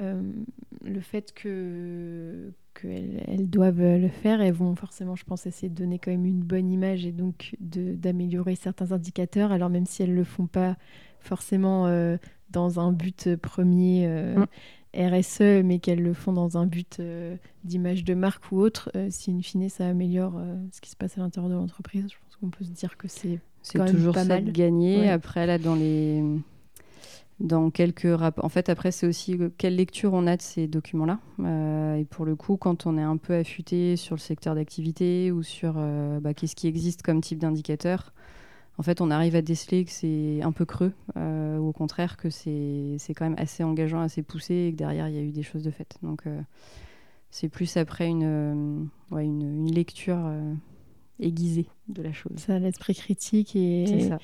Le 0.00 1.00
fait 1.00 1.32
que 1.34 2.52
qu'elles 2.80 3.50
doivent 3.50 3.80
le 3.80 4.08
faire, 4.08 4.40
elles 4.40 4.52
vont 4.52 4.74
forcément, 4.74 5.16
je 5.16 5.24
pense, 5.24 5.46
essayer 5.46 5.68
de 5.68 5.74
donner 5.74 5.98
quand 5.98 6.10
même 6.10 6.26
une 6.26 6.42
bonne 6.42 6.70
image 6.70 7.06
et 7.06 7.12
donc 7.12 7.56
d'améliorer 7.60 8.54
certains 8.54 8.92
indicateurs. 8.92 9.52
Alors 9.52 9.70
même 9.70 9.86
si 9.86 10.02
elles 10.02 10.10
ne 10.10 10.16
le 10.16 10.24
font 10.24 10.46
pas 10.46 10.76
forcément 11.20 11.86
euh, 11.86 12.16
dans 12.50 12.80
un 12.80 12.92
but 12.92 13.36
premier 13.36 14.06
euh, 14.06 14.36
mm. 14.94 15.18
RSE, 15.18 15.64
mais 15.64 15.78
qu'elles 15.80 16.02
le 16.02 16.14
font 16.14 16.32
dans 16.32 16.56
un 16.56 16.66
but 16.66 16.98
euh, 17.00 17.36
d'image 17.64 18.04
de 18.04 18.14
marque 18.14 18.50
ou 18.52 18.58
autre, 18.58 18.90
si 19.10 19.30
in 19.32 19.42
fine 19.42 19.68
ça 19.68 19.88
améliore 19.88 20.40
ce 20.72 20.80
qui 20.80 20.90
se 20.90 20.96
passe 20.96 21.18
à 21.18 21.20
l'intérieur 21.20 21.50
de 21.50 21.56
l'entreprise, 21.56 22.06
je 22.08 22.16
pense 22.24 22.36
qu'on 22.36 22.50
peut 22.50 22.64
se 22.64 22.70
dire 22.70 22.96
que 22.96 23.08
c'est 23.08 23.40
c'est 23.60 23.84
toujours 23.86 24.14
pas 24.14 24.22
ça 24.22 24.34
mal. 24.36 24.44
de 24.44 24.50
gagner. 24.50 25.10
Après 25.10 25.46
là, 25.46 25.58
dans 25.58 25.74
les 25.74 26.22
dans 27.40 27.70
quelques 27.70 28.18
rapports. 28.18 28.44
En 28.44 28.48
fait, 28.48 28.68
après, 28.68 28.90
c'est 28.90 29.06
aussi 29.06 29.34
euh, 29.34 29.48
quelle 29.58 29.76
lecture 29.76 30.12
on 30.12 30.26
a 30.26 30.36
de 30.36 30.42
ces 30.42 30.66
documents-là. 30.66 31.20
Euh, 31.40 31.96
et 31.96 32.04
pour 32.04 32.24
le 32.24 32.34
coup, 32.34 32.56
quand 32.56 32.86
on 32.86 32.98
est 32.98 33.02
un 33.02 33.16
peu 33.16 33.34
affûté 33.34 33.96
sur 33.96 34.16
le 34.16 34.20
secteur 34.20 34.54
d'activité 34.54 35.30
ou 35.30 35.42
sur 35.42 35.74
euh, 35.76 36.20
bah, 36.20 36.34
qu'est-ce 36.34 36.56
qui 36.56 36.66
existe 36.66 37.02
comme 37.02 37.20
type 37.20 37.38
d'indicateur, 37.38 38.12
en 38.78 38.82
fait, 38.82 39.00
on 39.00 39.10
arrive 39.10 39.34
à 39.34 39.42
déceler 39.42 39.84
que 39.84 39.90
c'est 39.90 40.40
un 40.42 40.52
peu 40.52 40.64
creux, 40.64 40.92
ou 41.16 41.66
au 41.66 41.72
contraire 41.72 42.16
que 42.16 42.30
c'est 42.30 42.96
quand 43.08 43.24
même 43.24 43.34
assez 43.36 43.64
engageant, 43.64 43.98
assez 43.98 44.22
poussé, 44.22 44.68
et 44.68 44.70
que 44.70 44.76
derrière, 44.76 45.08
il 45.08 45.16
y 45.16 45.18
a 45.18 45.22
eu 45.22 45.32
des 45.32 45.42
choses 45.42 45.64
de 45.64 45.72
fait. 45.72 45.98
Donc, 46.04 46.22
c'est 47.32 47.48
plus 47.48 47.76
après 47.76 48.06
une, 48.06 48.88
ouais, 49.10 49.24
une, 49.24 49.42
une, 49.66 49.74
lecture 49.74 50.30
aiguisée 51.18 51.66
de 51.88 52.02
la 52.02 52.12
chose. 52.12 52.36
Ça, 52.36 52.60
l'esprit 52.60 52.94
critique 52.94 53.56
et... 53.56 54.10
Ça 54.10 54.20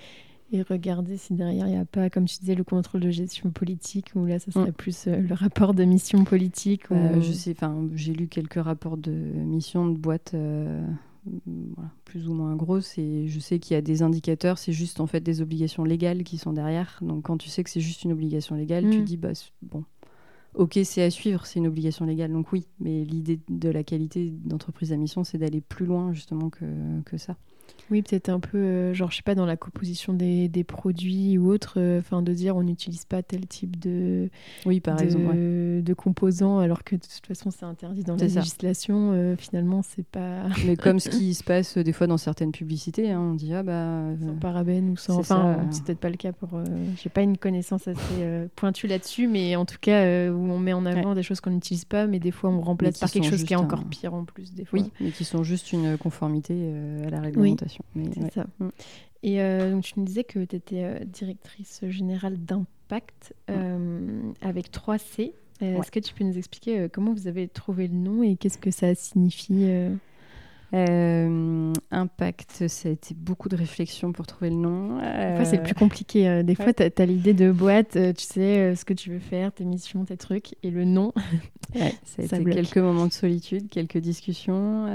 et 0.54 0.62
regarder 0.62 1.16
si 1.16 1.34
derrière 1.34 1.66
il 1.66 1.72
n'y 1.72 1.78
a 1.78 1.84
pas, 1.84 2.10
comme 2.10 2.26
tu 2.26 2.38
disais, 2.38 2.54
le 2.54 2.64
contrôle 2.64 3.00
de 3.00 3.10
gestion 3.10 3.50
politique, 3.50 4.12
ou 4.14 4.24
là, 4.24 4.38
ça 4.38 4.50
serait 4.50 4.70
mm. 4.70 4.74
plus 4.74 5.06
euh, 5.06 5.16
le 5.16 5.34
rapport 5.34 5.74
de 5.74 5.84
mission 5.84 6.24
politique. 6.24 6.90
Euh, 6.90 7.20
je 7.20 7.32
sais, 7.32 7.52
enfin, 7.52 7.88
j'ai 7.94 8.12
lu 8.12 8.28
quelques 8.28 8.62
rapports 8.62 8.96
de 8.96 9.10
mission 9.10 9.86
de 9.86 9.98
boîtes. 9.98 10.32
Euh, 10.34 10.86
plus 12.04 12.28
ou 12.28 12.34
moins 12.34 12.54
grosses 12.54 12.98
et 12.98 13.28
je 13.28 13.40
sais 13.40 13.58
qu'il 13.58 13.72
y 13.72 13.78
a 13.78 13.80
des 13.80 14.02
indicateurs, 14.02 14.58
c'est 14.58 14.74
juste 14.74 15.00
en 15.00 15.06
fait 15.06 15.20
des 15.20 15.40
obligations 15.40 15.82
légales 15.82 16.22
qui 16.22 16.36
sont 16.36 16.52
derrière. 16.52 16.98
Donc 17.00 17.24
quand 17.24 17.38
tu 17.38 17.48
sais 17.48 17.64
que 17.64 17.70
c'est 17.70 17.80
juste 17.80 18.04
une 18.04 18.12
obligation 18.12 18.56
légale, 18.56 18.90
tu 18.90 18.98
mm. 18.98 19.04
dis 19.04 19.16
bah 19.16 19.32
bon, 19.62 19.84
ok 20.52 20.78
c'est 20.84 21.02
à 21.02 21.10
suivre, 21.10 21.46
c'est 21.46 21.60
une 21.60 21.66
obligation 21.66 22.04
légale, 22.04 22.30
donc 22.30 22.52
oui. 22.52 22.66
Mais 22.78 23.04
l'idée 23.04 23.40
de 23.48 23.70
la 23.70 23.82
qualité 23.82 24.34
d'entreprise 24.44 24.92
à 24.92 24.98
mission, 24.98 25.24
c'est 25.24 25.38
d'aller 25.38 25.62
plus 25.62 25.86
loin 25.86 26.12
justement 26.12 26.50
que, 26.50 26.66
que 27.06 27.16
ça. 27.16 27.38
Oui, 27.90 28.02
peut-être 28.02 28.28
un 28.28 28.40
peu, 28.40 28.56
euh, 28.56 28.94
genre, 28.94 29.10
je 29.10 29.16
sais 29.16 29.22
pas, 29.22 29.34
dans 29.34 29.46
la 29.46 29.56
composition 29.56 30.14
des, 30.14 30.48
des 30.48 30.64
produits 30.64 31.36
ou 31.36 31.50
autre, 31.50 31.74
euh, 31.76 31.98
enfin, 31.98 32.22
de 32.22 32.32
dire 32.32 32.56
on 32.56 32.62
n'utilise 32.62 33.04
pas 33.04 33.22
tel 33.22 33.46
type 33.46 33.78
de, 33.78 34.30
oui, 34.64 34.80
par 34.80 34.96
de, 34.96 35.04
exemple, 35.04 35.36
de 35.36 35.94
composants, 35.94 36.58
alors 36.58 36.82
que 36.82 36.96
de 36.96 37.00
toute 37.00 37.26
façon, 37.26 37.50
c'est 37.50 37.64
interdit 37.64 38.02
dans 38.02 38.16
la 38.16 38.26
législation. 38.26 39.12
Euh, 39.12 39.36
finalement, 39.36 39.82
c'est 39.82 40.06
pas. 40.06 40.44
Mais 40.66 40.76
comme 40.76 40.98
ce 40.98 41.08
qui 41.10 41.34
se 41.34 41.44
passe 41.44 41.76
des 41.76 41.92
fois 41.92 42.06
dans 42.06 42.16
certaines 42.16 42.52
publicités, 42.52 43.10
hein, 43.10 43.20
on 43.20 43.34
dit 43.34 43.52
ah 43.52 43.62
bah. 43.62 44.02
Sans 44.20 44.34
parabènes 44.34 44.90
ou 44.90 44.96
sans. 44.96 45.18
Enfin, 45.18 45.58
c'est 45.70 45.84
peut-être 45.84 46.00
pas 46.00 46.10
le 46.10 46.16
cas 46.16 46.32
pour. 46.32 46.60
J'ai 47.02 47.10
pas 47.10 47.22
une 47.22 47.36
connaissance 47.36 47.86
assez 47.88 48.48
pointue 48.56 48.86
là-dessus, 48.86 49.28
mais 49.28 49.56
en 49.56 49.66
tout 49.66 49.78
cas, 49.80 50.30
où 50.30 50.50
on 50.50 50.58
met 50.58 50.72
en 50.72 50.86
avant 50.86 51.14
des 51.14 51.22
choses 51.22 51.40
qu'on 51.40 51.50
n'utilise 51.50 51.84
pas, 51.84 52.06
mais 52.06 52.18
des 52.18 52.30
fois, 52.30 52.50
on 52.50 52.60
remplace 52.60 52.98
par 52.98 53.10
quelque 53.10 53.28
chose 53.28 53.44
qui 53.44 53.52
est 53.52 53.56
encore 53.56 53.84
pire 53.84 54.14
en 54.14 54.24
plus, 54.24 54.54
des 54.54 54.64
fois. 54.64 54.78
Oui, 54.78 54.90
mais 55.00 55.10
qui 55.10 55.24
sont 55.24 55.42
juste 55.42 55.72
une 55.72 55.98
conformité 55.98 56.72
à 57.06 57.10
la 57.10 57.20
réglementation. 57.20 57.73
C'est 57.94 58.32
ça. 58.32 58.46
Mm. 58.58 58.68
Et 59.24 59.40
euh, 59.40 59.72
donc, 59.72 59.84
tu 59.84 59.94
nous 59.96 60.04
disais 60.04 60.22
que 60.22 60.44
tu 60.44 60.56
étais 60.56 60.84
euh, 60.84 60.98
directrice 61.02 61.82
générale 61.88 62.36
d'Impact 62.36 63.34
euh, 63.50 64.20
avec 64.42 64.70
3C. 64.70 65.32
Est-ce 65.60 65.90
que 65.90 66.00
tu 66.00 66.12
peux 66.12 66.24
nous 66.24 66.36
expliquer 66.36 66.88
comment 66.92 67.14
vous 67.14 67.26
avez 67.26 67.48
trouvé 67.48 67.88
le 67.88 67.94
nom 67.94 68.22
et 68.22 68.36
qu'est-ce 68.36 68.58
que 68.58 68.70
ça 68.70 68.94
signifie 68.94 69.66
impact, 70.72 72.68
ça 72.68 72.88
a 72.88 72.92
été 72.92 73.14
beaucoup 73.14 73.48
de 73.48 73.56
réflexion 73.56 74.12
pour 74.12 74.26
trouver 74.26 74.50
le 74.50 74.56
nom. 74.56 74.98
Des 74.98 75.44
c'est 75.46 75.56
le 75.56 75.62
plus 75.62 75.74
compliqué. 75.74 76.42
Des 76.42 76.54
fois, 76.54 76.74
tu 76.74 76.82
as, 76.82 77.06
l'idée 77.06 77.32
de 77.32 77.50
boîte, 77.50 77.92
tu 77.92 78.24
sais 78.24 78.74
ce 78.74 78.84
que 78.84 78.92
tu 78.92 79.10
veux 79.10 79.20
faire, 79.20 79.52
tes 79.52 79.64
missions, 79.64 80.04
tes 80.04 80.18
trucs, 80.18 80.54
et 80.62 80.70
le 80.70 80.84
nom. 80.84 81.14
ça 81.72 81.84
a 82.18 82.22
été 82.24 82.44
quelques 82.44 82.76
moments 82.76 83.06
de 83.06 83.12
solitude, 83.12 83.70
quelques 83.70 83.98
discussions. 83.98 84.86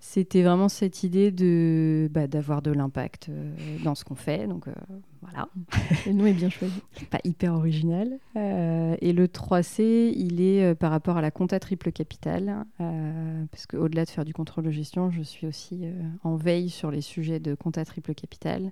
C'était 0.00 0.42
vraiment 0.42 0.68
cette 0.68 1.02
idée 1.02 1.32
de 1.32 2.08
bah, 2.12 2.28
d'avoir 2.28 2.62
de 2.62 2.70
l'impact 2.70 3.28
euh, 3.28 3.52
dans 3.82 3.96
ce 3.96 4.04
qu'on 4.04 4.14
fait. 4.14 4.46
Donc 4.46 4.68
euh, 4.68 4.72
voilà. 5.22 5.48
Le 6.06 6.12
nom 6.12 6.26
est 6.26 6.34
bien 6.34 6.50
choisi. 6.50 6.80
Pas 7.10 7.18
hyper 7.24 7.54
original. 7.54 8.18
Euh, 8.36 8.96
et 9.00 9.12
le 9.12 9.26
3C, 9.26 10.12
il 10.14 10.40
est 10.40 10.74
par 10.76 10.92
rapport 10.92 11.16
à 11.16 11.20
la 11.20 11.32
compta 11.32 11.58
triple 11.58 11.90
capital. 11.90 12.64
parce 12.78 13.66
qu'au-delà 13.66 14.04
de 14.04 14.10
faire 14.10 14.24
du 14.24 14.32
contrôle 14.32 14.64
de 14.64 14.70
gestion, 14.70 15.10
je 15.10 15.22
suis 15.22 15.46
aussi 15.46 15.84
en 16.22 16.36
veille 16.36 16.70
sur 16.70 16.90
les 16.90 17.00
sujets 17.00 17.40
de 17.40 17.54
compta 17.54 17.84
triple 17.84 18.14
capital. 18.14 18.70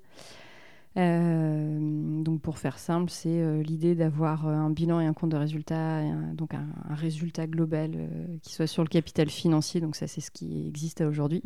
Euh, 0.97 1.78
donc 2.22 2.40
pour 2.40 2.59
faire 2.59 2.78
simple, 2.78 3.11
c'est 3.11 3.28
euh, 3.28 3.62
l'idée 3.62 3.94
d'avoir 3.94 4.47
euh, 4.47 4.53
un 4.53 4.70
bilan 4.70 5.01
et 5.01 5.07
un 5.07 5.12
compte 5.12 5.30
de 5.30 5.36
résultat, 5.36 6.03
donc 6.32 6.55
un, 6.55 6.66
résultat 6.94 7.47
global 7.47 8.09
qui 8.42 8.55
soit 8.55 8.66
sur 8.66 8.82
le 8.82 8.88
capital 8.88 9.28
financier. 9.28 9.80
Donc 9.80 9.97
ça, 9.97 10.07
c'est 10.07 10.20
ce 10.20 10.30
qui 10.30 10.66
existe 10.66 11.03
aujourd'hui. 11.03 11.42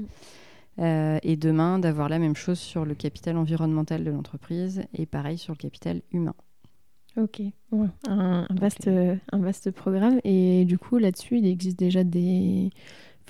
et 0.79 1.37
demain, 1.37 1.79
d'avoir 1.79 2.09
la 2.09 2.19
même 2.19 2.37
chose 2.37 2.59
sur 2.59 2.85
le 2.85 2.95
capital 2.95 3.37
environnemental 3.37 4.05
de 4.05 4.11
l'entreprise 4.11 4.83
et 4.95 5.07
pareil 5.07 5.37
sur 5.37 5.53
le 5.53 5.59
capital 5.59 6.03
humain. 6.13 6.35
Ok, 7.17 7.43
un, 8.07 8.47
vaste, 8.51 8.89
un 8.89 9.39
vaste 9.39 9.73
programme. 9.73 10.21
Et 10.23 10.65
du 10.65 10.79
coup, 10.79 10.99
là-dessus, 10.99 11.39
il 11.39 11.47
existe 11.47 11.79
déjà 11.79 12.05
des, 12.05 12.71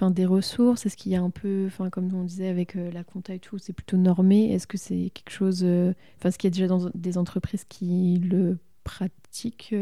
enfin, 0.00 0.10
des 0.10 0.26
ressources? 0.26 0.86
Est-ce 0.86 0.96
qu'il 0.96 1.12
y 1.12 1.16
a 1.16 1.22
un 1.22 1.30
peu, 1.30 1.64
enfin, 1.66 1.90
comme 1.90 2.12
on 2.14 2.24
disait 2.24 2.48
avec 2.48 2.76
euh, 2.76 2.90
la 2.90 3.04
compta 3.04 3.34
et 3.34 3.38
tout, 3.38 3.58
c'est 3.58 3.72
plutôt 3.72 3.96
normé? 3.96 4.52
Est-ce 4.52 4.66
que 4.66 4.78
c'est 4.78 5.10
quelque 5.14 5.30
chose, 5.30 5.60
euh, 5.62 5.92
est-ce 6.24 6.38
qu'il 6.38 6.48
y 6.48 6.52
a 6.52 6.54
déjà 6.54 6.66
dans 6.66 6.90
des 6.94 7.18
entreprises 7.18 7.64
qui 7.68 8.18
le 8.18 8.58
pratiquent 8.82 9.74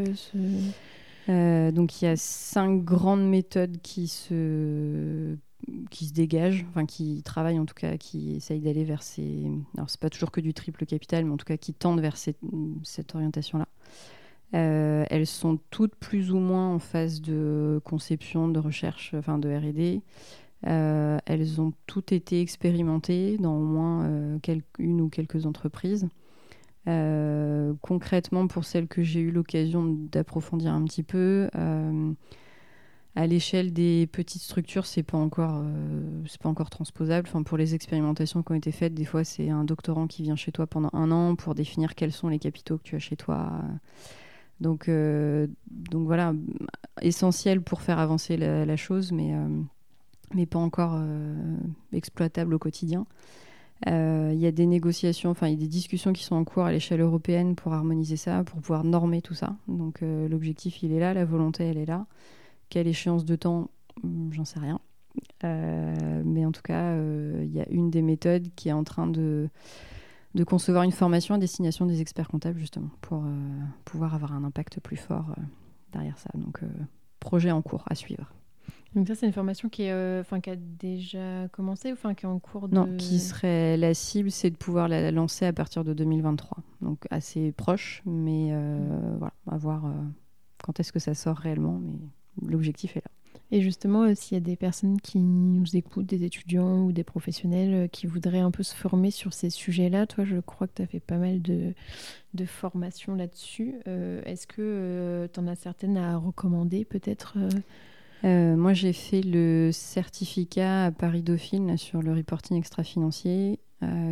euh, 1.29 1.71
Donc, 1.71 2.03
il 2.03 2.07
y 2.07 2.09
a 2.09 2.16
cinq 2.16 2.85
grandes 2.85 3.29
méthodes 3.29 3.79
qui 3.83 4.09
se 4.09 5.37
qui 5.91 6.07
se 6.07 6.12
dégagent, 6.12 6.64
enfin 6.71 6.87
qui 6.87 7.23
travaillent 7.25 7.59
en 7.59 7.66
tout 7.66 7.75
cas, 7.75 7.97
qui 7.97 8.37
essayent 8.37 8.61
d'aller 8.61 8.85
vers 8.85 9.03
ces. 9.03 9.51
Alors 9.77 9.91
c'est 9.91 10.01
pas 10.01 10.09
toujours 10.09 10.31
que 10.31 10.41
du 10.41 10.55
triple 10.55 10.87
capital, 10.87 11.25
mais 11.25 11.33
en 11.33 11.37
tout 11.37 11.45
cas 11.45 11.57
qui 11.57 11.75
tendent 11.75 12.01
vers 12.01 12.16
cette 12.16 13.14
orientation-là. 13.14 13.66
Euh, 14.55 15.05
elles 15.11 15.26
sont 15.26 15.59
toutes 15.70 15.94
plus 15.96 16.32
ou 16.32 16.38
moins 16.38 16.72
en 16.72 16.78
phase 16.78 17.20
de 17.20 17.80
conception, 17.84 18.49
de 18.49 18.59
recherche, 18.59 19.14
enfin 19.14 19.38
de 19.38 19.49
R&D. 19.49 20.01
Euh, 20.66 21.18
elles 21.26 21.61
ont 21.61 21.72
toutes 21.86 22.12
été 22.12 22.40
expérimentées 22.40 23.36
dans 23.38 23.57
au 23.57 23.64
moins 23.64 24.05
euh, 24.07 24.38
une 24.78 25.01
ou 25.01 25.09
quelques 25.09 25.46
entreprises. 25.46 26.09
concrètement, 27.82 28.46
pour 28.46 28.64
celles 28.64 28.88
que 28.88 29.03
j'ai 29.03 29.20
eu 29.20 29.30
l'occasion 29.30 29.84
d'approfondir 30.11 30.72
un 30.72 30.84
petit 30.84 31.03
peu, 31.03 31.49
à 33.14 33.26
l'échelle 33.26 33.72
des 33.72 34.07
petites 34.07 34.42
structures, 34.42 34.86
c'est 34.86 35.03
pas 35.03 35.18
encore, 35.18 35.64
pas 36.40 36.49
encore 36.49 36.70
transposable. 36.70 37.28
Enfin, 37.28 37.42
pour 37.42 37.59
les 37.59 37.74
expérimentations 37.74 38.42
qui 38.42 38.53
ont 38.53 38.55
été 38.55 38.72
faites, 38.72 38.94
des 38.94 39.05
fois, 39.05 39.24
c'est 39.24 39.51
un 39.51 39.64
doctorant 39.64 40.07
qui 40.07 40.22
vient 40.22 40.36
chez 40.36 40.53
toi 40.53 40.66
pendant 40.66 40.90
un 40.94 41.11
an 41.11 41.34
pour 41.36 41.55
définir 41.55 41.94
quels 41.94 42.12
sont 42.12 42.28
les 42.28 42.38
capitaux 42.38 42.78
que 42.78 42.84
tu 42.84 42.96
as 42.96 43.01
chez 43.01 43.16
toi. 43.16 43.61
Donc, 44.61 44.88
euh, 44.88 45.46
donc 45.68 46.06
voilà, 46.06 46.34
essentiel 47.00 47.61
pour 47.61 47.80
faire 47.82 47.98
avancer 47.98 48.36
la, 48.36 48.76
chose, 48.76 49.12
mais, 49.12 49.34
euh, 49.34 49.48
mais 50.34 50.46
pas 50.46 50.59
encore 50.59 51.00
exploitable 51.92 52.54
au 52.54 52.59
quotidien. 52.59 53.06
Il 53.86 54.38
y 54.38 54.46
a 54.46 54.52
des 54.52 54.66
négociations, 54.66 55.30
enfin, 55.30 55.46
il 55.46 55.52
y 55.52 55.56
a 55.56 55.61
des 55.61 55.68
discussions 55.68 56.12
qui 56.12 56.24
sont 56.24 56.34
en 56.34 56.44
cours 56.44 56.64
à 56.64 56.72
l'échelle 56.72 57.00
européenne 57.00 57.54
pour 57.54 57.72
harmoniser 57.72 58.16
ça, 58.16 58.42
pour 58.44 58.61
pouvoir 58.61 58.84
normer 58.84 59.22
tout 59.22 59.34
ça. 59.34 59.56
Donc, 59.68 60.00
l'objectif, 60.00 60.82
il 60.82 60.92
est 60.92 61.00
là, 61.00 61.14
la 61.14 61.24
volonté, 61.24 61.64
elle 61.64 61.78
est 61.78 61.86
là. 61.86 62.06
Quelle 62.70 62.88
échéance 62.88 63.24
de 63.24 63.36
temps 63.36 63.70
hmm, 64.02 64.32
J'en 64.32 64.44
sais 64.44 64.59
rien. 64.59 64.80
Euh, 65.44 66.22
mais 66.24 66.44
en 66.44 66.52
tout 66.52 66.62
cas, 66.62 66.92
euh, 66.92 67.42
il 67.44 67.52
y 67.52 67.61
a 67.61 67.68
une 67.70 67.90
des 67.90 68.02
méthodes 68.02 68.48
qui 68.56 68.68
est 68.68 68.72
en 68.72 68.84
train 68.84 69.06
de, 69.06 69.48
de 70.35 70.45
concevoir 70.45 70.85
une 70.85 70.93
formation 70.93 71.35
à 71.35 71.39
destination 71.39 71.87
des 71.87 72.01
experts 72.01 72.29
comptables, 72.29 72.59
justement, 72.59 72.91
pour 73.01 73.24
euh, 73.24 73.29
pouvoir 73.85 74.14
avoir 74.14 74.33
un 74.33 74.45
impact 74.45 74.81
plus 74.81 74.97
fort 74.97 75.35
derrière 75.93 76.18
ça. 76.18 76.31
Donc, 76.35 76.61
projet 77.20 77.51
en 77.51 77.62
cours 77.62 77.85
à 77.89 77.95
suivre. 77.95 78.33
Donc 78.95 79.07
ça, 79.07 79.14
c'est 79.14 79.26
une 79.26 79.33
formation 79.33 79.68
qui, 79.68 79.83
est, 79.83 80.41
qui 80.43 80.51
a 80.51 80.57
déjà 80.57 81.49
commencé, 81.49 81.93
enfin 81.93 82.14
qui 82.14 82.24
est 82.24 82.29
en 82.29 82.39
cours 82.39 82.68
de... 82.68 82.74
Non, 82.74 82.97
qui 82.97 83.18
serait 83.18 83.76
la 83.76 83.93
cible, 83.95 84.31
c'est 84.31 84.51
de 84.51 84.57
pouvoir 84.57 84.89
la 84.89 85.11
lancer 85.11 85.47
à 85.47 85.53
partir 85.53 85.85
de 85.85 85.93
2023. 85.93 86.59
Donc 86.81 87.07
assez 87.11 87.53
proche, 87.53 88.03
mais 88.07 88.53
voilà, 89.18 89.35
à 89.47 89.57
voir 89.57 89.85
quand 90.62 90.81
est-ce 90.81 90.93
que 90.93 90.99
ça 90.99 91.14
sort 91.14 91.37
réellement. 91.37 91.81
Mais 91.83 92.51
l'objectif 92.51 92.97
est 92.97 93.05
là. 93.05 93.11
Et 93.51 93.62
justement, 93.62 94.03
euh, 94.03 94.14
s'il 94.14 94.36
y 94.36 94.40
a 94.40 94.44
des 94.44 94.57
personnes 94.57 95.01
qui 95.01 95.18
nous 95.18 95.74
écoutent, 95.74 96.07
des 96.07 96.24
étudiants 96.24 96.82
ou 96.82 96.92
des 96.92 97.05
professionnels 97.05 97.74
euh, 97.74 97.88
qui 97.88 98.07
voudraient 98.07 98.40
un 98.40 98.51
peu 98.51 98.62
se 98.62 98.74
former 98.74 99.11
sur 99.11 99.32
ces 99.32 99.49
sujets-là, 99.49 100.07
toi, 100.07 100.24
je 100.24 100.36
crois 100.36 100.66
que 100.66 100.74
tu 100.76 100.82
as 100.82 100.86
fait 100.86 101.01
pas 101.01 101.16
mal 101.16 101.40
de, 101.40 101.74
formations 102.44 103.14
là-dessus. 103.14 103.76
Euh, 103.88 104.22
est-ce 104.24 104.46
que 104.46 105.28
tu 105.32 105.40
en 105.40 105.46
as 105.46 105.57
certaines 105.57 105.96
à 105.96 106.18
recommander 106.18 106.84
peut-être 106.84 107.36
Moi, 108.22 108.74
j'ai 108.74 108.92
fait 108.92 109.22
le 109.22 109.70
certificat 109.72 110.86
à 110.86 110.92
Paris 110.92 111.22
Dauphine 111.22 111.76
sur 111.76 112.03
le 112.03 112.12
reporting 112.12 112.57
extra-financier 112.57 113.59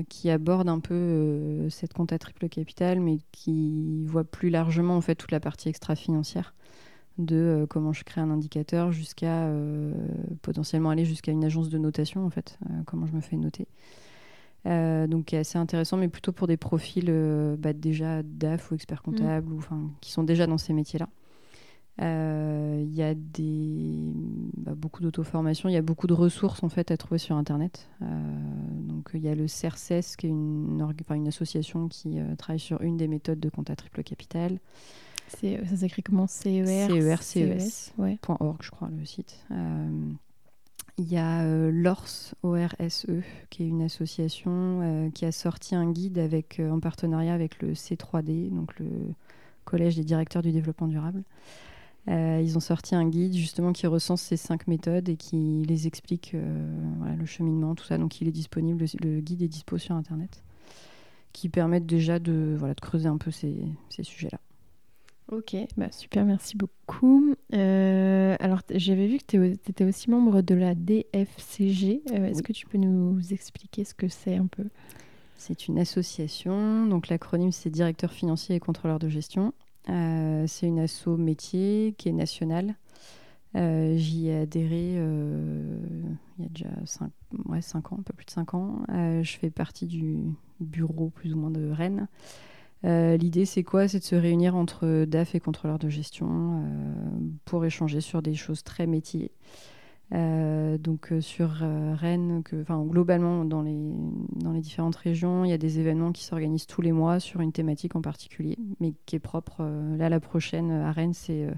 qui 0.09 0.31
aborde 0.31 0.69
un 0.69 0.79
peu 0.81 1.69
cette 1.71 1.93
compta 1.93 2.19
triple 2.19 2.49
capital, 2.49 3.01
mais 3.01 3.19
qui 3.33 4.05
voit 4.07 4.25
plus 4.25 4.49
largement 4.49 4.97
en 4.97 5.01
fait 5.01 5.17
toute 5.17 5.33
la 5.33 5.41
partie 5.41 5.69
extra-financière 5.69 6.56
de 7.19 7.37
euh, 7.37 7.67
comment 7.67 7.93
je 7.93 8.05
crée 8.05 8.21
un 8.21 8.31
indicateur 8.31 8.93
jusqu'à 8.93 9.47
euh, 9.47 9.93
potentiellement 10.43 10.91
aller 10.91 11.05
jusqu'à 11.05 11.33
une 11.33 11.45
agence 11.45 11.69
de 11.69 11.79
notation 11.79 12.25
en 12.27 12.31
fait, 12.31 12.59
euh, 12.69 12.83
comment 12.87 13.07
je 13.07 13.13
me 13.13 13.21
fais 13.21 13.37
noter. 13.37 13.67
donc 14.65 15.33
assez 15.33 15.59
intéressant, 15.59 15.97
mais 15.97 16.09
plutôt 16.09 16.33
pour 16.33 16.47
des 16.47 16.57
profils 16.57 17.11
bah, 17.59 17.73
déjà 17.73 18.23
DAF 18.23 18.71
ou 18.71 18.75
experts 18.75 19.03
mmh. 19.07 19.11
comptables 19.11 19.53
ou 19.53 19.61
qui 20.01 20.11
sont 20.11 20.25
déjà 20.25 20.47
dans 20.47 20.59
ces 20.59 20.73
métiers-là. 20.73 21.09
Il 21.99 22.95
y 22.95 23.03
a 23.03 23.15
bah, 24.57 24.75
beaucoup 24.75 25.03
d'auto-formation, 25.03 25.69
il 25.69 25.73
y 25.73 25.79
a 25.79 25.83
beaucoup 25.83 26.07
de 26.07 26.13
ressources 26.13 26.63
en 26.63 26.69
fait 26.69 26.91
à 26.91 26.97
trouver 26.97 27.19
sur 27.19 27.37
Internet. 27.37 27.89
donc 28.01 29.11
il 29.15 29.21
y 29.21 29.29
a 29.29 29.35
le 29.35 29.47
CERCES, 29.47 30.17
qui 30.19 30.27
est 30.27 30.31
une, 30.31 31.29
association 31.29 31.89
qui 31.89 32.19
travaille 32.37 32.61
sur 32.61 32.83
une 32.83 32.97
des 32.97 33.09
méthodes 33.09 33.41
de 33.41 33.49
compta 33.49 33.77
triple 33.77 34.03
capital. 34.03 34.59
Euh, 35.45 35.65
ça 35.69 35.77
s'écrit 35.77 36.03
comment? 36.03 36.27
CER 36.27 36.67
CER, 36.67 37.23
CES. 37.23 37.93
Ouais. 37.99 38.19
.org, 38.29 38.59
je 38.63 38.71
crois, 38.71 38.89
le 38.97 39.05
site. 39.05 39.39
Euh, 39.51 40.11
il 40.99 41.13
y 41.13 41.19
a 41.19 41.43
euh, 41.43 41.71
l'ORSE, 41.71 42.35
ORSE, 42.43 43.07
qui 43.51 43.65
est 43.65 43.69
une 43.69 43.83
association 43.83 45.11
qui 45.15 45.25
a 45.25 45.33
sorti 45.33 45.75
un 45.75 45.91
guide 45.91 46.19
avec, 46.19 46.61
en 46.61 46.81
partenariat 46.81 47.35
avec 47.35 47.61
le 47.63 47.75
C3D, 47.75 48.51
donc 48.51 48.79
le 48.79 48.89
Collège 49.65 49.97
des 49.97 50.05
directeurs 50.05 50.43
du 50.43 50.53
développement 50.53 50.87
durable. 50.87 51.23
ils 52.07 52.57
ont 52.57 52.61
sorti 52.61 52.95
un 52.95 53.07
guide 53.07 53.35
justement 53.35 53.73
qui 53.73 53.87
recense 53.87 54.23
ces 54.23 54.37
cinq 54.37 54.69
méthodes 54.69 55.09
et 55.09 55.17
qui 55.17 55.65
les 55.69 55.87
explique 55.87 56.35
le 56.35 57.27
cheminement, 57.27 57.75
tout 57.75 57.85
ça. 57.85 57.99
Donc 57.99 58.21
il 58.23 58.29
est 58.29 58.33
disponible, 58.33 58.87
le, 59.03 59.21
guide 59.21 59.43
est 59.43 59.49
dispo 59.49 59.77
sur 59.77 59.97
Internet, 59.97 60.43
qui 61.35 61.51
permettent 61.51 61.87
déjà 61.87 62.19
de, 62.19 62.55
voilà, 62.59 62.73
de 62.73 62.81
creuser 62.81 63.09
un 63.09 63.19
peu 63.19 63.31
ces, 63.31 63.55
ces 63.91 64.05
sujets-là. 64.05 64.39
Ok, 65.33 65.57
bah 65.77 65.91
super, 65.91 66.25
merci 66.25 66.57
beaucoup. 66.57 67.35
Euh, 67.53 68.37
alors, 68.39 68.61
j'avais 68.71 69.09
vu 69.09 69.19
que 69.19 69.25
tu 69.27 69.45
étais 69.45 69.85
aussi 69.85 70.09
membre 70.09 70.41
de 70.41 70.55
la 70.55 70.77
DFCG. 70.77 72.03
Euh, 72.13 72.27
est-ce 72.27 72.45
que 72.45 72.53
tu 72.53 72.67
peux 72.67 72.79
nous 72.79 73.21
expliquer 73.33 73.83
ce 73.83 73.93
que 73.93 74.07
c'est 74.07 74.37
un 74.37 74.47
peu? 74.47 74.69
C'est 75.37 75.67
une 75.67 75.81
association, 75.81 76.87
donc 76.87 77.09
l'acronyme 77.09 77.51
c'est 77.51 77.71
Directeur 77.71 78.13
financier 78.13 78.55
et 78.55 78.61
contrôleur 78.61 79.01
de 79.01 79.09
gestion. 79.09 79.53
Euh, 79.89 80.45
c'est 80.47 80.69
une 80.69 80.79
asso 80.79 81.09
métier 81.09 81.97
qui 81.99 82.09
est 82.09 82.13
nationale. 82.13 82.77
J'y 83.55 84.29
ai 84.29 84.41
adhéré 84.41 84.97
il 84.97 86.43
y 86.43 86.45
a 86.45 86.49
déjà 86.51 86.69
5 86.85 87.11
ouais, 87.47 87.63
cinq 87.63 87.91
ans, 87.91 87.97
un 87.99 88.03
peu 88.03 88.13
plus 88.13 88.27
de 88.27 88.31
5 88.31 88.53
ans. 88.53 88.83
je 88.91 89.37
fais 89.41 89.51
partie 89.51 89.87
du 89.87 90.19
bureau 90.61 91.09
plus 91.09 91.33
ou 91.33 91.39
moins 91.39 91.51
de 91.51 91.71
Rennes. 91.71 92.07
Euh, 92.87 93.17
l'idée, 93.17 93.45
c'est 93.45 93.65
quoi? 93.65 93.89
C'est 93.89 93.99
de 93.99 94.05
se 94.05 94.15
réunir 94.15 94.55
entre 94.55 95.05
DAF 95.05 95.35
et 95.35 95.41
contrôleurs 95.41 95.79
de 95.79 95.89
gestion 95.89 96.29
euh, 96.31 96.95
pour 97.45 97.65
échanger 97.65 98.01
sur 98.01 98.23
des 98.23 98.35
choses 98.35 98.63
très 98.63 98.87
métiers. 98.87 99.33
Euh, 100.15 100.79
donc 100.79 101.13
sur 101.21 101.51
Rennes, 101.51 102.43
que, 102.45 102.65
globalement 102.89 103.45
dans 103.45 103.63
les, 103.63 103.93
dans 104.37 104.53
les 104.53 104.61
différentes 104.61 104.95
régions, 104.95 105.45
il 105.45 105.51
y 105.51 105.53
a 105.53 105.59
des 105.59 105.81
événements 105.81 106.13
qui 106.13 106.23
s'organisent 106.23 106.69
tous 106.69 106.81
les 106.81 106.93
mois 106.93 107.19
sur 107.19 107.41
une 107.41 107.51
thématique 107.51 107.97
en 107.97 108.03
particulier, 108.03 108.57
mais 108.79 108.95
qui 109.05 109.17
est 109.17 109.21
propre. 109.21 109.69
là, 109.99 110.09
la 110.09 110.21
prochaine 110.21 110.71
à 110.71 110.93
Rennes, 110.93 111.15
c'est 111.15 111.49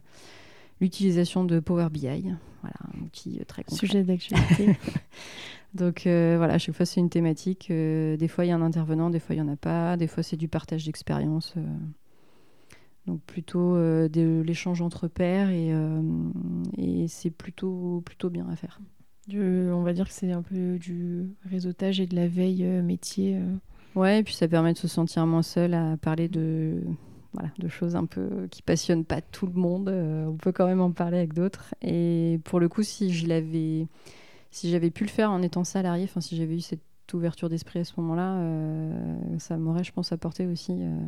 l'utilisation 0.81 1.45
de 1.45 1.61
Power 1.61 1.89
BI, 1.91 2.09
voilà, 2.63 2.77
un 2.97 3.05
outil 3.05 3.39
très 3.47 3.65
concret. 3.65 3.87
Sujet 3.87 4.03
d'actualité. 4.03 4.79
Donc 5.75 6.07
euh, 6.07 6.37
voilà, 6.39 6.55
à 6.55 6.59
chaque 6.59 6.75
fois 6.75 6.87
c'est 6.87 7.01
une 7.01 7.11
thématique. 7.11 7.69
Euh, 7.71 8.17
des 8.17 8.29
fois 8.29 8.45
il 8.45 8.49
y 8.49 8.51
a 8.51 8.57
un 8.57 8.63
intervenant, 8.63 9.11
des 9.11 9.21
fois 9.21 9.35
il 9.35 9.43
n'y 9.43 9.49
en 9.49 9.53
a 9.53 9.57
pas. 9.57 9.97
Des 9.97 10.07
fois 10.07 10.23
c'est 10.23 10.37
du 10.37 10.49
partage 10.49 10.85
d'expérience. 10.85 11.55
Euh. 11.57 11.63
donc 13.07 13.21
plutôt 13.23 13.77
de 13.77 14.43
l'échange 14.45 14.81
entre 14.81 15.09
pairs 15.09 15.51
et, 15.51 15.73
et 16.77 17.09
c'est 17.09 17.31
plutôt, 17.31 18.03
plutôt 18.05 18.31
bien 18.31 18.49
à 18.49 18.57
faire. 18.57 18.81
on 19.33 19.83
va 19.83 19.93
dire 19.93 20.09
que 20.09 20.15
c'est 20.15 20.33
un 20.33 20.43
peu 20.43 20.79
du 20.79 21.31
réseautage 21.45 22.01
et 22.01 22.07
de 22.07 22.17
la 22.17 22.29
veille 22.29 22.65
métier. 22.83 23.39
Ouais, 23.95 24.21
et 24.21 24.23
puis 24.23 24.35
ça 24.35 24.49
permet 24.49 24.73
de 24.73 24.79
se 24.79 24.89
sentir 24.89 25.27
moins 25.27 25.43
seul 25.43 25.75
à 25.75 25.97
parler 25.97 26.29
de, 26.29 26.83
voilà, 27.33 27.51
de 27.59 27.69
choses 27.69 27.97
un 27.97 28.05
peu 28.05 28.47
qui 28.51 28.63
passionnent 28.63 29.05
pas 29.05 29.21
tout 29.21 29.47
le 29.47 29.55
monde. 29.55 29.89
on 29.89 30.37
peut 30.37 30.53
quand 30.53 30.67
même 30.67 30.81
en 30.81 30.93
parler 30.93 31.19
avec 31.19 31.35
d'autres. 31.35 31.75
Et 31.83 32.41
pour 32.45 32.61
le 32.61 32.69
coup, 32.69 32.83
si 32.83 33.13
je 33.13 33.27
l'avais 33.27 33.87
si 34.51 34.71
j'avais 34.71 34.91
pu 34.91 35.05
le 35.05 35.11
faire 35.11 35.31
en 35.31 35.43
étant 35.43 35.65
salarié, 35.65 36.05
enfin 36.05 36.21
si 36.21 36.37
j'avais 36.37 36.57
eu 36.57 36.61
cette 36.61 36.81
ouverture 37.13 37.49
d'esprit 37.49 37.81
à 37.81 37.85
ce 37.85 37.93
moment-là, 37.99 38.37
euh, 38.39 39.39
ça 39.39 39.57
m'aurait, 39.57 39.85
je 39.85 39.93
pense, 39.93 40.13
apporté 40.13 40.47
aussi. 40.47 40.73
Euh, 40.73 40.99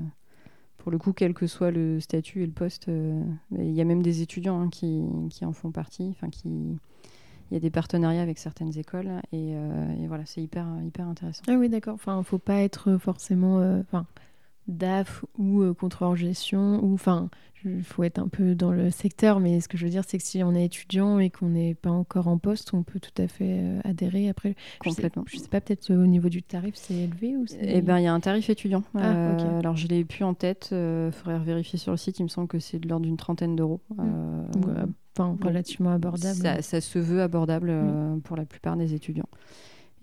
pour 0.79 0.91
le 0.91 0.99
coup, 0.99 1.13
quel 1.13 1.35
que 1.35 1.47
soit 1.47 1.71
le 1.71 2.01
statut 2.01 2.43
et 2.43 2.47
le 2.47 2.53
poste, 2.53 2.89
euh, 2.89 3.23
il 3.59 3.73
y 3.73 3.81
a 3.81 3.85
même 3.85 4.03
des 4.03 4.23
étudiants 4.23 4.63
hein, 4.63 4.69
qui, 4.71 5.03
qui, 5.29 5.45
en 5.45 5.53
font 5.53 5.71
partie. 5.71 6.09
Enfin, 6.11 6.29
il 6.45 6.79
y 7.55 7.57
a 7.57 7.61
des 7.61 7.71
partenariats 7.71 8.23
avec 8.23 8.39
certaines 8.39 8.79
écoles 8.79 9.11
et, 9.33 9.55
voilà, 10.07 10.25
c'est 10.25 10.43
hyper, 10.43 10.67
hyper 10.83 11.07
intéressant. 11.07 11.43
Ah 11.49 11.57
oui, 11.57 11.69
d'accord. 11.69 11.95
Enfin, 11.95 12.23
faut 12.23 12.39
pas 12.39 12.63
être 12.63 12.97
forcément, 12.97 13.83
DAF 14.71 15.25
ou 15.39 15.63
euh, 15.63 15.75
contrôleur 15.75 16.17
gestion 16.17 16.83
ou 16.83 16.95
enfin 16.95 17.31
il 17.65 17.83
faut 17.83 18.03
être 18.05 18.19
un 18.19 18.29
peu 18.29 18.55
dans 18.55 18.73
le 18.73 18.91
secteur 18.91 19.39
mais 19.39 19.61
ce 19.61 19.69
que 19.69 19.77
je 19.77 19.85
veux 19.85 19.91
dire 19.91 20.03
c'est 20.07 20.17
que 20.17 20.25
si 20.25 20.43
on 20.43 20.55
est 20.55 20.65
étudiant 20.65 21.19
et 21.19 21.29
qu'on 21.29 21.49
n'est 21.49 21.75
pas 21.75 21.91
encore 21.91 22.29
en 22.29 22.39
poste 22.39 22.73
on 22.73 22.83
peut 22.83 23.01
tout 23.01 23.23
à 23.23 23.29
fait 23.29 23.61
euh, 23.61 23.81
adhérer 23.85 24.29
après. 24.29 24.55
Complètement. 24.79 25.25
je 25.27 25.37
sais, 25.37 25.43
sais 25.43 25.49
pas 25.49 25.61
peut-être 25.61 25.93
au 25.93 26.07
niveau 26.07 26.29
du 26.29 26.43
tarif 26.43 26.75
c'est 26.77 26.95
élevé 26.95 27.37
ou 27.37 27.45
eh 27.61 27.83
ben 27.83 27.99
il 27.99 28.05
y 28.05 28.07
a 28.07 28.15
un 28.15 28.21
tarif 28.21 28.49
étudiant. 28.49 28.83
Ah, 28.95 29.15
euh, 29.15 29.59
alors 29.59 29.77
je 29.77 29.89
l'ai 29.89 30.05
plus 30.05 30.25
en 30.25 30.35
tête 30.35 30.69
il 30.73 31.13
faudrait 31.13 31.39
vérifier 31.39 31.79
sur 31.79 31.93
le 31.93 31.99
site 31.99 32.19
il 32.19 32.25
me 32.25 32.29
semble 32.29 32.49
que 32.49 32.59
c'est 32.59 32.79
de 32.79 32.89
l'ordre 32.89 33.05
d'une 33.05 33.19
trentaine 33.19 33.57
d'euros 33.57 33.81
mmh. 33.97 34.03
enfin 35.19 35.37
relativement 35.43 35.91
abordable. 35.91 36.37
ça, 36.37 36.63
ça, 36.63 36.81
se 36.81 36.99
veut 36.99 37.21
abordable 37.21 37.73
mmh. 37.73 38.21
pour 38.23 38.37
la 38.37 38.47
plupart 38.47 38.77
des 38.77 38.95
étudiants 38.95 39.29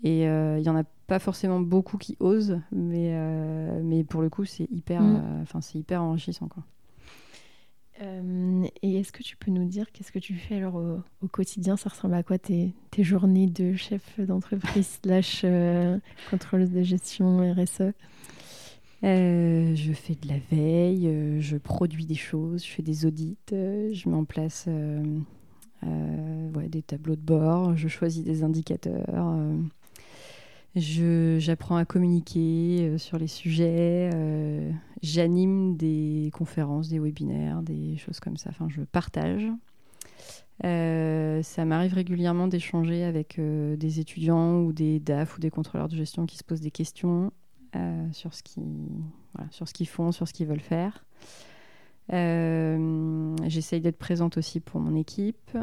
et 0.02 0.22
il 0.22 0.62
y 0.62 0.68
en 0.68 0.76
a 0.76 0.84
pas 1.08 1.18
forcément 1.18 1.58
beaucoup 1.58 1.96
qui 1.96 2.16
osent, 2.20 2.60
mais, 2.70 3.14
euh, 3.14 3.80
mais 3.82 4.04
pour 4.04 4.20
le 4.20 4.28
coup, 4.28 4.44
c'est 4.44 4.70
hyper, 4.70 5.02
mm. 5.02 5.16
euh, 5.16 5.42
enfin 5.42 5.60
c'est 5.60 5.78
hyper 5.78 6.02
enrichissant. 6.02 6.48
Quoi. 6.48 6.62
Euh, 8.02 8.64
et 8.82 9.00
est-ce 9.00 9.10
que 9.10 9.22
tu 9.22 9.36
peux 9.36 9.50
nous 9.50 9.64
dire 9.64 9.90
qu'est-ce 9.90 10.12
que 10.12 10.18
tu 10.18 10.34
fais 10.34 10.56
alors 10.56 10.76
au, 11.22 11.28
quotidien? 11.28 11.78
Ça 11.78 11.88
ressemble 11.88 12.14
à 12.14 12.22
quoi 12.22 12.38
tes, 12.38 12.74
tes 12.90 13.02
journées 13.02 13.46
de 13.46 13.74
chef 13.74 14.20
d'entreprise 14.20 15.00
slash 15.02 15.46
contrôleuse 16.30 16.70
de 16.70 16.82
gestion 16.82 17.54
RSE 17.54 17.94
Je 19.02 19.92
fais 19.94 20.14
de 20.14 20.28
la 20.28 20.38
veille, 20.50 21.40
je 21.40 21.56
produis 21.56 22.04
des 22.04 22.14
choses, 22.14 22.62
je 22.64 22.70
fais 22.70 22.82
des 22.82 23.06
audits, 23.06 23.38
je 23.50 24.08
mets 24.08 24.14
en 24.14 24.24
place 24.26 24.68
ouais, 25.82 26.68
des 26.68 26.82
tableaux 26.82 27.16
de 27.16 27.22
bord, 27.22 27.74
je 27.76 27.88
choisis 27.88 28.22
des 28.22 28.44
indicateurs. 28.44 29.34
J'apprends 30.76 31.76
à 31.76 31.84
communiquer 31.84 32.82
euh, 32.82 32.98
sur 32.98 33.18
les 33.18 33.26
sujets, 33.26 34.10
euh, 34.14 34.70
j'anime 35.02 35.76
des 35.76 36.30
conférences, 36.32 36.88
des 36.88 36.98
webinaires, 36.98 37.62
des 37.62 37.96
choses 37.96 38.20
comme 38.20 38.36
ça. 38.36 38.50
Enfin, 38.50 38.68
je 38.68 38.82
partage. 38.82 39.46
Euh, 40.64 41.42
ça 41.42 41.64
m'arrive 41.64 41.94
régulièrement 41.94 42.48
d'échanger 42.48 43.04
avec 43.04 43.40
des 43.40 44.00
étudiants 44.00 44.60
ou 44.60 44.72
des 44.72 45.00
DAF 45.00 45.36
ou 45.36 45.40
des 45.40 45.50
contrôleurs 45.50 45.88
de 45.88 45.96
gestion 45.96 46.26
qui 46.26 46.36
se 46.36 46.44
posent 46.44 46.60
des 46.60 46.70
questions 46.70 47.32
sur 48.12 48.34
ce 48.34 48.42
qu'ils 48.42 49.88
font, 49.88 50.10
sur 50.10 50.26
ce 50.26 50.32
qu'ils 50.32 50.46
veulent 50.46 50.58
faire. 50.58 51.04
J'essaye 52.10 53.80
d'être 53.80 53.98
présente 53.98 54.36
aussi 54.38 54.60
pour 54.60 54.80
mon 54.80 54.94
équipe, 54.94 55.56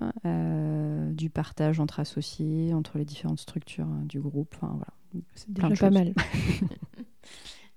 du 1.12 1.30
partage 1.30 1.80
entre 1.80 2.00
associés, 2.00 2.74
entre 2.74 2.98
les 2.98 3.06
différentes 3.06 3.40
structures 3.40 3.88
du 4.04 4.20
groupe. 4.20 4.56
Enfin, 4.56 4.74
voilà, 4.76 4.94
c'est 5.34 5.52
déjà 5.52 5.76
pas 5.76 5.90
mal. 5.92 6.14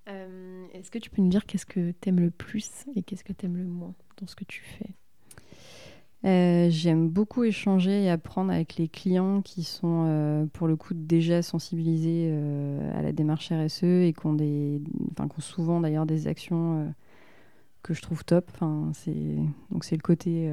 Euh, 0.09 0.67
est-ce 0.73 0.91
que 0.91 0.99
tu 0.99 1.11
peux 1.11 1.21
nous 1.21 1.29
dire 1.29 1.45
qu'est-ce 1.45 1.67
que 1.67 1.93
tu 2.01 2.09
aimes 2.09 2.21
le 2.21 2.31
plus 2.31 2.71
et 2.97 3.03
qu'est-ce 3.03 3.25
que 3.25 3.33
tu 3.33 3.47
aimes 3.47 3.57
le 3.57 3.65
moins 3.65 3.95
dans 4.19 4.27
ce 4.27 4.37
que 4.37 4.45
tu 4.45 4.63
fais? 4.63 4.91
Euh, 6.25 6.71
J'aime 6.71 7.09
beaucoup 7.09 7.45
échanger 7.45 8.05
et 8.05 8.11
apprendre 8.11 8.51
avec 8.51 8.77
les 8.77 8.89
clients 8.89 9.43
qui 9.43 9.65
sont 9.65 10.05
euh, 10.07 10.47
pour 10.47 10.67
le 10.67 10.77
coup 10.77 10.95
déjà 10.95 11.43
sensibilisés 11.43 12.33
à 12.95 13.03
la 13.03 13.13
démarche 13.13 13.53
RSE 13.53 13.85
et 13.85 14.15
qui 14.19 14.27
ont, 14.27 14.33
des, 14.33 14.81
enfin, 15.13 15.29
qui 15.29 15.37
ont 15.37 15.43
souvent 15.43 15.81
d'ailleurs 15.81 16.07
des 16.07 16.27
actions 16.27 16.93
que 17.83 17.95
je 17.95 18.03
trouve 18.03 18.25
top. 18.25 18.51
Enfin, 18.55 18.91
c'est 18.95 19.37
donc 19.71 19.85
c'est 19.85 19.97
le 19.97 20.03
côté 20.03 20.51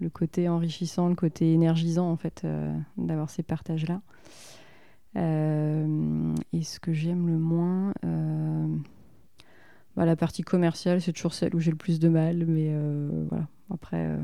le 0.00 0.10
côté 0.10 0.48
enrichissant, 0.48 1.08
le 1.08 1.14
côté 1.14 1.52
énergisant 1.52 2.10
en 2.10 2.16
fait 2.16 2.46
d'avoir 2.96 3.30
ces 3.30 3.42
partages 3.42 3.86
là. 3.86 4.00
Euh, 5.16 6.34
et 6.52 6.62
ce 6.62 6.80
que 6.80 6.92
j'aime 6.92 7.26
le 7.26 7.38
moins, 7.38 7.92
euh, 8.04 8.66
bah, 9.96 10.06
la 10.06 10.16
partie 10.16 10.42
commerciale, 10.42 11.00
c'est 11.00 11.12
toujours 11.12 11.34
celle 11.34 11.54
où 11.54 11.60
j'ai 11.60 11.70
le 11.70 11.76
plus 11.76 12.00
de 12.00 12.08
mal, 12.08 12.46
mais 12.46 12.68
euh, 12.70 13.26
voilà. 13.28 13.46
Après, 13.72 14.18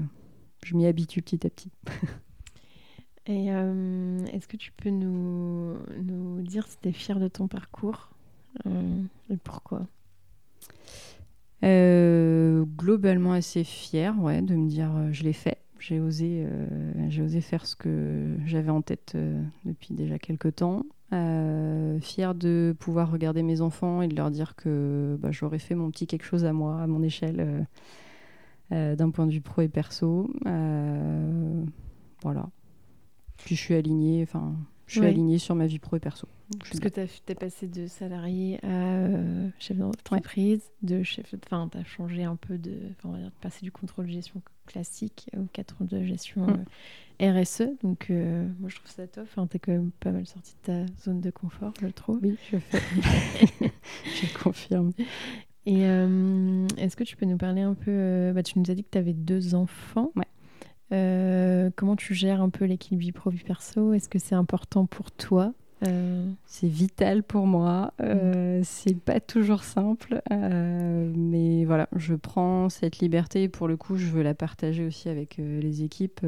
je 0.65 0.77
m'y 0.77 0.87
habitue 0.87 1.23
petit 1.23 1.47
à 1.47 1.51
petit. 1.51 1.73
Et 3.27 3.49
est-ce 3.49 4.49
que 4.49 4.57
tu 4.57 4.73
peux 4.73 4.89
nous, 4.89 5.77
nous 6.03 6.41
dire 6.41 6.67
si 6.67 6.79
tu 6.79 6.89
es 6.89 6.93
fier 6.93 7.21
de 7.21 7.29
ton 7.29 7.47
parcours? 7.47 8.09
Et 8.65 9.37
pourquoi? 9.45 9.87
Globalement 11.63 13.33
assez 13.33 13.65
ouais, 14.19 14.43
de 14.43 14.55
me 14.55 14.69
dire 14.69 15.13
je 15.13 15.25
l'ai 15.25 15.33
fait. 15.33 15.59
J'ai 15.79 16.01
osé, 16.01 16.45
euh, 16.45 17.25
osé 17.25 17.41
faire 17.41 17.67
ce 17.67 17.77
que 17.77 18.37
j'avais 18.47 18.71
en 18.71 18.83
tête 18.83 19.13
euh, 19.15 19.41
depuis 19.65 19.95
déjà 19.95 20.19
quelques 20.19 20.57
temps. 20.57 20.85
Euh, 21.13 21.99
fière 22.01 22.35
de 22.35 22.77
pouvoir 22.79 23.11
regarder 23.11 23.43
mes 23.43 23.61
enfants 23.61 24.03
et 24.03 24.09
de 24.09 24.15
leur 24.15 24.31
dire 24.31 24.55
que 24.57 25.17
bah, 25.21 25.31
j'aurais 25.31 25.59
fait 25.59 25.75
mon 25.75 25.91
petit 25.91 26.07
quelque 26.07 26.25
chose 26.25 26.45
à 26.45 26.53
moi, 26.53 26.83
à 26.83 26.87
mon 26.87 27.03
échelle, 27.03 27.67
d'un 28.71 29.11
point 29.11 29.27
de 29.27 29.33
vue 29.33 29.41
pro 29.41 29.63
et 29.63 29.69
perso. 29.69 30.31
voilà. 30.45 32.51
Puis 33.39 33.55
je 33.55 33.61
suis 33.61 33.75
alignée, 33.75 34.27
je 34.89 35.01
suis 35.01 35.07
alignée 35.07 35.39
sur 35.39 35.55
ma 35.55 35.67
vie 35.67 35.79
pro 35.79 35.97
et 35.97 36.01
perso. 36.01 36.27
Parce 36.59 36.81
que 36.81 36.89
tu 36.89 37.01
es 37.01 37.35
passé 37.35 37.67
de 37.69 37.87
salarié 37.87 38.59
à 38.65 38.67
euh, 38.67 39.49
chef 39.59 39.77
d'entreprise, 39.77 40.63
de 40.83 41.03
chef, 41.03 41.35
enfin, 41.45 41.69
tu 41.71 41.77
as 41.77 41.85
changé 41.85 42.25
un 42.25 42.37
peu 42.37 42.57
de, 42.57 42.73
on 43.05 43.11
va 43.11 43.19
dire, 43.19 43.31
passer 43.43 43.61
du 43.63 43.71
contrôle 43.71 44.07
de 44.07 44.13
gestion 44.13 44.41
classique 44.67 45.29
au 45.37 45.45
cadre 45.53 45.85
de 45.85 46.03
gestion 46.03 46.47
mm. 46.47 46.65
euh, 47.21 47.43
RSE. 47.43 47.65
Donc, 47.83 48.07
euh, 48.09 48.49
moi, 48.59 48.71
je 48.71 48.77
trouve 48.77 48.91
ça 48.91 49.07
top. 49.07 49.25
Enfin, 49.25 49.47
tu 49.47 49.57
es 49.57 49.61
quand 49.61 49.73
même 49.73 49.91
pas 50.01 50.11
mal 50.11 50.27
sorti 50.27 50.55
de 50.63 50.73
ta 50.73 50.93
zone 51.03 51.21
de 51.21 51.31
confort, 51.31 51.75
je 51.83 51.89
trouve. 51.89 52.21
Oui, 52.23 52.37
je 52.51 52.57
fais. 52.57 52.81
je 54.05 54.39
confirme. 54.43 54.93
Et 55.67 55.83
est-ce 55.83 56.97
que 56.97 57.05
tu 57.05 57.15
peux 57.17 57.27
nous 57.27 57.37
parler 57.37 57.61
un 57.61 57.75
peu 57.75 58.33
bah, 58.35 58.43
Tu 58.43 58.59
nous 58.59 58.71
as 58.71 58.75
dit 58.75 58.85
que 58.85 58.91
tu 58.91 58.97
avais 58.97 59.13
deux 59.13 59.55
enfants. 59.55 60.13
Ouais. 60.17 60.25
Euh, 60.91 61.71
comment 61.77 61.97
tu 61.97 62.15
gères 62.15 62.41
un 62.41 62.49
peu 62.51 62.65
l'équilibre 62.65 63.03
vie 63.03 63.13
pro 63.13 63.31
vie 63.31 63.45
perso? 63.45 63.93
Est-ce 63.93 64.09
que 64.09 64.19
c'est 64.19 64.35
important 64.35 64.87
pour 64.87 65.11
toi? 65.11 65.53
Euh, 65.87 66.29
C'est 66.47 66.69
vital 66.69 67.23
pour 67.23 67.47
moi. 67.47 67.93
Euh, 68.01 68.61
mm. 68.61 68.65
C'est 68.65 68.99
pas 68.99 69.21
toujours 69.21 69.63
simple, 69.63 70.23
mais 70.31 71.65
voilà, 71.65 71.89
je 71.95 72.15
prends 72.15 72.69
cette 72.69 72.99
liberté 72.99 73.45
et 73.45 73.49
pour 73.49 73.69
le 73.69 73.77
coup, 73.77 73.97
je 73.97 74.07
veux 74.07 74.23
la 74.23 74.35
partager 74.35 74.85
aussi 74.85 75.09
avec 75.09 75.37
les 75.39 75.83
équipes. 75.83 76.21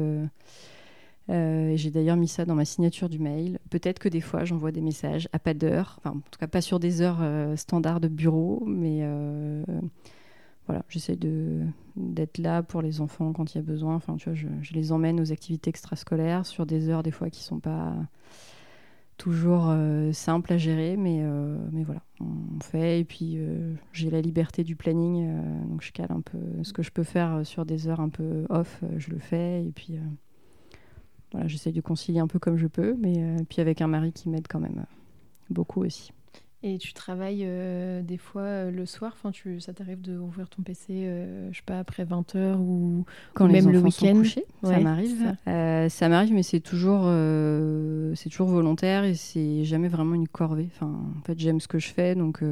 J'ai 1.27 1.91
d'ailleurs 1.91 2.17
mis 2.17 2.27
ça 2.27 2.45
dans 2.45 2.55
ma 2.55 2.65
signature 2.65 3.09
du 3.09 3.19
mail. 3.19 3.59
Peut-être 3.69 3.99
que 3.99 4.09
des 4.09 4.21
fois, 4.21 4.45
j'envoie 4.45 4.71
des 4.71 4.81
messages 4.81 5.27
à 5.33 5.39
pas 5.39 5.53
d'heure, 5.53 5.97
enfin, 5.99 6.17
en 6.17 6.21
tout 6.29 6.39
cas 6.39 6.47
pas 6.47 6.61
sur 6.61 6.79
des 6.79 7.01
heures 7.01 7.23
standards 7.57 7.99
de 7.99 8.09
bureau, 8.09 8.63
mais 8.67 9.01
j'essaie 10.89 11.17
d'être 11.95 12.37
là 12.37 12.63
pour 12.63 12.81
les 12.81 13.01
enfants 13.01 13.33
quand 13.33 13.53
il 13.53 13.57
y 13.57 13.59
a 13.59 13.63
besoin. 13.63 13.95
Enfin, 13.95 14.15
tu 14.17 14.29
vois, 14.29 14.35
je, 14.35 14.73
les 14.73 14.91
emmène 14.91 15.19
aux 15.19 15.31
activités 15.31 15.69
extrascolaires 15.69 16.45
sur 16.45 16.65
des 16.65 16.89
heures 16.89 17.03
des 17.03 17.11
fois 17.11 17.29
qui 17.29 17.43
sont 17.43 17.59
pas 17.59 17.93
toujours 19.17 19.67
euh, 19.69 20.11
simples 20.13 20.53
à 20.53 20.57
gérer, 20.57 20.97
mais, 20.97 21.19
euh, 21.21 21.57
mais 21.71 21.83
voilà, 21.83 22.01
on 22.19 22.59
fait. 22.61 23.01
Et 23.01 23.03
puis 23.03 23.35
euh, 23.37 23.75
j'ai 23.93 24.09
la 24.09 24.21
liberté 24.21 24.63
du 24.63 24.75
planning, 24.75 25.31
donc 25.69 25.83
je 25.83 25.91
cale 25.91 26.11
un 26.11 26.21
peu 26.21 26.39
ce 26.63 26.73
que 26.73 26.81
je 26.81 26.91
peux 26.91 27.03
faire 27.03 27.45
sur 27.45 27.65
des 27.65 27.87
heures 27.87 27.99
un 27.99 28.09
peu 28.09 28.45
off, 28.49 28.83
je 28.97 29.11
le 29.11 29.19
fais. 29.19 29.63
Et 29.63 29.71
puis 29.71 29.99
voilà, 31.31 31.47
j'essaie 31.47 31.71
de 31.71 31.81
concilier 31.81 32.19
un 32.19 32.27
peu 32.27 32.39
comme 32.39 32.57
je 32.57 32.67
peux, 32.67 32.95
mais 32.99 33.35
puis 33.47 33.61
avec 33.61 33.81
un 33.81 33.87
mari 33.87 34.11
qui 34.11 34.27
m'aide 34.27 34.47
quand 34.49 34.59
même 34.59 34.85
beaucoup 35.49 35.83
aussi. 35.83 36.11
Et 36.63 36.77
tu 36.77 36.93
travailles 36.93 37.43
euh, 37.43 38.03
des 38.03 38.17
fois 38.17 38.43
euh, 38.43 38.71
le 38.71 38.85
soir, 38.85 39.13
enfin, 39.15 39.31
tu, 39.31 39.59
ça 39.59 39.73
t'arrive 39.73 39.99
d'ouvrir 39.99 40.47
ton 40.47 40.61
PC, 40.61 40.85
euh, 40.91 41.51
je 41.51 41.57
sais 41.57 41.63
pas, 41.65 41.79
après 41.79 42.05
20h 42.05 42.57
ou, 42.57 43.03
Quand 43.33 43.47
même 43.47 43.71
le 43.71 43.79
week-end? 43.79 44.21
Ça 44.61 44.79
m'arrive. 44.79 45.35
Ça, 45.89 46.09
m'arrive, 46.09 46.33
mais 46.33 46.43
c'est 46.43 46.59
toujours, 46.59 47.05
c'est 48.15 48.29
toujours 48.29 48.49
volontaire 48.49 49.05
et 49.05 49.15
c'est 49.15 49.63
jamais 49.63 49.87
vraiment 49.87 50.13
une 50.13 50.27
corvée. 50.27 50.69
Enfin, 50.75 50.93
en 51.19 51.25
fait, 51.25 51.39
j'aime 51.39 51.59
ce 51.59 51.67
que 51.67 51.79
je 51.79 51.87
fais, 51.87 52.13
donc 52.13 52.43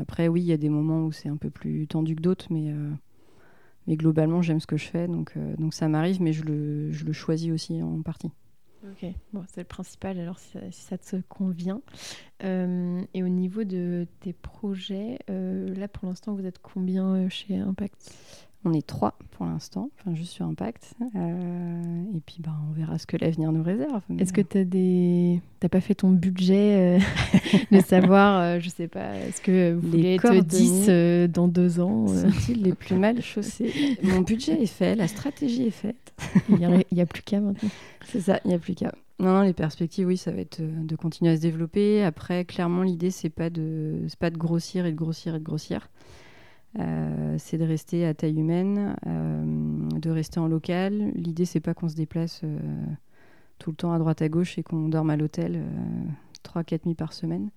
après, 0.00 0.28
oui, 0.28 0.42
il 0.42 0.46
y 0.46 0.52
a 0.52 0.56
des 0.56 0.68
moments 0.68 1.04
où 1.04 1.12
c'est 1.12 1.28
un 1.28 1.36
peu 1.36 1.50
plus 1.50 1.88
tendu 1.88 2.14
que 2.14 2.22
d'autres, 2.22 2.46
mais, 2.50 2.72
mais 3.88 3.96
globalement, 3.96 4.40
j'aime 4.40 4.60
ce 4.60 4.68
que 4.68 4.76
je 4.76 4.86
fais, 4.86 5.08
donc, 5.08 5.34
donc 5.58 5.74
ça 5.74 5.88
m'arrive, 5.88 6.22
mais 6.22 6.32
je 6.32 6.44
le, 6.44 6.92
je 6.92 7.04
le 7.04 7.12
choisis 7.12 7.50
aussi 7.50 7.82
en 7.82 8.02
partie. 8.02 8.30
Ok, 8.84 9.06
bon, 9.32 9.44
c'est 9.48 9.62
le 9.62 9.66
principal 9.66 10.18
alors 10.18 10.38
si 10.38 10.58
ça, 10.70 10.98
te 10.98 11.16
convient. 11.28 11.80
Euh, 12.44 13.00
et 13.14 13.22
au 13.22 13.28
niveau 13.28 13.64
de 13.64 14.06
tes 14.20 14.32
projets, 14.32 15.18
euh, 15.30 15.74
là 15.74 15.88
pour 15.88 16.06
l'instant 16.06 16.34
vous 16.34 16.46
êtes 16.46 16.58
combien 16.58 17.14
euh, 17.14 17.28
chez 17.28 17.56
Impact? 17.56 18.14
On 18.66 18.72
est 18.72 18.86
trois 18.86 19.16
pour 19.30 19.46
l'instant, 19.46 19.90
enfin 19.98 20.14
juste 20.14 20.32
sur 20.32 20.44
Impact. 20.46 20.94
Euh, 21.14 22.02
et 22.16 22.20
puis 22.20 22.38
bah, 22.40 22.52
on 22.68 22.72
verra 22.72 22.98
ce 22.98 23.06
que 23.06 23.16
l'avenir 23.16 23.52
nous 23.52 23.62
réserve. 23.62 24.02
Est-ce 24.18 24.32
que 24.32 24.40
tu 24.40 24.64
des... 24.64 25.40
pas 25.70 25.80
fait 25.80 25.94
ton 25.94 26.10
budget 26.10 26.98
euh, 26.98 27.58
de 27.70 27.80
savoir, 27.80 28.40
euh, 28.40 28.60
je 28.60 28.68
sais 28.68 28.88
pas, 28.88 29.14
est-ce 29.16 29.40
que 29.40 29.72
vous 29.72 29.88
voulez 29.88 30.14
être 30.14 30.34
10 30.34 31.30
dans 31.30 31.48
deux 31.48 31.80
ans 31.80 32.06
Sont-ils 32.08 32.62
les 32.62 32.74
plus 32.74 32.96
mal 32.96 33.22
chaussés 33.22 33.98
Mon 34.02 34.20
budget 34.20 34.60
est 34.60 34.66
fait, 34.66 34.96
la 34.96 35.06
stratégie 35.06 35.66
est 35.66 35.70
faite. 35.70 36.14
il 36.48 36.56
n'y 36.92 37.00
a, 37.00 37.06
plus 37.06 37.22
qu'à 37.22 37.40
maintenant. 37.40 37.70
C'est 38.06 38.20
ça, 38.20 38.40
il 38.44 38.48
n'y 38.48 38.54
a 38.54 38.58
plus 38.58 38.74
qu'à. 38.74 38.92
Non, 39.18 39.42
les 39.42 39.54
perspectives, 39.54 40.08
oui, 40.08 40.16
ça 40.16 40.30
va 40.30 40.40
être 40.40 40.60
de 40.60 40.96
continuer 40.96 41.30
à 41.30 41.36
se 41.36 41.40
développer. 41.40 42.02
Après, 42.04 42.44
clairement, 42.44 42.82
l'idée, 42.82 43.10
c'est 43.10 43.30
pas 43.30 43.48
de, 43.48 44.06
pas 44.18 44.30
de 44.30 44.36
grossir 44.36 44.84
et 44.86 44.90
de 44.90 44.96
grossir 44.96 45.36
et 45.36 45.38
de 45.38 45.44
grossir. 45.44 45.88
C'est 47.38 47.58
de 47.58 47.64
rester 47.64 48.06
à 48.06 48.14
taille 48.14 48.38
humaine, 48.38 48.96
de 49.04 50.10
rester 50.10 50.40
en 50.40 50.48
local. 50.48 51.12
L'idée, 51.14 51.44
c'est 51.44 51.60
pas 51.60 51.74
qu'on 51.74 51.88
se 51.88 51.96
déplace 51.96 52.42
tout 53.58 53.70
le 53.70 53.76
temps 53.76 53.92
à 53.92 53.98
droite 53.98 54.22
à 54.22 54.28
gauche 54.28 54.58
et 54.58 54.62
qu'on 54.62 54.88
dorme 54.88 55.10
à 55.10 55.16
l'hôtel 55.16 55.62
3-4 56.44 56.86
nuits 56.86 56.94
par 56.94 57.12
semaine. 57.12 57.50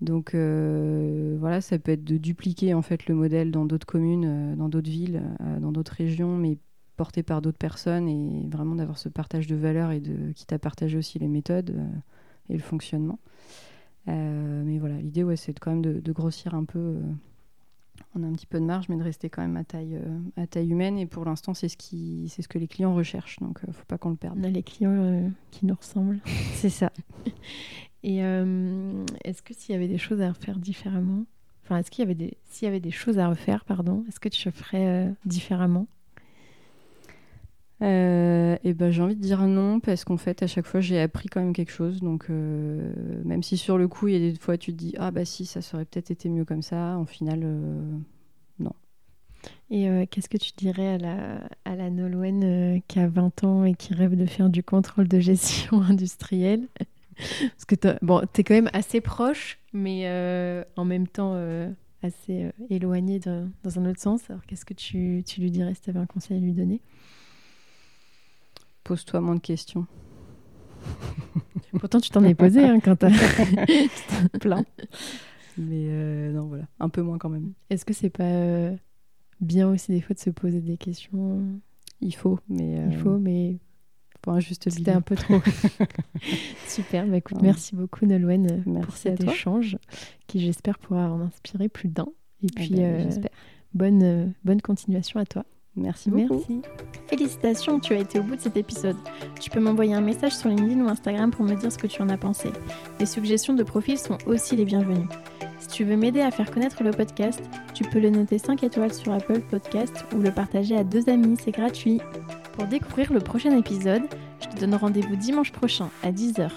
Donc 0.00 0.34
euh, 0.34 1.36
voilà, 1.40 1.60
ça 1.60 1.78
peut 1.78 1.92
être 1.92 2.04
de 2.04 2.18
dupliquer 2.18 2.74
en 2.74 2.82
fait 2.82 3.06
le 3.06 3.14
modèle 3.14 3.50
dans 3.50 3.64
d'autres 3.64 3.86
communes, 3.86 4.24
euh, 4.26 4.56
dans 4.56 4.68
d'autres 4.68 4.90
villes, 4.90 5.22
euh, 5.40 5.58
dans 5.58 5.72
d'autres 5.72 5.92
régions, 5.92 6.36
mais 6.36 6.58
porté 6.96 7.22
par 7.22 7.40
d'autres 7.40 7.58
personnes 7.58 8.08
et 8.08 8.46
vraiment 8.50 8.74
d'avoir 8.74 8.98
ce 8.98 9.08
partage 9.08 9.46
de 9.46 9.56
valeurs 9.56 9.92
et 9.92 10.00
de 10.00 10.32
quitte 10.32 10.52
à 10.52 10.58
partager 10.58 10.98
aussi 10.98 11.18
les 11.18 11.28
méthodes 11.28 11.74
et 12.48 12.54
le 12.54 12.62
fonctionnement. 12.62 13.18
mais 14.06 14.78
voilà, 14.78 14.96
l'idée 14.98 15.24
c'est 15.36 15.58
quand 15.58 15.72
même 15.72 15.82
de, 15.82 16.12
grossir 16.12 16.54
un 16.54 16.64
peu. 16.64 16.96
On 18.14 18.22
a 18.22 18.26
un 18.26 18.32
petit 18.32 18.46
peu 18.46 18.58
de 18.58 18.64
marge, 18.64 18.88
mais 18.88 18.96
de 18.96 19.02
rester 19.02 19.30
quand 19.30 19.42
même 19.42 19.56
à 19.56 19.64
taille, 19.64 20.00
à 20.36 20.46
taille 20.46 20.70
humaine. 20.70 20.98
Et 20.98 21.06
pour 21.06 21.24
l'instant, 21.24 21.54
c'est 21.54 21.68
ce, 21.68 21.76
qui, 21.76 22.28
c'est 22.28 22.42
ce 22.42 22.48
que 22.48 22.58
les 22.58 22.68
clients 22.68 22.94
recherchent. 22.94 23.38
Donc, 23.40 23.60
il 23.64 23.70
ne 23.70 23.74
faut 23.74 23.84
pas 23.86 23.98
qu'on 23.98 24.10
le 24.10 24.16
perde. 24.16 24.38
On 24.40 24.44
a 24.44 24.48
les 24.48 24.62
clients 24.62 25.30
qui 25.50 25.66
nous 25.66 25.74
ressemblent. 25.74 26.20
c'est 26.54 26.70
ça. 26.70 26.90
Et 28.06 28.22
euh, 28.22 29.04
est-ce 29.24 29.42
que 29.42 29.52
s'il 29.52 29.72
y 29.72 29.76
avait 29.76 29.88
des 29.88 29.98
choses 29.98 30.20
à 30.20 30.30
refaire 30.30 30.60
différemment, 30.60 31.24
enfin, 31.64 31.78
est-ce 31.78 31.90
qu'il 31.90 32.02
y 32.02 32.06
avait 32.06 32.14
des, 32.14 32.36
s'il 32.44 32.66
y 32.66 32.68
avait 32.68 32.78
des 32.78 32.92
choses 32.92 33.18
à 33.18 33.28
refaire, 33.28 33.64
pardon, 33.64 34.04
est-ce 34.06 34.20
que 34.20 34.28
tu 34.28 34.48
ferais 34.52 34.86
euh, 34.86 35.12
différemment? 35.24 35.88
Euh, 37.82 38.56
et 38.64 38.72
ben 38.72 38.90
j'ai 38.90 39.02
envie 39.02 39.16
de 39.16 39.20
dire 39.20 39.46
non 39.46 39.80
parce 39.80 40.04
qu'en 40.04 40.16
fait 40.16 40.42
à 40.42 40.46
chaque 40.46 40.66
fois 40.66 40.80
j'ai 40.80 41.00
appris 41.00 41.28
quand 41.28 41.40
même 41.40 41.52
quelque 41.52 41.72
chose. 41.72 42.00
Donc 42.00 42.28
même 42.28 43.42
si 43.42 43.56
sur 43.56 43.78
le 43.78 43.88
coup 43.88 44.08
il 44.08 44.14
y 44.14 44.16
a 44.16 44.30
des 44.32 44.38
fois 44.38 44.56
tu 44.56 44.72
te 44.72 44.78
dis 44.78 44.94
ah 44.98 45.10
bah 45.10 45.24
si 45.24 45.46
ça 45.46 45.60
serait 45.60 45.84
peut-être 45.84 46.10
été 46.10 46.28
mieux 46.28 46.44
comme 46.44 46.62
ça 46.62 46.96
en 46.96 47.06
final 47.06 47.40
non. 48.58 48.72
Et 49.70 50.06
qu'est-ce 50.10 50.28
que 50.28 50.38
tu 50.38 50.52
dirais 50.56 50.94
à 50.94 50.98
la, 50.98 51.48
à 51.64 51.76
la 51.76 51.90
qui 52.88 52.98
a 52.98 53.08
20 53.08 53.44
ans 53.44 53.64
et 53.64 53.74
qui 53.74 53.94
rêve 53.94 54.16
de 54.16 54.26
faire 54.26 54.48
du 54.48 54.62
contrôle 54.62 55.08
de 55.08 55.20
gestion 55.20 55.82
industrielle? 55.88 56.68
Parce 57.16 57.64
que 57.66 58.04
bon, 58.04 58.22
tu 58.32 58.40
es 58.40 58.44
quand 58.44 58.54
même 58.54 58.70
assez 58.72 59.00
proche, 59.00 59.58
mais 59.72 60.02
euh, 60.04 60.64
en 60.76 60.84
même 60.84 61.08
temps 61.08 61.32
euh, 61.34 61.70
assez 62.02 62.44
euh, 62.44 62.50
éloigné 62.70 63.20
dans 63.20 63.78
un 63.78 63.86
autre 63.86 64.00
sens. 64.00 64.28
Alors 64.28 64.44
qu'est-ce 64.46 64.64
que 64.64 64.74
tu, 64.74 65.22
tu, 65.26 65.40
lui 65.40 65.50
dirais 65.50 65.74
si 65.74 65.80
tu 65.80 65.90
avais 65.90 65.98
un 65.98 66.06
conseil 66.06 66.36
à 66.36 66.40
lui 66.40 66.52
donner? 66.52 66.80
Pose-toi 68.86 69.20
moins 69.20 69.34
de 69.34 69.40
questions. 69.40 69.86
Pourtant, 71.78 72.00
tu 72.00 72.10
t'en 72.10 72.24
es 72.24 72.34
posé 72.34 72.64
hein, 72.64 72.80
quand 72.80 72.96
t'as 72.96 73.10
plein. 74.40 74.64
Mais 75.58 76.30
non, 76.32 76.46
voilà, 76.46 76.64
un 76.80 76.88
peu 76.88 77.02
moins 77.02 77.18
quand 77.18 77.28
même. 77.28 77.52
Est-ce 77.70 77.84
que 77.84 77.92
c'est 77.92 78.10
pas 78.10 78.70
bien 79.40 79.68
aussi 79.68 79.92
des 79.92 80.00
fois 80.00 80.14
de 80.14 80.20
se 80.20 80.30
poser 80.30 80.60
des 80.60 80.76
questions? 80.76 81.60
Il 82.00 82.14
faut, 82.14 82.38
mais 82.48 82.86
il 82.88 82.96
faut, 82.96 83.18
mais 83.18 83.58
juste 84.38 84.68
C'était 84.70 84.90
un 84.90 85.00
peu 85.00 85.14
trop. 85.14 85.40
Super, 86.66 87.06
bah 87.06 87.16
écoute, 87.16 87.40
merci 87.42 87.74
beaucoup 87.74 88.06
Nolwenn 88.06 88.64
pour 88.82 88.96
cet 88.96 89.22
échange 89.24 89.78
qui 90.26 90.40
j'espère 90.40 90.78
pourra 90.78 91.10
en 91.10 91.20
inspirer 91.20 91.68
plus 91.68 91.88
d'un. 91.88 92.08
Et 92.42 92.48
ah 92.48 92.60
puis 92.60 92.70
bah, 92.70 92.82
euh, 92.82 93.10
bonne, 93.72 94.02
euh, 94.02 94.26
bonne 94.44 94.60
continuation 94.60 95.20
à 95.20 95.26
toi. 95.26 95.44
Merci 95.76 96.10
beaucoup. 96.10 96.44
Merci. 96.48 96.62
Félicitations, 97.08 97.78
tu 97.78 97.92
as 97.92 97.98
été 97.98 98.18
au 98.18 98.22
bout 98.22 98.36
de 98.36 98.40
cet 98.40 98.56
épisode. 98.56 98.96
Tu 99.40 99.50
peux 99.50 99.60
m'envoyer 99.60 99.94
un 99.94 100.00
message 100.00 100.34
sur 100.34 100.48
LinkedIn 100.48 100.80
ou 100.80 100.88
Instagram 100.88 101.30
pour 101.30 101.44
me 101.44 101.54
dire 101.54 101.70
ce 101.70 101.78
que 101.78 101.86
tu 101.86 102.00
en 102.02 102.08
as 102.08 102.16
pensé. 102.16 102.50
Les 102.98 103.06
suggestions 103.06 103.54
de 103.54 103.62
profil 103.62 103.98
sont 103.98 104.18
aussi 104.26 104.56
les 104.56 104.64
bienvenues. 104.64 105.06
Si 105.58 105.68
tu 105.68 105.84
veux 105.84 105.96
m'aider 105.96 106.20
à 106.20 106.30
faire 106.30 106.50
connaître 106.50 106.82
le 106.82 106.90
podcast, 106.90 107.42
tu 107.74 107.84
peux 107.84 108.00
le 108.00 108.10
noter 108.10 108.38
5 108.38 108.62
étoiles 108.62 108.94
sur 108.94 109.12
Apple 109.12 109.40
Podcast 109.40 110.04
ou 110.14 110.20
le 110.20 110.30
partager 110.30 110.76
à 110.76 110.84
deux 110.84 111.08
amis, 111.08 111.36
c'est 111.42 111.52
gratuit. 111.52 112.00
Pour 112.54 112.66
découvrir 112.66 113.12
le 113.12 113.20
prochain 113.20 113.56
épisode, 113.56 114.02
je 114.40 114.48
te 114.48 114.60
donne 114.60 114.74
rendez-vous 114.74 115.16
dimanche 115.16 115.52
prochain 115.52 115.90
à 116.02 116.10
10h 116.10 116.50